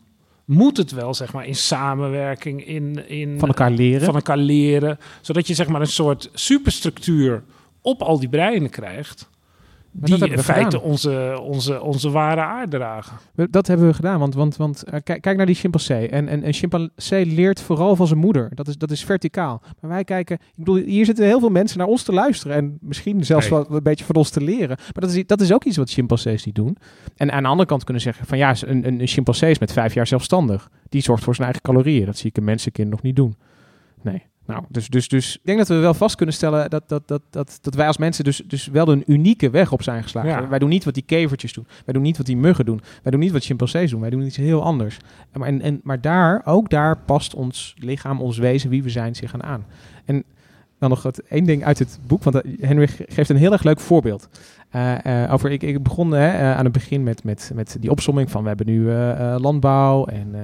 moet 0.46 0.78
het 0.78 0.92
wel 0.92 1.14
zeg 1.14 1.34
maar 1.34 1.46
in 1.46 1.56
samenwerking, 1.56 2.66
in, 2.66 3.10
in 3.10 3.40
Van 3.40 3.48
elkaar 3.48 3.72
leren. 3.72 4.06
van 4.06 4.16
elkaar 4.16 4.38
leren, 4.38 5.00
zodat 5.22 5.48
je 5.48 5.54
zeg 5.54 5.68
maar 5.68 5.82
een 5.82 5.88
soort 5.88 6.30
superstructuur 6.34 7.44
op 7.82 8.02
al 8.02 8.20
die 8.20 8.30
breinen 8.30 8.70
krijgt. 8.70 9.30
Die 9.94 10.30
in 10.30 10.40
feite 10.40 10.64
gedaan. 10.78 10.82
onze, 10.82 11.40
onze, 11.42 11.82
onze 11.82 12.10
ware 12.10 12.42
aard 12.42 12.72
dragen. 12.72 13.18
We- 13.34 13.48
Dat 13.50 13.68
hebben 13.68 13.88
we 13.88 13.94
gedaan, 13.94 14.20
want, 14.20 14.36
want, 14.36 14.56
want 14.58 14.84
eh, 14.84 15.00
kijk, 15.04 15.22
kijk 15.22 15.38
naar 15.38 15.46
die 15.46 15.56
chimpansee. 15.56 16.08
En, 16.10 16.28
en 16.28 16.48
een 16.48 16.54
chimpansee 16.54 17.26
leert 17.26 17.62
vooral 17.62 17.96
van 17.96 18.08
zijn 18.08 18.20
moeder. 18.20 18.52
Dat 18.56 18.68
is, 18.68 18.78
dat 18.78 18.92
is 18.92 19.04
verticaal. 19.06 19.62
Maar 19.82 19.90
wij 19.92 20.04
kijken, 20.04 20.36
ik 20.36 20.52
bedoel, 20.56 20.76
hier 20.76 21.06
zitten 21.06 21.26
heel 21.26 21.40
veel 21.40 21.50
mensen 21.50 21.78
naar 21.78 21.88
ons 21.88 22.04
te 22.04 22.12
luisteren. 22.14 22.56
En 22.56 22.78
misschien 22.82 23.26
zelfs 23.26 23.50
wel 23.50 23.66
een 23.76 23.84
beetje 23.84 24.06
van 24.06 24.16
ons 24.16 24.30
te 24.30 24.42
leren. 24.42 24.78
Maar 24.78 24.92
dat 25.04 25.12
is, 25.12 25.26
dat 25.26 25.42
is 25.42 25.54
ook 25.54 25.64
iets 25.64 25.78
wat 25.78 25.90
chimpansees 25.90 26.46
niet 26.46 26.56
doen. 26.56 26.78
En 27.16 27.32
aan 27.32 27.44
de 27.44 27.50
andere 27.50 27.68
kant 27.70 27.84
kunnen 27.84 28.02
zeggen 28.04 28.26
van 28.26 28.38
ja, 28.38 28.56
een, 28.66 28.88
een, 28.88 29.00
een 29.02 29.08
chimpansee 29.08 29.52
is 29.52 29.60
met 29.60 29.74
vijf 29.74 29.94
jaar 29.94 30.08
zelfstandig. 30.08 30.70
Die 30.90 31.02
zorgt 31.02 31.24
voor 31.24 31.34
zijn 31.36 31.48
eigen 31.48 31.64
calorieën. 31.66 32.06
Dat 32.06 32.18
zie 32.18 32.30
ik 32.30 32.38
een 32.38 32.44
mensenkind 32.44 32.90
nog 32.90 33.02
niet 33.02 33.16
doen. 33.16 33.36
Nee. 34.02 34.24
Nou, 34.46 34.64
dus, 34.70 34.88
dus, 34.88 35.08
dus 35.08 35.36
ik 35.36 35.42
denk 35.44 35.58
dat 35.58 35.68
we 35.68 35.76
wel 35.76 35.94
vast 35.94 36.16
kunnen 36.16 36.36
stellen 36.36 36.70
dat, 36.70 36.90
dat, 36.90 37.08
dat, 37.08 37.22
dat, 37.30 37.58
dat 37.62 37.76
wij 37.76 37.88
als 37.88 37.98
mensen 37.98 38.24
dus, 38.24 38.42
dus 38.48 38.68
wel 38.68 38.88
een 38.88 39.04
unieke 39.06 39.50
weg 39.50 39.72
op 39.72 39.84
zijn 39.84 40.04
geslagen. 40.04 40.30
Ja. 40.30 40.48
Wij 40.48 40.60
doen 40.60 40.70
niet 40.70 40.84
wat 40.84 40.94
die 40.94 41.04
kevertjes 41.06 41.54
doen. 41.54 41.68
Wij 41.86 41.94
doen 41.94 42.04
niet 42.04 42.18
wat 42.18 42.26
die 42.26 42.38
muggen 42.38 42.66
doen. 42.66 42.82
Wij 43.02 43.12
doen 43.12 43.22
niet 43.22 43.32
wat 43.32 43.44
chimpansees 43.44 43.92
doen. 43.92 44.02
Wij 44.02 44.10
doen 44.10 44.26
iets 44.26 44.38
heel 44.38 44.64
anders. 44.64 44.98
En, 45.32 45.40
maar, 45.40 45.48
en, 45.50 45.62
en, 45.62 45.80
maar 45.84 46.02
daar, 46.02 46.42
ook 46.46 46.70
daar 46.70 46.98
past 46.98 47.36
ons 47.36 47.76
lichaam, 47.78 48.22
ons 48.22 48.38
wezen, 48.38 48.70
wie 48.70 48.84
we 48.84 48.90
zijn, 48.90 49.16
zich 49.16 49.34
aan 49.34 49.44
aan. 49.44 49.66
En 50.06 50.24
dan 50.80 50.90
nog 50.90 51.04
het, 51.04 51.24
één 51.24 51.44
ding 51.44 51.64
uit 51.64 51.80
het 51.80 52.00
boek, 52.08 52.24
want 52.24 52.42
eh, 52.42 52.68
Henry 52.68 52.88
ge- 52.88 53.06
geeft 53.08 53.30
een 53.30 53.36
heel 53.36 53.52
erg 53.52 53.64
leuk 53.64 53.80
voorbeeld. 53.80 54.30
Eh, 54.70 55.24
eh, 55.24 55.34
over, 55.34 55.52
ik, 55.52 55.64
ik 55.64 55.84
begon 55.84 56.12
hè, 56.12 56.56
aan 56.56 56.64
het 56.64 56.74
begin 56.74 57.04
met, 57.04 57.24
met, 57.24 57.52
met 57.54 57.78
die 57.80 57.92
opsomming 57.92 58.32
van 58.32 58.42
we 58.42 58.48
hebben 58.48 58.66
nu 58.66 58.92
landbouw 59.40 60.06
en 60.06 60.36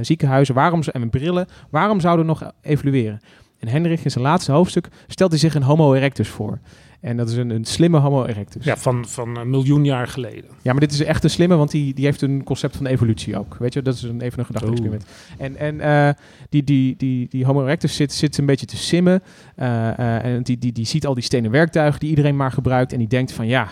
ziekenhuizen 0.00 0.54
waarom, 0.54 0.82
en 0.82 1.10
brillen. 1.10 1.46
Waarom 1.70 2.00
zouden 2.00 2.26
we 2.26 2.30
nog 2.32 2.52
evolueren? 2.60 3.20
En 3.64 3.70
Henrich 3.70 4.04
in 4.04 4.10
zijn 4.10 4.24
laatste 4.24 4.52
hoofdstuk 4.52 4.88
stelt 5.06 5.30
hij 5.30 5.40
zich 5.40 5.54
een 5.54 5.62
homo 5.62 5.94
erectus 5.94 6.28
voor. 6.28 6.58
En 7.00 7.16
dat 7.16 7.28
is 7.30 7.36
een, 7.36 7.50
een 7.50 7.64
slimme 7.64 7.98
homo 7.98 8.24
erectus. 8.24 8.64
Ja, 8.64 8.76
van, 8.76 9.06
van 9.06 9.36
een 9.36 9.50
miljoen 9.50 9.84
jaar 9.84 10.08
geleden. 10.08 10.50
Ja, 10.62 10.72
maar 10.72 10.80
dit 10.80 10.92
is 10.92 11.02
echt 11.02 11.24
een 11.24 11.30
slimme, 11.30 11.56
want 11.56 11.70
die, 11.70 11.94
die 11.94 12.04
heeft 12.04 12.22
een 12.22 12.44
concept 12.44 12.76
van 12.76 12.86
evolutie 12.86 13.38
ook. 13.38 13.56
Weet 13.58 13.72
je, 13.72 13.82
dat 13.82 13.94
is 13.94 14.02
een, 14.02 14.20
even 14.20 14.38
een 14.38 14.44
gedachte-experiment. 14.44 15.04
En, 15.38 15.56
en 15.56 15.80
eh, 15.80 16.14
die, 16.48 16.64
die, 16.64 16.96
die, 16.96 17.28
die 17.28 17.44
Homo 17.44 17.62
erectus 17.62 17.96
zit, 17.96 18.12
zit 18.12 18.38
een 18.38 18.46
beetje 18.46 18.66
te 18.66 18.76
simmen. 18.76 19.22
eh, 19.56 19.98
eh, 19.98 20.24
en 20.24 20.42
die, 20.42 20.58
die, 20.58 20.72
die 20.72 20.86
ziet 20.86 21.06
al 21.06 21.14
die 21.14 21.22
stenen 21.22 21.50
werktuigen 21.50 22.00
die 22.00 22.08
iedereen 22.08 22.36
maar 22.36 22.52
gebruikt. 22.52 22.92
En 22.92 22.98
die 22.98 23.08
denkt 23.08 23.32
van 23.32 23.46
ja, 23.46 23.68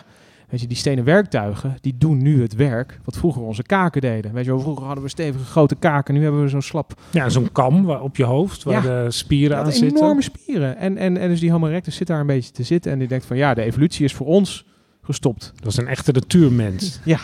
weet 0.53 0.61
je, 0.61 0.67
die 0.67 0.77
stenen 0.77 1.05
werktuigen, 1.05 1.77
die 1.81 1.95
doen 1.99 2.23
nu 2.23 2.43
het 2.43 2.55
werk 2.55 2.99
wat 3.05 3.17
vroeger 3.17 3.43
onze 3.43 3.63
kaken 3.63 4.01
deden. 4.01 4.33
Weet 4.33 4.45
je 4.45 4.59
vroeger 4.59 4.85
hadden 4.87 5.05
we 5.05 5.11
stevige 5.11 5.45
grote 5.45 5.75
kaken, 5.75 6.15
nu 6.15 6.23
hebben 6.23 6.43
we 6.43 6.49
zo'n 6.49 6.63
slap 6.63 7.01
Ja, 7.11 7.29
zo'n 7.29 7.53
kam 7.53 7.91
op 7.91 8.17
je 8.17 8.25
hoofd 8.25 8.63
waar 8.63 8.85
Ja. 8.87 9.05
de 9.05 9.11
spieren 9.11 9.57
aan 9.59 9.73
zitten. 9.73 9.99
enorme 9.99 10.23
spieren. 10.23 10.77
En, 10.77 10.97
en, 10.97 11.17
en 11.17 11.29
dus 11.29 11.41
die 11.41 11.51
Homo 11.51 11.67
erectus 11.67 11.97
zit 11.97 12.07
daar 12.07 12.21
een 12.21 12.27
beetje 12.27 12.53
te 12.53 12.63
zitten. 12.63 12.93
En 12.93 12.99
die 12.99 13.09
denkt 13.09 13.25
van 13.25 13.37
ja, 13.37 13.55
de 13.55 13.63
evolutie 13.63 14.05
is 14.05 14.15
voor 14.15 14.27
ons 14.27 14.67
gestopt. 15.03 15.53
Dat 15.57 15.73
is 15.73 15.77
een 15.79 15.87
echte 15.89 16.13
natuurmens. 16.13 17.01
Ja, 17.05 17.19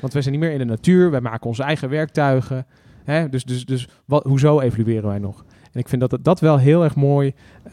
want 0.00 0.12
wij 0.12 0.22
zijn 0.22 0.34
niet 0.34 0.44
meer 0.44 0.52
in 0.52 0.58
de 0.58 0.64
natuur. 0.64 1.10
Wij 1.10 1.20
maken 1.20 1.46
onze 1.46 1.62
eigen 1.62 1.88
werktuigen. 1.88 2.66
Hè? 3.04 3.28
Dus, 3.28 3.44
dus, 3.44 3.64
dus 3.64 3.88
wat, 4.04 4.24
hoezo 4.24 4.60
evolueren 4.60 5.08
wij 5.08 5.18
nog? 5.18 5.44
En 5.72 5.80
ik 5.80 5.88
vind 5.88 6.00
dat 6.08 6.18
dat, 6.22 6.40
wel 6.40 6.58
heel 6.58 6.84
erg 6.84 6.94
mooi... 6.94 7.32
eh, 7.64 7.72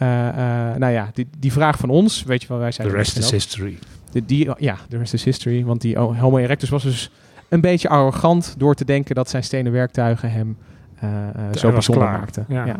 nou 0.76 0.88
ja, 0.92 1.10
die, 1.14 1.28
die 1.40 1.52
vraag 1.52 1.78
van 1.78 1.90
ons, 1.90 2.24
weet 2.24 2.42
je 2.42 2.48
wel, 2.48 2.58
wij 2.58 2.72
zijn... 2.72 2.88
The 2.88 2.94
rest 2.96 3.18
is 3.18 3.32
history. 3.32 3.78
De, 4.12 4.26
die, 4.26 4.50
ja, 4.58 4.78
the 4.90 4.98
rest 4.98 5.14
is 5.14 5.24
history. 5.24 5.66
Want 5.66 5.82
die 5.82 5.98
Homo 5.98 6.38
erectus 6.38 6.70
was 6.70 6.84
dus 6.84 7.12
een 7.50 7.62
beetje 7.62 7.90
arrogant... 7.90 8.56
door 8.58 8.76
te 8.76 8.86
denken 8.86 9.16
dat 9.16 9.30
zijn 9.30 9.44
stenen 9.44 9.72
werktuigen 9.72 10.32
hem 10.32 10.58
Hij 10.96 11.58
zo 11.58 11.72
bijzonder 11.72 12.04
maakten. 12.04 12.46
Ja. 12.48 12.66
Ja. 12.66 12.80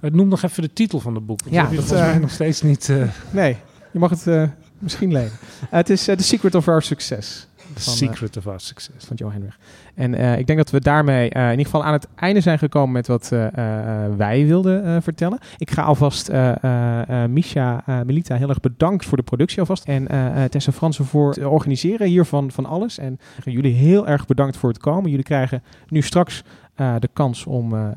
Het 0.00 0.14
noemt 0.14 0.30
nog 0.30 0.42
even 0.42 0.62
de 0.62 0.72
titel 0.72 1.00
van 1.00 1.14
het 1.14 1.26
boek. 1.26 1.40
Ja, 1.50 1.70
dat 1.74 1.90
mij 1.90 2.12
eh, 2.12 2.20
nog 2.20 2.30
steeds 2.30 2.62
niet... 2.62 2.92
Nee, 3.30 3.56
je 3.92 3.98
mag 3.98 4.10
het 4.10 4.50
misschien 4.78 5.12
lenen. 5.12 5.32
Eh, 5.60 5.68
het 5.70 5.90
is 5.90 6.04
The 6.04 6.16
Secret 6.18 6.54
of 6.54 6.68
Our 6.68 6.82
Success. 6.82 7.47
The 7.74 7.80
van, 7.82 7.92
eh, 7.92 7.98
secret 7.98 8.36
of 8.36 8.46
our 8.46 8.60
success. 8.60 9.06
van 9.06 9.16
Joe 9.16 9.32
Henrich. 9.32 9.58
En 9.94 10.14
eh, 10.14 10.38
ik 10.38 10.46
denk 10.46 10.58
dat 10.58 10.70
we 10.70 10.80
daarmee 10.80 11.30
eh, 11.30 11.44
in 11.44 11.50
ieder 11.50 11.64
geval 11.64 11.84
aan 11.84 11.92
het 11.92 12.08
einde 12.14 12.40
zijn 12.40 12.58
gekomen 12.58 12.92
met 12.92 13.06
wat 13.06 13.32
eh, 13.32 13.46
eh, 13.46 14.12
wij 14.16 14.46
wilden 14.46 14.84
eh, 14.84 14.96
vertellen. 15.00 15.38
Ik 15.56 15.70
ga 15.70 15.82
alvast 15.82 16.28
eh 16.28 16.62
eh, 16.62 17.22
eh, 17.24 17.30
Misha, 17.30 17.82
eh, 17.86 18.00
Melita 18.00 18.34
heel 18.36 18.48
erg 18.48 18.60
bedankt 18.60 19.04
voor 19.04 19.16
de 19.16 19.22
productie 19.22 19.60
alvast. 19.60 19.84
En 19.84 20.08
eh, 20.08 20.44
eh, 20.44 20.50
Tessa 20.50 20.72
Fransen 20.72 21.04
voor 21.04 21.28
het 21.28 21.44
organiseren 21.44 22.06
hiervan 22.06 22.50
van 22.50 22.66
alles. 22.66 22.98
En 22.98 23.18
jullie 23.44 23.74
heel 23.74 24.06
erg 24.06 24.26
bedankt 24.26 24.56
voor 24.56 24.68
het 24.68 24.78
komen. 24.78 25.10
Jullie 25.10 25.24
krijgen 25.24 25.62
nu 25.88 26.02
straks 26.02 26.42
eh, 26.74 26.94
de 26.98 27.08
kans 27.12 27.44
om 27.44 27.72
eh, 27.74 27.80
eh, 27.80 27.90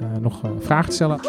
eh, 0.00 0.20
nog 0.20 0.40
vragen 0.60 0.88
te 0.88 0.94
stellen. 0.94 1.20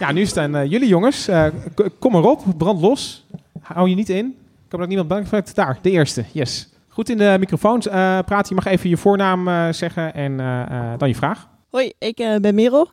Ja, 0.00 0.12
nu 0.12 0.26
staan 0.26 0.54
eh, 0.54 0.70
jullie 0.70 0.88
jongens. 0.88 1.28
Eh, 1.28 1.46
kom 1.98 2.12
maar 2.12 2.24
op, 2.24 2.42
brand 2.56 2.80
los. 2.80 3.26
Hou 3.60 3.88
je 3.88 3.94
niet 3.94 4.08
in. 4.08 4.26
Ik 4.26 4.70
hoop 4.70 4.80
dat 4.80 4.88
niemand 4.88 5.08
bang. 5.08 5.28
Daar, 5.54 5.78
de 5.82 5.90
eerste. 5.90 6.24
Yes. 6.32 6.68
Goed 6.88 7.08
in 7.08 7.18
de 7.18 7.36
microfoon 7.38 7.80
eh 7.80 8.18
praten. 8.18 8.48
Je 8.48 8.54
mag 8.54 8.66
even 8.66 8.88
je 8.88 8.96
voornaam 8.96 9.72
zeggen 9.72 10.14
en 10.14 10.36
dan 10.98 11.08
je 11.08 11.14
vraag. 11.14 11.48
Hoi, 11.70 11.92
ik 11.98 12.16
ben 12.40 12.54
Merel 12.54 12.90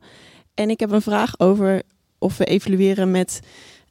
en 0.54 0.70
ik 0.70 0.80
heb 0.80 0.92
een 0.92 1.02
vraag 1.02 1.40
over 1.40 1.82
of 2.18 2.38
we 2.38 2.46
evalueren 2.46 3.12
met 3.12 3.42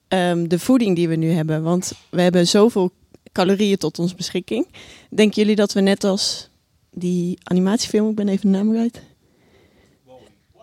ehm, 0.09 0.47
de 0.47 0.59
voeding 0.59 0.97
die 0.97 1.09
we 1.09 1.17
nu 1.17 1.31
hebben. 1.31 1.62
Want 1.62 1.93
we 2.11 2.23
hebben 2.23 2.47
zoveel 2.47 2.91
calorieën 3.33 3.77
tot 3.77 3.99
onze 3.99 4.14
beschikking. 4.14 4.67
Denken 5.11 5.41
jullie 5.41 5.57
dat 5.57 5.73
we 5.73 5.81
net 5.81 6.05
als 6.05 6.51
die 6.91 7.39
animatiefilm, 7.43 8.09
ik 8.09 8.17
ben 8.17 8.29
even 8.29 8.53
de 8.53 8.59
naam 8.59 8.71
kwijt. 8.71 9.03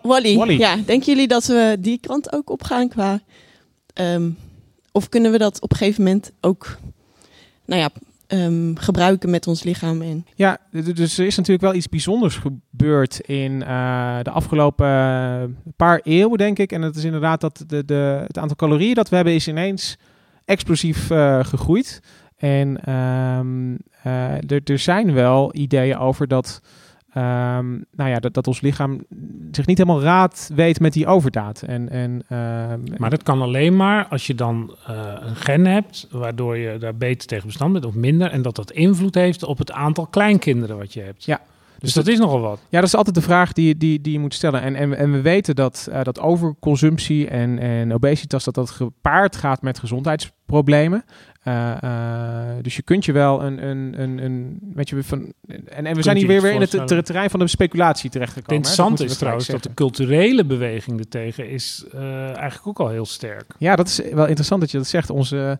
Wally. 0.08 0.58
Ja, 0.58 0.76
denken 0.76 1.06
jullie 1.12 1.28
dat 1.28 1.46
we 1.46 1.76
die 1.80 1.98
kant 2.00 2.32
ook 2.32 2.50
opgaan 2.50 2.88
qua... 2.88 3.20
ehm, 3.94 4.30
of 4.92 5.08
kunnen 5.08 5.32
we 5.32 5.38
dat 5.38 5.60
op 5.60 5.70
een 5.70 5.76
gegeven 5.76 6.04
moment 6.04 6.32
ook 6.40 6.76
nou 7.64 7.80
ja, 7.80 7.90
ehm, 8.26 8.74
gebruiken 8.74 9.30
met 9.30 9.46
ons 9.46 9.62
lichaam? 9.62 10.02
En 10.02 10.26
Ja, 10.34 10.58
dus 10.70 11.18
er 11.18 11.26
is 11.26 11.36
natuurlijk 11.36 11.64
wel 11.64 11.74
iets 11.74 11.88
bijzonders 11.88 12.36
gebeurd 12.36 13.20
in 13.20 13.62
eh, 13.62 14.18
de 14.22 14.30
afgelopen 14.30 14.86
eh, 14.86 15.42
paar 15.76 16.00
eeuwen, 16.02 16.38
denk 16.38 16.58
ik. 16.58 16.72
En 16.72 16.80
dat 16.80 16.96
is 16.96 17.04
inderdaad 17.04 17.40
dat 17.40 17.64
de, 17.66 17.84
de, 17.84 18.22
het 18.26 18.38
aantal 18.38 18.56
calorieën 18.56 18.94
dat 18.94 19.08
we 19.08 19.16
hebben 19.16 19.34
is 19.34 19.48
ineens 19.48 19.96
explosief 20.44 21.10
eh, 21.10 21.44
gegroeid. 21.44 22.00
En 22.36 22.84
ehm, 22.84 23.74
eh, 24.02 24.50
er, 24.50 24.60
er 24.64 24.78
zijn 24.78 25.12
wel 25.12 25.54
ideeën 25.54 25.98
over 25.98 26.28
dat, 26.28 26.60
ehm, 27.14 27.70
nou 27.70 28.10
ja, 28.10 28.18
dat, 28.18 28.34
dat 28.34 28.46
ons 28.46 28.60
lichaam 28.60 29.04
zich 29.50 29.66
niet 29.66 29.78
helemaal 29.78 30.02
raad 30.02 30.50
weet 30.54 30.80
met 30.80 30.92
die 30.92 31.06
overdaad. 31.06 31.62
En, 31.62 31.88
en, 31.88 32.22
ehm, 32.28 32.80
Maar 32.96 33.10
dat 33.10 33.22
kan 33.22 33.42
alleen 33.42 33.76
maar 33.76 34.06
als 34.06 34.26
je 34.26 34.34
dan 34.34 34.76
eh, 34.86 34.96
een 35.20 35.36
gen 35.36 35.66
hebt, 35.66 36.08
waardoor 36.10 36.56
je 36.56 36.78
daar 36.78 36.96
beter 36.96 37.26
tegen 37.26 37.46
bestand 37.46 37.72
bent 37.72 37.84
of 37.84 37.94
minder. 37.94 38.30
En 38.30 38.42
dat 38.42 38.56
dat 38.56 38.70
invloed 38.70 39.14
heeft 39.14 39.44
op 39.44 39.58
het 39.58 39.72
aantal 39.72 40.06
kleinkinderen 40.06 40.76
wat 40.78 40.92
je 40.92 41.00
hebt. 41.00 41.24
Ja. 41.24 41.40
Dus 41.84 41.92
dat 41.92 42.06
is 42.06 42.18
nogal 42.18 42.40
wat. 42.40 42.58
Ja, 42.68 42.78
dat 42.78 42.88
is 42.88 42.94
altijd 42.94 43.14
de 43.14 43.22
vraag 43.22 43.52
die, 43.52 43.76
die, 43.76 44.00
die 44.00 44.12
je 44.12 44.18
moet 44.18 44.34
stellen. 44.34 44.62
En, 44.62 44.74
en, 44.74 44.96
en 44.96 45.12
we 45.12 45.20
weten 45.20 45.54
dat, 45.54 45.88
eh, 45.90 46.02
dat 46.02 46.20
overconsumptie 46.20 47.28
en, 47.28 47.58
en 47.58 47.92
obesitas 47.92 48.44
dat 48.44 48.54
dat 48.54 48.70
gepaard 48.70 49.36
gaat 49.36 49.62
met 49.62 49.78
gezondheidsproblemen. 49.78 51.04
Eh, 51.44 51.82
eh, 51.82 52.56
dus 52.62 52.76
je 52.76 52.82
kunt 52.82 53.04
je 53.04 53.12
wel 53.12 53.42
een, 53.42 53.66
een, 53.66 54.00
een, 54.00 54.18
een 54.24 54.58
weet 54.74 54.88
je, 54.88 55.02
van, 55.02 55.32
en, 55.46 55.86
en 55.86 55.94
we 55.94 56.02
zijn 56.02 56.16
hier 56.16 56.26
weer, 56.26 56.42
weer 56.42 56.52
in 56.52 56.60
het 56.60 56.70
ter- 56.70 57.04
terrein 57.04 57.30
van 57.30 57.40
de 57.40 57.46
speculatie 57.46 58.10
terechtgekomen. 58.10 58.64
we 58.98 59.04
is 59.04 59.16
trouwens 59.16 59.46
dat 59.46 59.62
de 59.62 59.74
culturele 59.74 60.44
beweging 60.44 60.98
ertegen 60.98 61.50
is 61.50 61.84
eh, 61.92 62.24
eigenlijk 62.24 62.66
ook 62.66 62.80
al 62.80 62.88
heel 62.88 63.06
sterk. 63.06 63.54
Ja, 63.58 63.76
dat 63.76 63.86
is 63.88 64.00
wel 64.12 64.26
interessant 64.26 64.60
dat 64.60 64.70
je 64.70 64.78
dat 64.78 64.86
zegt. 64.86 65.10
Onze 65.10 65.58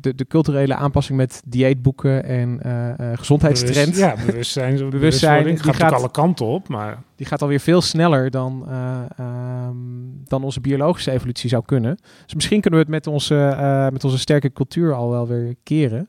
de, 0.00 0.14
de 0.14 0.26
culturele 0.28 0.74
aanpassing 0.74 1.18
met 1.18 1.42
dieetboeken 1.46 2.24
en 2.24 2.62
eh, 2.62 2.90
eh, 2.90 3.18
gezondheidstrend. 3.18 3.74
Bewust- 3.74 3.98
ja, 3.98 4.24
bewustzijn, 4.26 4.90
bewustzijn. 4.90 5.44
Die 5.44 5.58
Gaat 5.58 5.92
alle 5.92 6.10
kanten 6.10 6.46
op, 6.46 6.68
maar... 6.68 7.02
Die 7.16 7.26
gaat 7.26 7.42
alweer 7.42 7.60
veel 7.60 7.80
sneller 7.80 8.30
dan, 8.30 8.64
eh, 8.68 9.00
ehm, 9.16 9.76
dan 10.24 10.44
onze 10.44 10.60
biologische 10.60 11.10
evolutie 11.10 11.48
zou 11.48 11.62
kunnen. 11.64 11.98
Dus 12.24 12.34
misschien 12.34 12.60
kunnen 12.60 12.80
we 12.80 12.84
het 12.86 12.94
met 12.94 13.06
onze, 13.14 13.36
eh, 13.36 13.88
met 13.88 14.04
onze 14.04 14.18
sterke 14.18 14.52
cultuur 14.52 14.94
al 14.94 15.10
wel 15.10 15.26
weer 15.26 15.54
keren. 15.62 16.08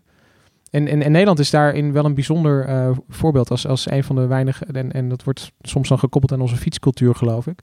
En, 0.69 0.87
en, 0.87 1.01
en 1.01 1.11
Nederland 1.11 1.39
is 1.39 1.49
daarin 1.49 1.91
wel 1.93 2.05
een 2.05 2.13
bijzonder 2.13 2.65
eh, 2.65 2.89
voorbeeld 3.07 3.51
als, 3.51 3.67
als 3.67 3.91
een 3.91 4.03
van 4.03 4.15
de 4.15 4.27
weinige. 4.27 4.65
En, 4.65 4.91
en 4.91 5.09
dat 5.09 5.23
wordt 5.23 5.51
soms 5.61 5.89
dan 5.89 5.99
gekoppeld 5.99 6.31
aan 6.31 6.41
onze 6.41 6.55
fietscultuur, 6.55 7.15
geloof 7.15 7.47
ik. 7.47 7.61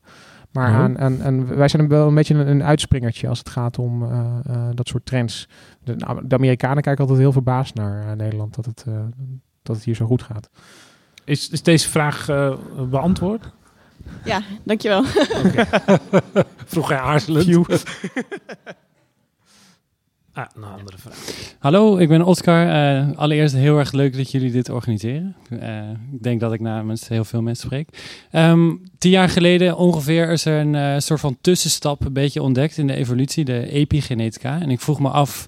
Maar 0.57 0.71
Oh. 0.71 0.77
aan, 0.77 0.99
aan, 0.99 1.23
aan- 1.23 1.47
wij 1.57 1.69
zijn 1.69 1.89
wel 1.89 2.09
een 2.09 2.15
beetje 2.15 2.35
een, 2.35 2.49
een 2.49 2.63
uitspringertje 2.63 3.29
als 3.29 3.39
het 3.39 3.49
gaat 3.49 3.79
om 3.79 4.03
eh, 4.03 4.29
eh, 4.49 4.69
dat 4.75 4.89
soort 4.89 5.07
trends. 5.07 5.49
De, 5.85 5.97
de 6.25 6.35
Amerikanen 6.35 6.83
kijken 6.83 7.01
altijd 7.03 7.19
heel 7.21 7.33
verbaasd 7.33 7.75
naar 7.75 8.07
eh, 8.07 8.13
Nederland 8.17 8.55
dat 8.55 8.65
het, 8.65 8.85
eh, 8.89 8.95
dat 9.63 9.77
het 9.77 9.85
hier 9.85 9.95
zo 9.95 10.07
goed 10.07 10.23
gaat. 10.23 10.51
Is, 11.25 11.49
is 11.51 11.63
deze 11.63 11.89
vraag 11.89 12.27
beantwoord? 12.91 13.51
Ja, 14.25 14.41
dankjewel. 14.65 15.05
Vroeg 16.73 16.89
hij 16.89 16.99
aarzelend. 16.99 17.47
Ah, 20.37 20.45
een 20.55 20.65
andere 20.65 20.99
vraag. 20.99 21.55
Hallo, 21.59 21.97
ik 21.97 22.09
ben 22.09 22.23
Oscar. 22.23 22.69
Eh, 22.69 23.19
allereerst 23.19 23.55
heel 23.55 23.79
erg 23.79 23.93
leuk 23.93 24.17
dat 24.17 24.31
jullie 24.31 24.51
dit 24.51 24.71
organiseren. 24.71 25.37
Eh, 25.61 25.91
ik 26.13 26.23
denk 26.23 26.41
dat 26.41 26.53
ik 26.53 26.61
namens 26.61 27.09
heel 27.09 27.25
veel 27.25 27.43
mensen 27.43 27.67
spreek. 27.67 27.89
Ehm, 28.31 28.75
tien 28.99 29.11
jaar 29.11 29.29
geleden 29.29 29.77
ongeveer 29.77 30.31
is 30.31 30.45
er 30.45 30.61
een 30.61 30.75
eh, 30.75 30.95
soort 30.99 31.21
van 31.21 31.37
tussenstap 31.41 32.05
een 32.05 32.13
beetje 32.13 32.43
ontdekt 32.43 32.79
in 32.79 32.87
de 32.87 32.95
evolutie, 32.95 33.45
de 33.45 33.71
epigenetica. 33.71 34.61
En 34.61 34.71
ik 34.71 34.81
vroeg 34.81 35.01
me 35.01 35.09
af, 35.09 35.47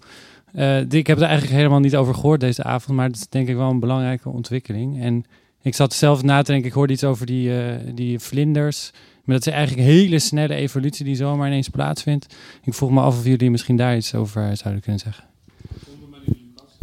eh, 0.52 0.90
ik 0.90 1.06
heb 1.06 1.16
er 1.16 1.22
eigenlijk 1.22 1.56
helemaal 1.56 1.80
niet 1.80 1.96
over 1.96 2.14
gehoord 2.14 2.40
deze 2.40 2.62
avond, 2.62 2.96
maar 2.96 3.06
het 3.06 3.16
is 3.16 3.28
denk 3.28 3.48
ik 3.48 3.56
wel 3.56 3.70
een 3.70 3.80
belangrijke 3.80 4.28
ontwikkeling. 4.28 5.02
En 5.02 5.24
ik 5.62 5.74
zat 5.74 5.92
zelf 5.92 6.22
na 6.22 6.42
te 6.42 6.52
denken, 6.52 6.68
ik 6.68 6.74
hoorde 6.74 6.92
iets 6.92 7.04
over 7.04 7.26
die, 7.26 7.60
eh, 7.60 7.74
die 7.94 8.18
vlinders. 8.18 8.92
Maar 9.28 9.36
dat 9.36 9.46
is 9.46 9.52
eigenlijk 9.52 9.86
een 9.86 9.94
hele 9.94 10.18
snelle 10.18 10.54
evolutie 10.54 11.04
die 11.04 11.14
zomaar 11.14 11.46
ineens 11.46 11.68
plaatsvindt. 11.68 12.34
Ik 12.64 12.74
vroeg 12.74 12.90
me 12.90 13.00
af 13.00 13.18
of 13.18 13.24
jullie 13.24 13.50
misschien 13.50 13.76
daar 13.76 13.96
iets 13.96 14.14
over 14.14 14.56
zouden 14.56 14.82
kunnen 14.82 15.00
zeggen. 15.00 15.24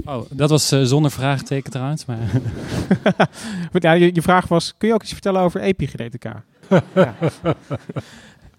Oh, 0.03 0.25
dat 0.31 0.49
was 0.49 0.71
eh, 0.71 0.81
zonder 0.81 1.11
vraagteken 1.11 1.71
trouwens. 1.71 2.05
Maar 2.05 2.17
ja, 3.73 3.91
je, 3.91 4.09
je 4.13 4.21
vraag 4.21 4.47
was, 4.47 4.73
kun 4.77 4.87
je 4.87 4.93
ook 4.93 5.03
iets 5.03 5.11
vertellen 5.11 5.41
over 5.41 5.61
epigenetica? 5.61 6.43
ja. 6.95 7.15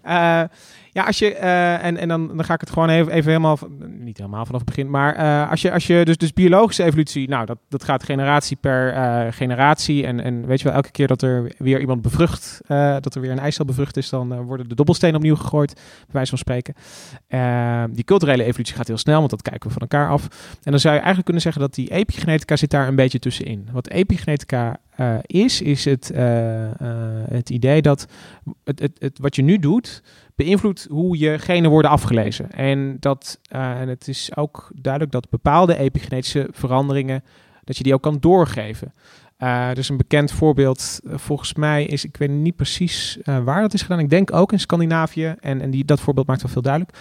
Eh, 0.01 0.43
ja, 0.97 1.03
als 1.03 1.19
je, 1.19 1.35
eh, 1.35 1.83
en, 1.83 1.97
en 1.97 2.07
dan, 2.07 2.27
dan 2.27 2.43
ga 2.43 2.53
ik 2.53 2.59
het 2.59 2.69
gewoon 2.69 2.89
even, 2.89 3.11
even 3.11 3.31
helemaal, 3.31 3.59
niet 3.99 4.17
helemaal 4.17 4.45
vanaf 4.45 4.59
het 4.59 4.69
begin, 4.69 4.89
maar 4.89 5.15
eh, 5.15 5.49
als 5.49 5.61
je, 5.61 5.71
als 5.71 5.87
je 5.87 6.05
dus, 6.05 6.17
dus 6.17 6.33
biologische 6.33 6.83
evolutie, 6.83 7.29
nou, 7.29 7.45
dat, 7.45 7.57
dat 7.69 7.83
gaat 7.83 8.03
generatie 8.03 8.57
per 8.61 8.93
eh, 8.93 9.31
generatie. 9.31 10.05
En, 10.05 10.19
en 10.19 10.45
weet 10.45 10.59
je 10.59 10.63
wel, 10.63 10.73
elke 10.73 10.91
keer 10.91 11.07
dat 11.07 11.21
er 11.21 11.51
weer 11.57 11.79
iemand 11.79 12.01
bevrucht, 12.01 12.61
dat 13.01 13.15
er 13.15 13.21
weer 13.21 13.31
een 13.31 13.39
eicel 13.39 13.65
bevrucht 13.65 13.97
is, 13.97 14.09
dan 14.09 14.43
worden 14.43 14.69
de 14.69 14.75
dobbelstenen 14.75 15.15
opnieuw 15.15 15.35
gegooid, 15.35 15.73
bij 15.73 16.05
wijze 16.11 16.29
van 16.29 16.37
spreken. 16.37 16.73
Die 17.93 18.03
culturele 18.03 18.43
evolutie 18.43 18.75
gaat 18.75 18.87
heel 18.87 18.97
snel, 18.97 19.17
want 19.19 19.29
dat 19.29 19.41
kijken 19.41 19.67
we 19.67 19.73
van 19.73 19.81
elkaar 19.81 20.09
af. 20.09 20.27
En 20.63 20.71
dan 20.71 20.79
zou 20.79 20.93
je 20.93 20.99
eigenlijk 20.99 21.23
kunnen 21.23 21.41
zeggen 21.41 21.61
dat 21.61 21.73
die 21.73 21.91
epigenetica 21.91 22.55
zit 22.55 22.69
daar 22.69 22.87
een 22.87 22.95
beetje 22.95 23.19
tussenin. 23.19 23.69
Wat 23.71 23.89
epigenetica 23.89 24.77
is, 25.21 25.61
is 25.61 25.85
het, 25.85 26.11
het 27.29 27.49
idee 27.49 27.81
dat 27.81 28.07
het, 28.63 28.79
het, 28.79 28.91
het, 28.99 29.19
wat 29.19 29.35
je 29.35 29.41
nu 29.41 29.59
doet, 29.59 30.01
beïnvloedt 30.37 30.87
hoe 30.89 31.17
je 31.17 31.39
genen 31.39 31.69
worden 31.69 31.91
afgelezen. 31.91 32.51
En, 32.51 32.97
dat, 32.99 33.39
eh, 33.49 33.79
en 33.81 33.87
het 33.87 34.07
is 34.07 34.35
ook 34.35 34.71
duidelijk 34.75 35.13
dat 35.13 35.29
bepaalde 35.29 35.77
epigenetische 35.77 36.47
veranderingen, 36.51 37.23
dat 37.63 37.77
je 37.77 37.83
die 37.83 37.93
ook 37.93 38.01
kan 38.01 38.17
doorgeven. 38.19 38.93
Eh 39.37 39.71
dus 39.73 39.89
een 39.89 39.97
bekend 39.97 40.31
voorbeeld, 40.31 40.99
eh, 41.07 41.17
volgens 41.17 41.53
mij 41.53 41.85
is, 41.85 42.05
ik 42.05 42.17
weet 42.17 42.29
niet 42.29 42.55
precies 42.55 43.17
waar 43.23 43.61
dat 43.61 43.73
is 43.73 43.81
gedaan. 43.81 43.99
Ik 43.99 44.09
denk 44.09 44.33
ook 44.33 44.51
in 44.51 44.59
Scandinavië. 44.59 45.35
En, 45.39 45.61
en 45.61 45.69
die, 45.71 45.85
dat 45.85 45.99
voorbeeld 45.99 46.27
maakt 46.27 46.41
wel 46.41 46.51
veel 46.51 46.61
duidelijk. 46.61 46.97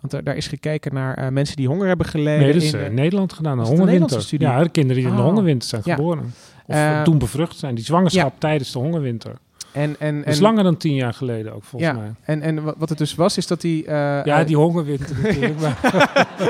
Want 0.00 0.12
daar, 0.12 0.24
daar 0.24 0.36
is 0.36 0.46
gekeken 0.46 0.94
naar 0.94 1.32
mensen 1.32 1.56
die 1.56 1.66
honger 1.68 1.86
hebben 1.86 2.06
geleden. 2.06 2.40
Nee, 2.40 2.52
dat 2.52 2.62
is 2.62 2.72
in, 2.72 2.94
Nederland 2.94 3.32
gedaan, 3.32 3.58
een 3.58 3.66
hongerwinter. 3.66 4.26
Ja, 4.38 4.62
de 4.62 4.68
kinderen 4.68 5.02
die 5.02 5.10
in 5.10 5.16
de 5.16 5.22
Oh. 5.22 5.28
hongerwinter 5.28 5.68
zijn 5.68 5.82
Ja. 5.84 5.94
geboren. 5.94 6.32
Of 6.66 7.00
toen 7.04 7.18
bevrucht 7.18 7.56
zijn. 7.58 7.74
Die 7.74 7.84
zwangerschap 7.84 8.40
tijdens 8.40 8.72
de 8.72 8.78
hongerwinter. 8.78 9.32
En, 9.72 9.96
en, 9.98 10.24
en- 10.24 10.40
langer 10.40 10.64
dan 10.64 10.76
tien 10.76 10.94
jaar 10.94 11.14
geleden 11.14 11.54
ook, 11.54 11.64
volgens 11.64 11.92
ja, 11.92 11.98
mij. 11.98 12.12
En, 12.22 12.42
en 12.42 12.62
wa- 12.62 12.74
wat 12.76 12.88
het 12.88 12.98
dus 12.98 13.14
was, 13.14 13.36
is 13.36 13.46
dat 13.46 13.60
die... 13.60 13.84
eh, 13.86 13.92
Ja, 14.24 14.40
eh, 14.40 14.46
die 14.46 14.56
hongerwinter 14.56 15.16
natuurlijk. 15.22 15.60
maar, 15.60 15.78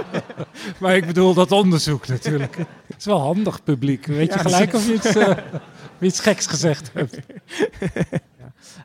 maar 0.81 0.97
ik 0.97 1.07
bedoel 1.07 1.35
dat 1.35 1.53
onderzoek 1.53 2.07
natuurlijk. 2.07 2.57
Het 2.57 2.97
is 2.99 3.05
wel 3.05 3.20
handig, 3.20 3.62
publiek. 3.64 4.07
Weet 4.07 4.33
je 4.33 4.39
gelijk 4.39 4.75
of 4.75 4.87
je 4.87 4.95
iets, 4.95 5.14
eh, 5.16 5.37
iets 6.01 6.20
geks 6.20 6.47
gezegd 6.47 6.91
hebt. 6.95 7.18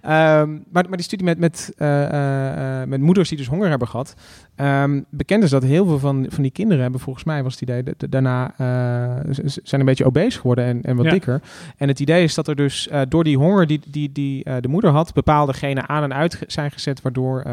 Ehm, 0.01 0.51
maar, 0.51 0.83
maar 0.87 0.97
die 0.97 1.01
studie 1.03 1.25
met, 1.25 1.39
met, 1.39 1.73
eh, 1.77 2.03
eh, 2.03 2.81
eh, 2.81 2.87
met 2.87 3.01
moeders 3.01 3.29
die 3.29 3.37
dus 3.37 3.47
honger 3.47 3.69
hebben 3.69 3.87
gehad. 3.87 4.13
ehm, 4.55 5.01
bekend 5.09 5.43
is 5.43 5.49
dat 5.49 5.63
heel 5.63 5.85
veel 5.85 5.99
van, 5.99 6.25
van 6.29 6.43
die 6.43 6.51
kinderen 6.51 6.81
hebben, 6.81 6.99
volgens 7.01 7.25
mij 7.25 7.43
was 7.43 7.53
het 7.53 7.61
idee, 7.61 7.83
da- 7.83 7.91
da- 7.97 8.07
daarna 8.07 8.53
zijn 9.63 9.79
een 9.81 9.85
beetje 9.85 10.05
obese 10.05 10.39
geworden 10.39 10.65
en, 10.65 10.81
en 10.81 10.95
wat 10.95 11.05
Ja. 11.05 11.11
dikker. 11.11 11.41
En 11.77 11.87
het 11.87 11.99
idee 11.99 12.23
is 12.23 12.33
dat 12.33 12.47
er 12.47 12.55
dus 12.55 12.89
door 13.09 13.23
die 13.23 13.37
honger 13.37 13.67
die, 13.67 13.79
die, 13.87 14.11
die 14.11 14.43
de 14.61 14.67
moeder 14.67 14.91
had, 14.91 15.13
bepaalde 15.13 15.53
genen 15.53 15.89
aan 15.89 16.03
en 16.03 16.13
uit 16.13 16.39
zijn 16.47 16.71
gezet. 16.71 17.01
Waardoor 17.01 17.43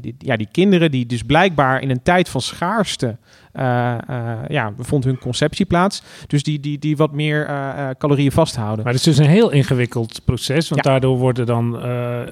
die, 0.00 0.14
ja, 0.18 0.36
die 0.36 0.48
kinderen, 0.52 0.90
die 0.90 1.06
dus 1.06 1.22
blijkbaar 1.22 1.82
in 1.82 1.90
een 1.90 2.02
tijd 2.02 2.28
van 2.28 2.40
schaarste. 2.40 3.16
Eh, 3.52 3.94
eh, 4.08 4.38
ja, 4.48 4.72
vond 4.78 5.04
hun 5.04 5.18
conceptie 5.18 5.66
plaats. 5.66 6.02
Dus 6.26 6.42
die, 6.42 6.60
die, 6.60 6.78
die 6.78 6.96
wat 6.96 7.12
meer 7.12 7.46
eh, 7.46 7.88
calorieën 7.98 8.32
vasthouden. 8.32 8.84
Maar 8.84 8.92
het 8.94 9.06
is 9.06 9.14
dus 9.16 9.26
een 9.26 9.32
heel 9.32 9.50
ingewikkeld 9.50 10.24
proces. 10.24 10.68
Want 10.68 10.84
Ja. 10.84 10.90
daardoor 10.90 11.18
worden 11.18 11.46
dan... 11.46 11.74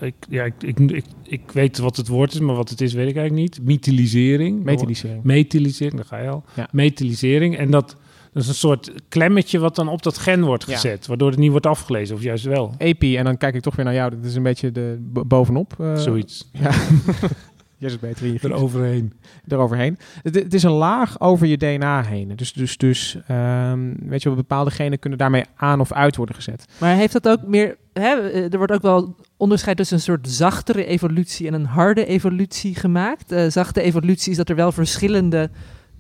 ik, 0.01 0.15
ja, 0.29 0.45
ik, 0.45 0.55
ik, 0.61 0.79
ik, 0.79 1.05
ik 1.23 1.51
weet 1.53 1.79
wat 1.79 1.97
het 1.97 2.09
woord 2.09 2.33
is, 2.35 2.41
maar 2.41 2.55
wat 2.55 2.69
het 2.71 2.81
is 2.81 2.93
weet 2.93 3.09
ik 3.09 3.17
eigenlijk 3.17 3.49
niet. 3.57 3.67
Methylisering. 3.67 4.65
Methylisering. 4.65 5.23
Methylisering, 5.25 5.97
daar 5.97 6.05
ga 6.05 6.19
je 6.19 6.29
al. 6.29 6.45
Ja. 6.55 6.69
Methylisering. 6.73 7.57
En 7.57 7.71
dat, 7.71 7.97
dat 8.33 8.43
is 8.43 8.49
een 8.49 8.55
soort 8.55 8.93
klemmetje 9.09 9.59
wat 9.59 9.77
dan 9.77 9.89
op 9.89 10.03
dat 10.03 10.19
gen 10.19 10.45
wordt 10.45 10.65
Ja. 10.67 10.75
gezet. 10.75 11.07
Waardoor 11.07 11.31
het 11.31 11.39
niet 11.39 11.51
wordt 11.51 11.67
afgelezen, 11.67 12.17
of 12.17 12.23
juist 12.23 12.45
wel. 12.45 12.75
Epi, 12.79 13.17
en 13.17 13.25
dan 13.25 13.37
kijk 13.37 13.55
ik 13.55 13.63
toch 13.63 13.77
weer 13.77 13.85
naar 13.85 13.95
jou. 13.95 14.11
Dat 14.11 14.25
is 14.25 14.35
een 14.35 14.43
beetje 14.43 14.73
de 14.73 14.97
bo- 15.01 15.25
bovenop. 15.25 15.93
Zoiets. 15.97 16.51
Ja. 16.53 16.71
Jij 17.79 17.91
zit 17.91 18.01
beter 18.01 18.27
in 18.27 18.33
je 18.33 18.39
gids. 18.39 18.55
Eroverheen. 18.55 19.13
Eroverheen. 19.49 19.99
Het, 20.23 20.35
het 20.35 20.55
is 20.55 20.63
een 20.63 20.71
laag 20.71 21.21
over 21.21 21.47
je 21.47 21.57
DNA 21.57 22.03
heen. 22.03 22.37
Dus, 22.37 22.53
dus, 22.53 22.77
dus 22.77 23.19
ehm, 23.27 23.95
weet 23.99 24.23
je 24.23 24.29
wel, 24.29 24.39
bepaalde 24.39 24.71
genen 24.71 24.99
kunnen 24.99 25.19
daarmee 25.19 25.45
aan 25.57 25.81
of 25.81 25.93
uit 25.93 26.17
worden 26.17 26.35
gezet. 26.35 26.65
Maar 26.79 26.95
heeft 26.95 27.13
dat 27.13 27.29
ook 27.29 27.43
meer... 27.47 27.77
Hè, 27.93 28.31
eh, 28.31 28.53
er 28.53 28.59
wordt 28.59 28.73
ook 28.73 28.83
wel 28.83 29.17
onderscheid 29.37 29.77
tussen 29.77 29.97
een 29.97 30.03
soort 30.03 30.29
zachtere 30.29 30.85
evolutie 30.85 31.47
en 31.47 31.55
een 31.55 31.67
harde 31.67 32.07
evolutie 32.07 32.75
gemaakt. 32.75 33.33
Eh, 33.33 33.47
zachte 33.49 33.83
evolutie 33.83 34.31
is 34.31 34.37
dat 34.37 34.49
er 34.49 34.57
wel 34.57 34.73
verschillende 34.73 35.51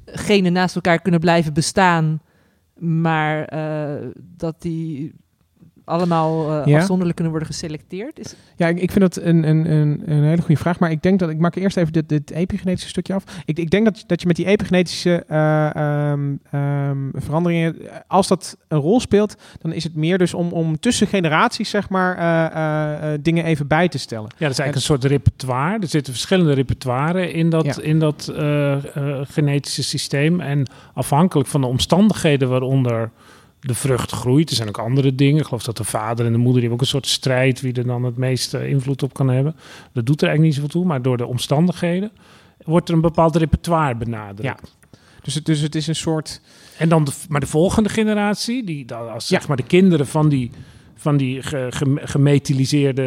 genen 0.04 0.52
naast 0.52 0.74
elkaar 0.74 1.00
kunnen 1.00 1.20
blijven 1.20 1.54
bestaan, 1.54 2.20
maar 2.78 3.44
eh, 3.44 4.08
dat 4.16 4.62
die 4.62 5.14
allemaal 5.86 6.60
eh, 6.60 6.66
Ja. 6.66 6.76
afzonderlijk 6.78 7.14
kunnen 7.16 7.32
worden 7.34 7.52
geselecteerd. 7.54 8.18
Is, 8.18 8.34
Ja, 8.56 8.68
ik, 8.68 8.80
ik 8.80 8.90
vind 8.90 9.00
dat 9.14 9.24
een, 9.24 9.48
een, 9.48 9.70
een, 9.70 10.02
een 10.06 10.22
hele 10.24 10.42
goede 10.42 10.60
vraag. 10.60 10.78
Maar 10.78 10.90
ik 10.90 11.02
denk 11.02 11.18
dat 11.18 11.30
ik 11.30 11.38
maak 11.38 11.54
eerst 11.54 11.76
even 11.76 11.92
dit, 11.92 12.08
dit 12.08 12.30
epigenetische 12.30 12.88
stukje 12.88 13.14
af. 13.14 13.24
Ik, 13.44 13.58
ik 13.58 13.70
denk 13.70 13.84
dat, 13.84 14.04
dat 14.06 14.20
je 14.20 14.26
met 14.26 14.36
die 14.36 14.46
epigenetische 14.46 15.24
eh, 15.28 15.76
ehm, 15.76 16.34
ehm, 16.50 16.98
veranderingen, 17.14 17.76
als 18.06 18.28
dat 18.28 18.56
een 18.68 18.78
rol 18.78 19.00
speelt, 19.00 19.36
dan 19.60 19.72
is 19.72 19.84
het 19.84 19.94
meer 19.94 20.18
dus 20.18 20.34
om, 20.34 20.52
om 20.52 20.78
tussen 20.80 21.06
generaties, 21.06 21.70
zeg 21.70 21.88
maar, 21.88 22.16
eh, 22.16 23.18
dingen 23.20 23.44
even 23.44 23.66
bij 23.66 23.88
te 23.88 23.98
stellen. 23.98 24.24
Ja, 24.38 24.46
dat 24.46 24.50
is 24.50 24.58
eigenlijk 24.58 24.76
een 24.76 24.82
soort 25.00 25.04
repertoire. 25.04 25.78
Er 25.80 25.88
zitten 25.88 26.12
verschillende 26.12 26.52
repertoire 26.52 27.32
in 27.32 27.50
dat, 27.50 27.64
Ja. 27.64 27.82
in 27.82 27.98
dat 27.98 28.32
genetische 29.28 29.82
systeem. 29.82 30.40
En 30.40 30.66
afhankelijk 30.94 31.48
van 31.48 31.60
de 31.60 31.66
omstandigheden 31.66 32.48
waaronder 32.48 33.10
de 33.66 33.74
vrucht 33.74 34.10
groeit. 34.10 34.50
Er 34.50 34.56
zijn 34.56 34.68
ook 34.68 34.78
andere 34.78 35.14
dingen. 35.14 35.40
Ik 35.40 35.44
geloof 35.46 35.62
dat 35.62 35.76
de 35.76 35.84
vader 35.84 36.26
en 36.26 36.32
de 36.32 36.38
moeder 36.38 36.60
die 36.60 36.68
hebben 36.70 36.72
ook 36.78 36.80
een 36.80 37.00
soort 37.00 37.06
strijd 37.06 37.60
wie 37.60 37.72
er 37.72 37.86
dan 37.86 38.04
het 38.04 38.16
meeste 38.16 38.68
invloed 38.68 39.02
op 39.02 39.14
kan 39.14 39.28
hebben. 39.28 39.56
Dat 39.92 40.06
doet 40.06 40.22
er 40.22 40.28
eigenlijk 40.28 40.42
niet 40.42 40.54
zoveel 40.54 40.80
toe, 40.80 40.84
maar 40.84 41.02
door 41.02 41.16
de 41.16 41.26
omstandigheden 41.26 42.10
wordt 42.64 42.88
er 42.88 42.94
een 42.94 43.00
bepaald 43.00 43.36
repertoire 43.36 43.96
benadrukt. 43.96 44.76
Dus 45.22 45.34
het, 45.34 45.44
dus 45.44 45.60
het 45.60 45.74
is 45.74 45.86
een 45.86 45.94
soort. 45.96 46.40
En 46.78 46.88
dan 46.88 47.04
de, 47.04 47.12
maar 47.28 47.40
de 47.40 47.46
volgende 47.46 47.88
generatie, 47.88 48.64
die 48.64 48.84
dan 48.84 49.12
als 49.12 49.26
zeg 49.26 49.48
maar 49.48 49.56
de 49.56 49.62
kinderen 49.62 50.06
van 50.06 50.28
die 50.28 50.50
van 50.98 51.16
die 51.16 51.42
ge, 51.42 51.66
ge- 51.70 52.00
gemethiliseerde 52.04 53.02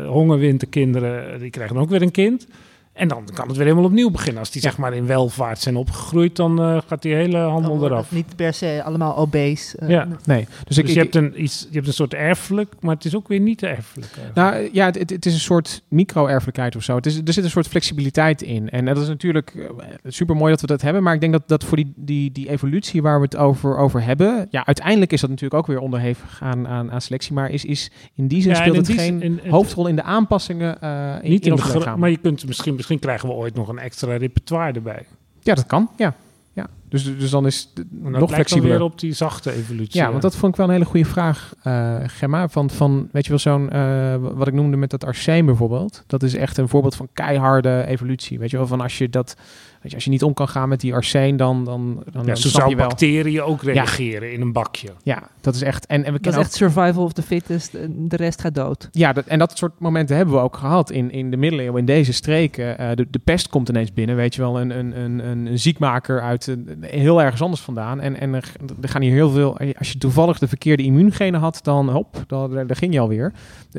eh 0.00 0.08
hongerwinterkinderen, 0.08 1.40
die 1.40 1.50
krijgen 1.50 1.76
ook 1.76 1.88
weer 1.88 2.02
een 2.02 2.10
kind. 2.10 2.46
En 2.92 3.08
dan 3.08 3.24
kan 3.34 3.46
het 3.48 3.56
weer 3.56 3.66
helemaal 3.66 3.86
opnieuw 3.88 4.10
beginnen. 4.10 4.38
Als 4.40 4.50
die 4.50 4.62
zeg 4.62 4.78
maar 4.78 4.94
in 4.94 5.06
welvaart 5.06 5.58
zijn 5.58 5.76
opgegroeid, 5.76 6.36
dan 6.36 6.60
eh, 6.62 6.78
gaat 6.86 7.02
die 7.02 7.14
hele 7.14 7.36
handel 7.38 7.84
eraf. 7.84 8.12
Niet 8.12 8.36
per 8.36 8.52
se 8.54 8.82
allemaal 8.84 9.16
obese. 9.16 9.76
eh, 9.78 9.88
Ja. 9.88 10.08
Nee. 10.24 10.40
Dus, 10.44 10.56
Dus, 10.64 10.78
ik, 10.78 10.86
je, 10.86 10.92
ik- 10.92 10.98
hebt 10.98 11.14
een, 11.14 11.42
iets, 11.42 11.60
je 11.68 11.74
hebt 11.74 11.86
een 11.86 11.92
soort 11.92 12.14
erfelijk, 12.14 12.74
maar 12.80 12.94
het 12.94 13.04
is 13.04 13.16
ook 13.16 13.28
weer 13.28 13.40
niet 13.40 13.62
erfelijk. 13.62 14.12
eigenlijk. 14.16 14.34
Nou 14.34 14.68
ja, 14.72 14.84
het, 14.86 14.98
het, 14.98 15.10
het 15.10 15.26
is 15.26 15.34
een 15.34 15.40
soort 15.40 15.82
micro-erfelijkheid 15.88 16.76
of 16.76 16.82
zo. 16.82 16.96
Het 16.96 17.06
is, 17.06 17.20
er 17.24 17.32
zit 17.32 17.44
een 17.44 17.50
soort 17.50 17.68
flexibiliteit 17.68 18.42
in. 18.42 18.70
En 18.70 18.84
dat 18.84 18.98
is 18.98 19.08
natuurlijk 19.08 19.68
super 20.04 20.36
mooi 20.36 20.50
dat 20.50 20.60
we 20.60 20.66
dat 20.66 20.82
hebben. 20.82 21.02
Maar 21.02 21.14
ik 21.14 21.20
denk 21.20 21.32
dat, 21.32 21.42
dat 21.48 21.64
voor 21.64 21.76
die, 21.76 21.92
die, 21.96 22.32
die 22.32 22.48
evolutie 22.50 23.02
waar 23.02 23.18
we 23.18 23.24
het 23.24 23.36
over, 23.36 23.76
over 23.76 24.04
hebben. 24.04 24.46
Ja, 24.50 24.66
uiteindelijk 24.66 25.12
is 25.12 25.20
dat 25.20 25.30
natuurlijk 25.30 25.60
ook 25.60 25.66
weer 25.66 25.78
onderhevig 25.78 26.38
aan, 26.42 26.68
aan, 26.68 26.90
aan 26.92 27.00
selectie. 27.00 27.32
Maar 27.32 27.50
is, 27.50 27.64
is 27.64 27.90
in 28.14 28.28
die 28.28 28.42
zin 28.42 28.50
Ja, 28.50 28.56
speelt 28.56 28.72
in 28.74 28.80
het 28.80 28.86
die 28.90 28.98
geen 28.98 29.22
in- 29.22 29.40
het- 29.42 29.50
hoofdrol 29.52 29.86
in 29.86 29.96
de 29.96 30.02
aanpassingen 30.02 30.80
eh 30.80 31.14
in, 31.22 31.30
niet 31.30 31.46
in 31.46 31.52
in 31.56 31.62
lichaam. 31.74 31.98
maar 31.98 32.10
je 32.10 32.16
kunt 32.16 32.46
misschien, 32.46 32.74
misschien 32.82 32.98
krijgen 32.98 33.28
we 33.28 33.34
ooit 33.34 33.54
nog 33.54 33.68
een 33.68 33.78
extra 33.78 34.16
repertoire 34.16 34.72
erbij. 34.72 35.06
Ja, 35.40 35.54
dat 35.54 35.66
kan. 35.66 35.90
Ja. 35.96 36.14
Ja. 36.52 36.66
Dus, 36.88 37.18
dus 37.18 37.30
dan 37.30 37.46
is 37.46 37.70
het 37.74 37.86
nog 37.90 38.30
flexibeler. 38.30 38.70
weer 38.70 38.82
op 38.82 38.98
die 38.98 39.12
zachte 39.12 39.52
evolutie. 39.52 40.00
Ja, 40.00 40.10
want 40.10 40.22
dat 40.22 40.36
vond 40.36 40.52
ik 40.52 40.58
wel 40.58 40.66
een 40.66 40.72
hele 40.72 40.84
goede 40.84 41.06
vraag, 41.06 41.54
eh, 41.62 41.96
Gemma. 42.06 42.48
Van, 42.48 42.70
van, 42.70 43.08
weet 43.12 43.24
je 43.24 43.30
wel, 43.30 43.38
zo'n, 43.38 43.70
eh, 43.70 44.16
wat 44.20 44.46
ik 44.46 44.54
noemde 44.54 44.76
met 44.76 44.90
dat 44.90 45.04
arseem 45.04 45.46
bijvoorbeeld. 45.46 46.04
Dat 46.06 46.22
is 46.22 46.34
echt 46.34 46.58
een 46.58 46.68
voorbeeld 46.68 46.94
van 46.94 47.08
keiharde 47.12 47.84
evolutie. 47.86 48.38
Weet 48.38 48.50
je 48.50 48.56
wel, 48.56 48.66
van 48.66 48.80
als 48.80 48.98
je 48.98 49.08
dat, 49.08 49.36
weet 49.82 49.90
je, 49.90 49.94
als 49.94 50.04
je 50.04 50.10
niet 50.10 50.22
om 50.22 50.34
kan 50.34 50.48
gaan 50.48 50.68
met 50.68 50.80
die 50.80 50.94
arseen, 50.94 51.36
dan, 51.36 51.64
dan, 51.64 52.02
dan, 52.12 52.20
Ja, 52.20 52.26
dan 52.26 52.36
zo 52.36 52.48
snap 52.48 52.52
zou 52.60 52.70
je 52.70 52.76
wel. 52.76 52.88
bacteriën 52.88 53.42
ook 53.42 53.62
Ja. 53.62 53.72
reageren 53.72 54.32
in 54.32 54.40
een 54.40 54.52
bakje. 54.52 54.88
Ja, 55.02 55.22
dat 55.40 55.54
is 55.54 55.62
echt. 55.62 55.86
En, 55.86 55.96
en 55.96 56.04
we 56.04 56.10
Dat 56.12 56.20
kennen 56.20 56.40
is 56.40 56.46
ook- 56.46 56.52
echt 56.52 56.54
survival 56.74 57.04
of 57.04 57.12
the 57.12 57.22
fittest. 57.22 57.74
en 57.74 58.08
De 58.08 58.16
rest 58.16 58.40
gaat 58.40 58.54
dood. 58.54 58.88
Ja, 58.92 59.12
dat, 59.12 59.24
en 59.26 59.38
dat 59.38 59.58
soort 59.58 59.72
momenten 59.80 60.16
hebben 60.16 60.34
we 60.34 60.40
ook 60.40 60.56
gehad 60.56 60.90
in, 60.90 61.10
in 61.10 61.30
de 61.30 61.36
middeleeuwen, 61.36 61.78
in 61.78 61.86
deze 61.86 62.12
streken. 62.12 62.78
Eh, 62.78 62.90
de, 62.96 63.06
de 63.10 63.18
pest 63.18 63.48
komt 63.48 63.68
ineens 63.68 63.92
binnen, 63.92 64.16
weet 64.16 64.34
je 64.34 64.40
wel, 64.40 64.60
een, 64.60 64.78
een, 64.78 65.00
een, 65.00 65.26
een, 65.28 65.46
een 65.46 65.58
ziekmaker 65.58 66.20
uit 66.20 66.46
een, 66.46 66.76
heel 66.80 67.22
ergens 67.22 67.42
anders 67.42 67.60
vandaan. 67.62 68.00
En, 68.00 68.20
en 68.20 68.34
er, 68.34 68.52
er 68.82 68.88
gaan 68.88 69.02
hier 69.02 69.12
heel 69.12 69.30
veel, 69.30 69.58
als 69.78 69.92
je 69.92 69.98
toevallig 69.98 70.38
de 70.38 70.48
verkeerde 70.48 70.82
immuungenen 70.82 71.40
had, 71.40 71.58
dan 71.62 71.88
hop, 71.90 72.24
dan, 72.26 72.50
daar, 72.52 72.76
ging 72.76 72.92
je 72.92 73.00
alweer. 73.00 73.32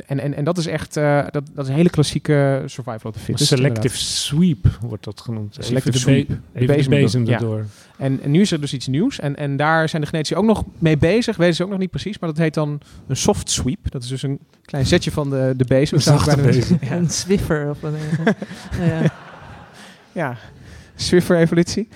En, 0.05 0.19
en, 0.19 0.33
en 0.33 0.43
dat 0.43 0.57
is 0.57 0.67
echt, 0.67 0.97
eh, 0.97 1.21
dat, 1.31 1.49
dat 1.53 1.63
is 1.65 1.69
een 1.69 1.75
hele 1.77 1.89
klassieke 1.89 2.61
survival 2.65 3.11
of 3.11 3.13
the 3.17 3.19
fittest. 3.23 3.47
selective 3.47 3.77
inderdaad. 3.77 3.99
sweep 3.99 4.67
wordt 4.81 5.03
dat 5.03 5.21
genoemd. 5.21 5.55
Selective 5.59 5.92
de 5.93 6.25
be- 6.55 6.65
de 6.65 6.89
bezem 6.89 7.25
ja. 7.25 7.33
erdoor. 7.33 7.65
En, 7.97 8.19
en 8.23 8.31
nu 8.31 8.41
is 8.41 8.51
er 8.51 8.61
dus 8.61 8.73
iets 8.73 8.87
nieuws. 8.87 9.19
En, 9.19 9.35
en 9.35 9.57
daar 9.57 9.89
zijn 9.89 10.01
de 10.01 10.07
genetici 10.07 10.35
ook 10.35 10.45
nog 10.45 10.63
mee 10.79 10.97
bezig. 10.97 11.37
Weten 11.37 11.55
ze 11.55 11.63
ook 11.63 11.69
nog 11.69 11.79
niet 11.79 11.89
precies. 11.89 12.19
Maar 12.19 12.29
dat 12.29 12.37
heet 12.37 12.53
dan 12.53 12.81
een 13.07 13.17
soft 13.17 13.49
sweep. 13.49 13.91
Dat 13.91 14.03
is 14.03 14.09
dus 14.09 14.23
een 14.23 14.39
klein 14.65 14.85
zetje 14.85 15.11
van 15.11 15.29
de, 15.29 15.53
de 15.57 15.65
bezem. 15.65 15.97
Een 15.97 16.35
bezem. 16.35 16.63
zeggen. 16.63 16.97
Een 16.97 17.09
Swiffer 17.09 17.69
of 17.69 17.83
een... 17.83 17.93
nou 18.77 18.89
ja. 19.01 19.11
Ja, 20.11 20.37
Swiffer-evolutie. 20.95 21.87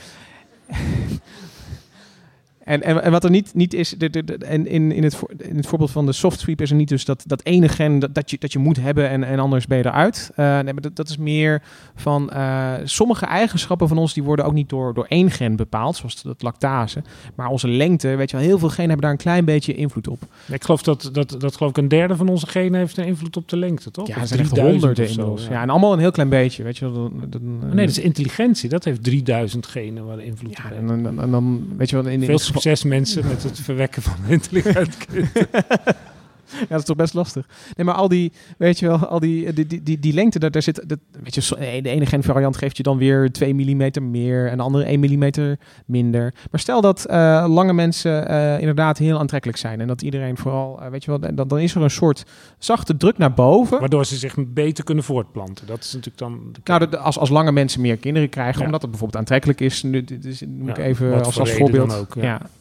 En, 2.67 2.83
en, 2.83 3.03
en 3.03 3.11
wat 3.11 3.23
er 3.23 3.29
niet, 3.29 3.53
niet 3.53 3.73
is, 3.73 3.89
de, 3.97 4.09
de, 4.09 4.23
de- 4.23 4.35
en 4.37 4.67
in, 4.67 4.91
in, 4.91 5.03
het, 5.03 5.15
voor- 5.15 5.31
in 5.37 5.55
het 5.55 5.67
voorbeeld 5.67 5.91
van 5.91 6.05
de 6.05 6.11
soft 6.11 6.39
sweep 6.39 6.61
is 6.61 6.69
er 6.69 6.75
niet 6.75 6.87
dus 6.89 7.05
dat, 7.05 7.23
dat 7.27 7.43
ene 7.45 7.69
gen 7.69 7.99
dat, 7.99 8.15
dat, 8.15 8.31
je, 8.31 8.37
dat 8.39 8.51
je 8.51 8.59
moet 8.59 8.77
hebben 8.81 9.09
en, 9.09 9.23
en 9.23 9.39
anders 9.39 9.67
ben 9.67 9.77
je 9.77 9.85
eruit. 9.85 10.31
Eh, 10.35 10.45
nee, 10.45 10.63
maar 10.73 10.81
dat, 10.81 10.95
dat 10.95 11.09
is 11.09 11.17
meer 11.17 11.61
van 11.95 12.29
eh, 12.29 12.73
sommige 12.83 13.25
eigenschappen 13.25 13.87
van 13.87 13.97
ons 13.97 14.13
die 14.13 14.23
worden 14.23 14.45
ook 14.45 14.53
niet 14.53 14.69
door, 14.69 14.93
door 14.93 15.05
één 15.09 15.31
gen 15.31 15.55
bepaald, 15.55 15.95
zoals 15.95 16.21
dat 16.21 16.41
lactase. 16.41 17.01
Maar 17.35 17.47
onze 17.49 17.67
lengte, 17.67 18.07
weet 18.15 18.29
je 18.31 18.37
wel, 18.37 18.45
heel 18.45 18.59
veel 18.59 18.69
genen 18.69 18.85
hebben 18.89 19.01
daar 19.01 19.11
een 19.11 19.17
klein 19.23 19.45
beetje 19.45 19.73
invloed 19.75 20.07
op. 20.07 20.19
Ik 20.51 20.63
geloof 20.63 20.81
dat, 20.83 21.09
dat, 21.13 21.35
dat 21.39 21.55
geloof 21.55 21.71
ik 21.71 21.77
een 21.77 21.87
derde 21.87 22.15
van 22.15 22.27
onze 22.29 22.47
genen 22.47 22.79
heeft 22.79 22.97
een 22.97 23.05
invloed 23.05 23.37
op 23.37 23.49
de 23.49 23.57
lengte, 23.57 23.91
toch? 23.91 24.07
Ja, 24.07 24.17
er 24.17 24.27
zijn 24.27 24.39
echt 24.39 24.49
3000 24.49 24.83
honderden 24.83 25.09
inmiddels. 25.09 25.47
Ja. 25.49 25.61
en 25.61 25.69
allemaal 25.69 25.93
een 25.93 25.99
heel 25.99 26.11
klein 26.11 26.29
beetje, 26.29 26.63
weet 26.63 26.77
je 26.77 26.85
wel. 26.91 26.93
Dan, 26.93 27.29
dan, 27.29 27.41
nee, 27.75 27.85
dat 27.85 27.97
is 27.97 27.99
intelligentie. 28.03 28.69
Dat 28.69 28.83
heeft 28.83 29.03
3000 29.03 29.65
genen 29.67 30.05
waar 30.05 30.17
de 30.17 30.25
invloed 30.25 30.49
op 30.49 30.57
Ja, 30.57 30.71
en, 30.71 30.87
dan- 30.87 31.03
dan, 31.03 31.21
en 31.21 31.31
dan, 31.31 31.67
weet 31.77 31.89
je 31.89 31.95
wel, 31.95 32.05
in, 32.05 32.21
in 32.21 32.25
Succes 32.61 32.83
mensen 32.83 33.27
met 33.27 33.43
het 33.43 33.59
verwekken 33.59 34.01
van 34.01 34.15
intelligent. 34.27 34.95
Ja, 36.59 36.65
dat 36.69 36.79
is 36.79 36.85
toch 36.85 36.95
best 36.95 37.13
lastig. 37.13 37.47
Nee, 37.75 37.85
maar 37.85 37.95
al 37.95 38.07
die, 38.07 38.31
weet 38.57 38.79
je 38.79 38.87
wel, 38.87 38.97
al 38.97 39.19
die, 39.19 39.53
die, 39.53 39.65
die, 39.67 39.83
die, 39.83 39.99
die 39.99 40.13
lengte, 40.13 40.39
daar, 40.39 40.51
daar 40.51 40.61
zit, 40.61 40.83
dat, 40.87 40.99
weet 41.23 41.35
je, 41.35 41.41
de 41.81 41.89
ene 41.89 42.05
genvariant 42.05 42.57
geeft 42.57 42.77
je 42.77 42.83
dan 42.83 42.97
weer 42.97 43.31
2 43.31 43.53
mm 43.53 43.91
meer 44.11 44.47
en 44.47 44.57
de 44.57 44.63
andere 44.63 44.83
1 44.83 44.99
mm 44.99 45.55
minder. 45.85 46.33
Maar 46.51 46.59
stel 46.59 46.81
dat 46.81 47.05
eh, 47.05 47.45
lange 47.47 47.73
mensen 47.73 48.27
eh, 48.27 48.59
inderdaad 48.59 48.97
heel 48.97 49.19
aantrekkelijk 49.19 49.57
zijn 49.59 49.81
en 49.81 49.87
dat 49.87 50.01
iedereen 50.01 50.37
vooral, 50.37 50.81
eh, 50.81 50.89
weet 50.89 51.03
je 51.03 51.11
wel, 51.11 51.19
dan, 51.35 51.47
dan 51.47 51.59
is 51.59 51.75
er 51.75 51.81
een 51.81 51.89
soort 51.89 52.23
zachte 52.57 52.97
druk 52.97 53.17
naar 53.17 53.33
boven. 53.33 53.79
Waardoor 53.79 54.05
ze 54.05 54.15
zich 54.15 54.35
beter 54.47 54.83
kunnen 54.83 55.03
voortplanten. 55.03 55.67
Dat 55.67 55.79
is 55.79 55.93
natuurlijk 55.93 56.17
dan... 56.17 56.39
De 56.51 56.59
Nou, 56.63 56.89
de- 56.89 56.97
als, 56.97 57.17
als 57.19 57.29
lange 57.29 57.51
mensen 57.51 57.81
meer 57.81 57.97
kinderen 57.97 58.29
krijgen, 58.29 58.59
Ja. 58.59 58.65
omdat 58.65 58.81
het 58.81 58.89
bijvoorbeeld 58.89 59.19
aantrekkelijk 59.19 59.61
is, 59.61 59.83
nu, 59.83 60.03
dit 60.03 60.25
is, 60.25 60.43
moet 60.47 60.69
ik 60.69 60.77
Ja, 60.77 60.83
even 60.83 61.13
als, 61.23 61.33
voor 61.33 61.41
als 61.41 61.51
voorbeeld. 61.53 61.89
dan 61.89 61.99
ook, 61.99 62.15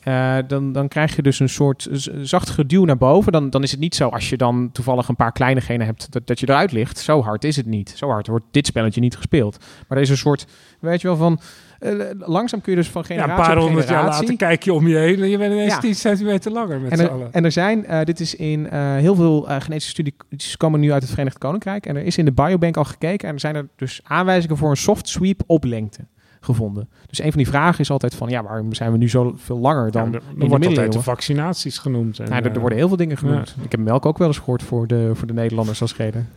ja. 0.05 0.43
dan, 0.43 0.72
dan 0.72 0.89
krijg 0.89 1.16
je 1.16 1.22
dus 1.22 1.41
een 1.41 1.49
soort 1.49 1.89
zacht 2.22 2.51
geduw 2.51 2.84
naar 2.84 2.97
boven. 2.97 3.32
Dan, 3.32 3.51
dan 3.51 3.62
is 3.62 3.70
het 3.70 3.76
niet 3.79 3.95
zo 3.95 4.09
als 4.09 4.29
je 4.29 4.37
dan 4.37 4.70
toevallig 4.72 5.09
een 5.09 5.16
paar 5.16 5.33
kleine 5.33 5.61
genen 5.61 5.87
hebt, 5.87 6.12
dat, 6.12 6.27
dat 6.27 6.41
je 6.41 6.49
eruit 6.49 6.72
ligt. 6.72 6.99
Zo 6.99 7.22
hard 7.22 7.45
is 7.45 7.57
het 7.57 7.66
niet. 7.66 7.95
Zo 7.97 8.09
hard 8.09 8.27
wordt 8.27 8.45
dit 8.51 8.66
spelletje 8.66 9.01
niet 9.01 9.16
gespeeld. 9.16 9.59
Maar 9.89 9.99
er 9.99 10.05
is 10.05 10.11
een 10.11 10.16
soort, 10.16 10.47
weet 10.81 11.01
je 11.01 11.07
wel, 11.07 11.16
van 11.16 11.41
eh, 11.79 11.93
langzaam 12.18 12.61
kun 12.61 12.72
je 12.72 12.79
dus 12.79 12.89
van 12.89 13.05
Ja, 13.09 13.14
generatie 13.14 13.43
een 13.43 13.49
paar 13.49 13.57
honderd 13.57 13.89
jaar 13.89 14.05
later 14.05 14.37
kijk 14.37 14.62
je 14.62 14.72
om 14.72 14.89
je 14.89 14.97
heen 14.97 15.22
en 15.22 15.29
je 15.29 15.39
bent 15.39 15.53
ineens 15.53 15.72
Ja. 15.72 15.81
10 15.81 15.95
centimeter 15.95 16.53
langer 16.53 16.81
met 16.81 16.91
en 16.91 16.99
z'n 16.99 17.05
allen. 17.05 17.33
en 17.33 17.45
er 17.45 17.53
zijn, 17.53 17.87
eh, 17.87 18.05
dit 18.05 18.20
is 18.20 18.35
in 18.35 18.70
eh, 18.70 18.97
heel 18.97 19.14
veel 19.14 19.43
genetische 19.43 19.91
studies 19.91 20.57
komen 20.57 20.81
nu 20.81 20.93
uit 20.93 21.03
het 21.03 21.11
Verenigd 21.11 21.39
Koninkrijk. 21.39 21.87
En 21.87 21.97
er 21.97 22.03
is 22.05 22.18
in 22.18 22.24
de 22.24 22.33
biobank 22.33 22.77
al 22.77 22.85
gekeken. 22.85 23.29
En 23.29 23.35
er 23.35 23.41
zijn 23.41 23.55
er 23.55 23.68
dus 23.77 24.01
aanwijzingen 24.03 24.57
voor 24.57 24.70
een 24.70 24.77
soft 24.77 25.09
sweep 25.09 25.43
op 25.47 25.64
lengte 25.64 26.07
gevonden. 26.47 26.88
Dus 27.07 27.18
een 27.18 27.28
van 27.32 27.36
die 27.38 27.47
vragen 27.49 27.80
is 27.80 27.90
altijd 27.90 28.14
van, 28.14 28.28
ja, 28.28 28.42
waarom 28.42 28.74
zijn 28.74 28.92
we 28.92 28.99
nu 28.99 29.09
zo 29.09 29.34
veel 29.36 29.59
langer 29.59 29.90
dan 29.90 30.11
Ja, 30.11 30.16
er- 30.16 30.22
in 30.24 30.28
er 30.34 30.38
de 30.40 30.47
wordt 30.49 30.66
altijd 30.66 30.92
de 30.92 31.03
vaccinaties 31.03 31.78
genoemd. 31.78 32.18
En, 32.18 32.28
Nou, 32.28 32.40
er, 32.42 32.49
er 32.49 32.55
eh, 32.55 32.61
worden 32.61 32.78
heel 32.78 32.88
veel 32.88 32.97
dingen 32.97 33.16
genoemd. 33.18 33.55
ja. 33.57 33.62
Ik 33.64 33.70
heb 33.70 33.80
melk 33.80 34.07
ook 34.07 34.18
wel 34.18 34.26
eens 34.26 34.38
gehoord 34.38 34.62
voor 34.62 34.86
de, 34.86 35.11
voor 35.14 35.26
de 35.26 35.32
Nederlanders 35.32 35.80
als 35.80 35.97
reden. 35.97 36.28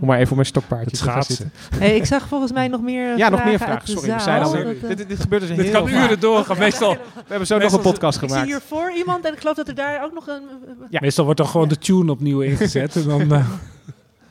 Om 0.00 0.06
maar 0.06 0.16
even 0.18 0.28
op 0.30 0.34
mijn 0.36 0.46
stokpaardje 0.46 0.90
Het 0.90 0.98
te 0.98 1.04
gaan 1.10 1.22
zitten. 1.22 1.52
Hey, 1.78 1.96
ik 1.96 2.04
zag 2.04 2.28
volgens 2.28 2.52
mij 2.52 2.68
nog 2.68 2.80
meer 2.82 3.16
Ja, 3.16 3.28
nog 3.28 3.44
meer 3.44 3.58
vragen. 3.58 3.88
Sorry, 3.88 4.12
we 4.14 4.20
zijn 4.20 4.42
eh, 4.42 4.88
Dit, 4.96 5.08
dit 5.08 5.20
gebeurt 5.20 5.42
dus 5.46 5.56
Dit 5.56 5.60
heel 5.66 5.72
kan 5.80 5.88
vaak. 5.88 6.04
uren 6.04 6.20
doorgaan. 6.20 6.58
Meestal, 6.58 6.92
We 6.92 6.98
hebben 7.28 7.46
zo 7.46 7.58
nog 7.58 7.72
een 7.72 7.80
podcast 7.80 8.14
ik 8.14 8.20
zie 8.20 8.28
gemaakt. 8.28 8.46
hier 8.50 8.60
voor 8.66 8.92
iemand 8.96 9.24
en 9.24 9.32
ik 9.32 9.38
geloof 9.40 9.56
dat 9.56 9.68
er 9.68 9.74
daar 9.74 10.04
ook 10.04 10.12
nog 10.14 10.26
een... 10.26 10.42
Ja. 10.90 10.98
meestal 11.00 11.24
wordt 11.24 11.40
dan 11.40 11.48
gewoon 11.48 11.68
de 11.68 11.78
tune 11.78 12.10
opnieuw 12.12 12.40
ingezet. 12.40 12.96
En 12.96 13.04
dan, 13.08 13.32
eh, 13.34 13.46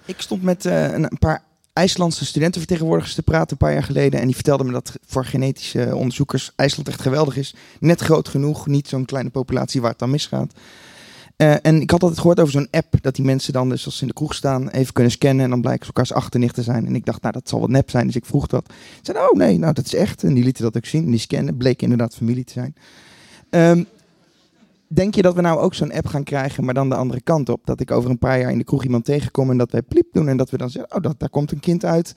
Ik 0.05 0.21
stond 0.21 0.41
met 0.43 0.65
eh, 0.65 0.91
een 0.93 1.17
paar 1.19 1.43
IJslandse 1.73 2.25
studentenvertegenwoordigers 2.25 3.15
te 3.15 3.23
praten 3.23 3.51
een 3.51 3.57
paar 3.57 3.73
jaar 3.73 3.83
geleden. 3.83 4.19
En 4.19 4.25
die 4.25 4.35
vertelden 4.35 4.65
me 4.65 4.71
dat 4.71 4.93
voor 5.05 5.25
genetische 5.25 5.95
onderzoekers 5.95 6.51
IJsland 6.55 6.87
echt 6.87 7.01
geweldig 7.01 7.37
is. 7.37 7.55
Net 7.79 8.01
groot 8.01 8.27
genoeg, 8.27 8.67
niet 8.67 8.87
zo'n 8.87 9.05
kleine 9.05 9.29
populatie 9.29 9.81
waar 9.81 9.89
het 9.89 9.99
dan 9.99 10.09
misgaat. 10.09 10.53
Eh, 11.35 11.55
en 11.61 11.81
ik 11.81 11.91
had 11.91 12.01
altijd 12.01 12.19
gehoord 12.19 12.39
over 12.39 12.51
zo'n 12.51 12.67
app 12.71 13.01
dat 13.01 13.15
die 13.15 13.25
mensen 13.25 13.53
dan, 13.53 13.69
dus 13.69 13.85
als 13.85 13.95
ze 13.95 14.01
in 14.01 14.07
de 14.07 14.13
kroeg 14.13 14.33
staan, 14.33 14.69
even 14.69 14.93
kunnen 14.93 15.11
scannen. 15.11 15.43
En 15.43 15.49
dan 15.49 15.61
blijken 15.61 15.85
ze 15.85 15.91
elkaars 15.93 16.13
achternicht 16.13 16.55
te 16.55 16.63
zijn. 16.63 16.85
En 16.85 16.95
ik 16.95 17.05
dacht, 17.05 17.21
nou, 17.21 17.33
dat 17.33 17.49
zal 17.49 17.59
wat 17.59 17.69
nep 17.69 17.89
zijn. 17.89 18.05
Dus 18.05 18.15
ik 18.15 18.25
vroeg 18.25 18.47
dat. 18.47 18.65
Ze 18.67 18.99
zeiden, 19.01 19.31
oh 19.31 19.37
nee, 19.37 19.57
nou, 19.57 19.73
dat 19.73 19.85
is 19.85 19.95
echt. 19.95 20.23
En 20.23 20.33
die 20.33 20.43
lieten 20.43 20.63
dat 20.63 20.77
ook 20.77 20.85
zien. 20.85 21.03
En 21.03 21.11
die 21.11 21.19
scannen, 21.19 21.57
bleek 21.57 21.81
inderdaad 21.81 22.15
familie 22.15 22.43
te 22.43 22.53
zijn. 22.53 22.75
Ehm, 23.49 23.83
Denk 24.93 25.15
je 25.15 25.21
dat 25.21 25.35
we 25.35 25.41
nou 25.41 25.59
ook 25.59 25.73
zo'n 25.73 25.93
app 25.93 26.07
gaan 26.07 26.23
krijgen, 26.23 26.65
maar 26.65 26.73
dan 26.73 26.89
de 26.89 26.95
andere 26.95 27.21
kant 27.21 27.49
op? 27.49 27.61
Dat 27.65 27.79
ik 27.79 27.91
over 27.91 28.09
een 28.09 28.17
paar 28.17 28.39
jaar 28.39 28.51
in 28.51 28.57
de 28.57 28.63
kroeg 28.63 28.83
iemand 28.83 29.05
tegenkom 29.05 29.49
en 29.49 29.57
dat 29.57 29.71
wij 29.71 29.81
pliep 29.81 30.07
doen 30.11 30.27
en 30.27 30.37
dat 30.37 30.49
we 30.49 30.57
dan 30.57 30.69
zeggen, 30.69 30.95
oh, 30.95 31.01
dat, 31.01 31.19
daar 31.19 31.29
komt 31.29 31.51
een 31.51 31.59
kind 31.59 31.85
uit. 31.85 32.15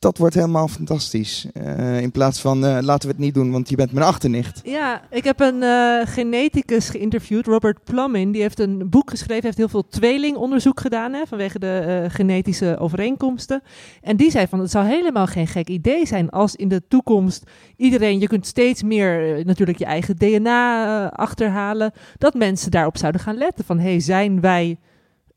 Dat 0.00 0.18
wordt 0.18 0.34
helemaal 0.34 0.68
fantastisch. 0.68 1.46
Eh, 1.52 2.00
in 2.00 2.10
plaats 2.10 2.40
van, 2.40 2.64
eh, 2.64 2.78
laten 2.80 3.08
we 3.08 3.14
het 3.14 3.24
niet 3.24 3.34
doen, 3.34 3.50
want 3.50 3.68
je 3.68 3.76
bent 3.76 3.92
mijn 3.92 4.06
achternicht. 4.06 4.60
Ja, 4.64 5.02
ik 5.10 5.24
heb 5.24 5.40
een 5.40 5.62
eh, 5.62 6.06
geneticus 6.06 6.88
geïnterviewd, 6.88 7.46
Robert 7.46 7.84
Plumin. 7.84 8.32
Die 8.32 8.42
heeft 8.42 8.58
een 8.58 8.90
boek 8.90 9.10
geschreven, 9.10 9.44
heeft 9.44 9.56
heel 9.56 9.68
veel 9.68 9.88
tweelingonderzoek 9.88 10.80
gedaan 10.80 11.12
hè, 11.12 11.26
vanwege 11.26 11.58
de 11.58 12.06
genetische 12.08 12.76
overeenkomsten. 12.78 13.62
En 14.00 14.16
die 14.16 14.30
zei 14.30 14.46
van 14.46 14.60
het 14.60 14.70
zou 14.70 14.86
helemaal 14.86 15.26
geen 15.26 15.46
gek 15.46 15.68
idee 15.68 16.06
zijn 16.06 16.30
als 16.30 16.56
in 16.56 16.68
de 16.68 16.82
toekomst 16.88 17.50
iedereen, 17.76 18.20
je 18.20 18.28
kunt 18.28 18.46
steeds 18.46 18.82
meer 18.82 19.44
natuurlijk 19.44 19.78
je 19.78 19.84
eigen 19.84 20.16
DNA 20.16 21.10
achterhalen, 21.10 21.92
dat 22.18 22.34
mensen 22.34 22.70
daarop 22.70 22.96
zouden 22.96 23.20
gaan 23.20 23.36
letten 23.36 23.64
van 23.64 23.78
hey, 23.78 24.00
zijn 24.00 24.40
wij 24.40 24.78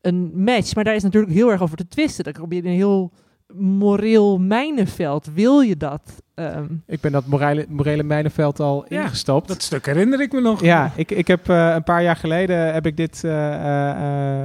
een 0.01 0.31
match? 0.35 0.75
Maar 0.75 0.83
daar 0.83 0.95
is 0.95 1.03
natuurlijk 1.03 1.33
heel 1.33 1.51
erg 1.51 1.61
over 1.61 1.77
te 1.77 1.87
twisten. 1.87 2.23
Dan 2.23 2.33
kom 2.33 2.53
je 2.53 2.63
een 2.63 2.71
heel 2.71 3.11
moreel 3.57 4.37
mijnenveld. 4.39 5.27
Wil 5.33 5.59
je 5.61 5.77
dat? 5.77 6.01
Ehm, 6.35 6.65
Ik 6.87 7.01
ben 7.01 7.11
dat 7.11 7.25
morele, 7.25 7.65
morele 7.69 8.03
mijnenveld 8.03 8.59
al 8.59 8.85
Ja, 8.87 9.01
ingestapt. 9.01 9.47
dat 9.47 9.61
stuk 9.61 9.85
herinner 9.85 10.21
ik 10.21 10.31
me 10.31 10.41
nog. 10.41 10.61
Ja, 10.61 10.91
ik, 10.95 11.11
ik 11.11 11.27
heb 11.27 11.49
eh, 11.49 11.71
een 11.75 11.83
paar 11.83 12.03
jaar 12.03 12.15
geleden 12.15 12.73
heb 12.73 12.85
ik 12.85 12.97
dit, 12.97 13.23
eh, 13.23 13.89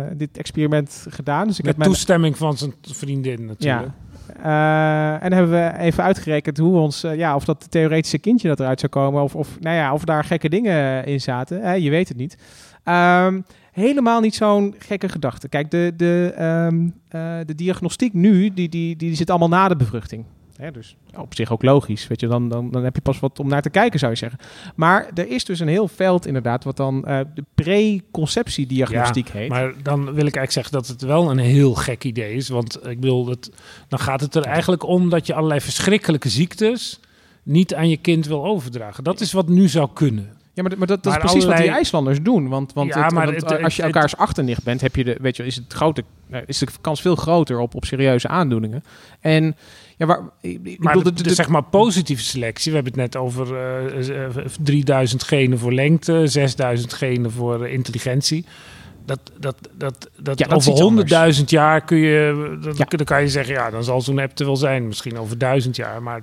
eh, 0.05 0.07
dit 0.17 0.39
experiment 0.39 1.07
gedaan. 1.09 1.47
Dus 1.47 1.59
ik 1.59 1.65
Met 1.65 1.67
heb 1.67 1.77
mijn, 1.77 1.91
toestemming 1.91 2.37
van 2.37 2.57
zijn 2.57 2.73
vriendin 2.83 3.45
natuurlijk. 3.45 3.87
Ja. 3.87 3.95
Eh, 4.43 5.25
en 5.25 5.33
hebben 5.33 5.51
we 5.53 5.79
even 5.79 6.05
uitgerekend 6.05 6.59
hoe 6.59 6.79
ons, 6.79 7.01
ja, 7.01 7.35
of 7.35 7.45
dat 7.45 7.71
theoretische 7.71 8.19
kindje 8.19 8.49
dat 8.49 8.61
eruit 8.61 8.81
zou 8.81 8.93
komen, 8.93 9.23
of, 9.23 9.35
of, 9.35 9.61
nou 9.61 9.77
ja, 9.77 9.93
of 9.93 10.05
daar 10.05 10.25
gekke 10.25 10.49
dingen 10.49 11.05
in 11.05 11.21
zaten. 11.21 11.83
Je 11.83 11.91
weet 11.91 12.09
het 12.09 12.17
niet. 12.17 12.37
Ehm, 12.85 13.41
helemaal 13.79 14.21
niet 14.21 14.35
zo'n 14.35 14.75
gekke 14.79 15.09
gedachte. 15.09 15.49
Kijk, 15.49 15.71
de, 15.71 15.93
de, 15.97 16.33
ehm, 16.37 16.89
eh, 17.09 17.39
de 17.47 17.55
diagnostiek 17.55 18.13
nu, 18.13 18.55
die, 18.55 18.69
die, 18.69 18.97
die 18.97 19.15
zit 19.15 19.31
allemaal 19.31 19.49
na 19.49 19.69
de 19.69 19.77
bevruchting. 19.77 20.25
Hè, 20.57 20.71
dus 20.71 20.97
op 21.17 21.35
zich 21.35 21.53
ook 21.53 21.63
logisch. 21.63 22.07
Weet 22.07 22.21
je, 22.21 22.27
dan, 22.27 22.49
dan, 22.49 22.71
dan 22.71 22.85
heb 22.85 22.95
je 22.95 23.01
pas 23.01 23.21
wat 23.21 23.39
om 23.39 23.49
naar 23.49 23.63
te 23.63 23.71
kijken, 23.71 23.99
zou 23.99 24.13
je 24.13 24.19
zeggen. 24.19 24.39
Maar 24.75 25.11
er 25.15 25.29
is 25.29 25.45
dus 25.45 25.61
een 25.61 25.69
heel 25.69 25.89
veld 25.89 26.27
inderdaad, 26.27 26.65
wat 26.65 26.77
dan 26.77 27.05
uh, 27.09 27.21
de 27.35 27.45
preconceptiediagnostiek 27.55 29.27
ja, 29.27 29.39
heet. 29.39 29.49
Maar 29.49 29.73
dan 29.83 30.05
wil 30.05 30.27
ik 30.27 30.37
eigenlijk 30.37 30.53
zeggen 30.53 30.73
dat 30.73 30.87
het 30.87 31.03
wel 31.03 31.31
een 31.31 31.39
heel 31.39 31.75
gek 31.75 32.05
idee 32.05 32.35
is. 32.35 32.49
Want 32.49 32.87
ik 32.87 33.01
bedoel, 33.01 33.25
dat, 33.25 33.51
dan 33.89 33.99
gaat 33.99 34.21
het 34.21 34.35
er 34.35 34.45
eigenlijk 34.45 34.83
om 34.83 35.11
dat 35.11 35.27
je 35.27 35.35
allerlei 35.35 35.61
verschrikkelijke 35.61 36.29
ziektes 36.29 37.01
niet 37.43 37.75
aan 37.75 37.89
je 37.89 37.97
kind 37.97 38.27
wil 38.27 38.45
overdragen. 38.45 39.05
Dat 39.05 39.21
is 39.21 39.33
wat 39.33 39.49
nu 39.49 39.69
zou 39.69 39.89
kunnen. 39.95 40.38
Ja, 40.59 40.65
maar, 40.65 40.79
maar 40.79 40.87
dat, 40.87 41.03
dat 41.03 41.13
is 41.13 41.19
precies 41.19 41.45
wat 41.45 41.57
die 41.57 41.69
IJslanders 41.71 42.23
doen. 42.23 42.49
Want, 42.49 42.73
want, 42.73 42.95
Ja, 42.95 43.03
het- 43.05 43.13
maar 43.13 43.27
want 43.27 43.51
het- 43.51 43.63
als 43.63 43.77
je 43.77 43.83
elkaars 43.83 44.17
achternicht 44.17 44.63
bent, 44.65 44.81
heb 44.81 44.97
je 44.97 45.05
de, 45.05 45.17
weet 45.21 45.37
je, 45.37 45.47
is, 45.47 45.57
het 45.57 45.73
grote, 45.73 46.05
eh, 46.31 46.41
is 46.47 46.59
de 46.59 46.67
kans 46.81 47.01
veel 47.01 47.17
groter 47.17 47.59
op, 47.59 47.75
op 47.75 47.85
serieuze 47.85 48.29
aandoeningen. 48.29 48.85
En 49.21 49.57
ja, 49.97 50.07
waar, 50.07 50.21
ik, 50.41 50.61
ik 50.63 50.79
Maar 50.83 50.97
bedoel, 50.97 51.15
de, 51.15 51.23
de, 51.23 51.35
zeg 51.35 51.49
maar 51.49 51.63
positieve 51.63 52.23
selectie. 52.23 52.73
We 52.73 52.79
hebben 52.79 53.01
het 53.01 53.13
net 53.13 53.23
over 53.23 53.57
eh, 53.57 54.25
eh, 54.25 54.31
3000 54.61 55.23
genen 55.23 55.59
voor 55.59 55.73
lengte, 55.73 56.23
6000 56.27 56.93
genen 56.93 57.31
voor 57.31 57.65
eh, 57.65 57.73
intelligentie. 57.73 58.45
Dat, 59.07 59.21
dat, 59.39 59.57
dat, 59.77 60.11
dat, 60.23 60.39
Ja, 60.39 60.47
dat 60.47 60.61
is 60.61 60.69
over. 60.69 61.35
100.000 61.39 61.45
jaar 61.51 61.81
kun 61.85 61.99
je, 61.99 62.57
dan, 62.61 62.75
dan 62.89 63.05
kan 63.05 63.21
je 63.21 63.29
zeggen, 63.29 63.55
ja, 63.55 63.71
dan 63.71 63.85
zal 63.85 64.01
zo'n 64.01 64.19
app 64.19 64.39
er 64.39 64.47
wel 64.47 64.57
zijn. 64.57 64.87
Misschien 64.87 65.19
over 65.19 65.39
1000 65.39 65.77
jaar, 65.77 66.03
maar 66.03 66.23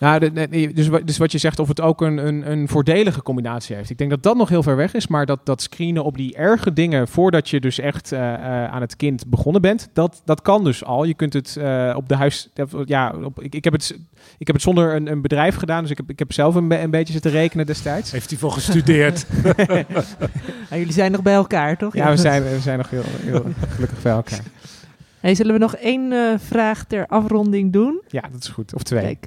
Nou, 0.00 0.32
dus, 0.72 0.88
dus 1.04 1.18
wat 1.18 1.32
je 1.32 1.38
zegt, 1.38 1.58
of 1.58 1.68
het 1.68 1.80
ook 1.80 2.00
een, 2.00 2.26
een, 2.26 2.50
een 2.50 2.68
voordelige 2.68 3.22
combinatie 3.22 3.76
heeft. 3.76 3.90
Ik 3.90 3.98
denk 3.98 4.10
dat 4.10 4.22
dat 4.22 4.36
nog 4.36 4.48
heel 4.48 4.62
ver 4.62 4.76
weg 4.76 4.94
is, 4.94 5.06
maar 5.06 5.26
dat, 5.26 5.46
dat 5.46 5.62
screenen 5.62 6.04
op 6.04 6.16
die 6.16 6.34
erge 6.36 6.72
dingen 6.72 7.08
voordat 7.08 7.48
je 7.48 7.60
dus 7.60 7.78
echt 7.78 8.12
eh, 8.12 8.34
eh, 8.34 8.72
aan 8.72 8.80
het 8.80 8.96
kind 8.96 9.26
begonnen 9.26 9.62
bent, 9.62 9.88
dat, 9.92 10.22
dat 10.24 10.42
kan 10.42 10.64
dus 10.64 10.84
al. 10.84 11.04
Je 11.04 11.14
kunt 11.14 11.32
het 11.32 11.56
eh, 11.56 11.94
op 11.96 12.08
de 12.08 12.14
huis, 12.14 12.48
ja, 12.84 13.14
op, 13.24 13.42
ik, 13.42 13.54
ik, 13.54 13.64
heb 13.64 13.72
het, 13.72 13.98
ik 14.38 14.46
heb 14.46 14.56
het 14.56 14.64
zonder 14.64 14.94
een, 14.94 15.10
een 15.10 15.22
bedrijf 15.22 15.56
gedaan, 15.56 15.82
dus 15.82 15.90
ik 15.90 15.96
heb, 15.96 16.10
ik 16.10 16.18
heb 16.18 16.32
zelf 16.32 16.54
een, 16.54 16.82
een 16.82 16.90
beetje 16.90 17.12
zitten 17.12 17.30
rekenen 17.30 17.66
destijds. 17.66 18.10
Heeft 18.10 18.30
hij 18.30 18.38
voor 18.38 18.52
gestudeerd? 18.52 19.26
Ah, 20.70 20.78
jullie 20.78 20.92
zijn 20.92 21.12
nog 21.12 21.22
bij 21.22 21.34
elkaar, 21.34 21.76
toch? 21.76 21.94
Ja, 21.94 22.10
we 22.10 22.16
zijn, 22.16 22.42
we 22.42 22.60
zijn 22.60 22.78
nog 22.78 22.90
heel, 22.90 23.02
heel 23.06 23.44
gelukkig 23.68 24.02
bij 24.02 24.12
elkaar. 24.12 24.42
Hey, 25.20 25.34
zullen 25.34 25.52
we 25.52 25.58
nog 25.58 25.76
één 25.76 26.12
eh, 26.12 26.38
vraag 26.38 26.84
ter 26.84 27.06
afronding 27.06 27.72
doen? 27.72 28.02
Ja, 28.08 28.22
dat 28.32 28.42
is 28.42 28.48
goed. 28.48 28.74
Of 28.74 28.82
twee. 28.82 29.18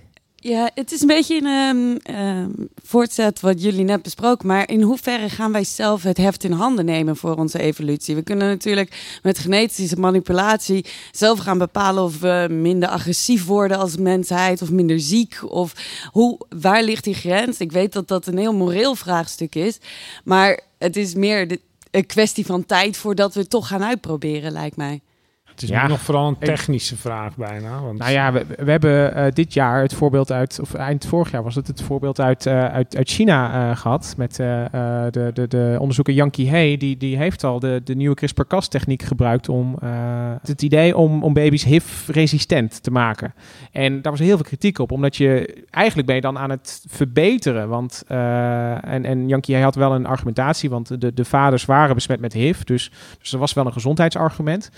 Ja, 0.44 0.70
het 0.74 0.92
is 0.92 1.02
een 1.02 1.08
beetje 1.08 1.42
een 1.42 2.00
ehm, 2.06 2.16
ehm, 2.16 2.52
voortzet 2.84 3.40
wat 3.40 3.62
jullie 3.62 3.84
net 3.84 4.02
besproken. 4.02 4.48
Maar 4.48 4.70
in 4.70 4.82
hoeverre 4.82 5.30
gaan 5.30 5.52
wij 5.52 5.64
zelf 5.64 6.04
het 6.04 6.18
heft 6.18 6.44
in 6.44 6.52
handen 6.52 6.86
nemen 6.86 7.16
voor 7.16 7.36
onze 7.36 7.60
evolutie? 7.60 8.16
We 8.16 8.22
kunnen 8.22 8.48
natuurlijk 8.48 9.20
met 9.22 9.38
genetische 9.38 10.00
manipulatie 10.00 10.86
zelf 11.12 11.40
gaan 11.40 11.58
bepalen 11.58 12.04
of 12.04 12.20
we 12.20 12.48
minder 12.50 12.90
agressief 12.90 13.46
worden 13.46 13.78
als 13.78 13.98
mensheid 13.98 14.62
of 14.62 14.72
minder 14.72 15.00
ziek. 15.00 15.40
Of 15.52 15.74
hoe, 16.12 16.40
waar 16.60 16.84
ligt 16.84 17.04
die 17.04 17.14
grens? 17.14 17.60
Ik 17.60 17.72
weet 17.72 17.94
dat 17.94 18.08
dat 18.08 18.28
een 18.28 18.38
heel 18.38 18.54
moreel 18.54 18.96
vraagstuk 18.96 19.56
is. 19.56 19.78
Maar 20.24 20.60
het 20.78 20.96
is 20.96 21.14
meer 21.14 21.48
de, 21.48 21.60
een 21.92 22.06
kwestie 22.06 22.46
van 22.46 22.66
tijd 22.66 22.98
voordat 22.98 23.34
we 23.34 23.40
het 23.40 23.50
toch 23.50 23.68
gaan 23.68 23.84
uitproberen, 23.84 24.52
lijkt 24.52 24.78
mij. 24.78 25.02
Is 25.64 25.70
Ja. 25.70 25.82
nu 25.82 25.88
nog 25.88 26.02
vooral 26.02 26.28
een 26.28 26.38
technische 26.38 26.98
vraag 26.98 27.36
bijna. 27.36 27.82
Want 27.82 28.00
Nou 28.00 28.12
ja, 28.12 28.32
we, 28.32 28.46
we 28.58 28.72
hebben 28.72 29.16
eh, 29.16 29.32
dit 29.32 29.54
jaar 29.54 29.82
het 29.82 29.94
voorbeeld 29.94 30.32
uit, 30.32 30.60
of 30.62 30.74
eind 30.74 31.06
vorig 31.06 31.32
jaar 31.32 31.44
was 31.44 31.56
het, 31.56 31.68
het 31.68 31.82
voorbeeld 31.82 32.20
uit, 32.20 32.46
eh, 32.46 32.66
uit, 32.66 32.98
uit 32.98 33.10
China 33.10 33.70
eh, 33.70 33.78
gehad. 33.78 34.14
Met 34.18 34.36
de, 34.36 35.32
de, 35.34 35.48
de 35.48 35.76
onderzoeker 35.80 36.14
Yang 36.14 36.36
He, 36.36 36.78
die, 36.78 36.98
die 36.98 37.18
heeft 37.18 37.44
al 37.44 37.60
de, 37.60 37.82
de 37.84 37.96
nieuwe 37.96 38.16
CRISPR-Cas-techniek 38.16 39.02
gebruikt 39.02 39.50
om 39.50 39.78
het 40.42 40.62
idee 40.62 40.98
om, 40.98 41.24
om 41.24 41.34
baby's 41.34 41.64
HIV-resistent 41.64 42.84
te 42.84 42.92
maken. 42.92 43.34
En 43.72 44.02
daar 44.02 44.12
was 44.12 44.22
heel 44.22 44.36
veel 44.36 44.46
kritiek 44.46 44.80
op, 44.80 44.92
omdat 44.92 45.16
je 45.16 45.64
eigenlijk 45.70 46.08
ben 46.08 46.16
je 46.16 46.22
dan 46.22 46.38
aan 46.38 46.50
het 46.50 46.86
verbeteren. 46.88 47.70
Want, 47.70 48.04
en, 48.08 49.06
en 49.06 49.28
Yang 49.28 49.46
He 49.46 49.62
had 49.62 49.76
wel 49.76 49.94
een 49.94 50.06
argumentatie, 50.06 50.70
want 50.70 51.02
de, 51.02 51.14
de 51.14 51.26
vaders 51.26 51.66
waren 51.66 51.96
besmet 51.96 52.20
met 52.20 52.34
HIV, 52.34 52.64
dus, 52.64 52.92
dus 53.20 53.34
er 53.34 53.40
was 53.40 53.54
wel 53.54 53.66
een 53.66 53.74
gezondheidsargument. 53.74 54.72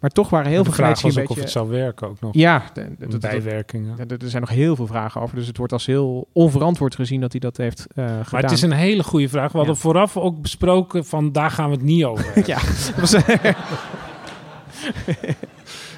Maar 0.00 0.10
toch 0.10 0.30
waren 0.30 0.50
heel 0.50 0.58
de 0.58 0.64
veel 0.64 0.72
vraag 0.72 0.86
genetici 1.00 1.06
was 1.06 1.16
een 1.16 1.22
ook 1.22 1.28
of 1.30 1.36
beetje... 1.36 1.50
het 1.50 1.58
zou 1.58 1.68
werken 1.82 2.08
ook 2.08 2.20
nog. 2.20 2.34
Ja, 2.34 2.64
de- 2.72 2.80
de- 2.82 2.94
de- 2.98 3.08
de- 3.08 3.18
bijwerkingen. 3.18 3.94
ja, 3.98 4.04
er 4.06 4.28
zijn 4.30 4.42
nog 4.42 4.50
heel 4.50 4.76
veel 4.76 4.86
vragen 4.86 5.20
over. 5.20 5.36
Dus 5.36 5.46
het 5.46 5.56
wordt 5.56 5.72
als 5.72 5.86
heel 5.86 6.28
onverantwoord 6.32 6.94
gezien 6.94 7.20
dat 7.20 7.30
hij 7.32 7.40
dat 7.40 7.56
heeft 7.56 7.86
eh, 7.94 8.04
gedaan. 8.04 8.24
Maar 8.30 8.42
het 8.42 8.50
is 8.50 8.62
een 8.62 8.72
hele 8.72 9.02
goede 9.02 9.28
vraag. 9.28 9.52
We 9.52 9.58
hadden 9.58 9.76
vooraf 9.76 10.16
ook 10.16 10.42
besproken 10.42 11.04
van 11.04 11.32
daar 11.32 11.50
gaan 11.50 11.68
we 11.70 11.74
het 11.74 11.84
niet 11.84 12.04
over. 12.04 12.24
Ja, 12.46 12.58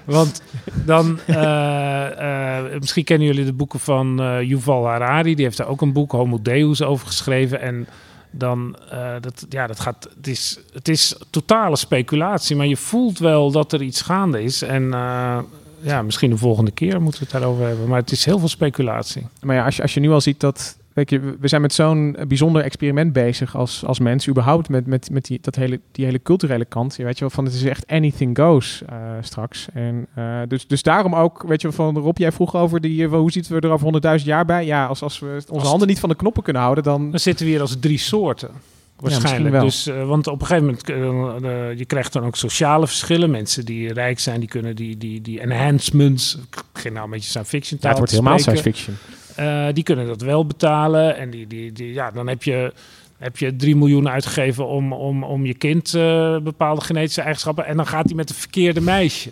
Want 0.04 0.42
dan, 0.84 1.18
eh, 1.26 2.58
eh, 2.58 2.80
misschien 2.80 3.04
kennen 3.04 3.26
jullie 3.26 3.44
de 3.44 3.52
boeken 3.52 3.80
van 3.80 4.16
Yuval 4.46 4.86
Harari. 4.86 5.34
Die 5.34 5.44
heeft 5.44 5.56
daar 5.56 5.66
ook 5.68 5.80
een 5.80 5.92
boek, 5.92 6.12
Homo 6.12 6.42
Deus, 6.42 6.82
over 6.82 7.06
geschreven. 7.06 7.60
En 7.60 7.86
dan, 8.32 8.76
eh, 8.90 9.14
dat, 9.20 9.46
ja, 9.48 9.66
dat 9.66 9.80
gaat, 9.80 10.08
het 10.16 10.26
is, 10.26 10.58
het 10.72 10.88
is 10.88 11.16
totale 11.30 11.76
speculatie. 11.76 12.56
Maar 12.56 12.66
je 12.66 12.76
voelt 12.76 13.18
wel 13.18 13.50
dat 13.50 13.72
er 13.72 13.82
iets 13.82 14.02
gaande 14.02 14.42
is. 14.42 14.62
En 14.62 14.94
eh, 14.94 15.38
ja, 15.80 16.02
misschien 16.02 16.30
de 16.30 16.36
volgende 16.36 16.70
keer 16.70 17.02
moeten 17.02 17.20
we 17.20 17.26
het 17.30 17.40
daarover 17.40 17.66
hebben. 17.66 17.88
Maar 17.88 18.00
het 18.00 18.12
is 18.12 18.24
heel 18.24 18.38
veel 18.38 18.48
speculatie. 18.48 19.26
Maar 19.40 19.56
ja, 19.56 19.64
als 19.64 19.76
je, 19.76 19.82
als 19.82 19.94
je 19.94 20.00
nu 20.00 20.10
al 20.10 20.20
ziet 20.20 20.40
dat... 20.40 20.76
We 20.94 21.48
zijn 21.48 21.60
met 21.60 21.72
zo'n 21.72 22.16
bijzonder 22.28 22.62
experiment 22.62 23.12
bezig 23.12 23.56
als, 23.56 23.84
als 23.86 23.98
mens. 23.98 24.28
Überhaupt 24.28 24.68
met, 24.68 24.86
met, 24.86 25.10
met 25.10 25.24
die, 25.24 25.38
dat 25.40 25.54
hele, 25.54 25.80
die 25.92 26.04
hele 26.04 26.22
culturele 26.22 26.64
kant. 26.64 26.96
Je 26.96 27.04
weet 27.04 27.14
je 27.14 27.20
wel, 27.20 27.30
van 27.30 27.44
het 27.44 27.54
is 27.54 27.64
echt 27.64 27.86
anything 27.86 28.38
goes 28.38 28.82
eh, 28.88 28.96
straks. 29.20 29.66
En, 29.72 30.06
eh, 30.14 30.40
dus, 30.48 30.66
dus 30.66 30.82
daarom 30.82 31.14
ook, 31.14 31.42
weet 31.46 31.60
je 31.60 31.68
wel, 31.68 31.76
van 31.76 32.02
Rob, 32.02 32.18
jij 32.18 32.32
vroeg 32.32 32.56
over 32.56 32.80
die... 32.80 33.04
eh, 33.04 33.10
hoe 33.10 33.32
zitten 33.32 33.54
we 33.54 33.60
er 33.60 33.72
over 33.72 34.18
100.000 34.20 34.24
jaar 34.24 34.44
bij? 34.44 34.64
Ja, 34.64 34.86
als, 34.86 35.02
als 35.02 35.18
we 35.18 35.34
onze 35.34 35.52
Als 35.52 35.68
handen 35.68 35.88
niet 35.88 36.00
van 36.00 36.08
de 36.08 36.16
knoppen 36.16 36.42
kunnen 36.42 36.62
houden, 36.62 36.84
dan... 36.84 37.10
Dan 37.10 37.20
zitten 37.20 37.46
we 37.46 37.52
hier 37.52 37.60
als 37.60 37.76
drie 37.80 37.98
soorten. 37.98 38.50
Waarschijnlijk. 38.96 39.54
wel. 39.54 39.64
dus, 39.64 39.90
want 40.06 40.26
op 40.26 40.40
een 40.40 40.46
gegeven 40.46 40.78
moment, 40.86 41.78
je 41.78 41.84
krijgt 41.84 42.12
dan 42.12 42.24
ook 42.24 42.36
sociale 42.36 42.86
verschillen. 42.86 43.30
Mensen 43.30 43.64
die 43.64 43.92
rijk 43.92 44.18
zijn, 44.18 44.40
die 44.40 44.48
kunnen 44.48 44.76
die, 44.76 44.96
die, 44.96 45.20
die 45.20 45.40
enhancements, 45.40 46.38
ik 46.50 46.62
begin 46.72 46.92
nou 46.92 47.04
een 47.04 47.10
beetje 47.10 47.28
science 47.28 47.50
fiction 47.50 47.78
Ja, 47.82 47.88
het 47.88 47.98
wordt 47.98 48.12
helemaal 48.12 48.38
science 48.38 48.62
fiction. 48.62 48.96
Eh, 49.36 49.66
die 49.72 49.84
kunnen 49.84 50.06
dat 50.06 50.22
wel 50.22 50.46
betalen. 50.46 51.16
En 51.16 51.30
die, 51.30 51.46
die, 51.46 51.72
die, 51.72 51.92
ja, 51.92 52.10
dan 52.10 52.28
heb 52.28 52.42
je, 52.42 52.72
heb 53.18 53.38
je 53.38 53.56
3 53.56 53.76
miljoen 53.76 54.08
uitgegeven 54.08 54.66
om, 54.66 54.92
om, 54.92 55.24
om 55.24 55.46
je 55.46 55.54
kind 55.54 55.94
eh, 55.94 56.38
bepaalde 56.38 56.80
genetische 56.80 57.20
eigenschappen. 57.20 57.66
En 57.66 57.76
dan 57.76 57.86
gaat 57.86 58.06
hij 58.06 58.14
met 58.14 58.28
de 58.28 58.34
verkeerde 58.34 58.80
meisje. 58.80 59.30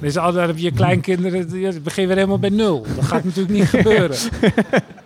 Dus 0.00 0.16
al 0.16 0.32
dan 0.32 0.46
heb 0.46 0.58
je 0.58 0.72
kleinkinderen, 0.72 1.60
je 1.60 1.80
begin 1.80 2.06
weer 2.06 2.16
helemaal 2.16 2.38
bij 2.38 2.50
nul. 2.50 2.86
Dat 2.96 3.04
gaat 3.04 3.24
natuurlijk 3.24 3.54
niet 3.54 3.68
gebeuren. 3.68 4.16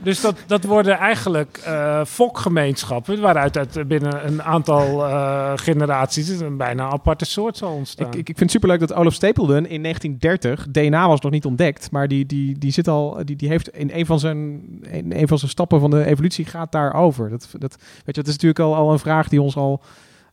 Dus 0.04 0.20
dat, 0.20 0.36
dat 0.46 0.64
worden 0.64 0.98
eigenlijk 0.98 1.60
eh 1.64 2.04
fokgemeenschappen, 2.04 3.20
waaruit 3.20 3.58
uit 3.58 3.88
binnen 3.88 4.26
een 4.26 4.42
aantal 4.42 5.06
eh, 5.06 5.52
generaties 5.54 6.28
een 6.28 6.56
bijna 6.56 6.88
aparte 6.88 7.24
soort 7.24 7.56
zal 7.56 7.72
ontstaan. 7.72 8.06
Ik, 8.06 8.14
ik, 8.14 8.18
ik 8.18 8.26
vind 8.26 8.40
het 8.40 8.50
superleuk 8.50 8.80
dat 8.80 8.94
Olaf 8.94 9.14
Stapledon 9.14 9.66
in 9.66 9.82
1930, 9.82 10.66
DNA 10.70 11.08
was 11.08 11.20
nog 11.20 11.32
niet 11.32 11.44
ontdekt, 11.44 11.90
maar 11.90 12.08
die, 12.08 12.26
die, 12.26 12.58
die 12.58 12.70
zit 12.72 12.88
al, 12.88 13.18
die, 13.24 13.36
die 13.36 13.48
heeft 13.48 13.68
in 13.68 13.90
een 13.92 14.06
van 14.06 14.18
zijn, 14.18 14.62
in 14.90 15.12
een 15.12 15.28
van 15.28 15.38
zijn 15.38 15.50
stappen 15.50 15.80
van 15.80 15.90
de 15.90 16.04
evolutie 16.04 16.44
gaat 16.44 16.72
daarover. 16.72 17.30
Dat, 17.30 17.48
dat, 17.58 17.76
weet 17.78 18.16
je, 18.16 18.22
dat 18.22 18.26
is 18.26 18.32
natuurlijk 18.32 18.60
al, 18.60 18.74
al 18.74 18.92
een 18.92 18.98
vraag 18.98 19.28
die 19.28 19.42
ons 19.42 19.56
al, 19.56 19.80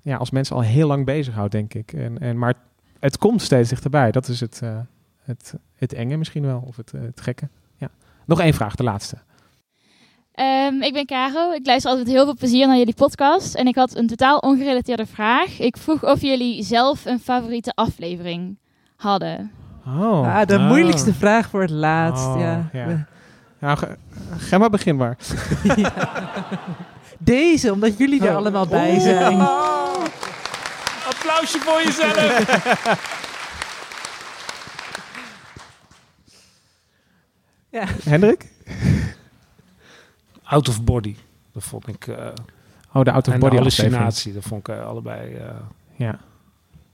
ja, 0.01 0.17
als 0.17 0.31
mensen 0.31 0.55
al 0.55 0.61
heel 0.61 0.87
lang 0.87 1.05
bezighoudt, 1.05 1.51
denk 1.51 1.73
ik. 1.73 1.93
En, 1.93 2.19
en, 2.19 2.37
maar 2.37 2.53
het 3.01 3.17
komt 3.17 3.41
steeds 3.41 3.69
dichterbij. 3.69 4.11
Dat 4.11 4.27
is 4.27 4.39
het, 4.39 4.59
eh, 4.63 4.77
het, 5.23 5.53
het 5.75 5.93
enge 5.93 6.17
misschien 6.17 6.45
wel, 6.45 6.63
of 6.67 6.75
het, 6.75 6.93
eh, 6.93 7.01
het 7.01 7.21
gekke. 7.21 7.47
Ja. 7.77 7.89
Nog 8.25 8.39
één 8.39 8.53
vraag, 8.53 8.75
de 8.75 8.83
laatste. 8.83 9.17
Ehm, 10.31 10.81
ik 10.81 10.93
ben 10.93 11.05
Caro. 11.05 11.51
Ik 11.51 11.65
luister 11.65 11.89
altijd 11.89 12.07
met 12.07 12.15
heel 12.15 12.25
veel 12.25 12.35
plezier 12.35 12.67
naar 12.67 12.77
jullie 12.77 12.93
podcast. 12.93 13.55
En 13.55 13.67
ik 13.67 13.75
had 13.75 13.95
een 13.95 14.07
totaal 14.07 14.37
ongerelateerde 14.37 15.05
vraag. 15.05 15.59
Ik 15.59 15.77
vroeg 15.77 16.03
of 16.03 16.21
jullie 16.21 16.63
zelf 16.63 17.05
een 17.05 17.19
favoriete 17.19 17.71
aflevering 17.75 18.57
hadden. 18.95 19.51
Oh. 19.85 20.35
Ah, 20.35 20.45
de 20.45 20.59
moeilijkste 20.59 21.13
vraag 21.13 21.49
voor 21.49 21.61
het 21.61 21.69
laatst. 21.69 22.25
Oh, 22.25 22.39
ja. 22.39 22.69
ja. 22.73 23.07
Nou, 23.59 23.77
ga 24.37 24.57
maar 24.57 24.69
begin 24.69 24.95
maar. 24.95 25.17
Deze, 27.19 27.71
omdat 27.71 27.97
jullie 27.97 28.27
er 28.27 28.35
allemaal 28.35 28.67
bij 28.67 28.91
Oeh. 28.91 29.01
zijn. 29.01 29.37
Applausje 31.13 31.59
voor 31.59 31.81
jezelf. 31.83 32.19
Ja. 37.69 37.85
Hendrik? 38.03 38.45
Out 40.43 40.67
of 40.69 40.83
body. 40.83 41.15
Dat 41.53 41.63
vond 41.63 41.87
ik. 41.87 42.07
eh, 42.07 42.27
Oh, 42.93 43.03
de 43.03 43.11
out 43.11 43.27
of 43.27 43.37
body 43.37 43.55
hallucinatie. 43.55 44.33
Dat 44.33 44.43
vond 44.43 44.67
ik 44.67 44.75
eh, 44.75 44.85
allebei. 44.85 45.35
eh, 45.35 45.45
Ja. 45.95 46.19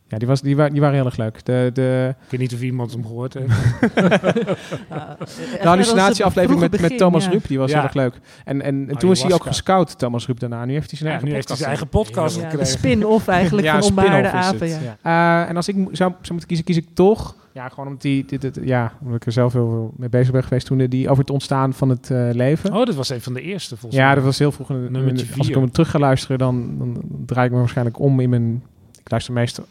Ja, 0.09 0.17
die, 0.17 0.27
was, 0.27 0.41
die, 0.41 0.55
wa 0.55 0.69
die 0.69 0.79
waren 0.81 0.95
heel 0.95 1.05
erg 1.05 1.17
leuk. 1.17 1.45
De, 1.45 1.69
de... 1.73 2.15
Ik 2.23 2.29
weet 2.31 2.39
niet 2.39 2.53
of 2.53 2.61
iemand 2.61 2.91
hem 2.91 3.05
gehoord 3.05 3.33
heeft. 3.33 3.49
de 5.61 5.67
hallucinatieaflevering 5.67 6.59
met, 6.59 6.81
met 6.81 6.97
Thomas 6.97 7.23
ja. 7.23 7.29
Ruip, 7.29 7.47
die 7.47 7.57
was 7.57 7.69
Ja. 7.69 7.75
heel 7.75 7.83
erg 7.85 7.93
leuk. 7.93 8.13
En, 8.45 8.61
en, 8.61 8.89
en 8.89 8.97
toen 8.97 9.11
is 9.11 9.21
hij 9.23 9.33
ook 9.33 9.43
gescout, 9.45 9.97
Thomas 9.99 10.25
Ruip, 10.25 10.39
daarna. 10.39 10.65
Nu 10.65 10.73
heeft 10.73 10.89
hij 10.89 10.99
zijn 10.99 11.11
Ja, 11.11 11.15
eigen 11.19 11.27
nu 11.29 11.33
heeft 11.35 11.47
hij 11.49 11.57
podcast. 11.57 11.59
zijn 11.59 11.69
eigen 11.69 11.87
podcast 11.89 12.35
Ja, 12.35 12.49
gekregen. 12.49 12.67
spin-off 12.79 13.27
eigenlijk 13.27 13.67
van 13.67 13.75
een 13.77 14.23
is 14.25 14.31
Apen, 14.31 14.69
het, 14.71 14.79
ja. 15.03 15.41
Eh, 15.43 15.49
en 15.49 15.55
als 15.55 15.67
ik 15.67 15.75
zou, 15.75 15.87
zou 15.91 16.11
moeten 16.27 16.47
kiezen, 16.47 16.65
kies 16.65 16.77
ik 16.77 16.87
toch... 16.93 17.35
Ja, 17.53 17.69
gewoon 17.69 17.85
omdat, 17.85 18.01
die, 18.01 18.25
dit, 18.25 18.41
dit- 18.41 18.59
ja, 18.63 18.91
omdat 19.01 19.15
ik 19.15 19.25
er 19.25 19.31
zelf 19.31 19.53
heel 19.53 19.69
veel 19.69 19.93
mee 19.97 20.09
bezig 20.09 20.31
ben 20.31 20.43
geweest 20.43 20.65
toen. 20.67 20.79
eh, 20.79 20.89
Die 20.89 21.09
over 21.09 21.21
het 21.21 21.29
ontstaan 21.31 21.73
van 21.73 21.89
het 21.89 22.11
eh, 22.11 22.29
leven. 22.31 22.73
Oh, 22.73 22.85
dat 22.85 22.95
was 22.95 23.09
een 23.09 23.21
van 23.21 23.33
de 23.33 23.41
eerste 23.41 23.77
volgens 23.77 24.01
Ja, 24.01 24.05
mij. 24.05 24.15
dat 24.15 24.23
was 24.23 24.39
heel 24.39 24.51
vroeg. 24.51 24.67
de- 24.67 25.25
Als 25.37 25.47
ik 25.47 25.55
hem 25.55 25.71
terug 25.71 25.89
ga 25.89 25.99
luisteren, 25.99 26.37
dan, 26.37 26.75
dan 26.77 27.01
draai 27.25 27.45
ik 27.47 27.53
me 27.53 27.59
waarschijnlijk 27.59 27.99
om 27.99 28.19
in 28.19 28.29
mijn... 28.29 28.63
Ik 29.07 29.13
luister 29.13 29.33
meestal... 29.33 29.65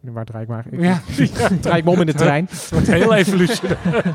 Waar 0.00 0.24
draai 0.24 0.42
ik 0.42 0.48
maar? 0.48 0.64
Ik, 0.70 0.80
Ja. 0.80 1.00
draai 1.60 1.78
ik 1.78 1.84
me 1.84 1.90
om 1.90 2.00
in 2.00 2.06
de 2.06 2.14
trein. 2.14 2.46
Het 2.50 2.70
wordt 2.70 2.86
heel 2.86 3.14
evolutionair. 3.14 3.78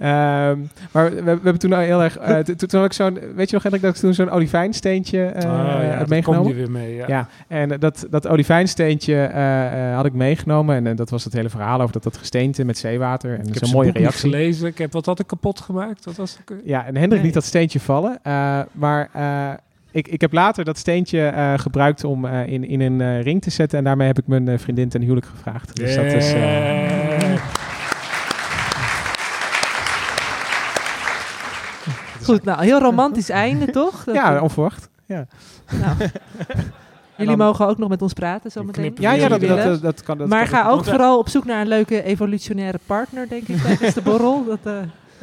Ehm, 0.00 0.58
maar 0.92 1.10
we, 1.14 1.22
we 1.22 1.30
hebben 1.30 1.58
toen 1.58 1.72
al 1.72 1.78
heel 1.78 2.02
erg... 2.02 2.16
eh, 2.16 2.38
toen, 2.38 2.56
toen 2.56 2.80
had 2.80 2.84
ik 2.88 2.92
zo'n... 2.92 3.18
Weet 3.34 3.48
je 3.48 3.54
nog, 3.54 3.62
Hendrik, 3.62 3.82
dat 3.82 3.94
ik 3.94 4.00
toen 4.00 4.14
zo'n 4.14 4.30
olifijnsteentje 4.30 5.24
eh 5.24 5.50
Ah, 5.50 5.82
ja, 5.82 5.88
had 5.90 5.98
dat 5.98 6.08
meegenomen? 6.08 6.42
kom 6.44 6.50
je 6.52 6.58
weer 6.58 6.70
mee, 6.70 6.94
ja. 6.94 7.28
en 7.48 7.72
eh, 7.72 7.78
dat, 7.80 8.06
dat 8.10 8.26
olifijnsteentje 8.28 9.14
eh, 9.24 9.88
eh, 9.90 9.96
had 9.96 10.04
ik 10.04 10.12
meegenomen. 10.12 10.76
En 10.76 10.86
eh, 10.86 10.96
dat 10.96 11.10
was 11.10 11.24
het 11.24 11.32
hele 11.32 11.48
verhaal 11.48 11.80
over 11.80 11.92
dat, 11.92 12.02
dat 12.02 12.16
gesteente 12.16 12.64
met 12.64 12.78
zeewater. 12.78 13.38
En 13.38 13.54
zijn 13.54 13.70
mooie 13.70 13.90
reactie. 13.92 14.20
gelezen. 14.30 14.66
Ik 14.66 14.78
heb 14.78 14.92
wat 14.92 15.06
had 15.06 15.18
ik 15.20 15.26
kapot 15.26 15.60
gemaakt. 15.60 16.04
Wat 16.04 16.16
was? 16.16 16.38
Ja, 16.64 16.78
en 16.86 16.94
Hendrik 16.96 17.10
Nee. 17.10 17.22
liet 17.22 17.34
dat 17.34 17.44
steentje 17.44 17.80
vallen. 17.80 18.18
eh, 18.22 18.60
maar 18.72 19.08
eh, 19.12 19.50
ik, 19.94 20.08
ik 20.08 20.20
heb 20.20 20.32
later 20.32 20.64
dat 20.64 20.78
steentje 20.78 21.26
eh, 21.26 21.52
gebruikt 21.58 22.04
om 22.04 22.24
eh, 22.24 22.46
in, 22.46 22.64
in 22.68 22.80
een 22.80 23.00
eh, 23.00 23.22
ring 23.22 23.42
te 23.42 23.50
zetten. 23.50 23.78
En 23.78 23.84
daarmee 23.84 24.06
heb 24.06 24.18
ik 24.18 24.26
mijn 24.26 24.48
eh, 24.48 24.58
vriendin 24.58 24.88
ten 24.88 25.00
huwelijk 25.00 25.26
gevraagd. 25.26 25.76
Dus 25.76 25.94
dat 25.94 26.04
is... 26.04 26.32
eh, 26.32 27.34
Goed, 32.22 32.44
nou, 32.44 32.64
heel 32.64 32.78
romantisch 32.80 33.28
einde, 33.28 33.70
toch? 33.70 34.04
Dat- 34.04 34.14
ja, 34.14 34.40
onverwacht. 34.40 34.88
Ja. 35.06 35.26
Nou. 35.80 35.96
Jullie 37.16 37.36
mogen 37.36 37.66
ook 37.66 37.78
nog 37.78 37.88
met 37.88 38.02
ons 38.02 38.12
praten 38.12 38.50
zometeen. 38.50 38.92
Ja, 38.98 39.12
ja, 39.12 39.28
dat, 39.28 39.40
dat, 39.40 39.48
willen. 39.48 39.64
dat, 39.68 39.80
dat 39.80 40.02
kan. 40.02 40.18
Dat 40.18 40.28
maar 40.28 40.48
kan- 40.48 40.58
ga 40.58 40.68
ook 40.70 40.84
vooral 40.84 41.18
op 41.18 41.28
zoek 41.28 41.44
naar 41.44 41.60
een 41.60 41.68
leuke 41.68 42.02
evolutionaire 42.02 42.78
partner, 42.86 43.28
denk 43.28 43.48
ik, 43.48 43.56
tijdens 43.56 43.94
de 43.94 44.00
borrel. 44.02 44.44
Dat, 44.44 44.58
eh, 44.62 44.72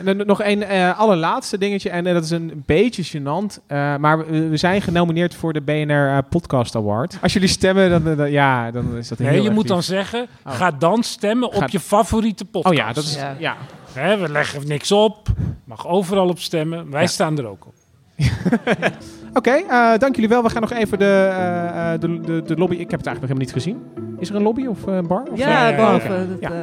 En 0.08 0.18
dan 0.18 0.28
nog 0.28 0.44
een 0.44 0.64
eh, 0.64 1.00
allerlaatste 1.00 1.58
dingetje. 1.58 1.90
En 1.90 2.06
eh, 2.08 2.14
dat 2.14 2.24
is 2.24 2.30
een 2.30 2.64
beetje 2.66 3.04
gênant. 3.20 3.66
eh, 3.68 3.96
maar 3.96 4.18
we, 4.26 4.48
we 4.48 4.58
zijn 4.58 4.82
genomineerd 4.82 5.36
voor 5.36 5.54
de 5.54 5.62
BNR 5.62 5.92
eh, 6.08 6.18
Podcast 6.30 6.76
Award. 6.76 7.18
Als 7.22 7.34
jullie 7.34 7.48
stemmen, 7.48 7.90
dan, 8.04 8.16
dan- 8.16 8.32
ja, 8.32 8.72
dan 8.72 8.98
is 8.98 9.08
dat 9.08 9.18
heel 9.18 9.28
Nee, 9.28 9.36
je 9.38 9.44
erg 9.46 9.54
moet 9.54 9.64
lief. 9.64 9.72
dan 9.74 9.84
zeggen, 9.84 10.28
Oh. 10.46 10.54
ga 10.54 10.72
dan 10.72 11.04
stemmen 11.04 11.48
op 11.48 11.54
Ga- 11.62 11.68
je 11.72 11.80
favoriete 11.80 12.46
podcast. 12.46 12.80
Oh 12.80 12.86
ja, 12.86 12.94
dat 12.94 13.04
is... 13.04 13.18
Ja. 13.40 13.56
Hè, 13.94 14.18
we 14.18 14.30
leggen 14.30 14.68
niks 14.68 14.92
op. 14.92 15.28
Mag 15.64 15.88
overal 15.88 16.28
op 16.30 16.40
stemmen. 16.40 16.90
Wij 16.92 17.02
Ja. 17.02 17.08
staan 17.08 17.38
er 17.38 17.46
ook 17.48 17.66
op. 17.66 17.74
Oké, 19.34 19.52
eh, 19.52 19.98
dank 19.98 20.16
jullie 20.16 20.30
wel. 20.30 20.44
We 20.44 20.50
gaan 20.50 20.62
nog 20.62 20.72
even 20.72 21.00
de, 21.00 21.06
eh, 21.32 21.94
eh, 21.94 22.00
de, 22.00 22.20
de, 22.20 22.42
de 22.46 22.56
lobby... 22.56 22.76
Ik 22.76 22.92
heb 22.92 23.00
het 23.00 23.08
eigenlijk 23.08 23.20
nog 23.20 23.22
helemaal 23.22 23.38
niet 23.38 23.52
gezien. 23.54 24.18
Is 24.20 24.30
er 24.30 24.36
een 24.36 24.42
lobby 24.42 24.66
of 24.66 24.88
eh, 24.88 24.96
een 24.96 25.08
bar? 25.08 25.24
Of 25.32 25.38
ja, 25.38 25.76
boven. 25.76 26.38
Ja. 26.40 26.50
eh, 26.52 26.58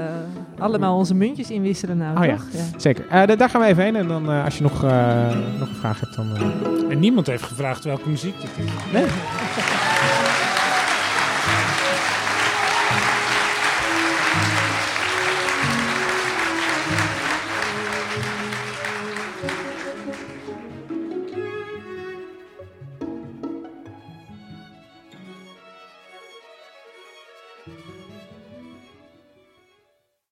allemaal 0.59 0.97
onze 0.97 1.15
muntjes 1.15 1.51
inwisselen 1.51 1.97
nou, 1.97 2.19
Oh 2.19 2.25
ja, 2.25 2.35
toch? 2.35 2.45
Ja. 2.53 2.79
zeker. 2.79 3.05
Eh, 3.11 3.27
da- 3.27 3.37
daar 3.37 3.49
gaan 3.51 3.61
we 3.61 3.67
even 3.67 3.83
heen. 3.83 3.97
En 3.97 4.09
dan 4.09 4.31
eh, 4.31 4.45
als 4.45 4.57
je 4.57 4.63
nog, 4.63 4.85
eh, 4.85 4.91
nog 5.59 5.69
een 5.69 5.75
vraag 5.75 6.01
hebt, 6.01 6.17
dan... 6.17 6.27
eh, 6.37 6.43
En 6.93 6.99
niemand 6.99 7.27
heeft 7.27 7.43
gevraagd 7.43 7.85
welke 7.85 8.09
muziek 8.09 8.41
dit 8.41 8.51
is. 8.67 8.93
Nee. 8.93 9.05